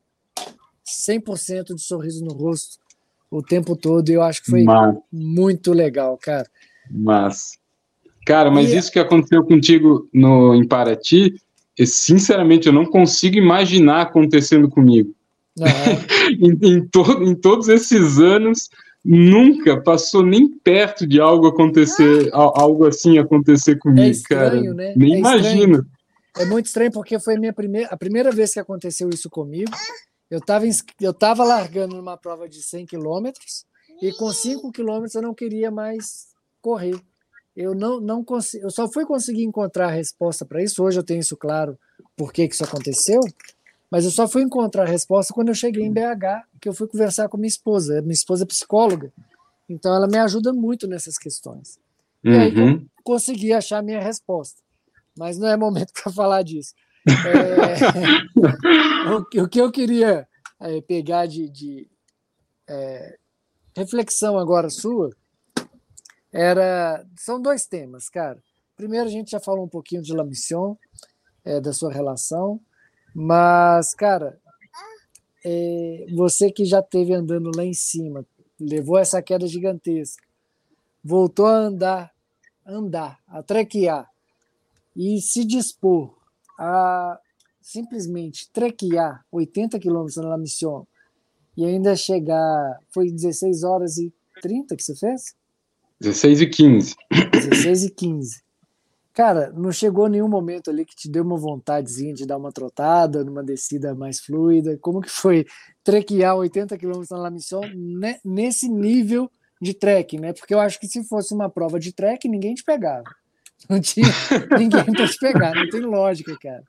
100% 0.87 1.75
de 1.75 1.83
sorriso 1.83 2.25
no 2.25 2.33
rosto 2.33 2.83
o 3.31 3.43
tempo 3.43 3.75
todo, 3.75 4.11
e 4.11 4.13
eu 4.13 4.23
acho 4.23 4.43
que 4.43 4.51
foi 4.51 4.63
mas, 4.63 4.95
muito 5.11 5.73
legal, 5.73 6.19
cara. 6.19 6.47
Mas, 6.91 7.59
cara, 8.27 8.51
mas 8.51 8.71
e, 8.71 8.77
isso 8.77 8.93
que 8.93 8.99
aconteceu 8.99 9.43
contigo 9.43 10.07
no, 10.13 10.55
em 10.55 10.67
Paraty, 10.69 11.35
eu, 11.79 11.87
sinceramente, 11.87 12.67
eu 12.67 12.75
não 12.75 12.85
consigo 12.85 13.37
imaginar 13.37 14.03
acontecendo 14.03 14.69
comigo. 14.69 15.15
em, 16.39 16.59
em, 16.63 16.87
to, 16.89 17.23
em 17.23 17.35
todos 17.35 17.69
esses 17.69 18.19
anos, 18.19 18.69
nunca 19.03 19.81
passou 19.81 20.23
nem 20.23 20.49
perto 20.49 21.07
de 21.07 21.19
algo 21.19 21.47
acontecer, 21.47 22.31
ah, 22.35 22.53
algo 22.55 22.87
assim 22.87 23.19
acontecer 23.19 23.79
comigo, 23.79 24.03
é 24.03 24.11
estranho, 24.11 24.65
cara. 24.65 24.75
Né? 24.75 24.95
Nem 24.95 25.15
é 25.15 25.19
imagino. 25.19 25.87
É 26.39 26.45
muito 26.45 26.67
estranho 26.67 26.91
porque 26.91 27.19
foi 27.19 27.37
a 27.37 27.39
minha 27.39 27.53
primeira, 27.53 27.89
a 27.89 27.97
primeira 27.97 28.31
vez 28.31 28.53
que 28.53 28.61
aconteceu 28.61 29.11
isso 29.11 29.29
comigo. 29.29 29.71
Eu 30.31 30.39
estava 30.39 30.65
eu 31.01 31.13
tava 31.13 31.45
largando 31.45 31.95
numa 31.95 32.17
prova 32.17 32.49
de 32.49 32.63
100 32.63 32.87
quilômetros 32.87 33.67
e 34.01 34.13
com 34.13 34.33
5 34.33 34.73
quilômetros 34.73 35.15
eu 35.15 35.23
não 35.23 35.35
queria 35.35 35.71
mais 35.71 36.29
correr. 36.61 36.99
Eu 37.55 37.75
não, 37.75 38.01
não 38.01 38.25
consigo, 38.25 38.65
eu 38.65 38.71
só 38.71 38.91
fui 38.91 39.05
conseguir 39.05 39.45
encontrar 39.45 39.89
a 39.89 39.91
resposta 39.91 40.47
para 40.47 40.63
isso. 40.63 40.83
Hoje 40.83 40.99
eu 40.99 41.05
tenho 41.05 41.21
isso 41.21 41.37
claro 41.37 41.79
por 42.17 42.33
que, 42.33 42.49
que 42.49 42.55
isso 42.55 42.65
aconteceu, 42.65 43.21
mas 43.91 44.07
eu 44.07 44.11
só 44.11 44.27
fui 44.27 44.43
encontrar 44.43 44.85
a 44.85 44.91
resposta 44.91 45.35
quando 45.35 45.49
eu 45.49 45.55
cheguei 45.55 45.85
em 45.85 45.93
BH, 45.93 46.47
que 46.59 46.69
eu 46.69 46.73
fui 46.73 46.89
conversar 46.89 47.29
com 47.29 47.37
minha 47.37 47.49
esposa. 47.49 48.01
Minha 48.01 48.15
esposa 48.15 48.45
é 48.45 48.47
psicóloga, 48.47 49.13
então 49.69 49.95
ela 49.95 50.09
me 50.09 50.17
ajuda 50.17 50.51
muito 50.51 50.89
nessas 50.89 51.19
questões. 51.19 51.79
E 52.25 52.31
uhum. 52.31 52.41
aí 52.41 52.59
eu 52.59 52.83
consegui 53.05 53.53
achar 53.53 53.79
a 53.79 53.83
minha 53.83 54.01
resposta 54.01 54.62
mas 55.17 55.39
não 55.39 55.49
é 55.49 55.57
momento 55.57 55.93
para 56.03 56.13
falar 56.13 56.43
disso. 56.43 56.75
É, 57.09 58.33
o, 59.11 59.43
o, 59.43 59.49
que 59.49 59.61
eu 59.61 59.73
queria 59.73 60.27
é, 60.61 60.81
pegar 60.81 61.27
de, 61.27 61.49
de 61.49 61.91
é, 62.69 63.19
reflexão 63.77 64.39
agora 64.39 64.71
sua 64.71 65.11
era 66.33 67.05
são 67.17 67.41
dois 67.41 67.67
temas, 67.67 68.09
cara. 68.09 68.43
Primeiro 68.77 69.07
a 69.07 69.11
gente 69.11 69.33
já 69.33 69.41
falou 69.41 69.65
um 69.65 69.69
pouquinho 69.69 70.03
de 70.03 70.15
La 70.15 70.25
Mission, 70.25 70.77
é, 71.45 71.61
da 71.61 71.73
sua 71.73 71.93
relação, 71.93 72.61
mas 73.15 73.95
cara, 73.95 74.41
é, 75.45 76.07
você 76.15 76.51
que 76.51 76.65
já 76.65 76.81
teve 76.81 77.13
andando 77.13 77.51
lá 77.55 77.65
em 77.65 77.75
cima, 77.75 78.25
levou 78.59 78.97
essa 78.97 79.21
queda 79.21 79.47
gigantesca, 79.47 80.25
voltou 81.03 81.47
a 81.47 81.57
andar, 81.57 82.15
andar, 82.65 83.19
a 83.27 83.43
trequear 83.43 84.12
e 84.97 85.21
se 85.21 85.45
dispor 85.45 86.15
a 86.59 87.19
simplesmente 87.61 88.51
trequear 88.53 89.25
80 89.31 89.79
quilômetros 89.79 90.17
na 90.17 90.37
missão 90.37 90.87
e 91.57 91.65
ainda 91.65 91.95
chegar. 91.97 92.79
Foi 92.93 93.11
16 93.11 93.63
horas 93.63 93.99
e 93.99 94.13
30 94.41 94.77
que 94.77 94.83
você 94.83 94.97
fez? 94.97 95.35
16 96.01 96.41
e 96.41 96.47
15. 96.47 96.95
16 97.33 97.85
e 97.85 97.91
15. 97.91 98.43
Cara, 99.15 99.53
não 99.53 99.71
chegou 99.71 100.09
nenhum 100.09 100.29
momento 100.29 100.71
ali 100.71 100.87
que 100.87 100.97
te 100.97 101.09
deu 101.09 101.23
uma 101.23 101.37
vontadezinha 101.37 102.15
de 102.15 102.27
dar 102.27 102.39
uma 102.39 102.51
trotada, 102.51 103.23
numa 103.23 103.45
descida 103.45 103.95
mais 103.95 104.19
fluida? 104.19 104.79
Como 104.79 105.03
que 105.03 105.11
foi 105.11 105.47
trequear 105.85 106.35
80 106.35 106.79
km 106.79 107.03
na 107.11 107.19
La 107.19 107.31
Mission 107.31 107.61
né, 107.75 108.19
nesse 108.25 108.69
nível 108.69 109.31
de 109.61 109.75
trek, 109.75 110.19
né? 110.19 110.33
Porque 110.33 110.55
eu 110.55 110.61
acho 110.61 110.81
que 110.81 110.89
se 110.89 111.05
fosse 111.05 111.35
uma 111.35 111.51
prova 111.51 111.79
de 111.79 111.93
trek, 111.93 112.27
ninguém 112.27 112.55
te 112.55 112.65
pegava. 112.65 113.05
Não 113.73 113.81
tinha 113.81 114.07
ninguém 114.59 114.93
para 114.93 115.09
te 115.09 115.19
pegar, 115.19 115.55
não 115.55 115.67
tem 115.71 115.81
lógica, 115.81 116.37
cara. 116.39 116.63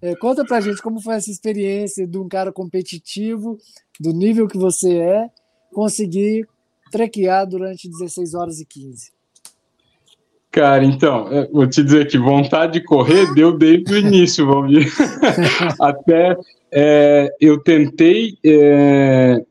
É, 0.00 0.16
conta 0.16 0.42
pra 0.42 0.58
gente 0.58 0.80
como 0.80 1.02
foi 1.02 1.16
essa 1.16 1.30
experiência 1.30 2.06
de 2.06 2.16
um 2.16 2.26
cara 2.26 2.50
competitivo, 2.50 3.58
do 4.00 4.10
nível 4.10 4.48
que 4.48 4.56
você 4.56 4.96
é, 4.96 5.28
conseguir 5.70 6.48
trequear 6.90 7.46
durante 7.46 7.90
16 7.90 8.32
horas 8.32 8.58
e 8.58 8.64
15. 8.64 9.12
Cara, 10.50 10.82
então, 10.82 11.30
é, 11.30 11.46
vou 11.48 11.68
te 11.68 11.84
dizer 11.84 12.08
que 12.08 12.16
vontade 12.16 12.72
de 12.72 12.84
correr 12.86 13.34
deu 13.34 13.54
desde 13.58 13.92
o 13.92 13.98
início, 13.98 14.46
vamos 14.46 14.70
dizer. 14.70 14.90
Até 15.78 16.38
é, 16.72 17.28
eu 17.38 17.62
tentei 17.62 18.38
é, 18.42 19.44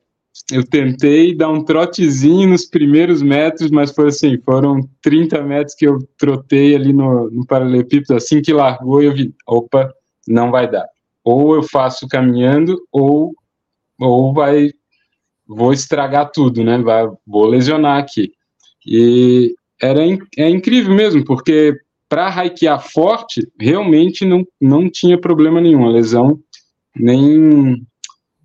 eu 0.52 0.64
tentei 0.64 1.36
dar 1.36 1.50
um 1.50 1.64
trotezinho 1.64 2.50
nos 2.50 2.66
primeiros 2.66 3.22
metros, 3.22 3.72
mas 3.72 3.92
foi 3.92 4.10
assim, 4.10 4.38
foram 4.46 4.88
30 5.02 5.42
metros 5.42 5.76
que 5.76 5.88
eu 5.88 6.00
trotei 6.18 6.76
ali 6.76 6.94
no, 6.94 7.30
no 7.32 7.46
paralelepípedo, 7.46 8.16
assim 8.16 8.42
que 8.42 8.54
largou 8.54 9.02
eu 9.02 9.14
vi, 9.14 9.34
opa, 9.48 9.92
não 10.28 10.52
vai 10.52 10.70
dar. 10.70 10.88
Ou 11.24 11.56
eu 11.56 11.64
faço 11.64 12.08
caminhando, 12.08 12.80
ou, 12.92 13.34
ou 14.00 14.34
vai, 14.34 14.70
vou 15.48 15.74
estragar 15.74 16.32
tudo, 16.32 16.64
né, 16.64 16.78
vai, 16.78 17.08
vou 17.26 17.48
lesionar 17.48 17.98
aqui. 17.98 18.32
E 18.86 19.56
era, 19.82 20.02
é 20.38 20.50
incrível 20.50 20.94
mesmo, 20.94 21.26
porque 21.26 21.76
para 22.08 22.46
hikear 22.46 22.80
forte, 22.80 23.48
realmente 23.60 24.24
não, 24.24 24.46
não 24.62 24.90
tinha 24.90 25.20
problema 25.20 25.60
nenhum, 25.60 25.88
a 25.88 25.90
lesão 25.90 26.40
nem 26.96 27.84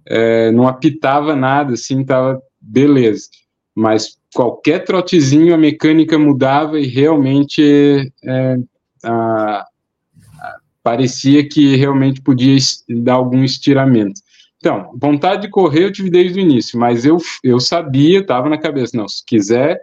é, 0.07 0.51
não 0.51 0.67
apitava 0.67 1.35
nada, 1.37 1.75
assim, 1.75 2.05
tava 2.05 2.41
beleza. 2.61 3.29
Mas 3.75 4.19
qualquer 4.35 4.85
trotezinho 4.85 5.55
a 5.55 5.59
mecânica 5.59 6.19
mudava 6.19 6.79
e 6.79 6.87
realmente 6.87 8.13
é, 8.25 8.57
a, 9.05 9.61
a, 9.61 10.57
parecia 10.83 11.49
que 11.49 11.77
realmente 11.77 12.21
podia 12.21 12.57
dar 12.89 13.15
algum 13.15 13.45
estiramento. 13.45 14.21
Então, 14.59 14.93
vontade 15.01 15.43
de 15.43 15.49
correr 15.49 15.85
eu 15.85 15.93
tive 15.93 16.11
desde 16.11 16.39
o 16.39 16.43
início, 16.43 16.79
mas 16.79 17.05
eu, 17.05 17.17
eu 17.43 17.59
sabia, 17.59 18.21
estava 18.21 18.49
na 18.49 18.59
cabeça, 18.59 18.97
não, 18.97 19.09
se 19.09 19.25
quiser, 19.25 19.81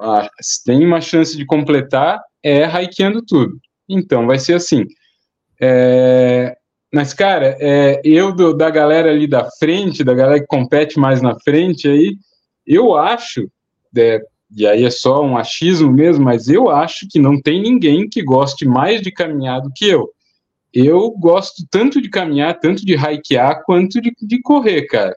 a, 0.00 0.30
se 0.40 0.64
tem 0.64 0.84
uma 0.84 1.00
chance 1.00 1.36
de 1.36 1.44
completar, 1.44 2.20
é 2.42 2.64
hikeando 2.82 3.22
tudo. 3.22 3.58
Então, 3.88 4.26
vai 4.26 4.38
ser 4.38 4.54
assim. 4.54 4.86
É, 5.60 6.56
mas, 6.92 7.14
cara, 7.14 7.56
é, 7.58 8.00
eu 8.04 8.32
do, 8.34 8.52
da 8.52 8.68
galera 8.68 9.10
ali 9.10 9.26
da 9.26 9.48
frente, 9.58 10.04
da 10.04 10.12
galera 10.12 10.40
que 10.40 10.46
compete 10.46 10.98
mais 10.98 11.22
na 11.22 11.38
frente 11.40 11.88
aí, 11.88 12.16
eu 12.66 12.94
acho, 12.94 13.48
é, 13.96 14.20
e 14.54 14.66
aí 14.66 14.84
é 14.84 14.90
só 14.90 15.22
um 15.22 15.36
achismo 15.36 15.90
mesmo, 15.90 16.24
mas 16.24 16.48
eu 16.48 16.68
acho 16.68 17.06
que 17.10 17.18
não 17.18 17.40
tem 17.40 17.62
ninguém 17.62 18.08
que 18.08 18.22
goste 18.22 18.66
mais 18.66 19.00
de 19.00 19.10
caminhar 19.10 19.62
do 19.62 19.72
que 19.74 19.88
eu. 19.88 20.10
Eu 20.72 21.10
gosto 21.10 21.66
tanto 21.70 22.00
de 22.00 22.10
caminhar, 22.10 22.58
tanto 22.60 22.84
de 22.84 22.94
hikear, 22.94 23.62
quanto 23.64 24.00
de, 24.00 24.12
de 24.20 24.40
correr, 24.42 24.82
cara. 24.82 25.14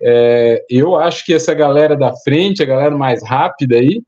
É, 0.00 0.64
eu 0.70 0.94
acho 0.94 1.24
que 1.24 1.34
essa 1.34 1.52
galera 1.52 1.96
da 1.96 2.14
frente, 2.16 2.62
a 2.62 2.66
galera 2.66 2.96
mais 2.96 3.22
rápida 3.24 3.76
aí, 3.76 4.00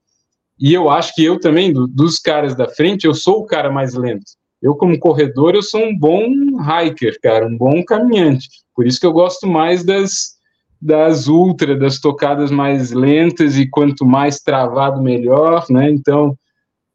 e 0.58 0.72
eu 0.72 0.88
acho 0.88 1.14
que 1.14 1.24
eu 1.24 1.40
também, 1.40 1.72
do, 1.72 1.88
dos 1.88 2.18
caras 2.18 2.54
da 2.54 2.68
frente, 2.68 3.06
eu 3.06 3.14
sou 3.14 3.40
o 3.40 3.46
cara 3.46 3.70
mais 3.70 3.94
lento. 3.94 4.39
Eu, 4.62 4.74
como 4.74 4.98
corredor, 4.98 5.54
eu 5.54 5.62
sou 5.62 5.82
um 5.82 5.96
bom 5.96 6.28
hiker, 6.60 7.18
cara, 7.22 7.46
um 7.46 7.56
bom 7.56 7.82
caminhante. 7.82 8.48
Por 8.74 8.86
isso 8.86 9.00
que 9.00 9.06
eu 9.06 9.12
gosto 9.12 9.46
mais 9.46 9.84
das, 9.84 10.36
das 10.80 11.28
ultra, 11.28 11.76
das 11.76 11.98
tocadas 11.98 12.50
mais 12.50 12.92
lentas 12.92 13.58
e 13.58 13.68
quanto 13.68 14.04
mais 14.04 14.40
travado, 14.40 15.02
melhor, 15.02 15.64
né? 15.70 15.90
Então, 15.90 16.36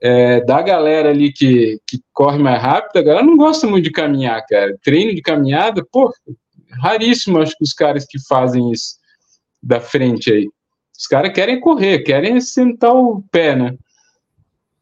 é, 0.02 0.42
da 0.42 0.62
galera 0.62 1.10
ali 1.10 1.32
que, 1.32 1.80
que 1.88 2.00
corre 2.14 2.38
mais 2.38 2.62
rápido, 2.62 2.98
a 2.98 3.04
galera 3.04 3.26
não 3.26 3.38
gosta 3.38 3.66
muito 3.66 3.86
de 3.86 3.92
caminhar, 3.92 4.46
cara. 4.46 4.78
Treino 4.84 5.16
de 5.16 5.22
caminhada, 5.22 5.84
pô, 5.92 6.14
raríssimo 6.80 7.40
acho 7.40 7.58
que 7.58 7.64
os 7.64 7.74
caras 7.74 8.06
que 8.06 8.20
fazem 8.28 8.72
isso 8.72 8.96
da 9.62 9.80
frente 9.80 10.32
aí. 10.32 10.48
Os 10.98 11.08
caras 11.08 11.34
querem 11.34 11.60
correr, 11.60 12.04
querem 12.04 12.40
sentar 12.40 12.96
o 12.96 13.24
pé, 13.32 13.56
né? 13.56 13.76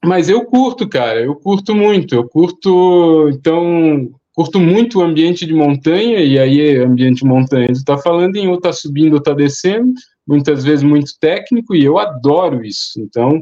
Mas 0.04 0.28
eu 0.28 0.44
curto, 0.46 0.88
cara, 0.88 1.22
eu 1.22 1.36
curto 1.36 1.74
muito. 1.74 2.14
Eu 2.14 2.28
curto, 2.28 3.30
então, 3.30 4.10
curto 4.34 4.60
muito 4.60 5.00
o 5.00 5.02
ambiente 5.02 5.46
de 5.46 5.54
montanha, 5.54 6.20
e 6.20 6.38
aí 6.38 6.78
ambiente 6.78 7.20
de 7.20 7.26
montanha, 7.26 7.72
tu 7.74 7.84
tá 7.86 7.98
falando 7.98 8.36
em 8.36 8.48
ou 8.48 8.60
tá 8.60 8.74
subindo 8.74 9.14
ou 9.14 9.22
tá 9.22 9.34
descendo, 9.34 9.94
muitas 10.28 10.64
vezes 10.64 10.84
muito 10.84 11.12
técnico, 11.20 11.74
e 11.74 11.86
eu 11.86 11.98
adoro 11.98 12.66
isso. 12.66 13.00
Então, 13.00 13.42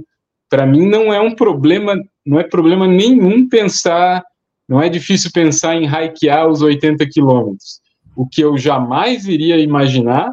para 0.49 0.65
mim 0.65 0.88
não 0.88 1.11
é 1.11 1.19
um 1.19 1.33
problema, 1.33 1.95
não 2.25 2.39
é 2.39 2.43
problema 2.43 2.88
nenhum 2.88 3.49
pensar, 3.49 4.23
não 4.69 4.81
é 4.81 4.88
difícil 4.88 5.31
pensar 5.33 5.75
em 5.75 5.85
hikear 5.85 6.47
os 6.47 6.61
80 6.61 7.07
quilômetros. 7.07 7.79
O 8.15 8.27
que 8.27 8.41
eu 8.41 8.57
jamais 8.57 9.27
iria 9.27 9.57
imaginar 9.57 10.31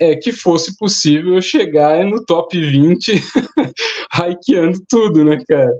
é 0.00 0.16
que 0.16 0.32
fosse 0.32 0.76
possível 0.76 1.40
chegar 1.40 2.04
no 2.04 2.24
top 2.24 2.58
20 2.58 3.12
hikeando 4.14 4.78
tudo, 4.88 5.24
né, 5.24 5.38
cara? 5.46 5.72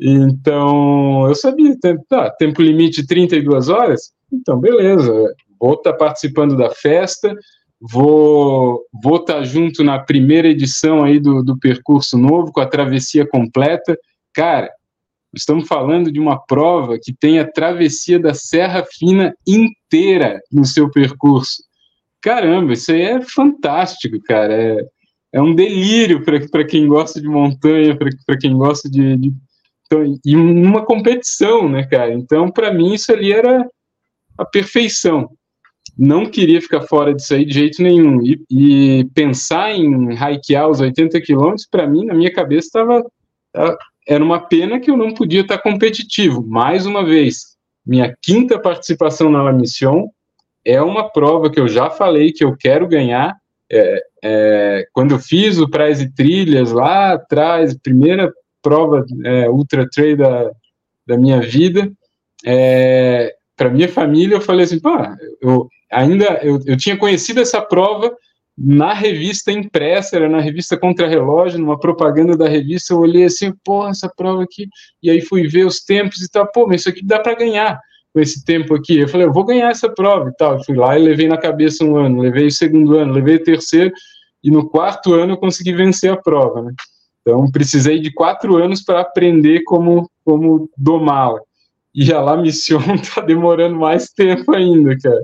Então, 0.00 1.26
eu 1.26 1.34
sabia, 1.34 1.74
tá, 2.08 2.30
tempo 2.30 2.62
limite 2.62 3.06
32 3.06 3.68
horas, 3.68 4.12
então 4.32 4.58
beleza, 4.60 5.12
vou 5.58 5.74
estar 5.74 5.92
tá 5.92 5.98
participando 5.98 6.56
da 6.56 6.70
festa, 6.70 7.34
vou 7.80 8.80
vou 9.02 9.16
estar 9.16 9.38
tá 9.38 9.44
junto 9.44 9.82
na 9.82 9.98
primeira 9.98 10.48
edição 10.48 11.02
aí 11.02 11.18
do, 11.18 11.42
do 11.42 11.58
percurso 11.58 12.16
novo, 12.16 12.52
com 12.52 12.60
a 12.60 12.66
travessia 12.66 13.26
completa. 13.26 13.98
Cara, 14.32 14.70
estamos 15.34 15.66
falando 15.66 16.12
de 16.12 16.20
uma 16.20 16.38
prova 16.38 16.96
que 17.02 17.12
tem 17.12 17.40
a 17.40 17.50
travessia 17.50 18.20
da 18.20 18.34
Serra 18.34 18.84
Fina 18.84 19.34
inteira 19.46 20.40
no 20.52 20.64
seu 20.64 20.90
percurso. 20.90 21.67
Caramba, 22.20 22.72
isso 22.72 22.90
aí 22.92 23.02
é 23.02 23.20
fantástico, 23.22 24.20
cara. 24.22 24.52
É, 24.52 24.86
é 25.34 25.42
um 25.42 25.54
delírio 25.54 26.24
para 26.24 26.64
quem 26.64 26.86
gosta 26.86 27.20
de 27.20 27.28
montanha, 27.28 27.96
para 27.96 28.38
quem 28.38 28.56
gosta 28.56 28.88
de, 28.90 29.16
de 29.16 29.32
então, 29.86 30.18
e 30.24 30.36
uma 30.36 30.84
competição, 30.84 31.68
né, 31.68 31.84
cara? 31.84 32.12
Então, 32.12 32.50
para 32.50 32.72
mim, 32.72 32.92
isso 32.92 33.10
ali 33.10 33.32
era 33.32 33.66
a 34.36 34.44
perfeição. 34.44 35.30
Não 35.96 36.26
queria 36.26 36.60
ficar 36.60 36.82
fora 36.82 37.14
disso 37.14 37.34
aí 37.34 37.44
de 37.44 37.54
jeito 37.54 37.82
nenhum. 37.82 38.22
E, 38.22 38.40
e 38.50 39.04
pensar 39.14 39.72
em 39.72 40.12
hikear 40.12 40.68
os 40.68 40.80
80 40.80 41.20
quilômetros, 41.22 41.66
para 41.66 41.86
mim, 41.86 42.04
na 42.04 42.14
minha 42.14 42.32
cabeça, 42.32 42.66
estava. 42.66 43.02
Era 44.06 44.22
uma 44.22 44.40
pena 44.40 44.78
que 44.78 44.90
eu 44.90 44.96
não 44.96 45.12
podia 45.12 45.40
estar 45.40 45.58
competitivo. 45.58 46.46
Mais 46.46 46.84
uma 46.84 47.04
vez, 47.04 47.56
minha 47.84 48.14
quinta 48.22 48.58
participação 48.58 49.30
na 49.30 49.42
La 49.42 49.52
Mission 49.52 50.08
é 50.68 50.82
uma 50.82 51.08
prova 51.08 51.50
que 51.50 51.58
eu 51.58 51.66
já 51.66 51.88
falei 51.88 52.30
que 52.30 52.44
eu 52.44 52.54
quero 52.54 52.86
ganhar. 52.86 53.34
É, 53.72 54.02
é, 54.22 54.86
quando 54.92 55.12
eu 55.12 55.18
fiz 55.18 55.58
o 55.58 55.68
Praia 55.68 55.92
e 55.92 56.12
Trilhas 56.12 56.70
lá 56.72 57.14
atrás, 57.14 57.74
primeira 57.78 58.30
prova 58.62 59.02
é, 59.24 59.48
ultra 59.48 59.88
trail 59.88 60.18
da, 60.18 60.50
da 61.06 61.16
minha 61.16 61.40
vida. 61.40 61.90
É, 62.44 63.34
para 63.56 63.70
minha 63.70 63.88
família, 63.88 64.34
eu 64.34 64.42
falei 64.42 64.66
assim, 64.66 64.78
pô, 64.78 64.90
eu 65.40 65.68
ainda 65.90 66.38
eu, 66.42 66.60
eu 66.66 66.76
tinha 66.76 66.98
conhecido 66.98 67.40
essa 67.40 67.62
prova 67.62 68.14
na 68.56 68.92
revista 68.92 69.50
impressa, 69.50 70.16
era 70.16 70.28
na 70.28 70.40
revista 70.40 70.76
Contra-Relógio, 70.76 71.60
numa 71.60 71.80
propaganda 71.80 72.36
da 72.36 72.46
revista, 72.46 72.92
eu 72.92 72.98
olhei 72.98 73.24
assim, 73.24 73.52
pô, 73.64 73.88
essa 73.88 74.12
prova 74.14 74.42
aqui, 74.42 74.68
e 75.02 75.08
aí 75.08 75.22
fui 75.22 75.46
ver 75.46 75.64
os 75.64 75.80
tempos 75.80 76.20
e 76.20 76.30
tal, 76.30 76.46
pô, 76.52 76.66
mas 76.66 76.80
isso 76.80 76.90
aqui 76.90 77.04
dá 77.04 77.20
para 77.20 77.36
ganhar 77.36 77.80
com 78.12 78.20
esse 78.20 78.44
tempo 78.44 78.74
aqui. 78.74 78.98
Eu 78.98 79.08
falei, 79.08 79.26
eu 79.26 79.32
vou 79.32 79.44
ganhar 79.44 79.70
essa 79.70 79.88
prova 79.88 80.30
e 80.30 80.36
tal. 80.36 80.62
Fui 80.64 80.76
lá 80.76 80.98
e 80.98 81.02
levei 81.02 81.28
na 81.28 81.36
cabeça 81.36 81.84
um 81.84 81.96
ano, 81.96 82.20
levei 82.20 82.46
o 82.46 82.52
segundo 82.52 82.96
ano, 82.96 83.12
levei 83.12 83.36
o 83.36 83.42
terceiro, 83.42 83.92
e 84.42 84.50
no 84.50 84.68
quarto 84.68 85.14
ano 85.14 85.32
eu 85.34 85.36
consegui 85.36 85.72
vencer 85.72 86.10
a 86.10 86.16
prova, 86.16 86.62
né? 86.62 86.72
Então, 87.20 87.50
precisei 87.50 88.00
de 88.00 88.12
quatro 88.12 88.56
anos 88.56 88.82
para 88.82 89.00
aprender 89.00 89.62
como, 89.64 90.10
como 90.24 90.70
domá-la. 90.76 91.40
E 91.94 92.12
a 92.12 92.20
La 92.20 92.36
Mission 92.36 92.80
está 92.94 93.20
demorando 93.22 93.76
mais 93.76 94.10
tempo 94.10 94.54
ainda, 94.54 94.96
cara. 94.96 95.22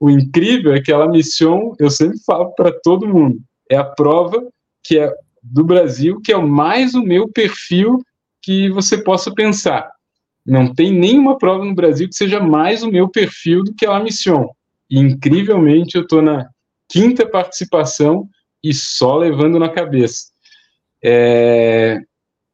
O 0.00 0.08
incrível 0.08 0.72
é 0.72 0.80
que 0.80 0.90
a 0.90 0.98
La 0.98 1.08
Mission, 1.08 1.74
eu 1.78 1.90
sempre 1.90 2.18
falo 2.24 2.54
para 2.54 2.72
todo 2.72 3.06
mundo, 3.06 3.38
é 3.70 3.76
a 3.76 3.84
prova 3.84 4.42
que 4.82 4.98
é 4.98 5.12
do 5.42 5.64
Brasil, 5.64 6.20
que 6.22 6.32
é 6.32 6.38
mais 6.38 6.94
o 6.94 7.02
meu 7.02 7.28
perfil 7.28 7.98
que 8.40 8.70
você 8.70 8.98
possa 8.98 9.32
pensar. 9.32 9.90
Não 10.44 10.74
tem 10.74 10.92
nenhuma 10.92 11.38
prova 11.38 11.64
no 11.64 11.74
Brasil 11.74 12.08
que 12.08 12.16
seja 12.16 12.40
mais 12.40 12.82
o 12.82 12.90
meu 12.90 13.08
perfil 13.08 13.62
do 13.62 13.74
que 13.74 13.86
a 13.86 13.92
La 13.92 14.00
Mission. 14.00 14.48
E, 14.90 14.98
incrivelmente, 14.98 15.96
eu 15.96 16.02
estou 16.02 16.20
na 16.20 16.48
quinta 16.88 17.26
participação 17.26 18.28
e 18.62 18.74
só 18.74 19.16
levando 19.16 19.58
na 19.58 19.68
cabeça 19.68 20.32
é, 21.02 22.00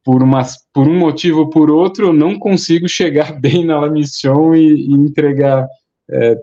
por, 0.05 0.23
uma, 0.23 0.43
por 0.73 0.89
um 0.89 0.99
motivo 0.99 1.41
ou 1.41 1.51
por 1.51 1.71
outro, 1.71 2.07
eu 2.07 2.13
não 2.13 2.39
consigo 2.39 2.89
chegar 2.89 3.33
bem 3.39 3.65
na 3.65 3.81
La 3.81 3.91
Mission 3.91 4.55
e, 4.55 4.87
e 4.87 4.93
entregar. 4.93 5.67
É, 6.11 6.37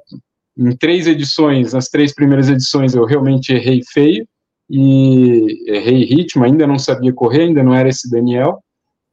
em 0.57 0.73
três 0.77 1.05
edições, 1.05 1.73
nas 1.73 1.89
três 1.89 2.13
primeiras 2.13 2.47
edições, 2.47 2.95
eu 2.95 3.03
realmente 3.03 3.51
errei 3.51 3.81
feio 3.91 4.25
e 4.69 5.69
errei 5.69 6.05
ritmo, 6.05 6.45
ainda 6.45 6.65
não 6.65 6.79
sabia 6.79 7.11
correr, 7.11 7.41
ainda 7.41 7.61
não 7.61 7.73
era 7.73 7.89
esse 7.89 8.09
Daniel 8.09 8.63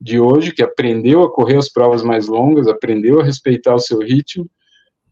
de 0.03 0.19
hoje, 0.19 0.53
que 0.53 0.63
aprendeu 0.63 1.23
a 1.23 1.33
correr 1.33 1.57
as 1.57 1.69
provas 1.69 2.03
mais 2.03 2.27
longas, 2.27 2.67
aprendeu 2.67 3.21
a 3.21 3.25
respeitar 3.25 3.73
o 3.75 3.79
seu 3.79 4.01
ritmo. 4.01 4.51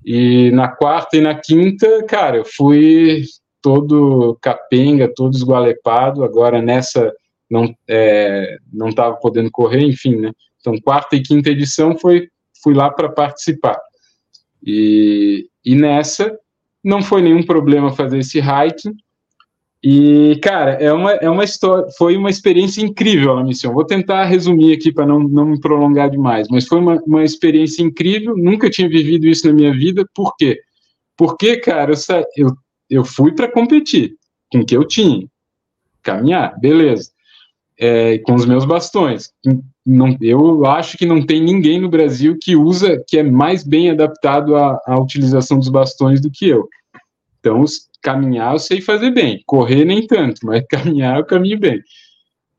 E 0.04 0.50
na 0.50 0.68
quarta 0.68 1.16
e 1.16 1.20
na 1.20 1.34
quinta, 1.34 2.02
cara, 2.04 2.38
eu 2.38 2.44
fui 2.44 3.22
todo 3.62 4.36
capenga, 4.40 5.12
todo 5.14 5.36
esgualepado. 5.36 6.24
Agora 6.24 6.60
nessa 6.60 7.12
não 7.48 7.72
é, 7.88 8.58
não 8.72 8.88
estava 8.88 9.14
podendo 9.16 9.50
correr, 9.50 9.82
enfim, 9.82 10.16
né? 10.16 10.32
Então, 10.60 10.74
quarta 10.80 11.14
e 11.14 11.22
quinta 11.22 11.50
edição 11.50 11.96
foi 11.96 12.28
fui 12.62 12.74
lá 12.74 12.90
para 12.90 13.08
participar. 13.08 13.78
E, 14.64 15.48
e 15.64 15.76
nessa 15.76 16.36
não 16.82 17.00
foi 17.00 17.22
nenhum 17.22 17.44
problema 17.44 17.92
fazer 17.92 18.18
esse 18.18 18.40
hiking. 18.40 18.94
E, 19.82 20.38
cara, 20.42 20.72
é 20.72 20.92
uma, 20.92 21.12
é 21.12 21.30
uma 21.30 21.44
história, 21.44 21.86
foi 21.96 22.16
uma 22.16 22.28
experiência 22.28 22.82
incrível 22.82 23.38
a 23.38 23.44
missão. 23.44 23.72
Vou 23.72 23.84
tentar 23.84 24.24
resumir 24.24 24.74
aqui 24.74 24.92
para 24.92 25.06
não, 25.06 25.20
não 25.20 25.46
me 25.46 25.60
prolongar 25.60 26.10
demais, 26.10 26.48
mas 26.50 26.66
foi 26.66 26.78
uma, 26.78 27.00
uma 27.06 27.24
experiência 27.24 27.82
incrível. 27.82 28.36
Nunca 28.36 28.68
tinha 28.68 28.88
vivido 28.88 29.26
isso 29.26 29.46
na 29.46 29.54
minha 29.54 29.72
vida. 29.72 30.04
Por 30.14 30.36
quê? 30.36 30.60
Porque, 31.16 31.56
cara, 31.56 31.92
eu, 31.92 32.24
eu, 32.36 32.56
eu 32.90 33.04
fui 33.04 33.32
para 33.32 33.50
competir 33.50 34.16
com 34.52 34.60
o 34.60 34.66
que 34.66 34.76
eu 34.76 34.84
tinha. 34.84 35.26
Caminhar, 36.02 36.58
beleza 36.60 37.10
é, 37.80 38.18
com 38.18 38.34
os 38.34 38.44
meus 38.44 38.66
bastões. 38.66 39.30
Não, 39.86 40.14
eu 40.20 40.66
acho 40.66 40.98
que 40.98 41.06
não 41.06 41.24
tem 41.24 41.42
ninguém 41.42 41.80
no 41.80 41.88
Brasil 41.88 42.36
que 42.38 42.54
usa, 42.54 43.02
que 43.08 43.16
é 43.16 43.22
mais 43.22 43.64
bem 43.64 43.90
adaptado 43.90 44.54
à, 44.54 44.78
à 44.86 45.00
utilização 45.00 45.58
dos 45.58 45.70
bastões 45.70 46.20
do 46.20 46.30
que 46.30 46.46
eu. 46.46 46.68
Então, 47.40 47.64
caminhar 48.02 48.54
eu 48.54 48.58
sei 48.58 48.80
fazer 48.80 49.10
bem, 49.10 49.42
correr 49.46 49.84
nem 49.84 50.06
tanto, 50.06 50.44
mas 50.44 50.64
caminhar 50.68 51.18
eu 51.18 51.24
caminho 51.24 51.58
bem. 51.58 51.82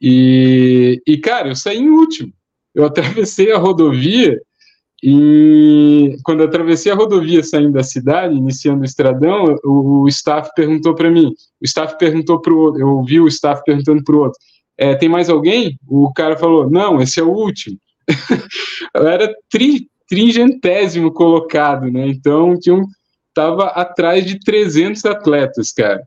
E, 0.01 1.01
e 1.05 1.17
cara, 1.17 1.49
eu 1.49 1.55
saí 1.55 1.77
em 1.77 1.89
último. 1.89 2.33
Eu 2.73 2.85
atravessei 2.85 3.51
a 3.51 3.57
rodovia 3.57 4.39
e 5.03 6.15
quando 6.23 6.43
atravessei 6.43 6.91
a 6.91 6.95
rodovia 6.95 7.43
saindo 7.43 7.73
da 7.73 7.83
cidade, 7.83 8.35
iniciando 8.35 8.81
o 8.81 8.85
estradão, 8.85 9.57
o, 9.63 10.03
o 10.03 10.07
staff 10.07 10.49
perguntou 10.55 10.93
para 10.93 11.09
mim, 11.09 11.33
o 11.59 11.65
staff 11.65 11.97
perguntou 11.97 12.39
para 12.39 12.53
o 12.53 12.57
outro, 12.57 12.81
eu 12.81 12.87
ouvi 12.87 13.19
o 13.19 13.27
staff 13.27 13.63
perguntando 13.65 14.03
para 14.03 14.15
o 14.15 14.19
outro, 14.19 14.39
é, 14.77 14.95
tem 14.95 15.09
mais 15.09 15.29
alguém? 15.29 15.77
O 15.87 16.13
cara 16.13 16.37
falou, 16.37 16.69
não, 16.69 17.01
esse 17.01 17.19
é 17.19 17.23
o 17.23 17.31
último. 17.31 17.77
eu 18.95 19.07
era 19.07 19.33
tri, 19.49 19.87
trigentésimo 20.07 21.11
colocado, 21.11 21.91
né? 21.91 22.07
Então, 22.07 22.59
tinha 22.59 22.75
um, 22.75 22.85
tava 23.33 23.67
atrás 23.67 24.25
de 24.25 24.39
300 24.39 25.05
atletas, 25.05 25.71
cara. 25.71 26.01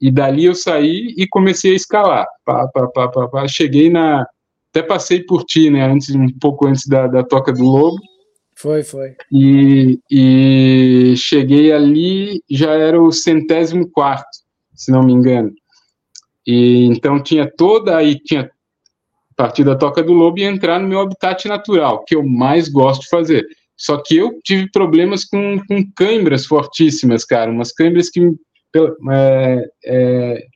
E 0.00 0.10
dali 0.10 0.44
eu 0.44 0.54
saí 0.54 1.14
e 1.16 1.26
comecei 1.26 1.72
a 1.72 1.76
escalar. 1.76 2.26
Pá, 2.44 2.68
pá, 2.68 2.86
pá, 2.88 3.08
pá, 3.08 3.28
pá. 3.28 3.48
Cheguei 3.48 3.90
na. 3.90 4.26
Até 4.70 4.82
passei 4.82 5.24
por 5.24 5.44
ti, 5.44 5.70
né? 5.70 5.84
Antes, 5.84 6.14
um 6.14 6.28
pouco 6.38 6.66
antes 6.66 6.86
da, 6.86 7.06
da 7.06 7.24
Toca 7.24 7.52
do 7.52 7.64
Lobo. 7.64 7.98
Foi, 8.56 8.82
foi. 8.82 9.16
E, 9.32 9.98
e 10.10 11.14
cheguei 11.16 11.72
ali, 11.72 12.42
já 12.50 12.72
era 12.72 13.00
o 13.00 13.10
centésimo 13.12 13.88
quarto, 13.90 14.28
se 14.74 14.90
não 14.90 15.02
me 15.02 15.12
engano. 15.12 15.52
E 16.46 16.84
então 16.86 17.22
tinha 17.22 17.48
toda 17.48 17.96
aí 17.96 18.18
tinha 18.18 18.50
partir 19.38 19.62
da 19.62 19.76
toca 19.76 20.02
do 20.02 20.12
lobo 20.12 20.40
e 20.40 20.42
entrar 20.42 20.80
no 20.80 20.88
meu 20.88 20.98
habitat 20.98 21.46
natural, 21.46 22.04
que 22.04 22.16
eu 22.16 22.26
mais 22.26 22.68
gosto 22.68 23.02
de 23.02 23.08
fazer. 23.08 23.46
Só 23.78 24.02
que 24.04 24.16
eu 24.16 24.40
tive 24.42 24.68
problemas 24.70 25.24
com, 25.24 25.60
com 25.68 25.88
câimbras 25.94 26.44
fortíssimas, 26.44 27.24
cara, 27.24 27.50
umas 27.50 27.72
câimbras 27.72 28.10
que 28.10 28.34
é, 29.12 29.70
é, 29.86 30.46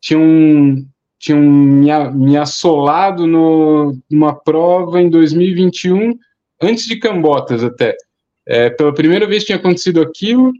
tinham, 0.00 0.84
tinham 1.20 1.40
me, 1.40 1.88
me 2.10 2.36
assolado 2.36 3.28
no, 3.28 3.96
numa 4.10 4.34
prova 4.34 5.00
em 5.00 5.08
2021, 5.08 6.18
antes 6.60 6.86
de 6.86 6.96
Cambotas 6.96 7.62
até. 7.62 7.96
É, 8.44 8.70
pela 8.70 8.92
primeira 8.92 9.26
vez 9.26 9.44
tinha 9.44 9.56
acontecido 9.56 10.02
aquilo, 10.02 10.52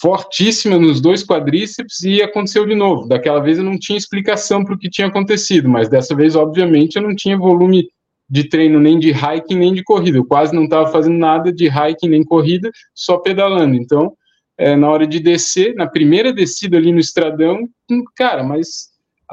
fortíssima 0.00 0.78
nos 0.78 1.00
dois 1.00 1.22
quadríceps 1.22 2.02
e 2.02 2.22
aconteceu 2.22 2.64
de 2.64 2.74
novo. 2.74 3.06
Daquela 3.06 3.40
vez 3.40 3.58
eu 3.58 3.64
não 3.64 3.78
tinha 3.78 3.98
explicação 3.98 4.64
para 4.64 4.74
o 4.74 4.78
que 4.78 4.88
tinha 4.88 5.08
acontecido, 5.08 5.68
mas 5.68 5.90
dessa 5.90 6.14
vez, 6.14 6.34
obviamente, 6.34 6.96
eu 6.96 7.02
não 7.02 7.14
tinha 7.14 7.36
volume 7.36 7.88
de 8.28 8.48
treino 8.48 8.80
nem 8.80 8.98
de 8.98 9.10
hiking 9.10 9.56
nem 9.56 9.74
de 9.74 9.82
corrida. 9.82 10.18
Eu 10.18 10.24
quase 10.24 10.54
não 10.54 10.64
estava 10.64 10.90
fazendo 10.90 11.18
nada 11.18 11.52
de 11.52 11.66
hiking 11.66 12.08
nem 12.08 12.24
corrida, 12.24 12.70
só 12.94 13.18
pedalando. 13.18 13.74
Então, 13.74 14.16
é, 14.56 14.76
na 14.76 14.88
hora 14.88 15.06
de 15.06 15.20
descer, 15.20 15.74
na 15.74 15.86
primeira 15.86 16.32
descida 16.32 16.76
ali 16.76 16.92
no 16.92 17.00
estradão, 17.00 17.68
hum, 17.90 18.04
cara, 18.14 18.42
mas 18.42 18.90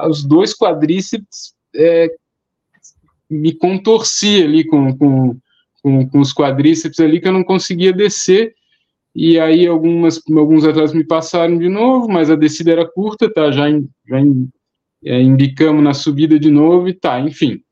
os 0.08 0.24
dois 0.24 0.56
quadríceps 0.56 1.54
é, 1.74 2.08
me 3.30 3.52
contorcia 3.52 4.44
ali 4.44 4.64
com, 4.64 4.96
com, 4.96 5.36
com, 5.82 6.08
com, 6.08 6.20
os 6.20 6.32
quadríceps 6.32 7.00
ali 7.00 7.20
que 7.20 7.28
eu 7.28 7.32
não 7.32 7.44
conseguia 7.44 7.92
descer. 7.92 8.54
E 9.14 9.38
aí 9.38 9.66
algumas, 9.66 10.20
alguns 10.34 10.64
atletas 10.64 10.94
me 10.94 11.04
passaram 11.04 11.58
de 11.58 11.68
novo, 11.68 12.08
mas 12.08 12.30
a 12.30 12.36
descida 12.36 12.72
era 12.72 12.90
curta, 12.90 13.32
tá? 13.32 13.50
Já, 13.50 13.68
já 13.70 14.20
é, 15.04 15.20
embicamos 15.20 15.82
na 15.82 15.94
subida 15.94 16.38
de 16.38 16.50
novo 16.50 16.88
e 16.88 16.94
tá, 16.94 17.20
enfim. 17.20 17.62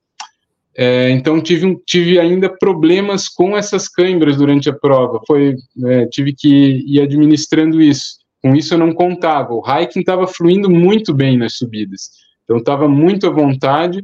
É, 0.77 1.11
então 1.11 1.41
tive, 1.41 1.77
tive 1.85 2.19
ainda 2.19 2.49
problemas 2.49 3.29
com 3.29 3.57
essas 3.57 3.89
câimbras 3.89 4.37
durante 4.37 4.69
a 4.69 4.73
prova. 4.73 5.21
Foi, 5.27 5.57
é, 5.87 6.07
tive 6.07 6.33
que 6.33 6.85
ir 6.87 7.01
administrando 7.01 7.81
isso. 7.81 8.21
Com 8.43 8.55
isso 8.55 8.75
eu 8.75 8.79
não 8.79 8.93
contava. 8.93 9.53
O 9.53 9.63
hiking 9.63 10.01
estava 10.01 10.27
fluindo 10.27 10.71
muito 10.71 11.13
bem 11.13 11.37
nas 11.37 11.55
subidas. 11.55 12.11
Então 12.45 12.59
estava 12.59 12.89
muito 12.89 13.27
à 13.27 13.31
vontade, 13.31 14.01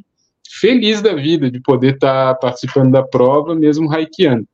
feliz 0.61 1.01
da 1.01 1.15
vida 1.15 1.51
de 1.51 1.61
poder 1.61 1.95
estar 1.95 2.35
tá 2.35 2.41
participando 2.41 2.93
da 2.93 3.03
prova, 3.03 3.55
mesmo 3.55 3.93
hikeando. 3.93 4.47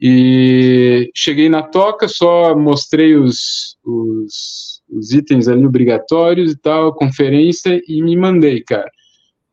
E 0.00 1.10
cheguei 1.14 1.48
na 1.48 1.62
toca, 1.62 2.06
só 2.08 2.54
mostrei 2.54 3.14
os, 3.14 3.78
os, 3.82 4.82
os 4.90 5.12
itens 5.12 5.48
ali 5.48 5.64
obrigatórios 5.64 6.52
e 6.52 6.56
tal, 6.56 6.94
conferência, 6.94 7.80
e 7.88 8.02
me 8.02 8.14
mandei, 8.16 8.62
cara 8.62 8.90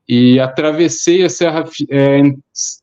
e 0.08 0.40
atravessei 0.40 1.24
a 1.24 1.30
Serra, 1.30 1.64
é, 1.90 2.22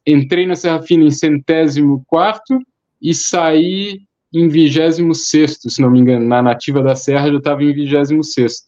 entrei 0.06 0.47
na 0.47 0.56
Serra 0.56 0.82
Fina 0.82 1.05
em 1.05 1.10
centésimo 1.10 2.02
quarto 2.06 2.59
e 3.01 3.14
saí 3.14 4.01
em 4.32 4.48
vigésimo 4.48 5.14
sexto, 5.14 5.68
se 5.68 5.82
não 5.82 5.90
me 5.90 5.98
engano, 5.98 6.26
na 6.26 6.40
nativa 6.40 6.82
da 6.82 6.94
Serra 6.94 7.30
já 7.30 7.38
estava 7.38 7.62
em 7.64 7.74
vigésimo 7.74 8.22
sexto. 8.22 8.66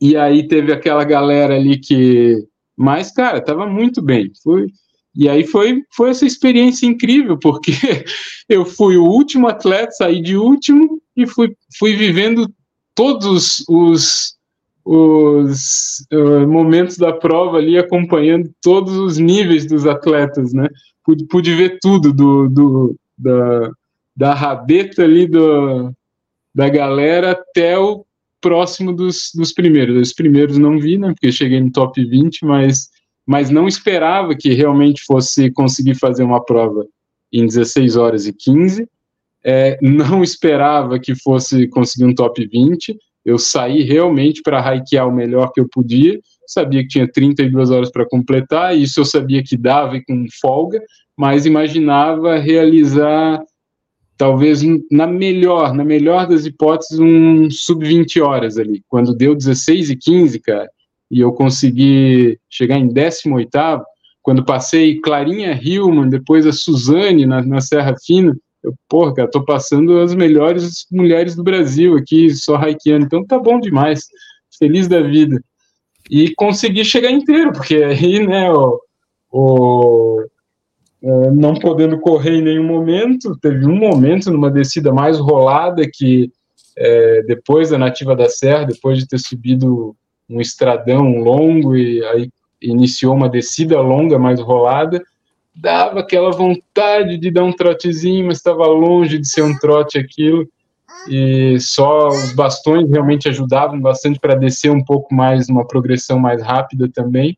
E 0.00 0.16
aí 0.16 0.46
teve 0.48 0.72
aquela 0.72 1.04
galera 1.04 1.54
ali 1.54 1.78
que, 1.78 2.36
mas 2.76 3.12
cara, 3.12 3.38
estava 3.38 3.66
muito 3.66 4.02
bem. 4.02 4.32
Foi 4.42 4.66
e 5.14 5.28
aí 5.28 5.46
foi 5.46 5.82
foi 5.94 6.10
essa 6.10 6.26
experiência 6.26 6.86
incrível 6.86 7.38
porque 7.38 7.72
eu 8.48 8.64
fui 8.64 8.96
o 8.96 9.04
último 9.04 9.46
atleta, 9.46 9.92
saí 9.92 10.20
de 10.20 10.36
último 10.36 11.00
e 11.16 11.26
fui 11.26 11.54
fui 11.78 11.94
vivendo 11.94 12.52
todos 12.94 13.62
os 13.68 14.34
os 14.84 16.04
uh, 16.12 16.46
momentos 16.46 16.96
da 16.96 17.12
prova 17.12 17.58
ali, 17.58 17.78
acompanhando 17.78 18.50
todos 18.60 18.96
os 18.96 19.18
níveis 19.18 19.66
dos 19.66 19.86
atletas, 19.86 20.52
né? 20.52 20.68
Pude, 21.04 21.24
pude 21.26 21.54
ver 21.54 21.78
tudo 21.80 22.12
do, 22.12 22.48
do 22.48 22.96
da, 23.16 23.70
da 24.16 24.34
rabeta 24.34 25.02
ali 25.04 25.26
do, 25.26 25.92
da 26.54 26.68
galera 26.68 27.32
até 27.32 27.78
o 27.78 28.04
próximo 28.40 28.92
dos, 28.92 29.30
dos 29.34 29.52
primeiros. 29.52 29.96
Os 30.08 30.12
primeiros 30.12 30.58
não 30.58 30.78
vi, 30.78 30.98
né? 30.98 31.12
Porque 31.12 31.30
cheguei 31.30 31.60
no 31.60 31.70
top 31.70 32.04
20, 32.04 32.44
mas, 32.44 32.90
mas 33.24 33.50
não 33.50 33.68
esperava 33.68 34.34
que 34.34 34.52
realmente 34.52 35.02
fosse 35.06 35.50
conseguir 35.50 35.94
fazer 35.94 36.24
uma 36.24 36.44
prova 36.44 36.86
em 37.32 37.46
16 37.46 37.96
horas 37.96 38.26
e 38.26 38.32
15. 38.32 38.88
É, 39.44 39.78
não 39.80 40.22
esperava 40.22 40.98
que 40.98 41.14
fosse 41.14 41.68
conseguir 41.68 42.04
um 42.04 42.14
top 42.14 42.46
20 42.46 42.96
eu 43.24 43.38
saí 43.38 43.82
realmente 43.82 44.42
para 44.42 44.74
hikear 44.74 45.08
o 45.08 45.14
melhor 45.14 45.52
que 45.52 45.60
eu 45.60 45.68
podia, 45.68 46.20
sabia 46.46 46.82
que 46.82 46.88
tinha 46.88 47.10
32 47.10 47.70
horas 47.70 47.90
para 47.90 48.08
completar, 48.08 48.76
isso 48.76 49.00
eu 49.00 49.04
sabia 49.04 49.42
que 49.42 49.56
dava 49.56 49.96
e 49.96 50.04
com 50.04 50.26
folga, 50.40 50.80
mas 51.16 51.46
imaginava 51.46 52.38
realizar 52.38 53.40
talvez 54.16 54.62
na 54.90 55.06
melhor, 55.06 55.74
na 55.74 55.84
melhor 55.84 56.26
das 56.26 56.46
hipóteses, 56.46 56.98
um 56.98 57.50
sub 57.50 57.84
20 57.84 58.20
horas 58.20 58.58
ali. 58.58 58.82
Quando 58.88 59.14
deu 59.14 59.34
16 59.34 59.90
e 59.90 59.96
15, 59.96 60.38
cara, 60.40 60.70
e 61.10 61.20
eu 61.20 61.32
consegui 61.32 62.38
chegar 62.48 62.78
em 62.78 62.88
18 62.88 63.50
quando 64.22 64.44
passei 64.44 65.00
Clarinha 65.00 65.58
Hillman, 65.60 66.08
depois 66.08 66.46
a 66.46 66.52
Suzane 66.52 67.26
na, 67.26 67.42
na 67.42 67.60
Serra 67.60 67.94
Fina, 68.04 68.36
eu, 68.62 68.74
porra, 68.88 69.14
cara, 69.14 69.30
tô 69.30 69.44
passando 69.44 69.98
as 70.00 70.14
melhores 70.14 70.86
mulheres 70.90 71.34
do 71.34 71.42
Brasil 71.42 71.96
aqui, 71.96 72.30
só 72.30 72.56
hikeando, 72.56 73.06
então 73.06 73.26
tá 73.26 73.38
bom 73.38 73.58
demais, 73.58 74.06
feliz 74.58 74.86
da 74.88 75.00
vida. 75.00 75.42
E 76.10 76.34
consegui 76.34 76.84
chegar 76.84 77.10
inteiro, 77.10 77.52
porque 77.52 77.76
aí, 77.76 78.24
né, 78.26 78.52
o, 78.52 78.80
o 79.30 80.24
é, 81.02 81.30
não 81.32 81.54
podendo 81.54 81.98
correr 81.98 82.36
em 82.36 82.42
nenhum 82.42 82.64
momento, 82.64 83.36
teve 83.40 83.66
um 83.66 83.76
momento 83.76 84.30
numa 84.30 84.50
descida 84.50 84.92
mais 84.92 85.18
rolada 85.18 85.82
que 85.92 86.30
é, 86.76 87.22
depois 87.22 87.70
da 87.70 87.78
Nativa 87.78 88.14
da 88.14 88.28
Serra, 88.28 88.64
depois 88.64 88.98
de 88.98 89.08
ter 89.08 89.18
subido 89.18 89.96
um 90.30 90.40
estradão 90.40 91.16
longo 91.18 91.76
e 91.76 92.04
aí 92.04 92.30
iniciou 92.60 93.14
uma 93.14 93.28
descida 93.28 93.80
longa 93.80 94.18
mais 94.18 94.40
rolada, 94.40 95.02
dava 95.54 96.00
aquela 96.00 96.30
vontade 96.30 97.18
de 97.18 97.30
dar 97.30 97.44
um 97.44 97.52
trotezinho, 97.52 98.26
mas 98.26 98.38
estava 98.38 98.66
longe 98.66 99.18
de 99.18 99.28
ser 99.28 99.42
um 99.42 99.56
trote 99.58 99.98
aquilo. 99.98 100.48
E 101.08 101.58
só 101.58 102.08
os 102.08 102.32
bastões 102.32 102.88
realmente 102.88 103.28
ajudavam 103.28 103.80
bastante 103.80 104.18
para 104.20 104.34
descer 104.34 104.70
um 104.70 104.84
pouco 104.84 105.14
mais, 105.14 105.48
uma 105.48 105.66
progressão 105.66 106.18
mais 106.18 106.42
rápida 106.42 106.88
também. 106.88 107.36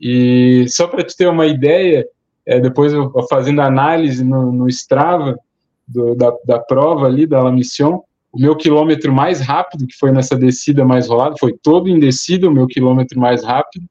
E 0.00 0.66
só 0.68 0.86
para 0.86 1.04
te 1.04 1.16
ter 1.16 1.28
uma 1.28 1.46
ideia, 1.46 2.06
é, 2.46 2.60
depois 2.60 2.92
eu 2.92 3.12
fazendo 3.28 3.60
análise 3.60 4.24
no, 4.24 4.52
no 4.52 4.68
Strava 4.68 5.38
do, 5.86 6.14
da, 6.14 6.32
da 6.44 6.58
prova 6.58 7.06
ali, 7.06 7.26
da 7.26 7.42
La 7.42 7.52
Mission, 7.52 8.00
o 8.32 8.40
meu 8.40 8.56
quilômetro 8.56 9.12
mais 9.12 9.40
rápido, 9.40 9.86
que 9.86 9.96
foi 9.96 10.10
nessa 10.10 10.36
descida 10.36 10.84
mais 10.84 11.06
rolada, 11.06 11.36
foi 11.38 11.52
todo 11.52 11.88
em 11.88 12.00
descida, 12.00 12.48
o 12.48 12.52
meu 12.52 12.66
quilômetro 12.66 13.18
mais 13.20 13.44
rápido, 13.44 13.86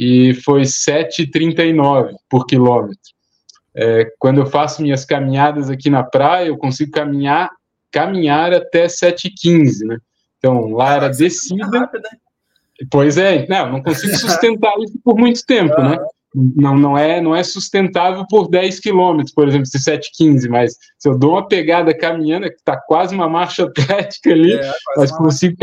e 0.00 0.32
foi 0.32 0.62
7,39 0.62 2.14
por 2.26 2.46
quilômetro. 2.46 2.96
É, 3.76 4.10
quando 4.18 4.40
eu 4.40 4.46
faço 4.46 4.80
minhas 4.80 5.04
caminhadas 5.04 5.68
aqui 5.68 5.90
na 5.90 6.02
praia, 6.02 6.46
eu 6.46 6.56
consigo 6.56 6.90
caminhar, 6.90 7.50
caminhar 7.92 8.50
até 8.54 8.86
7,15, 8.86 9.86
né? 9.86 9.98
Então, 10.38 10.70
lá 10.70 10.94
era 10.94 11.10
descida. 11.10 11.90
Pois 12.90 13.18
é, 13.18 13.46
não, 13.46 13.72
não 13.72 13.82
consigo 13.82 14.16
sustentar 14.16 14.72
isso 14.78 14.98
por 15.04 15.18
muito 15.18 15.44
tempo, 15.44 15.78
né? 15.82 15.98
Não, 16.34 16.78
não, 16.78 16.96
é, 16.96 17.20
não 17.20 17.36
é 17.36 17.42
sustentável 17.42 18.24
por 18.26 18.48
10 18.48 18.80
quilômetros, 18.80 19.34
por 19.34 19.46
exemplo, 19.46 19.66
se 19.66 19.78
7,15, 19.78 20.48
mas 20.48 20.76
se 20.98 21.10
eu 21.10 21.18
dou 21.18 21.32
uma 21.32 21.46
pegada 21.46 21.92
caminhando, 21.92 22.48
que 22.48 22.54
está 22.54 22.74
quase 22.74 23.14
uma 23.14 23.28
marcha 23.28 23.64
atlética 23.68 24.30
ali, 24.30 24.54
é, 24.54 24.72
mas 24.96 25.12
consigo, 25.12 25.56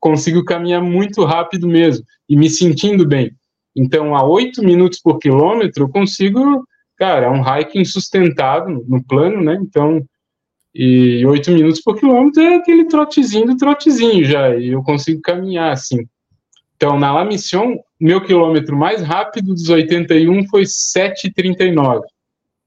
consigo 0.00 0.44
caminhar 0.46 0.80
muito 0.80 1.22
rápido 1.26 1.68
mesmo, 1.68 2.06
e 2.26 2.36
me 2.36 2.48
sentindo 2.48 3.06
bem. 3.06 3.36
Então, 3.76 4.16
a 4.16 4.24
8 4.24 4.62
minutos 4.62 4.98
por 5.00 5.18
quilômetro, 5.18 5.84
eu 5.84 5.88
consigo, 5.88 6.66
cara, 6.96 7.26
é 7.26 7.30
um 7.30 7.42
hiking 7.42 7.84
sustentável 7.84 8.82
no 8.88 9.04
plano, 9.04 9.42
né? 9.42 9.58
Então, 9.60 10.02
e 10.74 11.24
8 11.26 11.52
minutos 11.52 11.80
por 11.80 11.98
quilômetro 11.98 12.42
é 12.42 12.56
aquele 12.56 12.86
trotezinho 12.86 13.46
do 13.46 13.56
trotezinho 13.56 14.24
já, 14.24 14.56
e 14.56 14.68
eu 14.68 14.82
consigo 14.82 15.20
caminhar 15.20 15.72
assim. 15.72 16.06
Então, 16.76 16.98
na 16.98 17.12
La 17.12 17.24
Mission, 17.24 17.76
meu 18.00 18.20
quilômetro 18.20 18.76
mais 18.76 19.02
rápido 19.02 19.54
dos 19.54 19.68
81 19.68 20.46
foi 20.48 20.64
7,39. 20.64 22.02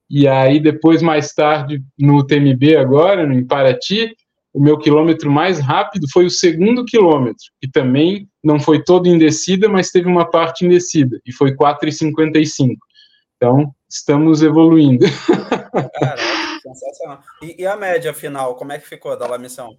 E 0.09 0.27
aí, 0.27 0.59
depois, 0.59 1.01
mais 1.01 1.33
tarde, 1.33 1.83
no 1.97 2.25
TMB 2.25 2.75
agora, 2.77 3.27
no 3.27 3.45
Paraty, 3.45 4.15
o 4.53 4.59
meu 4.59 4.77
quilômetro 4.77 5.31
mais 5.31 5.59
rápido 5.59 6.07
foi 6.11 6.25
o 6.25 6.29
segundo 6.29 6.83
quilômetro, 6.83 7.45
que 7.61 7.69
também 7.69 8.27
não 8.43 8.59
foi 8.59 8.83
todo 8.83 9.07
em 9.07 9.17
descida, 9.17 9.67
mas 9.67 9.91
teve 9.91 10.07
uma 10.07 10.29
parte 10.29 10.65
em 10.65 10.69
descida, 10.69 11.19
e 11.25 11.31
foi 11.31 11.55
4,55. 11.55 12.75
Então, 13.35 13.73
estamos 13.89 14.41
evoluindo. 14.41 15.05
Caraca, 15.99 16.21
sensacional. 16.61 17.23
E, 17.41 17.61
e, 17.61 17.67
a 17.67 17.75
média 17.75 18.13
final, 18.13 18.55
como 18.55 18.73
é 18.73 18.79
que 18.79 18.87
ficou 18.87 19.17
da 19.17 19.37
missão? 19.37 19.77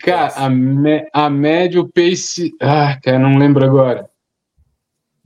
Cara, 0.00 0.32
a, 0.34 0.48
me, 0.48 1.08
a 1.12 1.30
média, 1.30 1.80
o 1.80 1.88
pace. 1.88 2.52
Ah, 2.60 2.98
cara, 3.02 3.18
não 3.18 3.38
lembro 3.38 3.64
agora. 3.64 4.08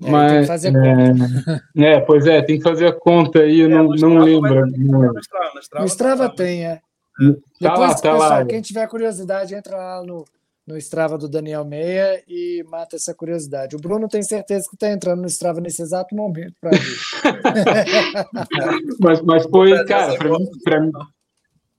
É, 0.03 0.11
mas, 0.11 0.33
tem 0.33 0.41
que 0.41 0.47
fazer 0.47 0.69
é, 0.69 0.73
conta. 0.73 1.65
É, 1.77 2.01
pois 2.01 2.27
é, 2.27 2.43
tem 2.43 2.59
que 2.59 2.63
fazer 2.63 2.87
a 2.87 2.93
conta 2.93 3.41
aí, 3.41 3.61
eu 3.61 3.67
é, 3.67 3.71
não, 3.71 3.85
não 3.87 4.19
lembro. 4.19 4.67
No 4.67 5.19
Strava, 5.21 5.81
no 5.81 5.87
Strava 5.87 6.29
tem, 6.29 6.67
é. 6.67 6.77
Tá 6.77 6.83
Depois, 7.61 7.81
lá, 7.81 7.95
tá 7.95 8.13
pessoal, 8.13 8.19
lá. 8.19 8.45
quem 8.45 8.61
tiver 8.61 8.87
curiosidade, 8.89 9.55
entra 9.55 9.77
lá 9.77 10.03
no, 10.03 10.27
no 10.67 10.77
Strava 10.77 11.17
do 11.17 11.29
Daniel 11.29 11.65
Meia 11.65 12.23
e 12.27 12.65
mata 12.69 12.97
essa 12.97 13.15
curiosidade. 13.15 13.77
O 13.77 13.79
Bruno 13.79 14.09
tem 14.09 14.23
certeza 14.23 14.67
que 14.69 14.75
está 14.75 14.91
entrando 14.91 15.21
no 15.21 15.29
Strava 15.29 15.61
nesse 15.61 15.81
exato 15.81 16.15
momento 16.15 16.55
para 16.61 16.71
ver. 16.71 16.81
mas, 19.01 19.23
mas 19.23 19.45
foi, 19.45 19.85
cara, 19.85 20.17
para 20.17 20.31
mim, 20.31 20.47
pra 20.65 20.81
mim, 20.81 20.93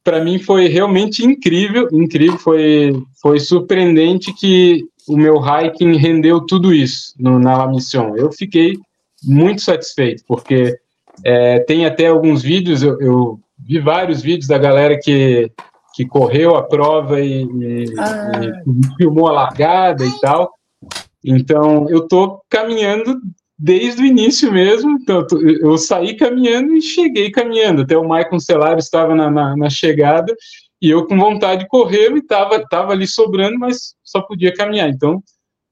pra 0.03 0.23
mim 0.23 0.39
foi 0.39 0.67
realmente 0.67 1.25
incrível, 1.25 1.89
incrível, 1.91 2.37
foi, 2.37 2.93
foi 3.21 3.39
surpreendente 3.39 4.33
que 4.33 4.85
o 5.07 5.17
meu 5.17 5.41
hiking 5.41 5.97
rendeu 5.97 6.45
tudo 6.45 6.73
isso 6.73 7.13
no, 7.19 7.39
na 7.39 7.57
La 7.57 7.67
Mission. 7.67 8.15
Eu 8.15 8.31
fiquei 8.31 8.77
muito 9.23 9.61
satisfeito, 9.61 10.23
porque 10.25 10.77
é, 11.25 11.59
tem 11.59 11.85
até 11.85 12.07
alguns 12.07 12.41
vídeos, 12.41 12.83
eu, 12.83 12.99
eu, 13.01 13.39
vi 13.59 13.79
vários 13.79 14.21
vídeos 14.21 14.47
da 14.47 14.57
galera 14.57 14.97
que, 14.97 15.51
que 15.97 16.05
correu 16.05 16.55
a 16.55 16.61
prova 16.61 17.19
e, 17.19 17.41
e, 17.41 17.85
ah. 17.97 18.31
e 18.39 18.97
filmou 18.97 19.27
a 19.27 19.31
largada 19.31 20.05
e 20.05 20.19
tal. 20.19 20.53
Então, 21.25 21.89
eu 21.89 22.03
estou 22.03 22.39
caminhando 22.47 23.19
desde 23.57 24.03
o 24.03 24.05
início 24.05 24.51
mesmo. 24.51 24.91
Então, 25.01 25.25
eu 25.59 25.75
saí 25.75 26.15
caminhando 26.15 26.75
e 26.75 26.83
cheguei 26.83 27.31
caminhando. 27.31 27.81
Até 27.81 27.97
o 27.97 28.07
Maicon 28.07 28.39
Celaro 28.39 28.77
estava 28.77 29.15
na, 29.15 29.31
na, 29.31 29.57
na, 29.57 29.69
chegada 29.71 30.31
e 30.79 30.87
eu 30.87 31.07
com 31.07 31.17
vontade 31.17 31.63
de 31.63 31.67
correr 31.67 32.11
e 32.11 32.19
estava 32.19 32.63
tava 32.69 32.91
ali 32.91 33.07
sobrando, 33.07 33.57
mas 33.57 33.95
só 34.03 34.21
podia 34.21 34.53
caminhar. 34.53 34.89
Então, 34.89 35.23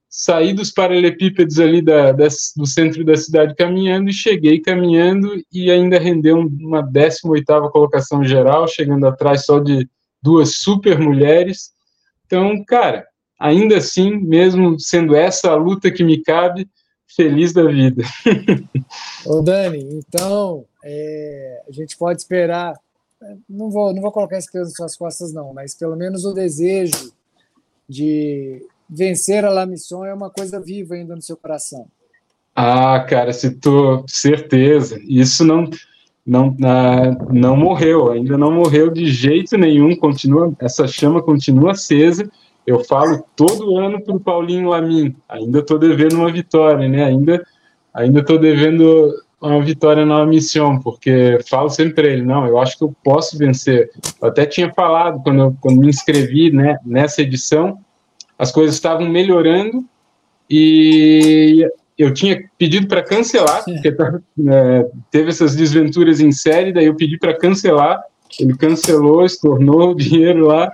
saí 0.10 0.54
dos 0.54 0.72
paralelepípedos 0.72 1.60
ali 1.60 1.84
da, 1.84 2.12
da, 2.14 2.28
do 2.58 2.66
centro 2.66 3.06
da 3.06 3.16
cidade 3.16 3.54
caminhando 3.54 4.10
e 4.10 4.14
cheguei 4.14 4.60
caminhando 4.60 5.40
e 5.54 5.70
ainda 5.70 6.00
rendeu 6.00 6.40
uma 6.40 6.82
18ª 6.82 7.70
colocação 7.70 8.24
geral, 8.24 8.68
chegando 8.68 9.06
atrás 9.06 9.46
só 9.46 9.60
de 9.60 9.88
duas 10.26 10.56
super 10.56 11.00
mulheres. 11.00 11.72
Então, 12.26 12.66
cara, 12.66 13.06
ainda 13.40 13.78
assim, 13.78 14.18
mesmo 14.18 14.80
sendo 14.80 15.16
essa 15.16 15.52
a 15.52 15.56
luta 15.56 15.92
que 15.92 16.04
me 16.04 16.24
cabe, 16.24 16.68
feliz 17.16 17.54
da 17.54 17.64
vida. 17.68 18.04
Ô 19.24 19.42
Dani, 19.44 19.88
então 19.94 20.66
é, 20.84 21.62
a 21.70 21.72
gente 21.72 21.96
pode 21.96 22.22
esperar, 22.22 22.74
não 23.48 23.70
vou, 23.70 23.94
não 23.94 24.02
vou 24.02 24.12
colocar 24.12 24.38
esse 24.38 24.52
peso 24.52 24.66
nas 24.66 24.76
suas 24.76 24.98
costas 24.98 25.32
não, 25.32 25.54
mas 25.54 25.76
pelo 25.76 25.96
menos 25.96 26.26
o 26.26 26.34
desejo 26.34 27.14
de 27.88 28.66
vencer 28.90 29.46
a 29.46 29.52
La 29.52 29.68
Mission 29.68 30.04
é 30.06 30.14
uma 30.14 30.32
coisa 30.32 30.60
viva 30.60 30.96
ainda 30.96 31.16
no 31.16 31.22
seu 31.22 31.38
coração. 31.38 31.88
Ah, 32.56 33.00
cara, 33.08 33.32
se 33.32 33.52
tu 33.52 34.04
certeza, 34.08 35.00
isso 35.04 35.46
não 35.46 35.70
não 36.26 36.56
ah, 36.64 37.16
não 37.32 37.56
morreu, 37.56 38.12
ainda 38.12 38.38
não 38.38 38.52
morreu 38.52 38.90
de 38.90 39.06
jeito 39.08 39.58
nenhum, 39.58 39.96
continua 39.96 40.52
essa 40.60 40.88
chama 40.88 41.22
continua 41.22 41.72
acesa. 41.72 42.30
Eu 42.66 42.84
falo 42.84 43.24
todo 43.36 43.78
ano 43.78 44.02
para 44.02 44.16
o 44.16 44.20
Paulinho 44.20 44.70
Lamin, 44.70 45.16
ainda 45.30 45.60
estou 45.60 45.78
devendo 45.78 46.16
uma 46.16 46.32
vitória, 46.32 46.88
né? 46.88 47.04
Ainda 47.06 47.46
ainda 47.94 48.20
estou 48.20 48.40
devendo 48.40 49.14
uma 49.40 49.62
vitória 49.62 50.06
na 50.06 50.26
missão, 50.26 50.80
porque 50.80 51.40
falo 51.48 51.70
sempre 51.70 51.94
para 51.94 52.08
ele, 52.08 52.24
não, 52.24 52.48
eu 52.48 52.58
acho 52.58 52.78
que 52.78 52.84
eu 52.84 52.96
posso 53.04 53.38
vencer. 53.38 53.92
Eu 54.22 54.28
até 54.28 54.46
tinha 54.46 54.74
falado 54.74 55.22
quando 55.22 55.40
eu, 55.40 55.58
quando 55.62 55.80
me 55.80 55.88
inscrevi, 55.88 56.52
né, 56.52 56.78
nessa 56.86 57.22
edição, 57.22 57.80
as 58.38 58.52
coisas 58.52 58.76
estavam 58.76 59.08
melhorando 59.08 59.86
e 60.50 61.68
eu 61.98 62.14
tinha 62.14 62.44
pedido 62.58 62.88
para 62.88 63.04
cancelar, 63.04 63.64
porque 63.64 63.88
é, 63.88 64.88
teve 65.10 65.30
essas 65.30 65.56
desventuras 65.56 66.20
em 66.20 66.32
série, 66.32 66.74
daí 66.74 66.86
eu 66.86 66.96
pedi 66.96 67.18
para 67.18 67.38
cancelar, 67.38 68.04
ele 68.40 68.56
cancelou, 68.58 69.26
estornou 69.26 69.92
o 69.92 69.96
dinheiro 69.96 70.48
lá, 70.48 70.72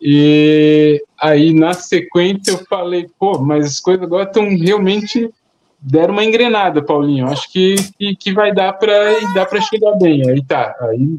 e 0.00 1.02
aí 1.20 1.52
na 1.52 1.72
sequência 1.72 2.52
eu 2.52 2.58
falei, 2.68 3.08
pô, 3.18 3.38
mas 3.38 3.66
as 3.66 3.80
coisas 3.80 4.02
agora 4.02 4.24
estão 4.24 4.48
realmente 4.48 5.30
deram 5.80 6.12
uma 6.12 6.24
engrenada, 6.24 6.82
Paulinho, 6.82 7.26
acho 7.26 7.50
que, 7.52 7.76
que, 7.96 8.16
que 8.16 8.32
vai 8.32 8.52
dar 8.52 8.72
para 8.72 9.20
dar 9.32 9.46
para 9.46 9.60
chegar 9.60 9.92
bem, 9.92 10.28
aí 10.28 10.42
tá, 10.44 10.74
aí 10.80 11.18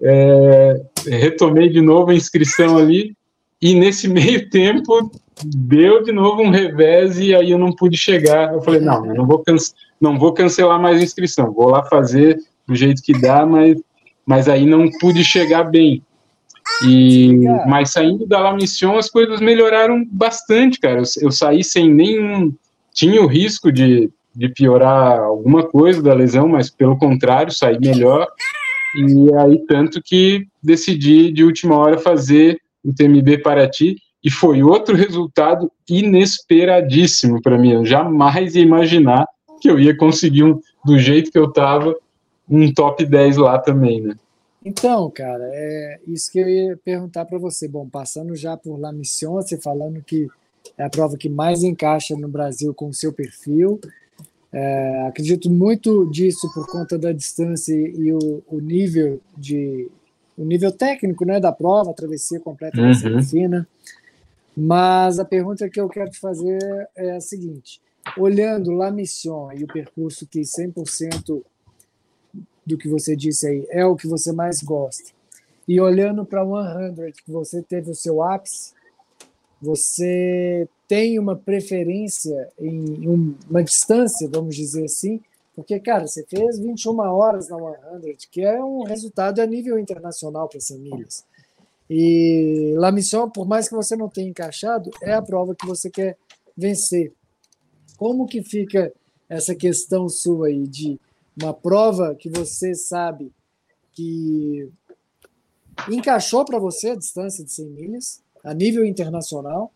é, 0.00 0.80
retomei 1.06 1.68
de 1.68 1.80
novo 1.80 2.10
a 2.10 2.14
inscrição 2.14 2.78
ali, 2.78 3.16
e 3.60 3.76
nesse 3.76 4.08
meio 4.10 4.50
tempo 4.50 5.10
deu 5.44 6.02
de 6.02 6.12
novo 6.12 6.42
um 6.42 6.50
revés 6.50 7.18
e 7.18 7.34
aí 7.34 7.50
eu 7.50 7.58
não 7.58 7.72
pude 7.72 7.96
chegar. 7.96 8.52
Eu 8.52 8.62
falei, 8.62 8.80
não, 8.80 9.04
eu 9.06 9.14
não 9.14 9.26
vou, 9.26 9.42
não 10.00 10.18
vou 10.18 10.32
cancelar 10.32 10.80
mais 10.80 11.00
a 11.00 11.04
inscrição, 11.04 11.52
vou 11.52 11.68
lá 11.68 11.84
fazer 11.84 12.38
do 12.66 12.74
jeito 12.74 13.02
que 13.02 13.12
dá, 13.12 13.44
mas, 13.44 13.80
mas 14.24 14.48
aí 14.48 14.66
não 14.66 14.90
pude 15.00 15.24
chegar 15.24 15.64
bem. 15.64 16.02
E, 16.86 17.36
mas 17.66 17.90
saindo 17.90 18.26
da 18.26 18.40
La 18.40 18.54
Mission, 18.54 18.96
as 18.96 19.10
coisas 19.10 19.40
melhoraram 19.40 20.04
bastante, 20.10 20.78
cara. 20.78 20.98
Eu, 20.98 21.04
eu 21.22 21.30
saí 21.30 21.62
sem 21.62 21.92
nenhum. 21.92 22.52
Tinha 22.92 23.20
o 23.22 23.26
risco 23.26 23.70
de, 23.70 24.10
de 24.34 24.48
piorar 24.48 25.20
alguma 25.20 25.64
coisa 25.64 26.02
da 26.02 26.14
lesão, 26.14 26.48
mas 26.48 26.70
pelo 26.70 26.96
contrário, 26.96 27.52
saí 27.52 27.78
melhor. 27.78 28.28
E 28.96 29.34
aí, 29.34 29.58
tanto 29.66 30.02
que 30.02 30.46
decidi 30.62 31.32
de 31.32 31.44
última 31.44 31.76
hora 31.76 31.98
fazer 31.98 32.60
o 32.84 32.92
TMB 32.92 33.38
Paraty, 33.42 33.96
e 34.24 34.30
foi 34.30 34.62
outro 34.62 34.94
resultado 34.94 35.70
inesperadíssimo 35.88 37.42
para 37.42 37.58
mim. 37.58 37.72
Eu 37.72 37.84
jamais 37.84 38.54
ia 38.54 38.62
imaginar 38.62 39.26
que 39.60 39.70
eu 39.70 39.78
ia 39.78 39.96
conseguir, 39.96 40.44
um, 40.44 40.60
do 40.84 40.98
jeito 40.98 41.30
que 41.30 41.38
eu 41.38 41.46
estava, 41.46 41.94
um 42.48 42.72
top 42.72 43.04
10 43.04 43.36
lá 43.36 43.58
também, 43.58 44.00
né? 44.00 44.14
Então, 44.64 45.10
cara, 45.10 45.50
é 45.52 45.98
isso 46.06 46.30
que 46.30 46.38
eu 46.38 46.48
ia 46.48 46.76
perguntar 46.84 47.24
para 47.24 47.38
você. 47.38 47.66
Bom, 47.66 47.88
passando 47.88 48.36
já 48.36 48.56
por 48.56 48.78
La 48.78 48.92
Mission, 48.92 49.32
você 49.32 49.56
falando 49.56 50.02
que 50.02 50.28
é 50.78 50.84
a 50.84 50.90
prova 50.90 51.16
que 51.16 51.28
mais 51.28 51.64
encaixa 51.64 52.16
no 52.16 52.28
Brasil 52.28 52.72
com 52.72 52.88
o 52.88 52.94
seu 52.94 53.12
perfil. 53.12 53.80
É, 54.52 55.06
acredito 55.08 55.50
muito 55.50 56.08
disso 56.10 56.52
por 56.52 56.66
conta 56.70 56.98
da 56.98 57.10
distância 57.10 57.74
e 57.74 58.12
o, 58.12 58.42
o 58.46 58.60
nível 58.60 59.20
de 59.36 59.88
o 60.36 60.44
nível 60.44 60.72
técnico 60.72 61.24
né, 61.24 61.38
da 61.38 61.52
prova, 61.52 61.90
a 61.90 61.94
travessia 61.94 62.40
completa 62.40 62.80
uhum. 62.80 62.88
da 62.88 62.94
semifina. 62.94 63.68
Mas 64.56 65.18
a 65.18 65.24
pergunta 65.24 65.68
que 65.68 65.80
eu 65.80 65.88
quero 65.88 66.10
te 66.10 66.20
fazer 66.20 66.58
é 66.94 67.12
a 67.12 67.20
seguinte: 67.20 67.80
olhando 68.18 68.72
La 68.72 68.90
Mission 68.90 69.50
e 69.52 69.64
o 69.64 69.66
percurso 69.66 70.26
que 70.26 70.40
100% 70.40 71.42
do 72.64 72.78
que 72.78 72.88
você 72.88 73.16
disse 73.16 73.46
aí 73.46 73.66
é 73.70 73.84
o 73.84 73.96
que 73.96 74.06
você 74.06 74.32
mais 74.32 74.62
gosta, 74.62 75.10
e 75.66 75.80
olhando 75.80 76.24
para 76.24 76.44
100, 76.44 77.12
que 77.12 77.30
você 77.30 77.62
teve 77.62 77.90
o 77.90 77.94
seu 77.94 78.22
ápice, 78.22 78.72
você 79.60 80.68
tem 80.88 81.18
uma 81.18 81.36
preferência 81.36 82.48
em 82.58 83.08
uma 83.48 83.62
distância, 83.62 84.28
vamos 84.28 84.56
dizer 84.56 84.84
assim, 84.84 85.20
porque, 85.54 85.78
cara, 85.78 86.06
você 86.06 86.24
fez 86.24 86.58
21 86.58 86.98
horas 86.98 87.48
na 87.48 87.58
100, 88.00 88.16
que 88.30 88.40
é 88.42 88.62
um 88.62 88.82
resultado 88.82 89.40
a 89.40 89.46
nível 89.46 89.78
internacional 89.78 90.48
para 90.48 90.60
100 90.60 90.78
milhas. 90.78 91.24
E 91.94 92.72
La 92.78 92.90
Mission, 92.90 93.28
por 93.28 93.46
mais 93.46 93.68
que 93.68 93.74
você 93.74 93.94
não 93.94 94.08
tenha 94.08 94.30
encaixado, 94.30 94.90
é 95.02 95.12
a 95.12 95.20
prova 95.20 95.54
que 95.54 95.66
você 95.66 95.90
quer 95.90 96.16
vencer. 96.56 97.12
Como 97.98 98.26
que 98.26 98.42
fica 98.42 98.90
essa 99.28 99.54
questão 99.54 100.08
sua 100.08 100.46
aí 100.46 100.66
de 100.66 100.98
uma 101.36 101.52
prova 101.52 102.14
que 102.14 102.30
você 102.30 102.74
sabe 102.74 103.30
que 103.92 104.70
encaixou 105.90 106.46
para 106.46 106.58
você 106.58 106.92
a 106.92 106.96
distância 106.96 107.44
de 107.44 107.52
100 107.52 107.66
milhas 107.66 108.22
a 108.42 108.54
nível 108.54 108.86
internacional 108.86 109.70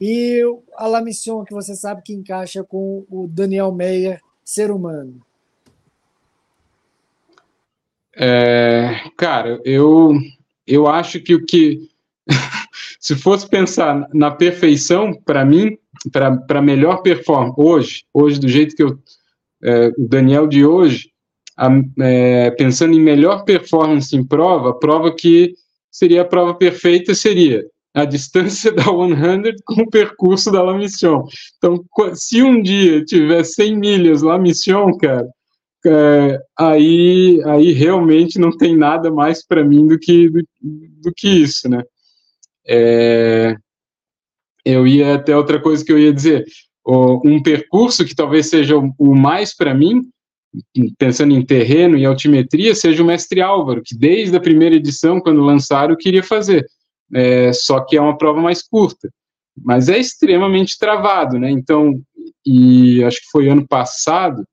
e 0.00 0.42
a 0.74 0.88
La 0.88 1.00
Mission 1.00 1.44
que 1.44 1.54
você 1.54 1.76
sabe 1.76 2.02
que 2.02 2.12
encaixa 2.12 2.64
com 2.64 3.06
o 3.08 3.28
Daniel 3.28 3.70
Meyer 3.70 4.20
ser 4.44 4.72
humano? 4.72 5.20
É, 8.16 9.08
cara, 9.16 9.60
eu, 9.64 10.12
eu 10.72 10.86
acho 10.86 11.20
que 11.20 11.34
o 11.34 11.44
que. 11.44 11.88
se 13.00 13.16
fosse 13.16 13.48
pensar 13.48 14.08
na 14.14 14.30
perfeição, 14.30 15.12
para 15.12 15.44
mim, 15.44 15.76
para 16.10 16.62
melhor 16.62 17.02
performance, 17.02 17.54
hoje, 17.56 18.04
hoje, 18.12 18.40
do 18.40 18.48
jeito 18.48 18.74
que 18.76 18.82
eu. 18.82 18.98
É, 19.64 19.92
o 19.96 20.08
Daniel 20.08 20.48
de 20.48 20.64
hoje, 20.64 21.10
a, 21.56 21.68
é, 22.00 22.50
pensando 22.52 22.94
em 22.94 23.00
melhor 23.00 23.44
performance 23.44 24.16
em 24.16 24.26
prova, 24.26 24.70
a 24.70 24.74
prova 24.74 25.14
que 25.14 25.54
seria 25.88 26.22
a 26.22 26.24
prova 26.24 26.54
perfeita 26.54 27.14
seria 27.14 27.64
a 27.94 28.04
distância 28.04 28.72
da 28.74 28.84
100 28.84 29.54
com 29.64 29.82
o 29.82 29.90
percurso 29.90 30.50
da 30.50 30.62
La 30.62 30.76
Mission. 30.76 31.24
Então, 31.58 31.84
se 32.14 32.42
um 32.42 32.62
dia 32.62 33.04
tiver 33.04 33.44
100 33.44 33.76
milhas 33.76 34.22
La 34.22 34.38
Mission, 34.38 34.96
cara, 34.96 35.28
é, 35.86 36.40
aí, 36.58 37.40
aí 37.44 37.72
realmente 37.72 38.38
não 38.38 38.56
tem 38.56 38.76
nada 38.76 39.10
mais 39.10 39.44
para 39.44 39.64
mim 39.64 39.86
do 39.86 39.98
que, 39.98 40.28
do, 40.28 40.42
do, 40.60 41.12
que 41.16 41.28
isso, 41.28 41.68
né? 41.68 41.82
É, 42.66 43.56
eu 44.64 44.86
ia 44.86 45.14
até 45.14 45.36
outra 45.36 45.60
coisa 45.60 45.84
que 45.84 45.92
eu 45.92 45.98
ia 45.98 46.12
dizer, 46.12 46.44
um 46.86 47.42
percurso 47.42 48.04
que 48.04 48.14
talvez 48.14 48.48
seja 48.48 48.76
o, 48.76 49.14
mais 49.14 49.54
para 49.54 49.74
mim, 49.74 50.02
pensando 50.98 51.32
em 51.34 51.44
terreno 51.44 51.96
e 51.96 52.04
altimetria, 52.04 52.74
seja 52.74 53.02
o 53.02 53.06
Mestre 53.06 53.40
Álvaro, 53.40 53.82
que 53.84 53.96
desde 53.96 54.36
a 54.36 54.40
primeira 54.40 54.76
edição, 54.76 55.20
quando 55.20 55.42
lançaram, 55.42 55.96
queria 55.96 56.22
fazer 56.22 56.66
é, 57.12 57.52
só 57.52 57.80
que 57.84 57.96
é 57.96 58.00
uma 58.00 58.16
prova 58.16 58.40
mais 58.40 58.62
curta. 58.62 59.10
Mas 59.56 59.88
é 59.88 59.98
extremamente 59.98 60.78
travado, 60.78 61.38
né? 61.38 61.50
Então, 61.50 62.00
e 62.44 63.04
acho 63.04 63.20
que 63.20 63.30
foi 63.30 63.48
ano 63.48 63.66
passado 63.68 64.44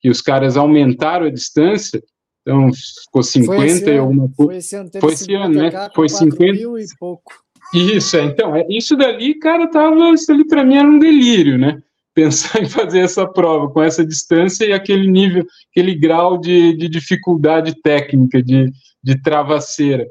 que 0.00 0.08
os 0.08 0.20
caras 0.20 0.56
aumentaram 0.56 1.26
a 1.26 1.30
distância, 1.30 2.02
então 2.42 2.70
ficou 3.04 3.22
50 3.22 3.90
e 3.90 3.98
alguma 3.98 4.28
coisa. 4.36 4.46
Foi 4.46 4.56
esse 4.56 4.76
ano, 4.76 4.90
foi 5.00 5.12
esse 5.12 5.34
ano 5.34 5.54
né? 5.54 5.90
Foi 5.94 6.08
50 6.08 6.52
mil 6.52 6.78
e 6.78 6.86
pouco. 6.98 7.32
Isso, 7.72 8.16
é, 8.16 8.24
então, 8.24 8.56
é, 8.56 8.66
isso 8.68 8.96
dali, 8.96 9.34
cara, 9.38 9.68
tava, 9.68 10.10
isso 10.10 10.32
ali 10.32 10.46
para 10.46 10.64
mim 10.64 10.76
era 10.76 10.88
um 10.88 10.98
delírio, 10.98 11.56
né? 11.58 11.80
pensar 12.12 12.60
em 12.60 12.68
fazer 12.68 13.00
essa 13.00 13.26
prova 13.26 13.70
com 13.70 13.82
essa 13.82 14.04
distância 14.04 14.64
e 14.64 14.72
aquele 14.72 15.06
nível, 15.06 15.46
aquele 15.70 15.94
grau 15.94 16.38
de, 16.38 16.76
de 16.76 16.88
dificuldade 16.88 17.80
técnica, 17.82 18.42
de, 18.42 18.70
de 19.02 19.22
travasseira. 19.22 20.06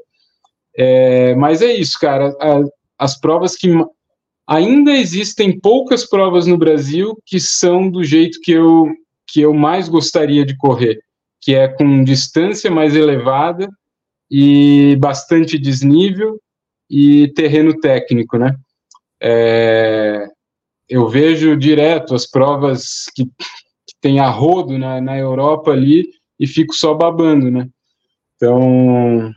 É, 0.76 1.34
mas 1.34 1.60
é 1.60 1.72
isso, 1.72 1.98
cara. 2.00 2.34
A, 2.40 2.62
as 2.98 3.18
provas 3.18 3.54
que 3.54 3.68
ainda 4.48 4.92
existem 4.92 5.58
poucas 5.58 6.08
provas 6.08 6.46
no 6.46 6.56
Brasil 6.56 7.16
que 7.24 7.38
são 7.38 7.90
do 7.90 8.02
jeito 8.02 8.40
que 8.40 8.52
eu 8.52 8.88
que 9.30 9.40
eu 9.40 9.54
mais 9.54 9.88
gostaria 9.88 10.44
de 10.44 10.56
correr, 10.56 11.00
que 11.40 11.54
é 11.54 11.68
com 11.68 12.02
distância 12.02 12.70
mais 12.70 12.94
elevada 12.94 13.68
e 14.30 14.96
bastante 14.96 15.58
desnível 15.58 16.40
e 16.88 17.28
terreno 17.28 17.78
técnico, 17.78 18.36
né? 18.36 18.56
É, 19.22 20.26
eu 20.88 21.08
vejo 21.08 21.56
direto 21.56 22.14
as 22.14 22.26
provas 22.26 23.04
que, 23.14 23.24
que 23.24 23.94
tem 24.00 24.18
a 24.18 24.28
rodo 24.28 24.76
na, 24.76 25.00
na 25.00 25.16
Europa 25.16 25.70
ali 25.70 26.10
e 26.38 26.46
fico 26.46 26.74
só 26.74 26.94
babando, 26.94 27.50
né? 27.50 27.68
Então, 28.36 29.32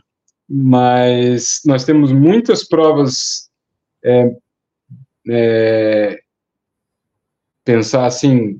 mas 0.49 1.61
nós 1.65 1.84
temos 1.84 2.11
muitas 2.11 2.68
provas 2.68 3.49
é, 4.03 4.36
é, 5.30 6.20
pensar 7.64 8.06
assim 8.06 8.60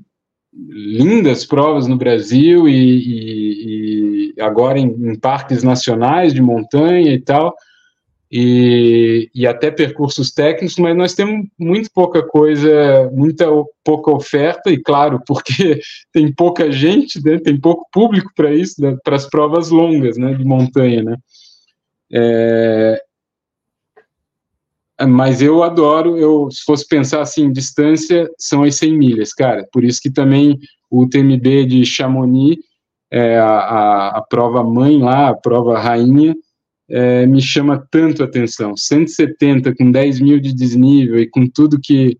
lindas 0.68 1.44
provas 1.44 1.86
no 1.86 1.96
Brasil 1.96 2.68
e, 2.68 2.72
e, 2.72 4.34
e 4.36 4.40
agora 4.40 4.78
em, 4.78 4.86
em, 4.86 5.14
parques 5.18 5.62
nacionais 5.62 6.32
de 6.32 6.40
montanha 6.40 7.12
e 7.12 7.20
tal 7.20 7.54
e, 8.36 9.30
e, 9.32 9.46
até 9.46 9.70
percursos 9.70 10.32
técnicos, 10.32 10.76
mas 10.76 10.96
nós 10.96 11.14
temos 11.14 11.46
muito 11.56 11.88
pouca 11.94 12.20
coisa, 12.20 13.08
muita 13.12 13.46
pouca 13.84 14.10
oferta, 14.10 14.70
e 14.70 14.82
claro, 14.82 15.20
porque 15.24 15.78
tem 16.12 16.32
pouca 16.32 16.72
gente, 16.72 17.22
né, 17.24 17.38
tem 17.38 17.56
pouco 17.56 17.86
público 17.92 18.32
para 18.34 18.52
isso, 18.52 18.82
né, 18.82 18.96
para 19.04 19.14
as 19.14 19.30
provas 19.30 19.70
longas 19.70 20.16
né, 20.16 20.34
de 20.34 20.44
montanha. 20.44 21.04
Né. 21.04 21.16
É, 22.12 23.00
mas 25.02 25.42
eu 25.42 25.62
adoro, 25.62 26.16
eu, 26.16 26.48
se 26.50 26.62
fosse 26.64 26.86
pensar 26.86 27.20
assim, 27.20 27.52
distância, 27.52 28.30
são 28.38 28.62
as 28.62 28.76
100 28.76 28.96
milhas, 28.96 29.32
cara, 29.32 29.66
por 29.72 29.82
isso 29.82 30.00
que 30.00 30.10
também 30.10 30.58
o 30.90 31.08
TMB 31.08 31.66
de 31.66 31.84
Chamonix, 31.84 32.62
é, 33.10 33.38
a, 33.38 33.48
a, 33.48 34.08
a 34.18 34.22
prova 34.22 34.62
mãe 34.62 34.98
lá, 34.98 35.30
a 35.30 35.34
prova 35.34 35.78
rainha, 35.78 36.34
é, 36.88 37.26
me 37.26 37.40
chama 37.40 37.84
tanto 37.90 38.22
a 38.22 38.26
atenção. 38.26 38.76
170 38.76 39.74
com 39.74 39.90
10 39.90 40.20
mil 40.20 40.38
de 40.38 40.52
desnível 40.52 41.18
e 41.18 41.28
com 41.28 41.46
tudo 41.46 41.80
que, 41.82 42.18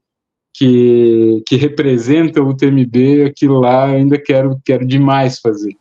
que, 0.55 1.43
que 1.47 1.57
representa 1.57 2.43
o 2.43 2.57
TMB, 2.57 3.25
aquilo 3.27 3.61
lá 3.61 3.89
eu 3.89 3.97
ainda 3.97 4.19
quero, 4.19 4.59
quero 4.65 4.87
demais 4.87 5.39
fazer. 5.39 5.77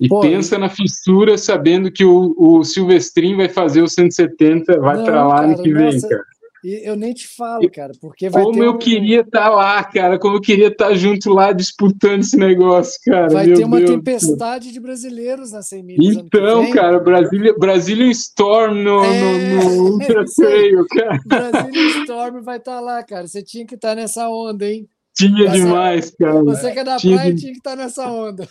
E 0.00 0.08
Pô, 0.08 0.20
pensa 0.20 0.56
e... 0.56 0.58
na 0.58 0.68
fissura 0.68 1.36
sabendo 1.36 1.90
que 1.90 2.04
o, 2.04 2.34
o 2.38 2.64
Silvestrin 2.64 3.36
vai 3.36 3.48
fazer 3.48 3.82
o 3.82 3.88
170, 3.88 4.78
vai 4.80 5.02
para 5.02 5.26
lá 5.26 5.46
no 5.46 5.62
que 5.62 5.72
vem, 5.72 6.00
cara. 6.00 6.24
E 6.64 6.88
eu 6.88 6.96
nem 6.96 7.14
te 7.14 7.28
falo, 7.28 7.70
cara, 7.70 7.92
porque 8.00 8.28
vai 8.28 8.42
Como 8.42 8.62
eu 8.62 8.72
um... 8.72 8.78
queria 8.78 9.20
estar 9.20 9.44
tá 9.44 9.48
lá, 9.48 9.84
cara, 9.84 10.18
como 10.18 10.36
eu 10.36 10.40
queria 10.40 10.68
estar 10.68 10.88
tá 10.88 10.94
junto 10.94 11.30
lá 11.30 11.52
disputando 11.52 12.20
esse 12.20 12.36
negócio, 12.36 12.98
cara. 13.04 13.28
Vai 13.28 13.46
ter 13.52 13.64
uma 13.64 13.78
Deus, 13.78 13.90
tempestade 13.90 14.64
cara. 14.64 14.72
de 14.72 14.80
brasileiros 14.80 15.52
na 15.52 15.62
100 15.62 15.82
milhas. 15.84 16.16
Então, 16.16 16.68
cara, 16.72 16.98
Brasília, 16.98 18.10
Storm 18.10 18.82
no, 18.82 19.04
é... 19.04 19.54
no, 19.54 19.64
no 19.64 19.92
Ultra 19.92 20.24
Trail, 20.24 20.84
cara. 20.88 21.20
Brazilian 21.24 22.02
Storm 22.02 22.42
vai 22.42 22.56
estar 22.56 22.74
tá 22.74 22.80
lá, 22.80 23.02
cara. 23.04 23.28
Você 23.28 23.40
tinha 23.40 23.64
que 23.64 23.76
estar 23.76 23.90
tá 23.90 23.94
nessa 23.94 24.28
onda, 24.28 24.66
hein? 24.66 24.88
Tinha 25.18 25.48
demais, 25.48 26.12
cara. 26.12 26.44
Você 26.44 26.70
que 26.70 26.78
é 26.78 26.84
da 26.84 26.96
tinha 26.96 27.16
praia 27.16 27.34
de... 27.34 27.40
tinha 27.40 27.52
que 27.52 27.58
estar 27.58 27.70
tá 27.70 27.76
nessa 27.76 28.06
onda. 28.06 28.48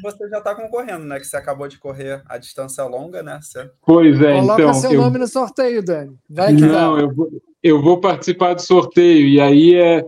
você 0.00 0.28
já 0.30 0.38
está 0.38 0.54
concorrendo, 0.54 1.04
né? 1.04 1.18
Que 1.18 1.26
você 1.26 1.36
acabou 1.36 1.66
de 1.66 1.76
correr 1.76 2.22
a 2.28 2.38
distância 2.38 2.84
longa, 2.84 3.20
né? 3.20 3.40
Você... 3.42 3.68
Pois 3.84 4.20
é, 4.22 4.34
Coloca 4.34 4.62
então. 4.62 4.74
seu 4.74 4.92
eu... 4.92 5.00
nome 5.00 5.18
no 5.18 5.26
sorteio, 5.26 5.82
Dani. 5.82 6.16
Vai 6.30 6.54
que 6.54 6.60
Não, 6.62 7.00
eu 7.00 7.12
vou, 7.12 7.28
eu 7.60 7.82
vou 7.82 8.00
participar 8.00 8.54
do 8.54 8.62
sorteio, 8.62 9.26
e 9.26 9.40
aí 9.40 9.74
é, 9.74 10.04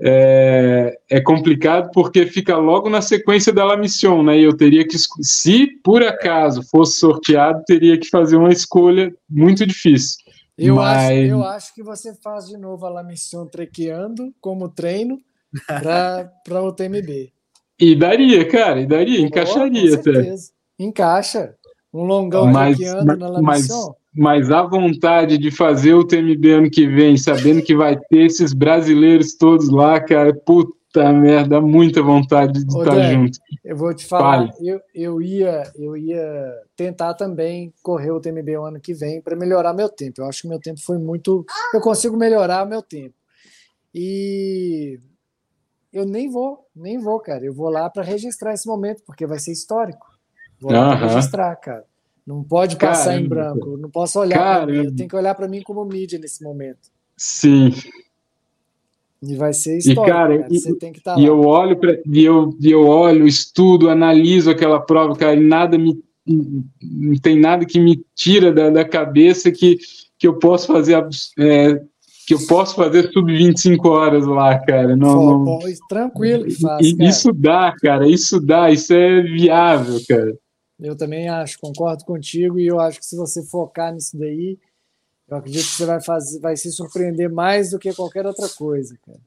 é, 0.00 0.98
é, 1.10 1.20
complicado 1.20 1.90
porque 1.92 2.24
fica 2.24 2.56
logo 2.56 2.88
na 2.88 3.02
sequência 3.02 3.52
da 3.52 3.66
La 3.66 3.76
Mission, 3.76 4.22
né? 4.22 4.38
E 4.38 4.44
eu 4.44 4.56
teria 4.56 4.88
que, 4.88 4.96
se 4.98 5.66
por 5.84 6.02
acaso 6.02 6.62
fosse 6.70 6.98
sorteado, 6.98 7.62
teria 7.66 7.98
que 7.98 8.08
fazer 8.08 8.36
uma 8.36 8.50
escolha 8.50 9.12
muito 9.28 9.66
difícil. 9.66 10.21
Eu, 10.56 10.76
Mas... 10.76 11.10
acho, 11.10 11.14
eu 11.14 11.44
acho 11.44 11.74
que 11.74 11.82
você 11.82 12.14
faz 12.14 12.46
de 12.46 12.56
novo 12.56 12.86
a 12.86 12.90
La 12.90 13.02
Mission 13.02 13.46
trequeando 13.46 14.32
como 14.40 14.68
treino 14.68 15.18
para 15.66 16.30
o 16.62 16.72
TMB. 16.72 17.32
E 17.80 17.96
daria, 17.96 18.48
cara, 18.48 18.80
e 18.80 18.86
daria, 18.86 19.20
oh, 19.20 19.26
encaixaria 19.26 19.94
até. 19.94 20.34
Encaixa. 20.78 21.54
Um 21.92 22.04
longão 22.04 22.46
mas, 22.46 22.76
trequeando 22.76 23.16
na 23.16 23.28
La 23.28 23.42
mas, 23.42 23.68
mas 24.14 24.50
a 24.50 24.62
vontade 24.62 25.36
de 25.36 25.50
fazer 25.50 25.94
o 25.94 26.06
TMB 26.06 26.46
ano 26.46 26.70
que 26.70 26.86
vem, 26.86 27.16
sabendo 27.16 27.62
que 27.62 27.74
vai 27.74 27.96
ter 27.96 28.26
esses 28.26 28.52
brasileiros 28.52 29.34
todos 29.34 29.68
lá, 29.68 30.00
cara, 30.00 30.34
puta 30.34 30.81
Puta 30.92 31.10
merda, 31.10 31.58
muita 31.58 32.02
vontade 32.02 32.64
de 32.64 32.76
Ô, 32.76 32.82
estar 32.82 33.00
junto. 33.10 33.38
Eu 33.64 33.74
vou 33.74 33.94
te 33.94 34.04
falar, 34.04 34.52
eu, 34.60 34.78
eu, 34.94 35.22
ia, 35.22 35.62
eu 35.74 35.96
ia 35.96 36.52
tentar 36.76 37.14
também 37.14 37.72
correr 37.82 38.10
o 38.10 38.20
TMB 38.20 38.58
o 38.58 38.64
ano 38.66 38.78
que 38.80 38.92
vem 38.92 39.22
para 39.22 39.34
melhorar 39.34 39.72
meu 39.72 39.88
tempo. 39.88 40.20
Eu 40.20 40.26
acho 40.26 40.42
que 40.42 40.48
meu 40.48 40.60
tempo 40.60 40.80
foi 40.82 40.98
muito. 40.98 41.46
Eu 41.72 41.80
consigo 41.80 42.14
melhorar 42.14 42.66
meu 42.66 42.82
tempo. 42.82 43.14
E 43.94 45.00
eu 45.90 46.04
nem 46.04 46.30
vou, 46.30 46.66
nem 46.76 46.98
vou, 46.98 47.18
cara. 47.20 47.42
Eu 47.42 47.54
vou 47.54 47.70
lá 47.70 47.88
para 47.88 48.02
registrar 48.02 48.52
esse 48.52 48.66
momento, 48.66 49.02
porque 49.06 49.26
vai 49.26 49.38
ser 49.38 49.52
histórico. 49.52 50.06
Vou 50.60 50.72
lá 50.72 50.94
para 50.94 51.06
registrar, 51.06 51.56
cara. 51.56 51.84
Não 52.26 52.44
pode 52.44 52.76
passar 52.76 53.06
Caramba. 53.06 53.24
em 53.24 53.28
branco. 53.28 53.76
Não 53.78 53.90
posso 53.90 54.20
olhar 54.20 54.38
para 54.38 54.66
mim. 54.66 54.84
Eu 54.84 54.94
tenho 54.94 55.08
que 55.08 55.16
olhar 55.16 55.34
para 55.34 55.48
mim 55.48 55.62
como 55.62 55.82
mídia 55.86 56.18
nesse 56.18 56.44
momento. 56.44 56.90
Sim, 57.16 57.70
e 59.22 59.36
vai 59.36 59.52
ser 59.52 59.78
história. 59.78 60.00
E, 60.00 60.12
cara, 60.12 60.38
cara. 60.38 60.48
Você 60.50 60.70
e, 60.70 60.78
tem 60.78 60.92
que 60.92 60.98
estar 60.98 61.14
tá 61.14 61.20
e 61.20 61.22
lá. 61.22 61.28
eu 61.28 61.40
olho 61.40 61.76
pra, 61.76 61.96
e 62.06 62.24
eu, 62.24 62.56
e 62.60 62.70
eu 62.70 62.86
olho, 62.86 63.26
estudo, 63.26 63.88
analiso 63.88 64.50
aquela 64.50 64.80
prova, 64.80 65.14
cara, 65.14 65.34
e 65.34 65.40
nada 65.40 65.78
me 65.78 66.02
não 66.24 67.16
tem 67.20 67.38
nada 67.38 67.66
que 67.66 67.80
me 67.80 68.00
tira 68.14 68.52
da, 68.52 68.70
da 68.70 68.84
cabeça 68.84 69.50
que, 69.50 69.78
que 70.16 70.26
eu 70.26 70.38
posso 70.38 70.68
fazer 70.68 71.04
é, 71.38 71.82
que 72.26 72.34
eu 72.34 72.46
posso 72.46 72.76
fazer 72.76 73.10
sub 73.12 73.36
25 73.36 73.88
horas 73.88 74.26
lá, 74.26 74.58
cara. 74.60 74.96
Não, 74.96 75.44
Pô, 75.44 75.58
não... 75.58 75.58
tranquilo 75.88 76.44
que 76.44 76.60
faz, 76.60 76.86
Isso 76.98 77.32
dá, 77.32 77.74
cara, 77.80 78.06
isso 78.06 78.40
dá, 78.40 78.70
isso 78.70 78.92
é 78.94 79.22
viável, 79.22 80.00
cara. 80.08 80.32
Eu 80.80 80.96
também 80.96 81.28
acho, 81.28 81.58
concordo 81.60 82.04
contigo, 82.04 82.58
e 82.58 82.66
eu 82.66 82.80
acho 82.80 82.98
que 82.98 83.06
se 83.06 83.16
você 83.16 83.42
focar 83.42 83.92
nisso 83.92 84.16
daí, 84.18 84.58
eu 85.32 85.38
acredito 85.38 85.64
que 85.64 85.76
você 85.76 85.86
vai 85.86 86.00
fazer, 86.02 86.40
vai 86.40 86.56
se 86.58 86.70
surpreender 86.70 87.30
mais 87.30 87.70
do 87.70 87.78
que 87.78 87.94
qualquer 87.94 88.26
outra 88.26 88.48
coisa, 88.50 88.98
cara. 89.06 89.20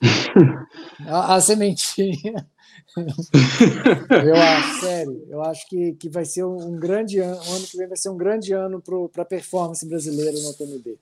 a, 1.08 1.34
a 1.34 1.40
sementinha. 1.40 2.46
eu 2.96 4.34
acho, 4.36 4.80
sério, 4.80 5.26
eu 5.28 5.42
acho 5.42 5.68
que, 5.68 5.94
que 5.94 6.08
vai 6.08 6.24
ser 6.24 6.44
um, 6.44 6.78
grande 6.78 7.18
ano, 7.18 7.36
o 7.36 7.52
ano 7.52 7.66
que 7.66 7.76
vem 7.76 7.88
vai 7.88 7.96
ser 7.96 8.10
um 8.10 8.16
grande 8.16 8.52
ano 8.52 8.80
para 9.12 9.22
a 9.22 9.26
performance 9.26 9.84
brasileira 9.84 10.38
no 10.40 10.54
TMB. 10.54 10.96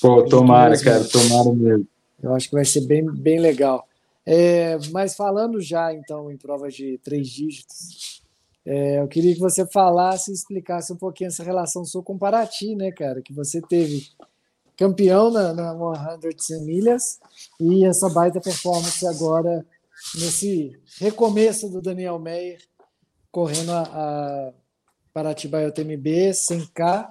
Pô, 0.00 0.24
tomara, 0.24 0.78
cara, 0.82 1.04
tomara 1.04 1.52
mesmo. 1.52 1.86
Eu 2.22 2.34
acho 2.34 2.48
que 2.48 2.54
vai 2.54 2.64
ser 2.64 2.86
bem, 2.86 3.04
bem 3.04 3.38
legal. 3.38 3.86
É, 4.24 4.78
mas 4.92 5.14
falando 5.14 5.60
já, 5.60 5.92
então, 5.92 6.30
em 6.30 6.38
provas 6.38 6.74
de 6.74 6.98
três 7.04 7.28
dígitos, 7.28 8.09
é, 8.64 9.00
eu 9.00 9.08
queria 9.08 9.34
que 9.34 9.40
você 9.40 9.66
falasse 9.66 10.30
e 10.30 10.34
explicasse 10.34 10.92
um 10.92 10.96
pouquinho 10.96 11.28
essa 11.28 11.42
relação 11.42 11.84
sua 11.84 12.02
com 12.02 12.18
Paraty, 12.18 12.74
né, 12.76 12.92
cara? 12.92 13.22
Que 13.22 13.32
você 13.32 13.60
teve 13.60 14.08
campeão 14.76 15.30
na, 15.30 15.52
na 15.52 15.74
100 16.38 16.64
milhas 16.64 17.18
e 17.58 17.84
essa 17.84 18.08
baita 18.08 18.40
performance 18.40 19.06
agora 19.06 19.64
nesse 20.14 20.78
recomeço 20.98 21.68
do 21.68 21.82
Daniel 21.82 22.18
Meyer 22.18 22.58
correndo 23.30 23.72
a, 23.72 23.82
a 23.82 24.52
Paraty 25.12 25.48
BioTMB 25.48 26.30
100K 26.30 27.08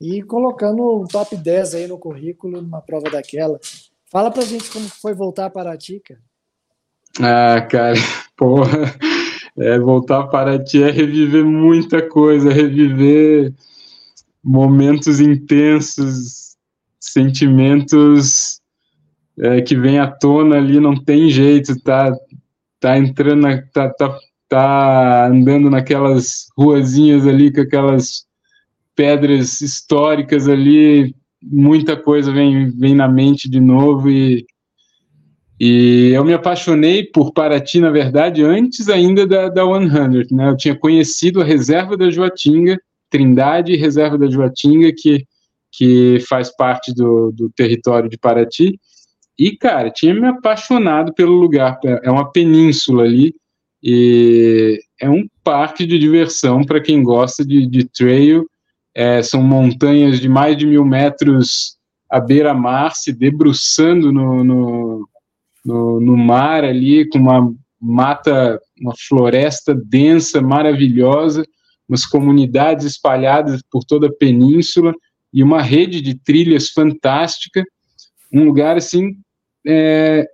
e 0.00 0.22
colocando 0.22 1.02
um 1.02 1.06
top 1.06 1.36
10 1.36 1.74
aí 1.74 1.86
no 1.86 1.98
currículo 1.98 2.60
numa 2.60 2.80
prova 2.80 3.10
daquela. 3.10 3.58
Fala 4.10 4.30
pra 4.30 4.44
gente 4.44 4.70
como 4.70 4.88
foi 4.88 5.14
voltar 5.14 5.46
a 5.46 5.50
Paraty, 5.50 6.00
cara. 6.00 6.20
Ah, 7.20 7.62
cara, 7.62 7.96
porra 8.36 8.94
é, 9.58 9.78
voltar 9.78 10.24
para 10.24 10.62
ti 10.62 10.82
é 10.82 10.90
reviver 10.90 11.44
muita 11.44 12.02
coisa, 12.02 12.52
reviver 12.52 13.52
momentos 14.42 15.20
intensos, 15.20 16.56
sentimentos 17.00 18.60
é, 19.38 19.60
que 19.62 19.76
vem 19.76 19.98
à 19.98 20.06
tona 20.06 20.56
ali, 20.56 20.80
não 20.80 20.94
tem 20.94 21.30
jeito, 21.30 21.80
tá, 21.82 22.14
tá 22.80 22.98
entrando, 22.98 23.42
na, 23.42 23.62
tá, 23.72 23.88
tá, 23.90 24.18
tá 24.48 25.26
andando 25.26 25.70
naquelas 25.70 26.48
ruazinhas 26.56 27.26
ali 27.26 27.52
com 27.52 27.60
aquelas 27.60 28.26
pedras 28.94 29.60
históricas 29.60 30.48
ali, 30.48 31.14
muita 31.42 31.96
coisa 31.96 32.32
vem, 32.32 32.70
vem 32.70 32.94
na 32.94 33.08
mente 33.08 33.48
de 33.48 33.60
novo 33.60 34.10
e, 34.10 34.44
e 35.66 36.10
eu 36.12 36.22
me 36.22 36.34
apaixonei 36.34 37.04
por 37.04 37.32
Paraty, 37.32 37.80
na 37.80 37.90
verdade, 37.90 38.42
antes 38.42 38.90
ainda 38.90 39.26
da, 39.26 39.48
da 39.48 39.62
100, 39.62 40.26
né? 40.30 40.50
Eu 40.50 40.56
tinha 40.58 40.78
conhecido 40.78 41.40
a 41.40 41.44
reserva 41.44 41.96
da 41.96 42.10
Joatinga, 42.10 42.78
Trindade 43.08 43.74
Reserva 43.74 44.18
da 44.18 44.26
Joatinga, 44.26 44.92
que, 44.94 45.24
que 45.72 46.18
faz 46.28 46.54
parte 46.54 46.94
do, 46.94 47.32
do 47.32 47.48
território 47.48 48.10
de 48.10 48.18
Paraty, 48.18 48.78
e, 49.38 49.56
cara, 49.56 49.90
tinha 49.90 50.12
me 50.12 50.26
apaixonado 50.26 51.14
pelo 51.14 51.32
lugar. 51.32 51.80
É 52.02 52.10
uma 52.10 52.30
península 52.30 53.04
ali, 53.04 53.34
e 53.82 54.78
é 55.00 55.08
um 55.08 55.26
parque 55.42 55.86
de 55.86 55.98
diversão 55.98 56.62
para 56.62 56.78
quem 56.78 57.02
gosta 57.02 57.42
de, 57.42 57.66
de 57.66 57.84
trail. 57.88 58.46
É, 58.94 59.22
são 59.22 59.42
montanhas 59.42 60.20
de 60.20 60.28
mais 60.28 60.58
de 60.58 60.66
mil 60.66 60.84
metros 60.84 61.78
à 62.10 62.20
beira-mar, 62.20 62.94
se 62.94 63.14
debruçando 63.14 64.12
no, 64.12 64.44
no, 64.44 65.08
no, 65.64 66.00
no 66.00 66.16
mar 66.16 66.64
ali, 66.64 67.08
com 67.08 67.18
uma 67.18 67.54
mata, 67.80 68.60
uma 68.80 68.94
floresta 69.08 69.74
densa, 69.74 70.40
maravilhosa, 70.40 71.44
umas 71.88 72.06
comunidades 72.06 72.86
espalhadas 72.86 73.62
por 73.70 73.84
toda 73.84 74.06
a 74.08 74.12
península 74.12 74.94
e 75.32 75.42
uma 75.42 75.60
rede 75.60 76.00
de 76.00 76.14
trilhas 76.14 76.70
fantástica, 76.70 77.64
um 78.32 78.44
lugar 78.44 78.76
assim, 78.76 79.16
é, 79.66 80.26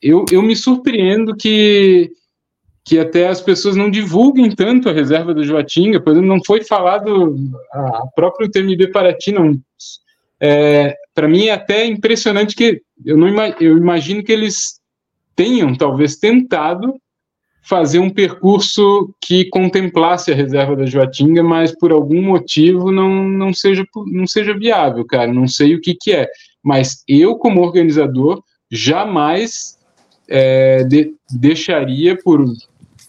eu, 0.00 0.24
eu 0.30 0.42
me 0.42 0.56
surpreendo 0.56 1.36
que 1.36 2.10
que 2.88 2.98
até 2.98 3.28
as 3.28 3.42
pessoas 3.42 3.76
não 3.76 3.90
divulguem 3.90 4.50
tanto 4.50 4.88
a 4.88 4.94
reserva 4.94 5.34
do 5.34 5.44
Joatinga, 5.44 6.00
por 6.00 6.12
exemplo, 6.12 6.28
não 6.30 6.42
foi 6.42 6.64
falado 6.64 7.36
a 7.70 8.06
próprio 8.16 8.50
TMB 8.50 8.90
Paraty, 8.90 9.30
não. 9.30 9.60
É, 10.40 10.96
Para 11.18 11.26
mim 11.26 11.46
é 11.46 11.52
até 11.52 11.84
impressionante 11.84 12.54
que 12.54 12.80
eu 13.04 13.16
não 13.16 13.26
eu 13.58 13.76
imagino 13.76 14.22
que 14.22 14.30
eles 14.30 14.78
tenham 15.34 15.74
talvez 15.74 16.14
tentado 16.14 16.94
fazer 17.60 17.98
um 17.98 18.08
percurso 18.08 19.12
que 19.20 19.46
contemplasse 19.46 20.30
a 20.30 20.34
reserva 20.36 20.76
da 20.76 20.86
Joatinga, 20.86 21.42
mas 21.42 21.76
por 21.76 21.90
algum 21.90 22.22
motivo 22.22 22.92
não, 22.92 23.24
não, 23.28 23.52
seja, 23.52 23.84
não 24.06 24.28
seja 24.28 24.56
viável, 24.56 25.04
cara. 25.04 25.32
Não 25.32 25.48
sei 25.48 25.74
o 25.74 25.80
que, 25.80 25.92
que 25.92 26.12
é. 26.12 26.28
Mas 26.62 27.02
eu, 27.08 27.34
como 27.34 27.62
organizador, 27.62 28.40
jamais 28.70 29.76
é, 30.28 30.84
de, 30.84 31.16
deixaria 31.32 32.16
por, 32.16 32.44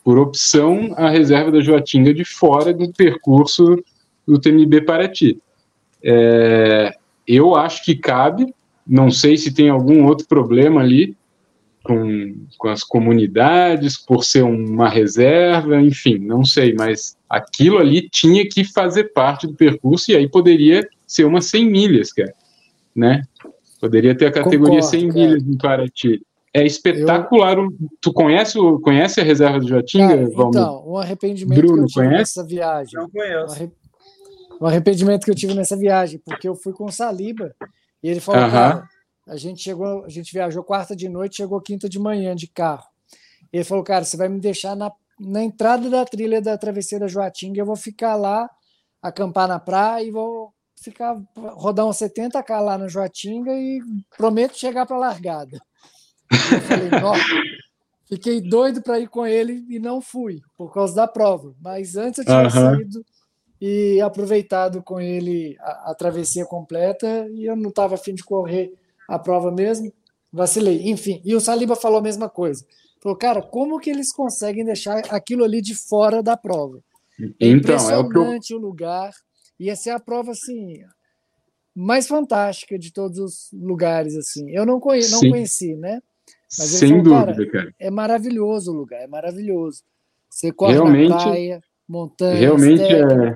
por 0.04 0.18
opção, 0.18 0.96
a 0.98 1.12
reserva 1.12 1.52
da 1.52 1.62
Joatinga 1.62 2.12
de 2.12 2.26
fora 2.26 2.74
do 2.74 2.92
percurso 2.92 3.76
do 4.28 4.40
TMB 4.40 4.82
Paraty. 4.84 5.40
É, 6.04 6.98
eu 7.30 7.56
acho 7.56 7.86
que 7.86 7.96
cabe, 7.96 8.54
não 8.86 9.12
sei 9.12 9.38
se 9.38 9.54
tem 9.54 9.70
algum 9.70 10.06
outro 10.06 10.28
problema 10.28 10.82
ali 10.82 11.16
com, 11.84 12.36
com 12.58 12.68
as 12.68 12.84
comunidades, 12.84 13.98
por 13.98 14.24
ser 14.24 14.44
uma 14.44 14.90
reserva, 14.90 15.80
enfim, 15.80 16.18
não 16.18 16.44
sei, 16.44 16.74
mas 16.74 17.16
aquilo 17.30 17.78
ali 17.78 18.10
tinha 18.10 18.48
que 18.48 18.64
fazer 18.64 19.06
parte 19.14 19.46
do 19.46 19.54
percurso 19.54 20.12
e 20.12 20.16
aí 20.16 20.28
poderia 20.28 20.88
ser 21.06 21.26
umas 21.26 21.46
100 21.46 21.70
milhas, 21.70 22.12
cara, 22.12 22.34
né? 22.96 23.22
Poderia 23.80 24.16
ter 24.16 24.26
a 24.26 24.32
categoria 24.32 24.82
Concordo, 24.82 25.00
100 25.00 25.12
milhas 25.14 25.44
em 25.44 25.58
Paraty. 25.58 26.22
É 26.54 26.66
espetacular. 26.66 27.58
Eu... 27.58 27.70
Tu 28.02 28.12
conhece, 28.12 28.58
conhece 28.84 29.22
a 29.22 29.24
reserva 29.24 29.60
do 29.60 29.68
Joatinga, 29.68 30.08
Cara, 30.08 30.24
Então, 30.24 30.84
um 30.86 30.98
arrependimento 30.98 31.58
Bruno, 31.58 31.76
que 31.76 31.82
eu 31.82 31.88
tive 31.88 32.00
conhece? 32.00 32.18
nessa 32.18 32.44
viagem. 32.44 33.00
Não 33.00 33.10
conheço. 33.10 33.72
Um 34.60 34.68
arrependimento 34.68 35.24
que 35.24 35.32
eu 35.32 35.36
tive 35.36 35.54
nessa 35.54 35.78
viagem, 35.78 36.20
porque 36.20 36.48
eu 36.48 36.56
fui 36.56 36.74
com 36.74 36.86
o 36.86 36.92
Saliba 36.92 37.56
e 38.04 38.10
ele 38.10 38.20
falou: 38.20 38.50
cara, 38.50 38.88
a 39.28 39.38
gente 39.38 39.62
chegou, 39.62 40.04
a 40.04 40.10
gente 40.10 40.34
viajou 40.34 40.64
quarta 40.64 40.96
de 40.96 41.08
noite, 41.08 41.38
chegou 41.38 41.62
quinta 41.62 41.88
de 41.88 41.98
manhã 41.98 42.36
de 42.36 42.48
carro. 42.48 42.88
Ele 43.54 43.64
falou: 43.64 43.84
cara, 43.84 44.04
você 44.04 44.18
vai 44.18 44.28
me 44.28 44.40
deixar 44.40 44.76
na, 44.76 44.92
na 45.20 45.44
entrada 45.44 45.90
da 45.90 46.04
trilha 46.04 46.42
da 46.42 46.58
travesseira 46.58 47.08
Joatinga, 47.08 47.62
eu 47.62 47.66
vou 47.66 47.76
ficar 47.76 48.16
lá, 48.16 48.50
acampar 49.02 49.48
na 49.48 49.60
praia 49.60 50.04
e 50.04 50.12
vou 50.12 50.54
ficar 50.82 51.18
rodar 51.36 51.86
uns 51.86 51.98
70k 51.98 52.60
lá 52.60 52.78
na 52.78 52.88
Joatinga 52.88 53.52
e 53.54 53.82
prometo 54.18 54.58
chegar 54.58 54.86
para 54.86 54.96
a 54.96 55.00
largada. 55.00 55.60
Eu 56.32 56.62
falei, 56.62 56.90
fiquei 58.08 58.42
doido 58.42 58.82
para 58.82 59.00
ir 59.00 59.08
com 59.08 59.26
ele 59.26 59.66
e 59.70 59.80
não 59.80 60.02
fui, 60.02 60.42
por 60.58 60.74
causa 60.74 60.96
da 60.96 61.08
prova. 61.08 61.54
Mas 61.62 61.96
antes 61.96 62.20
eu 62.20 62.26
tinha 62.26 62.44
uhum. 62.44 62.50
saído 62.50 63.06
e 63.62 64.00
aproveitado 64.02 64.82
com 64.82 65.00
ele 65.00 65.58
a, 65.60 65.92
a 65.92 65.96
travessia 65.96 66.46
completa 66.46 67.28
e 67.32 67.46
eu 67.46 67.56
não 67.56 67.70
estava 67.70 67.96
afim 67.96 68.14
de 68.14 68.24
correr 68.24 68.74
a 69.08 69.18
prova 69.20 69.52
mesmo, 69.52 69.92
vacilei. 70.32 70.90
Enfim, 70.90 71.22
e 71.26 71.36
o 71.36 71.42
Saliba 71.42 71.76
falou 71.76 72.00
a 72.00 72.04
mesma 72.04 72.30
coisa. 72.30 72.66
Falou, 73.02 73.18
cara, 73.18 73.42
como 73.42 73.80
que 73.80 73.90
eles 73.90 74.12
conseguem 74.12 74.64
deixar 74.64 75.00
aquilo 75.10 75.44
ali 75.44 75.62
de 75.62 75.74
fora 75.74 76.22
da 76.22 76.38
prova? 76.38 76.84
É 77.20 77.48
então, 77.48 77.76
impressionante 77.76 78.54
é 78.54 78.56
o, 78.56 78.60
eu... 78.60 78.62
o 78.62 78.62
lugar. 78.62 79.12
Ia 79.60 79.76
ser 79.76 79.90
a 79.90 80.00
prova 80.00 80.32
assim 80.32 80.82
mais 81.76 82.08
fantástica 82.08 82.78
de 82.78 82.92
todos 82.92 83.18
os 83.20 83.50
lugares 83.54 84.16
assim. 84.16 84.50
Eu 84.50 84.66
não 84.66 84.80
conheci, 84.80 85.12
não 85.12 85.20
conheci, 85.32 85.76
né? 85.76 86.02
Mas 86.58 86.70
Sem 86.70 86.90
falou, 86.90 87.04
dúvida, 87.04 87.34
cara, 87.34 87.52
cara, 87.52 87.76
É 87.80 87.90
maravilhoso 87.90 88.72
o 88.72 88.76
lugar, 88.76 89.02
é 89.02 89.08
maravilhoso. 89.08 89.84
Você 90.30 90.52
corre 90.52 90.74
realmente, 90.74 91.10
na 91.10 91.18
praia, 91.18 91.62
montanha, 91.90 92.36
realmente 92.36 92.84
é 92.84 93.36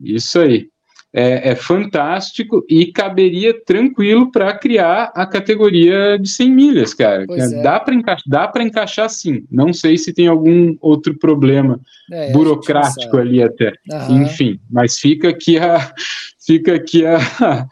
isso 0.00 0.38
aí. 0.38 0.68
É, 1.16 1.50
é, 1.50 1.54
fantástico 1.54 2.66
e 2.68 2.86
caberia 2.86 3.54
tranquilo 3.64 4.32
para 4.32 4.52
criar 4.58 5.12
a 5.14 5.24
categoria 5.24 6.18
de 6.18 6.28
100 6.28 6.50
milhas, 6.50 6.92
cara. 6.92 7.24
É. 7.30 7.62
Dá 7.62 7.78
para 7.78 7.94
encaixar, 7.94 8.52
encaixar 8.60 9.08
sim. 9.08 9.44
Não 9.48 9.72
sei 9.72 9.96
se 9.96 10.12
tem 10.12 10.26
algum 10.26 10.76
outro 10.80 11.16
problema 11.16 11.78
é, 12.10 12.32
burocrático 12.32 13.16
ali 13.16 13.40
até. 13.40 13.72
Uhum. 13.88 14.22
Enfim, 14.22 14.58
mas 14.68 14.98
fica 14.98 15.28
aqui 15.28 15.56
a 15.56 15.92
fica 16.44 16.74
aqui 16.74 17.06
a, 17.06 17.16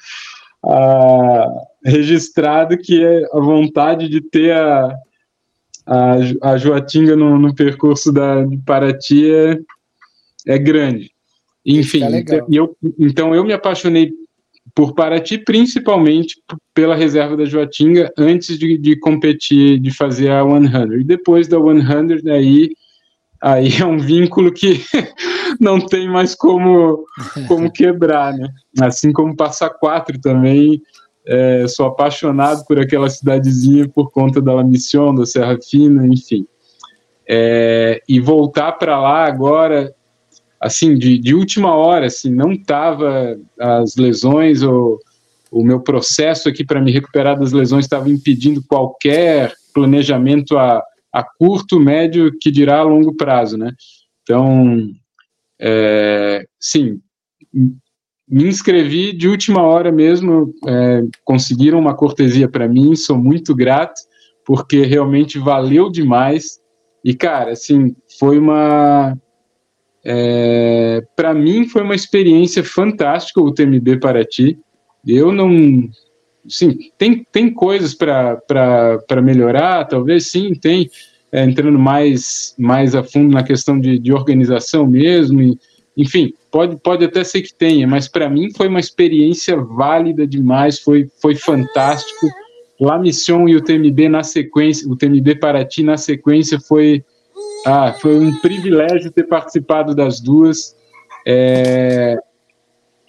a 0.65 1.47
registrado 1.85 2.79
que 2.79 3.05
é 3.05 3.25
a 3.33 3.41
vontade 3.41 4.09
de 4.09 4.21
ter 4.21 4.53
a, 4.53 4.95
a, 5.85 6.15
a 6.53 6.57
Joatinga 6.57 7.17
no, 7.17 7.37
no 7.41 7.53
percurso 7.53 8.13
da, 8.13 8.45
de 8.45 8.57
Paraty 8.59 9.27
é, 10.47 10.59
grande. 10.59 11.10
Enfim, 11.64 12.02
então 12.05 12.47
eu, 12.51 12.77
então 12.98 13.35
eu 13.35 13.44
me 13.44 13.52
apaixonei 13.52 14.10
por 14.74 14.94
Paraty, 14.94 15.39
principalmente 15.39 16.36
pela 16.74 16.94
reserva 16.94 17.36
da 17.36 17.44
Joatinga, 17.44 18.12
antes 18.16 18.59
de, 18.59 18.78
de 18.78 18.98
competir, 18.98 19.78
de 19.78 19.90
fazer 19.90 20.31
a 20.31 20.43
100. 20.43 21.01
E 21.01 21.05
depois 21.05 21.47
da 21.47 21.59
100, 21.59 22.31
aí, 22.31 22.70
aí 23.40 23.69
é 23.81 23.85
um 23.85 23.98
vínculo 23.98 24.52
que 24.52 24.81
não 25.60 25.78
tem 25.78 26.09
mais 26.09 26.35
como, 26.35 27.05
como 27.48 27.70
quebrar, 27.70 28.32
né? 28.32 28.48
Assim 28.81 29.12
como 29.12 29.36
Passa 29.36 29.69
Quatro 29.69 30.19
também, 30.20 30.81
é, 31.27 31.66
sou 31.69 31.86
apaixonado 31.86 32.64
por 32.66 32.78
aquela 32.78 33.09
cidadezinha 33.09 33.89
por 33.89 34.10
conta 34.10 34.40
da 34.40 34.55
La 34.55 34.64
Mission, 34.64 35.14
da 35.14 35.27
Serra 35.27 35.59
Fina, 35.60 36.06
enfim. 36.06 36.47
É, 37.28 38.02
e 38.09 38.20
voltar 38.20 38.73
para 38.73 39.01
lá 39.01 39.24
agora, 39.24 39.94
assim, 40.62 40.97
de, 40.97 41.18
de 41.18 41.34
última 41.34 41.74
hora, 41.74 42.06
assim, 42.06 42.30
não 42.30 42.52
estava 42.52 43.36
as 43.59 43.97
lesões 43.97 44.62
ou 44.62 44.98
o 45.51 45.62
meu 45.62 45.80
processo 45.80 46.48
aqui 46.48 46.64
para 46.64 46.80
me 46.80 46.93
recuperar 46.93 47.39
das 47.39 47.52
lesões 47.52 47.84
estava 47.84 48.09
impedindo 48.09 48.62
qualquer 48.66 49.52
planejamento 49.74 50.56
a, 50.56 50.82
a 51.12 51.22
curto, 51.22 51.78
médio, 51.78 52.32
que 52.40 52.51
dirá 52.51 52.78
a 52.78 52.84
longo 52.84 53.14
prazo, 53.14 53.59
né? 53.59 53.72
Então, 54.22 54.89
é, 55.60 56.47
sim, 56.59 57.01
me 58.28 58.48
inscrevi 58.48 59.12
de 59.12 59.28
última 59.28 59.62
hora 59.62 59.93
mesmo, 59.93 60.55
é, 60.66 61.02
conseguiram 61.24 61.78
uma 61.78 61.94
cortesia 61.94 62.48
para 62.48 62.66
mim, 62.66 62.97
sou 62.97 63.18
muito 63.18 63.55
grato, 63.55 64.01
porque 64.47 64.82
realmente 64.82 65.39
valeu 65.39 65.90
demais. 65.90 66.59
E, 67.05 67.14
cara, 67.14 67.52
assim, 67.52 67.94
foi 68.18 68.39
uma. 68.39 69.18
É, 70.05 71.03
para 71.15 71.33
mim, 71.33 71.69
foi 71.69 71.83
uma 71.83 71.95
experiência 71.95 72.65
fantástica 72.65 73.41
o 73.41 73.53
TMB 73.53 73.99
Paraty. 74.01 74.59
Eu 75.07 75.33
não. 75.33 75.89
Sim, 76.49 76.77
tem, 76.99 77.24
tem 77.31 77.53
coisas 77.53 77.95
para 77.95 79.23
melhorar, 79.23 79.85
talvez 79.85 80.27
sim, 80.27 80.55
tem. 80.55 80.91
É, 81.31 81.43
entrando 81.45 81.79
mais, 81.79 82.55
mais 82.59 82.95
a 82.95 83.03
fundo 83.03 83.33
na 83.33 83.43
questão 83.43 83.81
de, 83.81 83.99
de 83.99 84.12
organização 84.12 84.87
mesmo, 84.87 85.41
e, 85.41 85.59
enfim, 85.97 86.35
pode, 86.51 86.77
pode 86.77 87.07
até 87.07 87.24
ser 87.24 87.41
que 87.41 87.55
tenha, 87.55 87.87
mas 87.87 88.07
para 88.07 88.29
mim 88.29 88.53
foi 88.55 88.69
uma 88.69 88.79
experiência 88.79 89.57
válida 89.57 90.27
demais, 90.27 90.79
foi, 90.79 91.09
foi 91.23 91.35
fantástico. 91.35 92.27
La 92.79 92.99
Mission 92.99 93.49
e 93.49 93.57
o 93.57 93.62
TMB 93.62 94.09
na 94.11 94.23
sequência, 94.23 94.87
o 94.87 94.95
TMB 94.95 95.37
Paraty 95.37 95.83
na 95.83 95.97
sequência 95.97 96.61
foi, 96.61 97.03
ah, 97.67 97.93
foi 97.93 98.19
um 98.19 98.37
privilégio 98.41 99.11
ter 99.11 99.25
participado 99.25 99.95
das 99.95 100.21
duas. 100.21 100.77
É, 101.27 102.19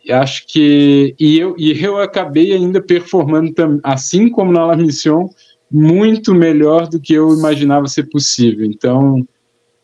acho 0.10 0.46
que 0.48 1.16
e 1.20 1.40
eu 1.40 1.56
e 1.58 1.84
eu 1.84 1.98
acabei 1.98 2.54
ainda 2.54 2.82
performando 2.82 3.54
assim 3.84 4.30
como 4.30 4.52
na 4.52 4.66
La 4.66 4.76
Mission 4.76 5.30
muito 5.72 6.36
melhor 6.36 6.88
do 6.88 7.00
que 7.00 7.14
eu 7.14 7.34
imaginava 7.34 7.88
ser 7.88 8.04
possível. 8.10 8.66
Então 8.66 9.28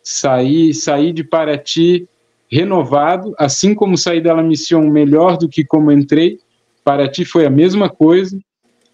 saí 0.04 0.74
saí 0.74 1.12
de 1.12 1.24
Paraty 1.24 2.08
renovado, 2.52 3.34
assim 3.38 3.74
como 3.74 3.98
saí 3.98 4.22
da 4.22 4.34
La 4.34 4.44
Mission 4.44 4.90
melhor 4.90 5.38
do 5.38 5.50
que 5.50 5.64
como 5.64 5.92
entrei. 5.92 6.40
Paraty 6.84 7.26
foi 7.26 7.46
a 7.46 7.50
mesma 7.50 7.90
coisa. 7.90 8.40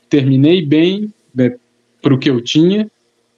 Terminei 0.09 0.65
bem 0.65 1.13
né, 1.33 1.55
para 2.01 2.13
o 2.13 2.19
que 2.19 2.29
eu 2.29 2.41
tinha 2.41 2.89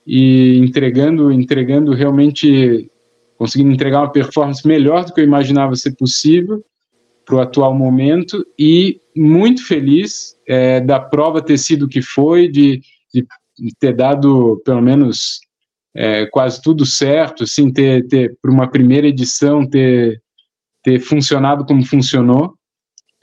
e 0.08 0.58
entregando 0.60 1.32
entregando 1.32 1.94
realmente 1.94 2.90
conseguindo 3.38 3.72
entregar 3.72 4.02
uma 4.02 4.12
performance 4.12 4.66
melhor 4.66 5.06
do 5.06 5.14
que 5.14 5.20
eu 5.20 5.26
imaginava 5.26 5.76
ser 5.76 5.96
possível 5.96 6.64
para 7.28 7.36
o 7.36 7.42
atual 7.42 7.74
momento 7.74 8.44
e 8.58 9.02
muito 9.16 9.68
feliz 9.68 10.36
é, 10.48 10.80
da 10.80 10.98
prova 10.98 11.42
ter 11.42 11.58
sido 11.58 11.84
o 11.84 11.90
que 11.90 12.02
foi, 12.02 12.48
de, 12.48 12.82
de 13.14 13.26
ter 13.78 13.94
dado 13.94 14.62
pelo 14.64 14.82
menos 14.82 15.42
é, 15.94 16.26
quase 16.28 16.62
tudo 16.62 16.86
certo, 16.86 17.44
assim, 17.44 17.72
ter, 17.72 18.08
ter 18.08 18.38
para 18.42 18.52
uma 18.52 18.70
primeira 18.70 19.08
edição 19.08 19.68
ter, 19.68 20.22
ter 20.82 21.00
funcionado 21.00 21.66
como 21.66 21.86
funcionou. 21.86 22.57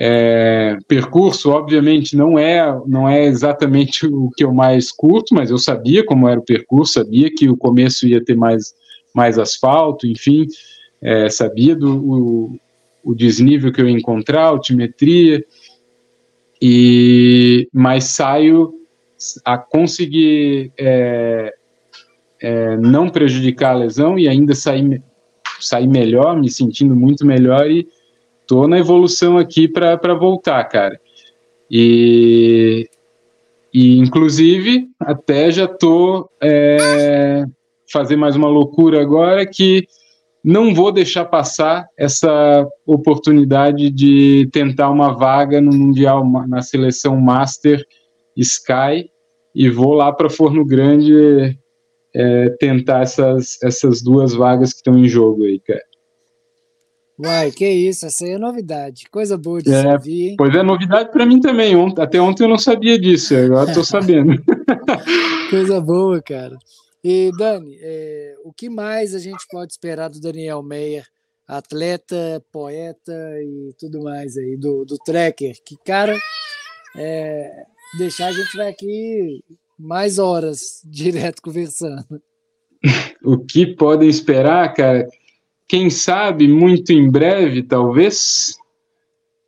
É, 0.06 0.76
percurso, 0.86 1.48
obviamente, 1.50 2.14
não 2.14 2.38
é, 2.38 2.78
não 2.86 3.08
é 3.08 3.24
exatamente 3.24 4.06
o 4.06 4.28
que 4.36 4.44
eu 4.44 4.52
mais 4.52 4.92
curto, 4.92 5.34
mas 5.34 5.50
eu 5.50 5.56
sabia 5.56 6.04
como 6.04 6.28
era 6.28 6.38
o 6.38 6.44
percurso, 6.44 6.92
sabia 6.92 7.30
que 7.34 7.48
o 7.48 7.56
começo 7.56 8.06
ia 8.06 8.22
ter 8.22 8.36
mais 8.36 8.74
mais 9.14 9.38
asfalto, 9.38 10.06
enfim, 10.06 10.46
é, 11.00 11.30
sabia 11.30 11.74
do 11.74 11.96
o, 11.96 12.60
o, 13.02 13.14
desnível 13.14 13.72
que 13.72 13.80
eu 13.80 13.88
ia 13.88 13.96
encontrar, 13.96 14.42
altimetria, 14.42 15.42
e, 16.60 17.66
mas 17.72 18.04
saio 18.04 18.74
a 19.42 19.56
conseguir 19.56 20.70
é, 20.76 21.54
é, 22.42 22.76
não 22.76 23.08
prejudicar 23.08 23.70
a 23.70 23.78
lesão 23.78 24.18
e 24.18 24.28
ainda 24.28 24.54
sair, 24.54 25.02
sair 25.60 25.88
melhor, 25.88 26.38
me 26.38 26.50
sentindo 26.50 26.94
muito 26.94 27.24
melhor 27.24 27.70
e 27.70 27.88
tô 28.46 28.66
na 28.68 28.78
evolução 28.78 29.38
aqui 29.38 29.68
para 29.68 30.14
voltar, 30.14 30.64
cara. 30.64 31.00
E, 31.70 32.88
e 33.72 33.98
inclusive 33.98 34.88
até 35.00 35.50
já 35.50 35.66
tô 35.66 36.28
é, 36.42 37.44
fazer 37.90 38.16
mais 38.16 38.36
uma 38.36 38.48
loucura 38.48 39.00
agora 39.00 39.46
que 39.46 39.86
não 40.44 40.74
vou 40.74 40.92
deixar 40.92 41.24
passar 41.24 41.86
essa 41.96 42.68
oportunidade 42.86 43.88
de 43.88 44.46
tentar 44.52 44.90
uma 44.90 45.16
vaga 45.16 45.58
no 45.58 45.72
Mundial, 45.72 46.22
na 46.46 46.60
seleção 46.60 47.18
Master 47.18 47.82
Sky, 48.36 49.10
e 49.54 49.70
vou 49.70 49.94
lá 49.94 50.12
para 50.12 50.28
Forno 50.28 50.62
Grande 50.64 51.58
é, 52.14 52.50
tentar 52.60 53.02
essas, 53.02 53.56
essas 53.62 54.02
duas 54.02 54.34
vagas 54.34 54.72
que 54.72 54.78
estão 54.78 54.98
em 54.98 55.08
jogo 55.08 55.44
aí, 55.44 55.58
cara. 55.60 55.82
Uai, 57.18 57.52
que 57.52 57.68
isso, 57.68 58.06
essa 58.06 58.24
aí 58.24 58.32
é 58.32 58.38
novidade. 58.38 59.04
Coisa 59.10 59.38
boa 59.38 59.62
de 59.62 59.72
é, 59.72 59.92
ouvir. 59.92 60.34
Pois 60.36 60.54
é, 60.54 60.62
novidade 60.62 61.12
para 61.12 61.24
mim 61.24 61.40
também. 61.40 61.74
Até 61.98 62.20
ontem 62.20 62.42
eu 62.42 62.48
não 62.48 62.58
sabia 62.58 62.98
disso, 62.98 63.36
agora 63.36 63.68
estou 63.68 63.84
sabendo. 63.84 64.34
Coisa 65.48 65.80
boa, 65.80 66.20
cara. 66.20 66.56
E, 67.04 67.30
Dani, 67.38 67.78
é, 67.80 68.34
o 68.44 68.52
que 68.52 68.68
mais 68.68 69.14
a 69.14 69.18
gente 69.18 69.46
pode 69.50 69.72
esperar 69.72 70.08
do 70.08 70.20
Daniel 70.20 70.62
Meyer, 70.62 71.04
atleta, 71.46 72.42
poeta 72.50 73.12
e 73.42 73.72
tudo 73.78 74.02
mais 74.02 74.36
aí, 74.36 74.56
do, 74.56 74.84
do 74.84 74.96
Trekker? 74.96 75.54
Que, 75.64 75.76
cara, 75.84 76.18
é, 76.96 77.64
deixar 77.98 78.28
a 78.28 78.32
gente 78.32 78.56
vai 78.56 78.70
aqui 78.70 79.44
mais 79.78 80.18
horas 80.18 80.80
direto 80.90 81.42
conversando. 81.42 82.20
O 83.22 83.38
que 83.38 83.66
podem 83.66 84.08
esperar, 84.08 84.74
cara? 84.74 85.06
Quem 85.68 85.90
sabe, 85.90 86.46
muito 86.46 86.92
em 86.92 87.10
breve, 87.10 87.62
talvez, 87.62 88.54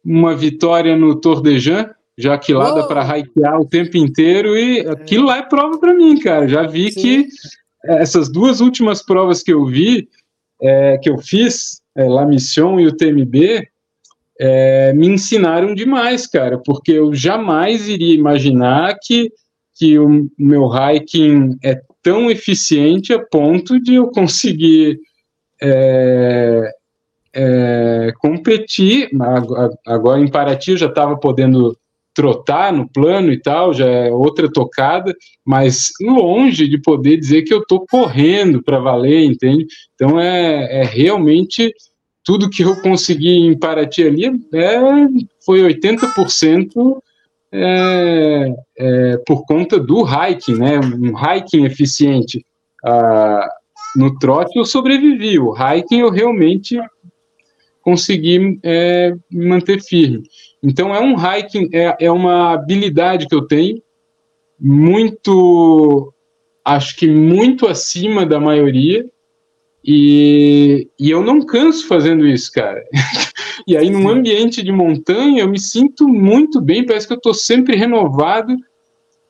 uma 0.04 0.34
vitória 0.34 0.96
no 0.96 1.14
Tour 1.20 1.42
de 1.42 1.58
Jean, 1.58 1.90
já 2.16 2.38
que 2.38 2.54
lá 2.54 2.72
oh. 2.72 2.74
dá 2.76 2.86
para 2.86 3.18
hikear 3.18 3.60
o 3.60 3.66
tempo 3.66 3.96
inteiro 3.96 4.56
e 4.56 4.80
é. 4.80 4.90
aquilo 4.90 5.26
lá 5.26 5.38
é 5.38 5.42
prova 5.42 5.78
para 5.78 5.92
mim, 5.92 6.18
cara. 6.18 6.48
Já 6.48 6.66
vi 6.66 6.90
Sim. 6.92 7.00
que 7.00 7.28
essas 7.84 8.30
duas 8.30 8.60
últimas 8.60 9.02
provas 9.02 9.42
que 9.42 9.52
eu 9.52 9.66
vi, 9.66 10.08
é, 10.60 10.98
que 10.98 11.10
eu 11.10 11.18
fiz, 11.18 11.80
é, 11.96 12.04
La 12.04 12.24
Mission 12.26 12.80
e 12.80 12.86
o 12.86 12.96
TMB, 12.96 13.68
é, 14.38 14.92
me 14.92 15.06
ensinaram 15.06 15.74
demais, 15.74 16.26
cara, 16.26 16.58
porque 16.58 16.92
eu 16.92 17.14
jamais 17.14 17.88
iria 17.88 18.14
imaginar 18.14 18.96
que, 19.02 19.32
que 19.74 19.98
o 19.98 20.28
meu 20.38 20.68
hiking 20.68 21.56
é 21.62 21.80
tão 22.02 22.30
eficiente 22.30 23.12
a 23.12 23.18
ponto 23.18 23.80
de 23.80 23.94
eu 23.94 24.08
conseguir 24.08 25.00
é, 25.62 26.72
é, 27.34 28.12
competir. 28.18 29.10
Agora 29.86 30.20
em 30.20 30.30
Paraty 30.30 30.72
eu 30.72 30.76
já 30.76 30.86
estava 30.86 31.16
podendo 31.16 31.76
trotar 32.14 32.72
no 32.72 32.88
plano 32.88 33.30
e 33.30 33.38
tal, 33.38 33.74
já 33.74 33.86
é 33.86 34.10
outra 34.10 34.50
tocada, 34.50 35.14
mas 35.44 35.90
longe 36.00 36.66
de 36.66 36.80
poder 36.80 37.18
dizer 37.18 37.42
que 37.42 37.52
eu 37.52 37.58
estou 37.58 37.86
correndo 37.86 38.62
para 38.62 38.78
valer, 38.78 39.24
entende? 39.24 39.66
Então 39.94 40.18
é, 40.18 40.80
é, 40.80 40.82
realmente 40.82 41.74
tudo 42.24 42.48
que 42.48 42.62
eu 42.62 42.80
consegui 42.80 43.36
em 43.36 43.56
Paraty 43.56 44.02
ali 44.02 44.26
é, 44.54 44.78
foi 45.44 45.60
80% 45.60 46.70
é, 47.52 48.54
é, 48.78 49.16
por 49.26 49.44
conta 49.44 49.78
do 49.78 50.02
hiking, 50.02 50.56
né? 50.56 50.80
Um 50.80 51.12
hiking 51.16 51.64
eficiente. 51.64 52.44
Ah, 52.84 53.48
no 53.96 54.18
trote 54.18 54.58
eu 54.58 54.64
sobrevivi, 54.64 55.38
o 55.38 55.54
hiking 55.54 56.00
eu 56.00 56.10
realmente 56.10 56.78
consegui 57.80 58.58
é, 58.62 59.14
me 59.30 59.46
manter 59.46 59.80
firme. 59.82 60.22
Então 60.62 60.94
é 60.94 61.00
um 61.00 61.14
hiking, 61.14 61.68
é, 61.72 61.96
é 62.00 62.10
uma 62.10 62.52
habilidade 62.52 63.26
que 63.26 63.34
eu 63.34 63.46
tenho, 63.46 63.82
muito, 64.58 66.12
acho 66.64 66.96
que 66.96 67.06
muito 67.06 67.66
acima 67.66 68.26
da 68.26 68.40
maioria, 68.40 69.08
e, 69.84 70.88
e 70.98 71.10
eu 71.10 71.22
não 71.22 71.40
canso 71.40 71.86
fazendo 71.86 72.26
isso, 72.26 72.50
cara. 72.50 72.82
e 73.68 73.76
aí, 73.76 73.88
num 73.88 74.08
ambiente 74.08 74.60
de 74.60 74.72
montanha, 74.72 75.42
eu 75.42 75.48
me 75.48 75.60
sinto 75.60 76.08
muito 76.08 76.60
bem, 76.60 76.84
parece 76.84 77.06
que 77.06 77.12
eu 77.12 77.18
estou 77.18 77.32
sempre 77.32 77.76
renovado 77.76 78.56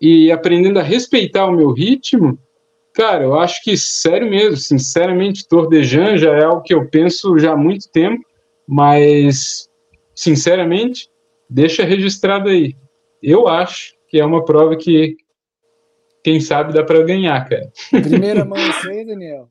e 0.00 0.32
aprendendo 0.32 0.78
a 0.78 0.82
respeitar 0.82 1.44
o 1.46 1.54
meu 1.54 1.72
ritmo. 1.72 2.38
Cara, 2.96 3.24
eu 3.24 3.38
acho 3.38 3.62
que, 3.62 3.76
sério 3.76 4.26
mesmo, 4.26 4.56
sinceramente, 4.56 5.46
Tour 5.46 5.68
de 5.68 5.84
Jean 5.84 6.16
já 6.16 6.32
é 6.32 6.44
algo 6.44 6.62
que 6.62 6.72
eu 6.72 6.88
penso 6.88 7.38
já 7.38 7.52
há 7.52 7.56
muito 7.56 7.90
tempo, 7.90 8.24
mas, 8.66 9.68
sinceramente, 10.14 11.06
deixa 11.48 11.84
registrado 11.84 12.48
aí. 12.48 12.74
Eu 13.22 13.48
acho 13.48 13.92
que 14.08 14.18
é 14.18 14.24
uma 14.24 14.42
prova 14.42 14.74
que, 14.76 15.14
quem 16.24 16.40
sabe, 16.40 16.72
dá 16.72 16.82
para 16.82 17.02
ganhar, 17.02 17.46
cara. 17.46 17.70
Primeira 17.90 18.46
mão 18.46 18.56
isso 18.56 18.88
aí, 18.88 19.04
Daniel? 19.04 19.50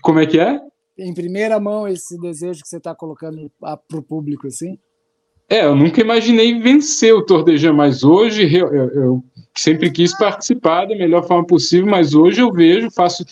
Como 0.00 0.18
é 0.18 0.24
que 0.24 0.40
é? 0.40 0.58
Em 0.98 1.12
primeira 1.12 1.60
mão 1.60 1.86
esse 1.86 2.18
desejo 2.18 2.62
que 2.62 2.68
você 2.68 2.78
está 2.78 2.94
colocando 2.94 3.52
para 3.60 3.78
o 3.92 4.02
público, 4.02 4.46
assim? 4.46 4.78
É, 5.50 5.66
eu 5.66 5.76
nunca 5.76 6.00
imaginei 6.00 6.58
vencer 6.58 7.14
o 7.14 7.20
Tour 7.20 7.44
de 7.44 7.58
Jean, 7.58 7.74
mas 7.74 8.02
hoje 8.02 8.44
eu, 8.56 8.72
eu, 8.72 8.90
eu, 8.90 9.24
sempre 9.56 9.90
quis 9.90 10.16
participar 10.16 10.86
da 10.86 10.94
melhor 10.94 11.26
forma 11.26 11.46
possível, 11.46 11.90
mas 11.90 12.14
hoje 12.14 12.40
eu 12.40 12.52
vejo, 12.52 12.90
faço, 12.90 13.24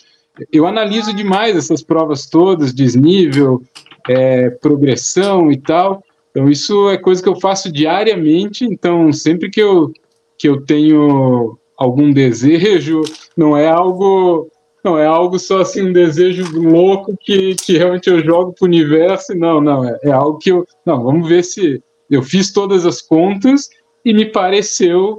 eu 0.52 0.66
analiso 0.66 1.14
demais 1.14 1.56
essas 1.56 1.82
provas 1.82 2.26
todas, 2.26 2.72
desnível, 2.74 3.62
é, 4.09 4.51
progressão 4.51 5.51
e 5.51 5.56
tal, 5.56 6.02
então, 6.30 6.48
isso 6.48 6.88
é 6.90 6.97
coisa 6.97 7.22
que 7.22 7.28
eu 7.28 7.40
faço 7.40 7.72
diariamente. 7.72 8.64
Então, 8.64 9.12
sempre 9.12 9.51
que 9.51 9.60
eu, 9.60 9.92
que 10.38 10.48
eu 10.48 10.64
tenho 10.64 11.59
algum 11.76 12.12
desejo, 12.12 13.02
não 13.36 13.56
é 13.56 13.68
algo. 13.68 14.48
Não 14.82 14.98
é 14.98 15.05
algo 15.05 15.38
só 15.38 15.60
assim, 15.60 15.82
um 15.82 15.92
desejo 15.92 16.59
louco 16.59 17.14
que, 17.20 17.55
que 17.55 17.76
realmente 17.76 18.09
eu 18.09 18.24
jogo 18.24 18.55
para 18.55 18.64
o 18.64 18.68
universo. 18.68 19.34
Não, 19.34 19.60
não. 19.60 19.86
É, 19.86 19.98
é 20.05 20.10
algo 20.10 20.38
que 20.38 20.51
eu. 20.51 20.66
Não, 20.86 21.02
vamos 21.02 21.28
ver 21.28 21.44
se. 21.44 21.82
Eu 22.09 22.22
fiz 22.22 22.51
todas 22.52 22.86
as 22.86 23.02
contas 23.02 23.68
e 24.05 24.14
me 24.14 24.24
pareceu 24.24 25.18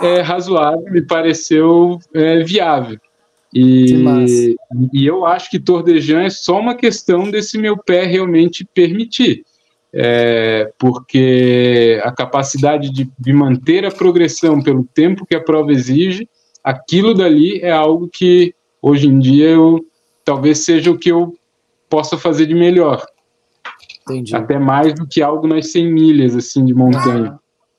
é, 0.00 0.20
razoável, 0.20 0.84
me 0.90 1.02
pareceu 1.02 1.98
é, 2.14 2.42
viável. 2.42 2.98
E, 3.52 4.54
e 4.92 5.04
eu 5.06 5.26
acho 5.26 5.50
que 5.50 5.58
Tordejan 5.58 6.22
é 6.22 6.30
só 6.30 6.60
uma 6.60 6.74
questão 6.74 7.28
desse 7.28 7.58
meu 7.58 7.76
pé 7.76 8.04
realmente 8.04 8.64
permitir 8.64 9.44
é, 9.92 10.72
porque 10.78 12.00
a 12.04 12.12
capacidade 12.12 12.90
de, 12.90 13.10
de, 13.18 13.32
manter 13.32 13.84
a 13.84 13.90
progressão 13.90 14.62
pelo 14.62 14.84
tempo 14.84 15.26
que 15.26 15.34
a 15.34 15.42
prova 15.42 15.72
exige, 15.72 16.28
aquilo 16.62 17.12
dali 17.12 17.60
é 17.60 17.72
algo 17.72 18.08
que 18.08 18.54
hoje 18.80 19.08
em 19.08 19.18
dia 19.18 19.50
eu 19.50 19.84
talvez 20.24 20.60
seja 20.60 20.90
o 20.90 20.98
que 20.98 21.10
eu 21.10 21.36
possa 21.88 22.16
fazer 22.16 22.46
de 22.46 22.54
melhor. 22.54 23.04
Entendi. 24.02 24.34
Até 24.34 24.58
mais 24.58 24.94
do 24.94 25.06
que 25.06 25.20
algo 25.22 25.46
nas 25.46 25.72
100 25.72 25.92
milhas, 25.92 26.36
assim, 26.36 26.64
de 26.64 26.72
montanha. 26.72 27.38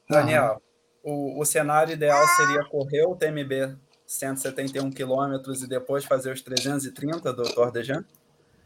Daniel, 0.09 0.60
o, 1.03 1.39
o 1.39 1.45
cenário 1.45 1.93
ideal 1.93 2.25
seria 2.35 2.63
correr 2.65 3.05
o 3.05 3.15
TMB 3.15 3.75
171 4.05 4.91
quilômetros 4.91 5.63
e 5.63 5.67
depois 5.67 6.03
fazer 6.03 6.31
os 6.31 6.41
330 6.41 7.31
do 7.33 7.43
Tour 7.43 7.71
de 7.71 7.83
Jean? 7.83 8.05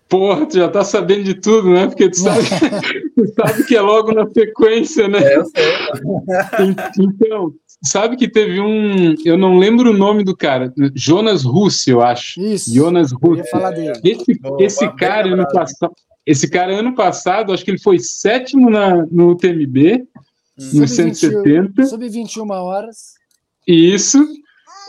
Porra, 0.07 0.45
tu 0.45 0.57
já 0.57 0.69
tá 0.69 0.83
sabendo 0.83 1.23
de 1.23 1.33
tudo, 1.33 1.71
né? 1.71 1.87
Porque 1.87 2.09
tu 2.09 2.19
sabe, 2.19 2.41
tu 3.15 3.33
sabe 3.33 3.63
que 3.63 3.75
é 3.75 3.81
logo 3.81 4.11
na 4.11 4.29
sequência, 4.29 5.07
né? 5.07 5.19
É, 5.19 5.37
eu 5.37 5.45
sei. 5.45 6.75
Então, 6.99 7.53
sabe 7.83 8.15
que 8.15 8.27
teve 8.27 8.59
um. 8.59 9.15
Eu 9.25 9.37
não 9.37 9.57
lembro 9.57 9.89
o 9.89 9.97
nome 9.97 10.23
do 10.23 10.35
cara. 10.35 10.71
Jonas 10.93 11.43
Russo, 11.43 11.89
eu 11.89 12.01
acho. 12.01 12.39
Isso. 12.39 12.73
Jonas 12.73 13.11
Russo. 13.11 13.43
falar 13.49 13.71
dele. 13.71 13.99
Esse, 14.03 14.39
Boa, 14.39 14.63
esse 14.63 14.87
cara, 14.95 15.33
ano 15.33 15.47
passado, 15.51 15.93
esse 16.25 16.47
cara, 16.49 16.79
ano 16.79 16.93
passado, 16.93 17.51
acho 17.51 17.65
que 17.65 17.71
ele 17.71 17.81
foi 17.81 17.97
sétimo 17.97 18.69
na, 18.69 19.05
no 19.11 19.35
TMB, 19.35 20.07
hum. 20.59 20.79
no 20.79 20.87
170. 20.87 21.85
Sub-21 21.85 22.49
horas. 22.51 23.13
Isso. 23.67 24.25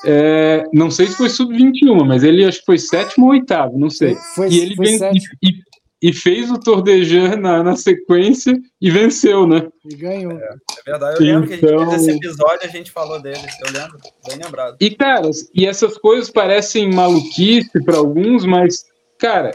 É, 0.04 0.64
não 0.72 0.90
sei 0.90 1.06
se 1.06 1.16
foi 1.16 1.28
sub-21, 1.28 2.04
mas 2.04 2.22
ele 2.22 2.44
acho 2.44 2.60
que 2.60 2.66
foi 2.66 2.78
sétimo 2.78 3.26
ou 3.26 3.32
oitavo, 3.32 3.78
não 3.78 3.90
sei. 3.90 4.14
Foi, 4.34 4.48
e 4.48 4.60
ele 4.60 4.76
foi 4.76 4.86
e, 4.86 5.48
e, 5.48 5.62
e, 6.02 6.12
fez 6.12 6.50
o 6.50 6.60
Tour 6.60 6.82
de 6.82 7.02
Jean 7.04 7.36
na, 7.36 7.62
na, 7.62 7.74
sequência 7.74 8.54
e 8.80 8.90
venceu, 8.90 9.46
né? 9.46 9.66
E 9.90 9.96
ganhou. 9.96 10.32
É, 10.32 10.44
é 10.44 10.90
verdade, 10.90 11.16
eu 11.18 11.26
lembro 11.26 11.52
então... 11.52 11.58
que 11.58 11.64
a 11.66 11.78
gente 11.78 11.88
fez 11.88 12.02
esse 12.02 12.10
episódio 12.16 12.60
a 12.62 12.68
gente 12.68 12.90
falou 12.90 13.20
dele, 13.20 13.40
eu 13.64 13.72
lembro, 13.72 13.98
bem 14.28 14.38
lembrado. 14.44 14.76
E, 14.80 14.90
cara, 14.90 15.30
e 15.54 15.66
essas 15.66 15.96
coisas 15.98 16.30
parecem 16.30 16.92
maluquice 16.92 17.82
para 17.84 17.96
alguns, 17.96 18.44
mas, 18.44 18.84
cara, 19.18 19.50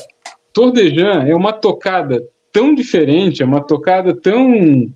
Tour 0.54 0.72
de 0.72 0.90
Jean 0.90 1.24
é 1.24 1.36
uma 1.36 1.54
tocada 1.54 2.22
tão 2.52 2.76
diferente, 2.76 3.42
é 3.42 3.46
uma 3.46 3.66
tocada 3.66 4.14
tão 4.14 4.92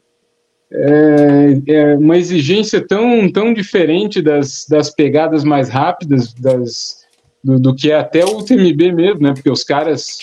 é, 0.77 1.61
é, 1.68 1.95
uma 1.95 2.18
exigência 2.18 2.85
tão, 2.85 3.31
tão 3.31 3.53
diferente 3.53 4.22
das, 4.22 4.65
das 4.69 4.89
pegadas 4.89 5.43
mais 5.43 5.69
rápidas 5.69 6.34
das, 6.34 7.06
do, 7.43 7.60
do, 7.60 7.76
que 7.76 7.91
é 7.91 7.95
até 7.95 8.26
o 8.26 8.43
TMB 8.43 8.91
mesmo, 8.91 9.22
né? 9.22 9.34
Porque 9.34 9.49
os 9.49 9.64
caras, 9.64 10.18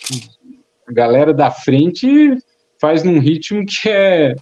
a 0.86 0.92
galera 0.92 1.32
da 1.32 1.50
frente 1.50 2.36
faz 2.80 3.02
num 3.02 3.18
ritmo 3.18 3.64
que 3.64 3.88
é, 3.88 4.34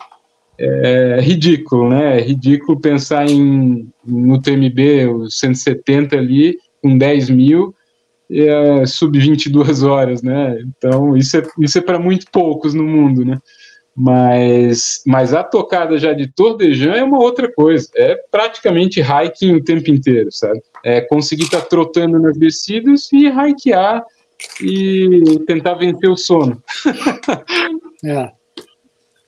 é 0.59 1.21
ridículo, 1.21 1.91
né? 1.91 2.19
É 2.19 2.23
ridículo 2.23 2.81
pensar 2.81 3.29
em 3.29 3.89
no 4.05 4.41
TMB, 4.41 5.07
os 5.15 5.39
170 5.39 6.17
ali, 6.17 6.59
com 6.83 6.99
10 6.99 7.31
mil, 7.31 7.75
é, 8.31 8.87
sub 8.87 9.19
22 9.19 9.83
horas, 9.83 10.23
né? 10.23 10.59
Então, 10.67 11.17
isso 11.17 11.37
é, 11.37 11.43
isso 11.61 11.79
é 11.79 11.81
para 11.81 11.99
muito 11.99 12.27
poucos 12.33 12.75
no 12.75 12.85
mundo, 12.85 13.25
né? 13.25 13.39
Mas, 14.03 15.03
mas 15.07 15.35
a 15.35 15.45
tocada 15.45 15.99
já 15.99 16.15
de 16.15 16.27
Tordejan 16.27 16.95
é 16.95 17.05
uma 17.05 17.19
outra 17.19 17.53
coisa. 17.53 17.87
É 17.95 18.15
praticamente 18.31 18.99
hiking 18.99 19.57
o 19.57 19.63
tempo 19.63 19.91
inteiro, 19.91 20.33
sabe? 20.33 20.59
É 20.83 21.03
conseguir 21.03 21.45
estar 21.45 21.61
tá 21.61 21.67
trotando 21.67 22.19
nas 22.19 22.35
descidas 22.39 23.13
e 23.13 23.27
hikear 23.27 24.03
e 24.63 25.45
tentar 25.47 25.75
vencer 25.75 26.09
o 26.09 26.17
sono. 26.17 26.63
é. 28.03 28.33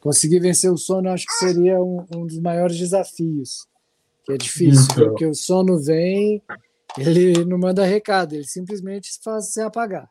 Conseguir 0.01 0.41
vencer 0.41 0.73
o 0.73 0.79
sono 0.79 1.11
acho 1.11 1.27
que 1.27 1.35
seria 1.35 1.79
um, 1.79 2.07
um 2.17 2.27
dos 2.27 2.41
maiores 2.41 2.79
desafios. 2.79 3.67
Que 4.25 4.33
é 4.33 4.37
difícil, 4.39 4.87
então. 4.91 5.09
porque 5.09 5.27
o 5.27 5.35
sono 5.35 5.79
vem, 5.83 6.43
ele 6.97 7.45
não 7.45 7.59
manda 7.59 7.85
recado, 7.85 8.35
ele 8.35 8.47
simplesmente 8.47 9.11
faz 9.23 9.53
você 9.53 9.61
apagar. 9.61 10.09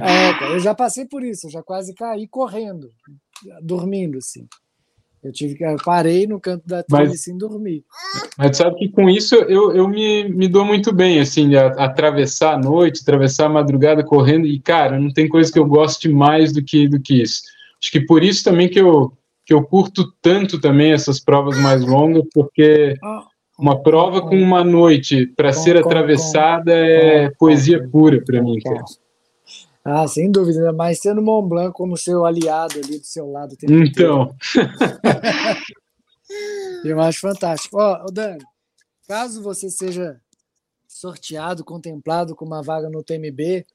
É, 0.00 0.54
eu 0.54 0.60
já 0.60 0.74
passei 0.74 1.06
por 1.06 1.22
isso, 1.22 1.46
eu 1.46 1.50
já 1.50 1.62
quase 1.62 1.94
caí 1.94 2.26
correndo, 2.26 2.88
dormindo, 3.62 4.18
assim. 4.18 4.46
Eu 5.22 5.32
tive 5.32 5.54
que 5.54 5.62
eu 5.62 5.76
parei 5.84 6.26
no 6.26 6.40
canto 6.40 6.66
da 6.66 6.82
trilha 6.82 7.14
sem 7.14 7.36
dormir. 7.36 7.84
Mas 8.38 8.56
sabe 8.56 8.76
que 8.76 8.88
com 8.88 9.08
isso 9.08 9.34
eu, 9.34 9.70
eu 9.72 9.86
me, 9.86 10.26
me 10.30 10.48
dou 10.48 10.64
muito 10.64 10.92
bem, 10.94 11.20
assim, 11.20 11.50
de 11.50 11.58
atravessar 11.58 12.54
a 12.54 12.58
noite, 12.58 13.02
atravessar 13.02 13.46
a 13.46 13.50
madrugada 13.50 14.02
correndo, 14.02 14.46
e, 14.46 14.58
cara, 14.58 14.98
não 14.98 15.12
tem 15.12 15.28
coisa 15.28 15.52
que 15.52 15.58
eu 15.58 15.66
goste 15.66 16.08
mais 16.08 16.52
do 16.52 16.62
que, 16.62 16.88
do 16.88 16.98
que 16.98 17.22
isso. 17.22 17.42
Acho 17.82 17.92
que 17.92 18.00
por 18.00 18.24
isso 18.24 18.42
também 18.42 18.68
que 18.68 18.80
eu, 18.80 19.12
que 19.44 19.52
eu 19.52 19.62
curto 19.62 20.10
tanto 20.22 20.58
também 20.58 20.92
essas 20.92 21.20
provas 21.20 21.58
mais 21.58 21.84
longas, 21.84 22.24
porque 22.32 22.96
ah, 23.04 23.26
uma 23.60 23.82
prova 23.82 24.22
com 24.22 24.36
uma 24.36 24.64
noite 24.64 25.26
para 25.26 25.52
ser 25.52 25.76
atravessada 25.76 26.72
é 26.72 27.30
poesia 27.38 27.86
pura 27.88 28.22
para 28.24 28.42
mim, 28.42 28.58
cara. 28.58 28.82
Ah, 29.84 30.06
sem 30.06 30.30
dúvida, 30.30 30.72
mas 30.72 31.00
sendo 31.00 31.22
Mont 31.22 31.48
Blanc 31.48 31.72
como 31.72 31.96
seu 31.96 32.24
aliado 32.24 32.74
ali 32.82 32.98
do 32.98 33.04
seu 33.04 33.30
lado. 33.30 33.56
Então. 33.62 34.34
Eu 36.84 37.00
acho 37.00 37.20
fantástico. 37.20 37.78
Ó, 37.78 38.04
oh, 38.06 38.10
Dani, 38.10 38.42
caso 39.06 39.42
você 39.42 39.68
seja 39.68 40.18
sorteado, 40.86 41.64
contemplado 41.64 42.34
com 42.34 42.44
uma 42.44 42.62
vaga 42.62 42.88
no 42.88 43.02
TMB, 43.02 43.66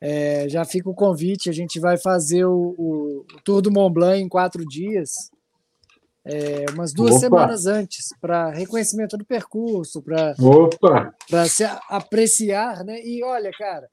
é, 0.00 0.48
já 0.48 0.64
fica 0.64 0.88
o 0.88 0.94
convite. 0.94 1.50
A 1.50 1.52
gente 1.52 1.80
vai 1.80 1.96
fazer 1.96 2.44
o, 2.44 2.74
o, 2.78 3.20
o 3.20 3.42
Tour 3.44 3.62
do 3.62 3.72
Mont 3.72 3.92
Blanc 3.92 4.20
em 4.20 4.28
quatro 4.28 4.64
dias 4.66 5.30
é, 6.30 6.66
umas 6.74 6.92
duas 6.92 7.12
Opa. 7.12 7.20
semanas 7.20 7.66
antes, 7.66 8.14
para 8.20 8.50
reconhecimento 8.50 9.16
do 9.16 9.24
percurso, 9.24 10.02
para 10.02 10.34
se 11.48 11.64
apreciar, 11.88 12.84
né? 12.84 13.00
E 13.02 13.24
olha, 13.24 13.50
cara, 13.58 13.88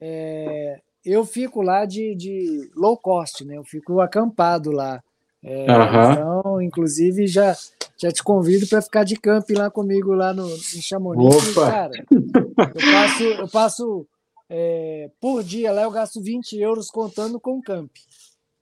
é, 0.00 0.80
eu 1.04 1.26
fico 1.26 1.60
lá 1.60 1.84
de, 1.84 2.14
de, 2.14 2.70
low 2.74 2.96
cost, 2.96 3.44
né? 3.44 3.58
Eu 3.58 3.64
fico 3.64 4.00
acampado 4.00 4.72
lá. 4.72 5.02
É, 5.42 5.66
Então, 6.12 6.62
inclusive, 6.62 7.26
já, 7.26 7.54
já 7.98 8.10
te 8.10 8.22
convido 8.22 8.66
para 8.66 8.80
ficar 8.80 9.04
de 9.04 9.16
camping 9.16 9.54
lá 9.54 9.70
comigo 9.70 10.14
lá 10.14 10.32
no, 10.32 10.48
em 10.48 10.80
Chamonix. 10.80 11.50
Opa. 11.50 11.70
Cara, 11.70 12.04
eu 12.10 12.92
passo, 12.92 13.22
eu 13.24 13.48
passo 13.48 14.06
é, 14.48 15.10
por 15.20 15.44
dia 15.44 15.70
lá, 15.70 15.82
eu 15.82 15.90
gasto 15.90 16.22
20 16.22 16.58
euros 16.58 16.90
contando 16.90 17.38
com 17.38 17.60
camping. 17.60 18.00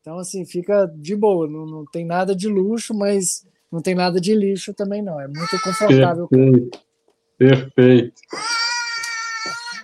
Então, 0.03 0.19
assim, 0.19 0.45
fica 0.45 0.87
de 0.97 1.15
boa, 1.15 1.47
não, 1.47 1.65
não 1.65 1.85
tem 1.87 2.05
nada 2.05 2.35
de 2.35 2.49
luxo, 2.49 2.93
mas 2.93 3.47
não 3.70 3.81
tem 3.81 3.95
nada 3.95 4.20
de 4.20 4.35
lixo 4.35 4.74
também, 4.74 5.01
não. 5.01 5.19
É 5.19 5.29
muito 5.29 5.59
confortável. 5.62 6.29
Perfeito. 6.29 6.79
Perfeito. 7.39 8.20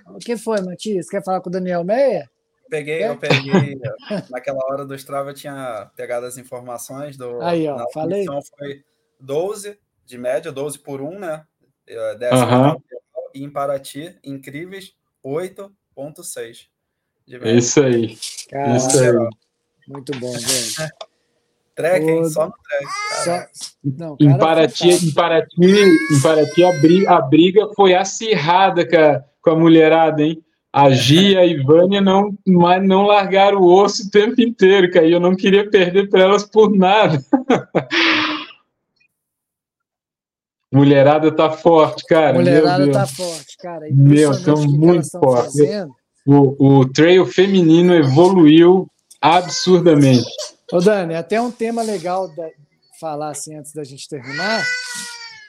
O 0.08 0.18
que 0.18 0.36
foi, 0.36 0.60
Matias? 0.60 1.08
Quer 1.08 1.22
falar 1.24 1.40
com 1.40 1.48
o 1.48 1.52
Daniel 1.52 1.84
Meia? 1.84 2.28
Peguei, 2.68 3.04
é? 3.04 3.10
eu 3.10 3.16
peguei. 3.16 3.78
naquela 4.28 4.58
hora 4.66 4.84
do 4.84 4.94
Strava 4.96 5.30
eu 5.30 5.34
tinha 5.34 5.88
pegado 5.94 6.26
as 6.26 6.36
informações 6.36 7.16
do. 7.16 7.40
Aí, 7.40 7.68
ó, 7.68 7.88
falei. 7.92 8.26
foi 8.58 8.82
12 9.20 9.78
de 10.04 10.18
média, 10.18 10.50
12 10.50 10.80
por 10.80 11.00
1, 11.00 11.18
né? 11.18 11.44
Décima 12.18 12.72
uhum. 12.72 12.82
E 13.32 13.44
em 13.44 13.50
Paraty, 13.50 14.18
incríveis, 14.24 14.94
8,6. 15.24 16.66
Isso 17.26 17.82
aí. 17.82 18.18
Caramba. 18.50 18.76
Isso 18.76 18.98
aí. 18.98 19.28
Muito 19.88 20.12
bom, 20.18 20.30
velho. 20.32 20.90
Track, 21.74 22.04
hein? 22.04 22.24
Só 22.28 22.46
no 22.46 22.52
track. 22.52 22.86
Só... 23.24 23.46
Não, 23.84 24.16
em, 24.20 24.36
Paraty, 24.36 24.88
em 24.90 25.14
Paraty, 25.14 25.54
em 25.60 26.20
Paraty 26.20 26.64
a, 26.64 26.72
briga, 26.80 27.10
a 27.14 27.20
briga 27.22 27.68
foi 27.74 27.94
acirrada 27.94 28.86
com 28.86 28.96
a, 28.96 29.24
com 29.40 29.50
a 29.50 29.56
mulherada, 29.56 30.22
hein? 30.22 30.42
A 30.70 30.90
Gia 30.90 31.32
e 31.32 31.36
a 31.36 31.46
Ivânia 31.46 32.00
não, 32.00 32.36
não 32.46 33.06
largaram 33.06 33.58
o 33.58 33.72
osso 33.72 34.06
o 34.06 34.10
tempo 34.10 34.40
inteiro, 34.40 34.90
cara. 34.90 35.06
E 35.06 35.12
eu 35.12 35.20
não 35.20 35.34
queria 35.34 35.68
perder 35.70 36.10
para 36.10 36.22
elas 36.22 36.44
por 36.44 36.70
nada. 36.70 37.22
Mulherada 40.70 41.32
tá 41.32 41.50
forte, 41.50 42.04
cara. 42.04 42.34
Mulherada 42.34 42.90
tá 42.92 43.06
forte, 43.06 43.56
cara. 43.56 43.86
Meu, 43.90 44.32
estão 44.32 44.62
muito 44.64 45.08
fortes. 45.10 45.54
O, 46.26 46.80
o 46.80 46.88
trail 46.92 47.24
feminino 47.24 47.94
evoluiu 47.94 48.86
absurdamente. 49.20 50.28
Ô 50.72 50.80
Dani, 50.80 51.14
até 51.14 51.40
um 51.40 51.50
tema 51.50 51.82
legal 51.82 52.28
de 52.28 52.52
falar 53.00 53.30
assim 53.30 53.56
antes 53.56 53.72
da 53.72 53.84
gente 53.84 54.08
terminar, 54.08 54.64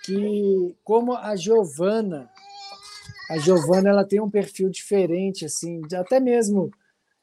que 0.03 0.75
como 0.83 1.15
a 1.15 1.35
Giovana, 1.35 2.29
a 3.29 3.37
Giovana 3.37 3.89
ela 3.89 4.05
tem 4.05 4.19
um 4.19 4.29
perfil 4.29 4.69
diferente 4.69 5.45
assim, 5.45 5.81
até 5.93 6.19
mesmo 6.19 6.71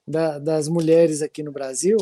da, 0.06 0.38
das 0.38 0.68
mulheres 0.68 1.22
aqui 1.22 1.42
no 1.42 1.52
Brasil, 1.52 1.96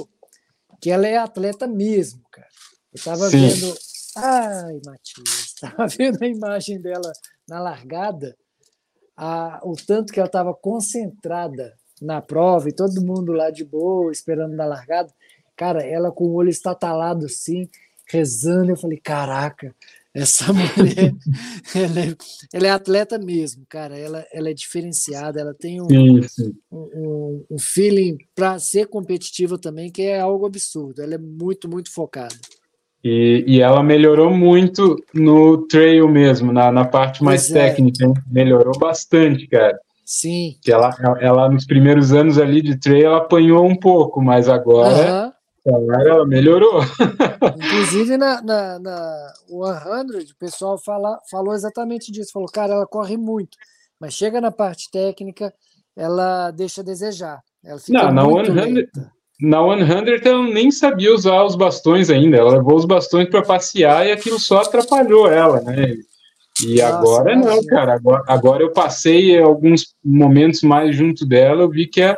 que 0.80 0.90
ela 0.90 1.06
é 1.06 1.16
atleta 1.16 1.66
mesmo, 1.66 2.22
cara. 2.30 2.48
Eu 2.92 2.98
estava 2.98 3.28
vendo, 3.30 3.74
ai, 4.16 4.80
Matias, 4.84 5.54
estava 5.54 5.86
vendo 5.86 6.22
a 6.22 6.26
imagem 6.26 6.80
dela 6.80 7.12
na 7.48 7.60
largada, 7.60 8.36
a, 9.16 9.60
o 9.62 9.74
tanto 9.76 10.12
que 10.12 10.18
ela 10.18 10.26
estava 10.26 10.52
concentrada 10.54 11.74
na 12.00 12.20
prova 12.20 12.68
e 12.68 12.72
todo 12.72 13.04
mundo 13.04 13.32
lá 13.32 13.50
de 13.50 13.64
boa, 13.64 14.12
esperando 14.12 14.54
na 14.54 14.64
largada. 14.64 15.12
Cara, 15.56 15.82
ela 15.82 16.10
com 16.10 16.24
o 16.24 16.34
olho 16.34 16.48
estatalado 16.48 17.26
assim, 17.26 17.68
rezando. 18.10 18.70
Eu 18.70 18.76
falei, 18.76 18.98
caraca, 18.98 19.74
Essa 20.14 20.46
mulher, 20.54 21.12
ela 21.74 22.00
é, 22.00 22.16
ela 22.52 22.66
é, 22.68 22.70
atleta 22.70 23.18
mesmo, 23.18 23.64
cara. 23.68 23.98
Ela, 23.98 24.24
ela 24.32 24.48
é 24.48 24.54
diferenciada, 24.54 25.40
ela 25.40 25.52
tem 25.52 25.80
um, 25.80 25.88
um, 26.70 27.44
um 27.50 27.58
feeling 27.58 28.18
para 28.34 28.58
ser 28.60 28.86
competitiva 28.86 29.58
também, 29.58 29.90
que 29.90 30.02
é 30.02 30.20
algo 30.20 30.46
absurdo. 30.46 31.02
Ela 31.02 31.14
é 31.14 31.18
muito, 31.18 31.68
muito 31.68 31.92
focada. 31.92 32.34
E, 33.02 33.44
e 33.46 33.60
ela 33.60 33.82
melhorou 33.82 34.30
muito 34.30 34.96
no 35.12 35.66
trail 35.66 36.08
mesmo, 36.08 36.52
na, 36.52 36.72
na 36.72 36.86
parte 36.86 37.22
mais 37.22 37.48
pois 37.48 37.56
é. 37.56 37.68
técnica. 37.68 38.06
É. 38.06 38.12
Melhorou 38.32 38.78
bastante, 38.78 39.48
cara. 39.48 39.78
Sim. 40.04 40.56
Que 40.60 40.70
ela, 40.70 40.94
ela, 41.20 41.48
nos 41.48 41.66
primeiros 41.66 42.12
anos 42.12 42.38
ali 42.38 42.60
de 42.60 42.78
trail, 42.78 43.06
ela 43.06 43.18
apanhou 43.18 43.64
um 43.64 43.74
pouco, 43.74 44.20
mas 44.20 44.48
agora 44.48 45.34
ela, 45.64 46.02
ela 46.02 46.26
melhorou. 46.26 46.82
Inclusive, 47.56 48.16
na, 48.18 48.42
na, 48.42 48.78
na 48.78 49.32
100, 49.48 50.32
o 50.32 50.36
pessoal 50.38 50.78
fala, 50.78 51.18
falou 51.30 51.54
exatamente 51.54 52.12
disso. 52.12 52.32
Falou, 52.32 52.48
cara, 52.48 52.74
ela 52.74 52.86
corre 52.86 53.16
muito, 53.16 53.56
mas 53.98 54.12
chega 54.12 54.40
na 54.40 54.50
parte 54.50 54.90
técnica, 54.90 55.52
ela 55.96 56.50
deixa 56.50 56.82
a 56.82 56.84
desejar. 56.84 57.40
Ela 57.64 57.78
fica 57.78 58.12
Não, 58.12 58.30
muito 58.30 58.52
na 58.52 58.62
100, 58.64 58.72
lenta. 58.74 59.12
Na 59.40 59.58
100 59.58 60.20
ela 60.24 60.42
nem 60.48 60.70
sabia 60.70 61.14
usar 61.14 61.42
os 61.44 61.56
bastões 61.56 62.10
ainda. 62.10 62.36
Ela 62.36 62.58
levou 62.58 62.76
os 62.76 62.84
bastões 62.84 63.28
para 63.30 63.42
passear 63.42 64.06
e 64.06 64.12
aquilo 64.12 64.38
só 64.38 64.60
atrapalhou 64.60 65.28
ela, 65.28 65.62
né? 65.62 65.96
E 66.62 66.80
Nossa, 66.80 66.96
agora 66.96 67.36
não, 67.36 67.64
cara. 67.66 67.94
Agora, 67.94 68.22
agora 68.28 68.62
eu 68.62 68.72
passei 68.72 69.38
alguns 69.38 69.94
momentos 70.04 70.62
mais 70.62 70.94
junto 70.94 71.26
dela, 71.26 71.62
eu 71.62 71.70
vi 71.70 71.86
que 71.86 72.00
é, 72.00 72.16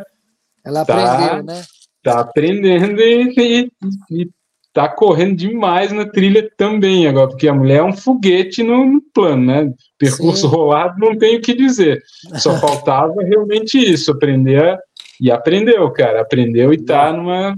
ela 0.64 0.84
tá, 0.84 1.14
aprendeu, 1.14 1.42
né? 1.42 1.64
Tá 2.02 2.20
aprendendo 2.20 3.00
e, 3.00 3.32
e, 3.38 3.70
e, 4.10 4.30
tá 4.72 4.88
correndo 4.88 5.36
demais 5.36 5.90
na 5.90 6.04
trilha 6.04 6.50
também 6.56 7.06
agora, 7.06 7.28
porque 7.28 7.48
a 7.48 7.54
mulher 7.54 7.78
é 7.78 7.82
um 7.82 7.96
foguete 7.96 8.62
no, 8.62 8.84
no 8.84 9.00
plano, 9.00 9.46
né? 9.46 9.72
Percurso 9.96 10.42
Sim. 10.42 10.54
rolado, 10.54 10.98
não 10.98 11.16
tenho 11.16 11.38
o 11.38 11.42
que 11.42 11.54
dizer. 11.54 12.02
Só 12.38 12.52
faltava 12.60 13.22
realmente 13.22 13.78
isso, 13.78 14.12
aprender 14.12 14.62
a, 14.62 14.78
e 15.20 15.30
aprendeu, 15.30 15.90
cara. 15.92 16.20
Aprendeu 16.20 16.74
e 16.74 16.84
tá 16.84 17.12
numa 17.12 17.56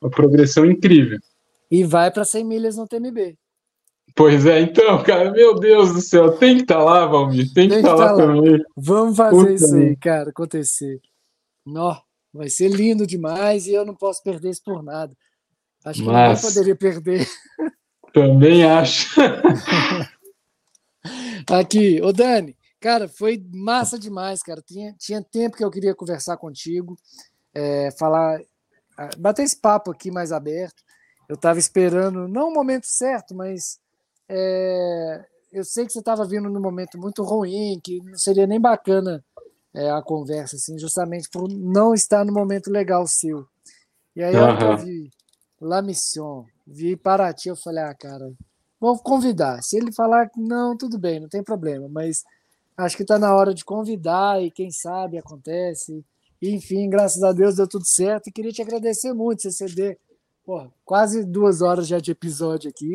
uma 0.00 0.10
progressão 0.10 0.66
incrível. 0.66 1.18
E 1.70 1.82
vai 1.82 2.10
para 2.10 2.24
100 2.24 2.44
milhas 2.44 2.76
no 2.76 2.86
TMB. 2.86 3.36
Pois 4.16 4.46
é, 4.46 4.60
então, 4.60 5.02
cara, 5.02 5.32
meu 5.32 5.58
Deus 5.58 5.92
do 5.92 6.00
céu, 6.00 6.38
tem 6.38 6.56
que 6.56 6.62
estar 6.62 6.76
tá 6.76 6.84
lá, 6.84 7.06
Valmir, 7.06 7.52
tem, 7.52 7.68
tem 7.68 7.82
que 7.82 7.88
estar 7.88 7.96
tá 7.96 8.04
lá, 8.04 8.12
lá, 8.12 8.16
também. 8.16 8.64
Vamos 8.76 9.16
fazer 9.16 9.36
Puta 9.36 9.52
isso 9.52 9.74
aí, 9.74 9.96
cara, 9.96 10.30
acontecer. 10.30 11.00
Nó, 11.66 11.96
vai 12.32 12.48
ser 12.48 12.68
lindo 12.68 13.06
demais 13.06 13.66
e 13.66 13.72
eu 13.72 13.84
não 13.84 13.94
posso 13.94 14.22
perder 14.22 14.50
isso 14.50 14.62
por 14.62 14.84
nada. 14.84 15.16
Acho 15.84 16.02
que 16.02 16.08
Mas... 16.08 16.42
não 16.42 16.48
poderia 16.48 16.76
perder. 16.76 17.28
Também 18.12 18.64
acho. 18.64 19.20
Aqui, 21.50 22.00
ô 22.00 22.12
Dani, 22.12 22.56
cara, 22.80 23.08
foi 23.08 23.44
massa 23.52 23.98
demais, 23.98 24.42
cara. 24.42 24.62
Tinha, 24.62 24.94
tinha 24.96 25.22
tempo 25.22 25.56
que 25.56 25.64
eu 25.64 25.70
queria 25.70 25.94
conversar 25.94 26.36
contigo, 26.36 26.96
é, 27.52 27.90
falar, 27.98 28.40
bater 29.18 29.42
esse 29.42 29.60
papo 29.60 29.90
aqui 29.90 30.10
mais 30.10 30.30
aberto. 30.30 30.84
Eu 31.28 31.34
estava 31.34 31.58
esperando, 31.58 32.28
não 32.28 32.48
o 32.48 32.54
momento 32.54 32.86
certo, 32.86 33.34
mas 33.34 33.78
é, 34.28 35.24
eu 35.52 35.64
sei 35.64 35.86
que 35.86 35.92
você 35.92 36.00
estava 36.00 36.24
vindo 36.24 36.50
num 36.50 36.60
momento 36.60 36.98
muito 36.98 37.22
ruim, 37.22 37.80
que 37.82 38.00
não 38.02 38.16
seria 38.16 38.46
nem 38.46 38.60
bacana 38.60 39.24
é, 39.74 39.90
a 39.90 40.02
conversa, 40.02 40.56
assim, 40.56 40.78
justamente 40.78 41.28
por 41.30 41.48
não 41.48 41.94
estar 41.94 42.24
no 42.24 42.32
momento 42.32 42.70
legal 42.70 43.06
seu. 43.06 43.46
E 44.14 44.22
aí 44.22 44.34
uhum. 44.34 44.72
eu 44.72 44.78
vi 44.78 45.10
La 45.60 45.82
Mission, 45.82 46.44
vi 46.66 46.96
Paraty, 46.96 47.48
eu 47.48 47.56
falei, 47.56 47.84
ah, 47.84 47.94
cara, 47.94 48.32
vou 48.80 48.98
convidar. 48.98 49.62
Se 49.62 49.76
ele 49.76 49.92
falar 49.92 50.28
que 50.28 50.40
não, 50.40 50.76
tudo 50.76 50.98
bem, 50.98 51.20
não 51.20 51.28
tem 51.28 51.42
problema, 51.42 51.88
mas 51.88 52.24
acho 52.76 52.96
que 52.96 53.02
está 53.02 53.18
na 53.18 53.34
hora 53.34 53.54
de 53.54 53.64
convidar 53.64 54.42
e 54.42 54.50
quem 54.50 54.70
sabe 54.70 55.18
acontece. 55.18 56.04
enfim, 56.40 56.88
graças 56.88 57.22
a 57.22 57.32
Deus 57.32 57.56
deu 57.56 57.66
tudo 57.66 57.86
certo 57.86 58.28
e 58.28 58.32
queria 58.32 58.52
te 58.52 58.62
agradecer 58.62 59.12
muito, 59.12 59.42
você 59.42 59.50
ceder 59.50 59.98
Pô, 60.44 60.66
quase 60.84 61.24
duas 61.24 61.62
horas 61.62 61.88
já 61.88 61.98
de 61.98 62.10
episódio 62.10 62.68
aqui 62.68 62.94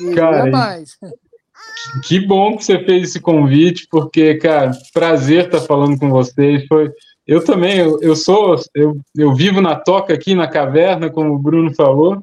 e 0.00 0.14
cara, 0.14 0.40
não 0.40 0.46
é 0.46 0.50
mais. 0.50 0.98
Que 2.06 2.20
bom 2.20 2.56
que 2.56 2.64
você 2.64 2.84
fez 2.84 3.10
esse 3.10 3.20
convite, 3.20 3.86
porque, 3.90 4.34
cara, 4.34 4.72
prazer 4.92 5.46
estar 5.46 5.60
falando 5.60 5.98
com 5.98 6.10
vocês. 6.10 6.66
Foi, 6.66 6.90
eu 7.26 7.42
também, 7.42 7.78
eu, 7.78 7.98
eu 8.02 8.14
sou, 8.14 8.56
eu, 8.74 8.94
eu 9.16 9.34
vivo 9.34 9.62
na 9.62 9.74
toca 9.74 10.12
aqui 10.12 10.34
na 10.34 10.46
caverna, 10.46 11.08
como 11.08 11.32
o 11.32 11.38
Bruno 11.38 11.74
falou, 11.74 12.22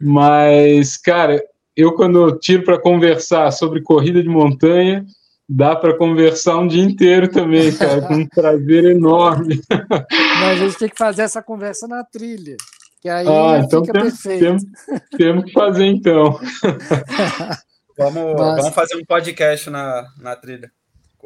mas, 0.00 0.96
cara, 0.96 1.40
eu 1.76 1.94
quando 1.94 2.36
tiro 2.38 2.64
para 2.64 2.80
conversar 2.80 3.52
sobre 3.52 3.80
corrida 3.80 4.20
de 4.20 4.28
montanha, 4.28 5.04
dá 5.48 5.76
para 5.76 5.96
conversar 5.96 6.58
um 6.58 6.66
dia 6.66 6.82
inteiro 6.82 7.28
também, 7.28 7.72
cara, 7.72 8.02
com 8.02 8.14
um 8.14 8.26
prazer 8.26 8.86
enorme. 8.86 9.60
Mas 10.40 10.62
a 10.62 10.66
gente 10.66 10.78
tem 10.78 10.88
que 10.88 10.98
fazer 10.98 11.22
essa 11.22 11.42
conversa 11.42 11.86
na 11.86 12.04
trilha. 12.04 12.56
Que 13.00 13.08
aí 13.08 13.26
ah, 13.26 13.62
então 13.64 13.84
fica 13.84 13.98
temos, 13.98 14.22
perfeito. 14.22 14.40
Temos, 14.44 14.62
temos 15.16 15.44
que 15.44 15.52
fazer 15.52 15.86
então. 15.86 16.38
vamos, 17.96 18.36
vamos 18.36 18.74
fazer 18.74 18.96
um 18.96 19.04
podcast 19.04 19.70
na, 19.70 20.06
na 20.18 20.36
trilha. 20.36 20.70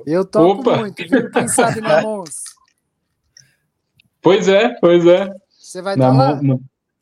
Eu 0.07 0.25
toco 0.25 0.61
Opa. 0.61 0.77
muito, 0.79 1.09
viu? 1.09 1.31
Quem 1.31 1.49
sabe 1.49 1.81
na 1.81 2.01
Mons. 2.03 2.43
Pois 4.23 4.49
é, 4.49 4.69
pois 4.81 5.07
é. 5.07 5.29
Você 5.51 5.83
vai 5.83 5.95
estar 5.95 6.11
tá 6.11 6.17
lá? 6.17 6.41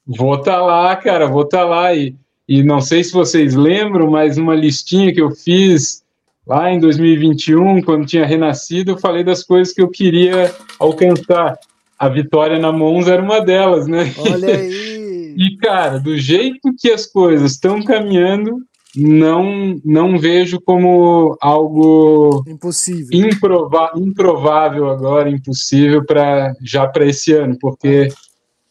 Vou 0.07 0.35
estar 0.35 0.53
tá 0.53 0.62
lá, 0.62 0.97
cara, 0.97 1.27
vou 1.27 1.43
estar 1.43 1.59
tá 1.59 1.65
lá. 1.65 1.94
E, 1.94 2.16
e 2.49 2.62
não 2.62 2.81
sei 2.81 3.05
se 3.05 3.12
vocês 3.12 3.55
lembram, 3.55 4.11
mas 4.11 4.39
uma 4.39 4.55
listinha 4.55 5.12
que 5.12 5.20
eu 5.20 5.31
fiz 5.31 6.03
lá 6.47 6.70
em 6.70 6.81
2021, 6.81 7.82
quando 7.82 8.07
tinha 8.07 8.27
renascido, 8.27 8.93
eu 8.93 8.99
falei 8.99 9.23
das 9.23 9.44
coisas 9.44 9.73
que 9.73 9.81
eu 9.81 9.89
queria 9.89 10.55
alcançar 10.78 11.59
a 12.02 12.08
vitória 12.08 12.58
na 12.58 12.72
Monza 12.72 13.12
era 13.12 13.22
uma 13.22 13.40
delas, 13.40 13.86
né? 13.86 14.12
Olha 14.18 14.48
aí! 14.58 15.36
e, 15.38 15.56
cara, 15.56 16.00
do 16.00 16.18
jeito 16.18 16.74
que 16.76 16.90
as 16.90 17.06
coisas 17.06 17.52
estão 17.52 17.80
caminhando, 17.80 18.58
não 18.96 19.80
não 19.84 20.18
vejo 20.18 20.60
como 20.60 21.38
algo 21.40 22.44
impossível 22.46 23.26
improva 23.26 23.92
improvável 23.96 24.90
agora 24.90 25.30
impossível 25.30 26.04
para 26.04 26.52
já 26.62 26.86
para 26.86 27.06
esse 27.06 27.32
ano 27.32 27.56
porque 27.58 28.08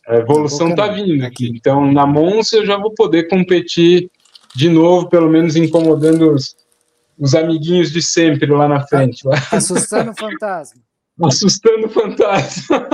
a 0.07 0.17
evolução 0.17 0.69
está 0.69 0.89
vindo 0.89 1.25
aqui 1.25 1.49
então 1.49 1.91
na 1.91 2.05
Monza 2.05 2.57
eu 2.57 2.67
já 2.67 2.77
vou 2.77 2.93
poder 2.93 3.29
competir 3.29 4.11
de 4.55 4.69
novo 4.69 5.09
pelo 5.09 5.27
menos 5.27 5.55
incomodando 5.55 6.31
os, 6.33 6.55
os 7.17 7.33
amiguinhos 7.33 7.91
de 7.91 8.03
sempre 8.03 8.51
lá 8.51 8.67
na 8.67 8.85
frente 8.85 9.25
lá. 9.25 9.41
assustando 9.51 10.11
o 10.11 10.15
fantasma 10.15 10.79
assustando 11.27 11.87
o 11.87 11.89
fantasma. 11.89 12.87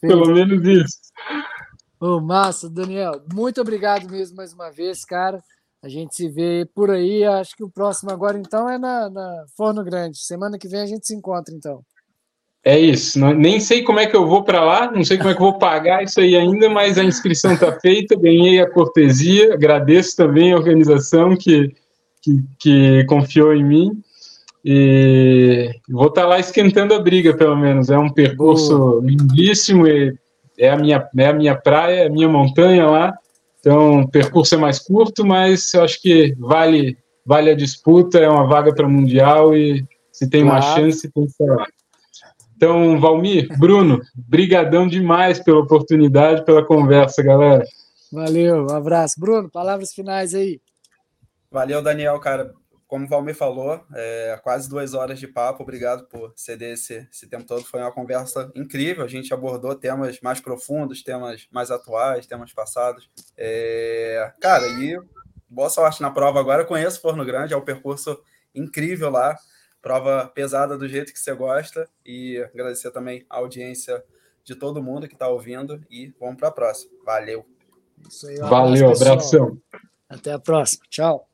Pelo 0.00 0.34
menos 0.34 0.66
isso. 0.66 0.98
Oh, 2.00 2.20
massa, 2.20 2.68
Daniel. 2.68 3.22
Muito 3.32 3.60
obrigado 3.60 4.10
mesmo 4.10 4.36
mais 4.36 4.52
uma 4.52 4.70
vez, 4.70 5.04
cara. 5.04 5.42
A 5.82 5.88
gente 5.88 6.14
se 6.14 6.28
vê 6.28 6.68
por 6.74 6.90
aí. 6.90 7.24
Acho 7.24 7.54
que 7.56 7.64
o 7.64 7.70
próximo 7.70 8.10
agora, 8.10 8.38
então, 8.38 8.68
é 8.68 8.78
na, 8.78 9.08
na 9.10 9.44
Forno 9.56 9.84
Grande. 9.84 10.18
Semana 10.18 10.58
que 10.58 10.68
vem 10.68 10.80
a 10.80 10.86
gente 10.86 11.06
se 11.06 11.14
encontra, 11.14 11.54
então. 11.54 11.82
É 12.64 12.78
isso. 12.78 13.18
Não, 13.18 13.32
nem 13.32 13.58
sei 13.58 13.82
como 13.82 14.00
é 14.00 14.06
que 14.06 14.14
eu 14.14 14.26
vou 14.26 14.44
para 14.44 14.62
lá, 14.62 14.90
não 14.90 15.02
sei 15.02 15.16
como 15.16 15.30
é 15.30 15.34
que 15.34 15.40
eu 15.40 15.46
vou 15.46 15.58
pagar 15.58 16.02
isso 16.02 16.20
aí 16.20 16.36
ainda, 16.36 16.68
mas 16.68 16.98
a 16.98 17.04
inscrição 17.04 17.54
está 17.54 17.78
feita, 17.80 18.14
ganhei 18.14 18.60
a 18.60 18.70
cortesia. 18.70 19.54
Agradeço 19.54 20.16
também 20.16 20.52
a 20.52 20.56
organização 20.56 21.34
que, 21.36 21.74
que, 22.22 22.44
que 22.58 23.04
confiou 23.04 23.54
em 23.54 23.64
mim. 23.64 24.02
E 24.64 25.70
vou 25.88 26.08
estar 26.08 26.22
tá 26.22 26.28
lá 26.28 26.38
esquentando 26.38 26.94
a 26.94 26.98
briga, 26.98 27.36
pelo 27.36 27.56
menos. 27.56 27.90
É 27.90 27.98
um 27.98 28.10
percurso 28.10 28.76
Boa. 28.76 29.02
lindíssimo 29.02 29.86
e 29.86 30.14
é 30.58 30.70
a, 30.70 30.76
minha, 30.76 31.08
é 31.16 31.26
a 31.26 31.32
minha 31.32 31.56
praia, 31.56 32.02
é 32.02 32.06
a 32.06 32.10
minha 32.10 32.28
montanha 32.28 32.86
lá. 32.86 33.14
Então, 33.58 34.00
o 34.00 34.08
percurso 34.08 34.54
é 34.54 34.58
mais 34.58 34.78
curto, 34.78 35.24
mas 35.24 35.72
eu 35.74 35.82
acho 35.82 36.00
que 36.00 36.34
vale, 36.38 36.96
vale 37.24 37.50
a 37.50 37.56
disputa. 37.56 38.18
É 38.18 38.28
uma 38.28 38.46
vaga 38.46 38.74
para 38.74 38.86
o 38.86 38.90
Mundial 38.90 39.56
e 39.56 39.84
se 40.12 40.28
tem 40.28 40.42
claro. 40.42 40.56
uma 40.56 40.74
chance, 40.76 41.10
tem 41.10 41.24
que 41.24 41.30
estar 41.30 41.44
lá. 41.44 41.66
Então, 42.56 43.00
Valmir, 43.00 43.48
Bruno, 43.58 44.02
brigadão 44.14 44.86
demais 44.86 45.42
pela 45.42 45.60
oportunidade, 45.60 46.44
pela 46.44 46.62
conversa, 46.62 47.22
galera. 47.22 47.64
Valeu, 48.12 48.66
um 48.66 48.74
abraço. 48.74 49.18
Bruno, 49.18 49.48
palavras 49.48 49.94
finais 49.94 50.34
aí. 50.34 50.60
Valeu, 51.50 51.82
Daniel, 51.82 52.20
cara 52.20 52.52
como 52.90 53.04
o 53.04 53.08
Valmir 53.08 53.36
falou, 53.36 53.80
é, 53.94 54.36
quase 54.42 54.68
duas 54.68 54.94
horas 54.94 55.20
de 55.20 55.28
papo. 55.28 55.62
Obrigado 55.62 56.08
por 56.08 56.32
ceder 56.34 56.72
esse, 56.72 57.06
esse 57.08 57.28
tempo 57.28 57.44
todo. 57.46 57.62
Foi 57.62 57.80
uma 57.80 57.92
conversa 57.92 58.50
incrível. 58.52 59.04
A 59.04 59.08
gente 59.08 59.32
abordou 59.32 59.76
temas 59.76 60.20
mais 60.20 60.40
profundos, 60.40 61.00
temas 61.00 61.46
mais 61.52 61.70
atuais, 61.70 62.26
temas 62.26 62.52
passados. 62.52 63.08
É, 63.36 64.32
cara, 64.40 64.66
e 64.66 64.98
boa 65.48 65.70
sorte 65.70 66.02
na 66.02 66.10
prova 66.10 66.40
agora. 66.40 66.62
Eu 66.62 66.66
conheço 66.66 67.00
Forno 67.00 67.24
Grande, 67.24 67.54
é 67.54 67.56
um 67.56 67.64
percurso 67.64 68.20
incrível 68.52 69.08
lá. 69.08 69.36
Prova 69.80 70.26
pesada 70.26 70.76
do 70.76 70.88
jeito 70.88 71.12
que 71.12 71.20
você 71.20 71.32
gosta. 71.32 71.88
E 72.04 72.38
agradecer 72.38 72.90
também 72.90 73.24
a 73.30 73.36
audiência 73.36 74.02
de 74.42 74.56
todo 74.56 74.82
mundo 74.82 75.06
que 75.06 75.14
está 75.14 75.28
ouvindo. 75.28 75.80
E 75.88 76.12
vamos 76.18 76.38
para 76.38 76.48
a 76.48 76.52
próxima. 76.52 76.90
Valeu. 77.04 77.46
Aí, 78.26 78.36
Valeu, 78.38 78.90
abração. 78.90 79.56
Até 80.08 80.32
a 80.32 80.40
próxima. 80.40 80.82
Tchau. 80.90 81.29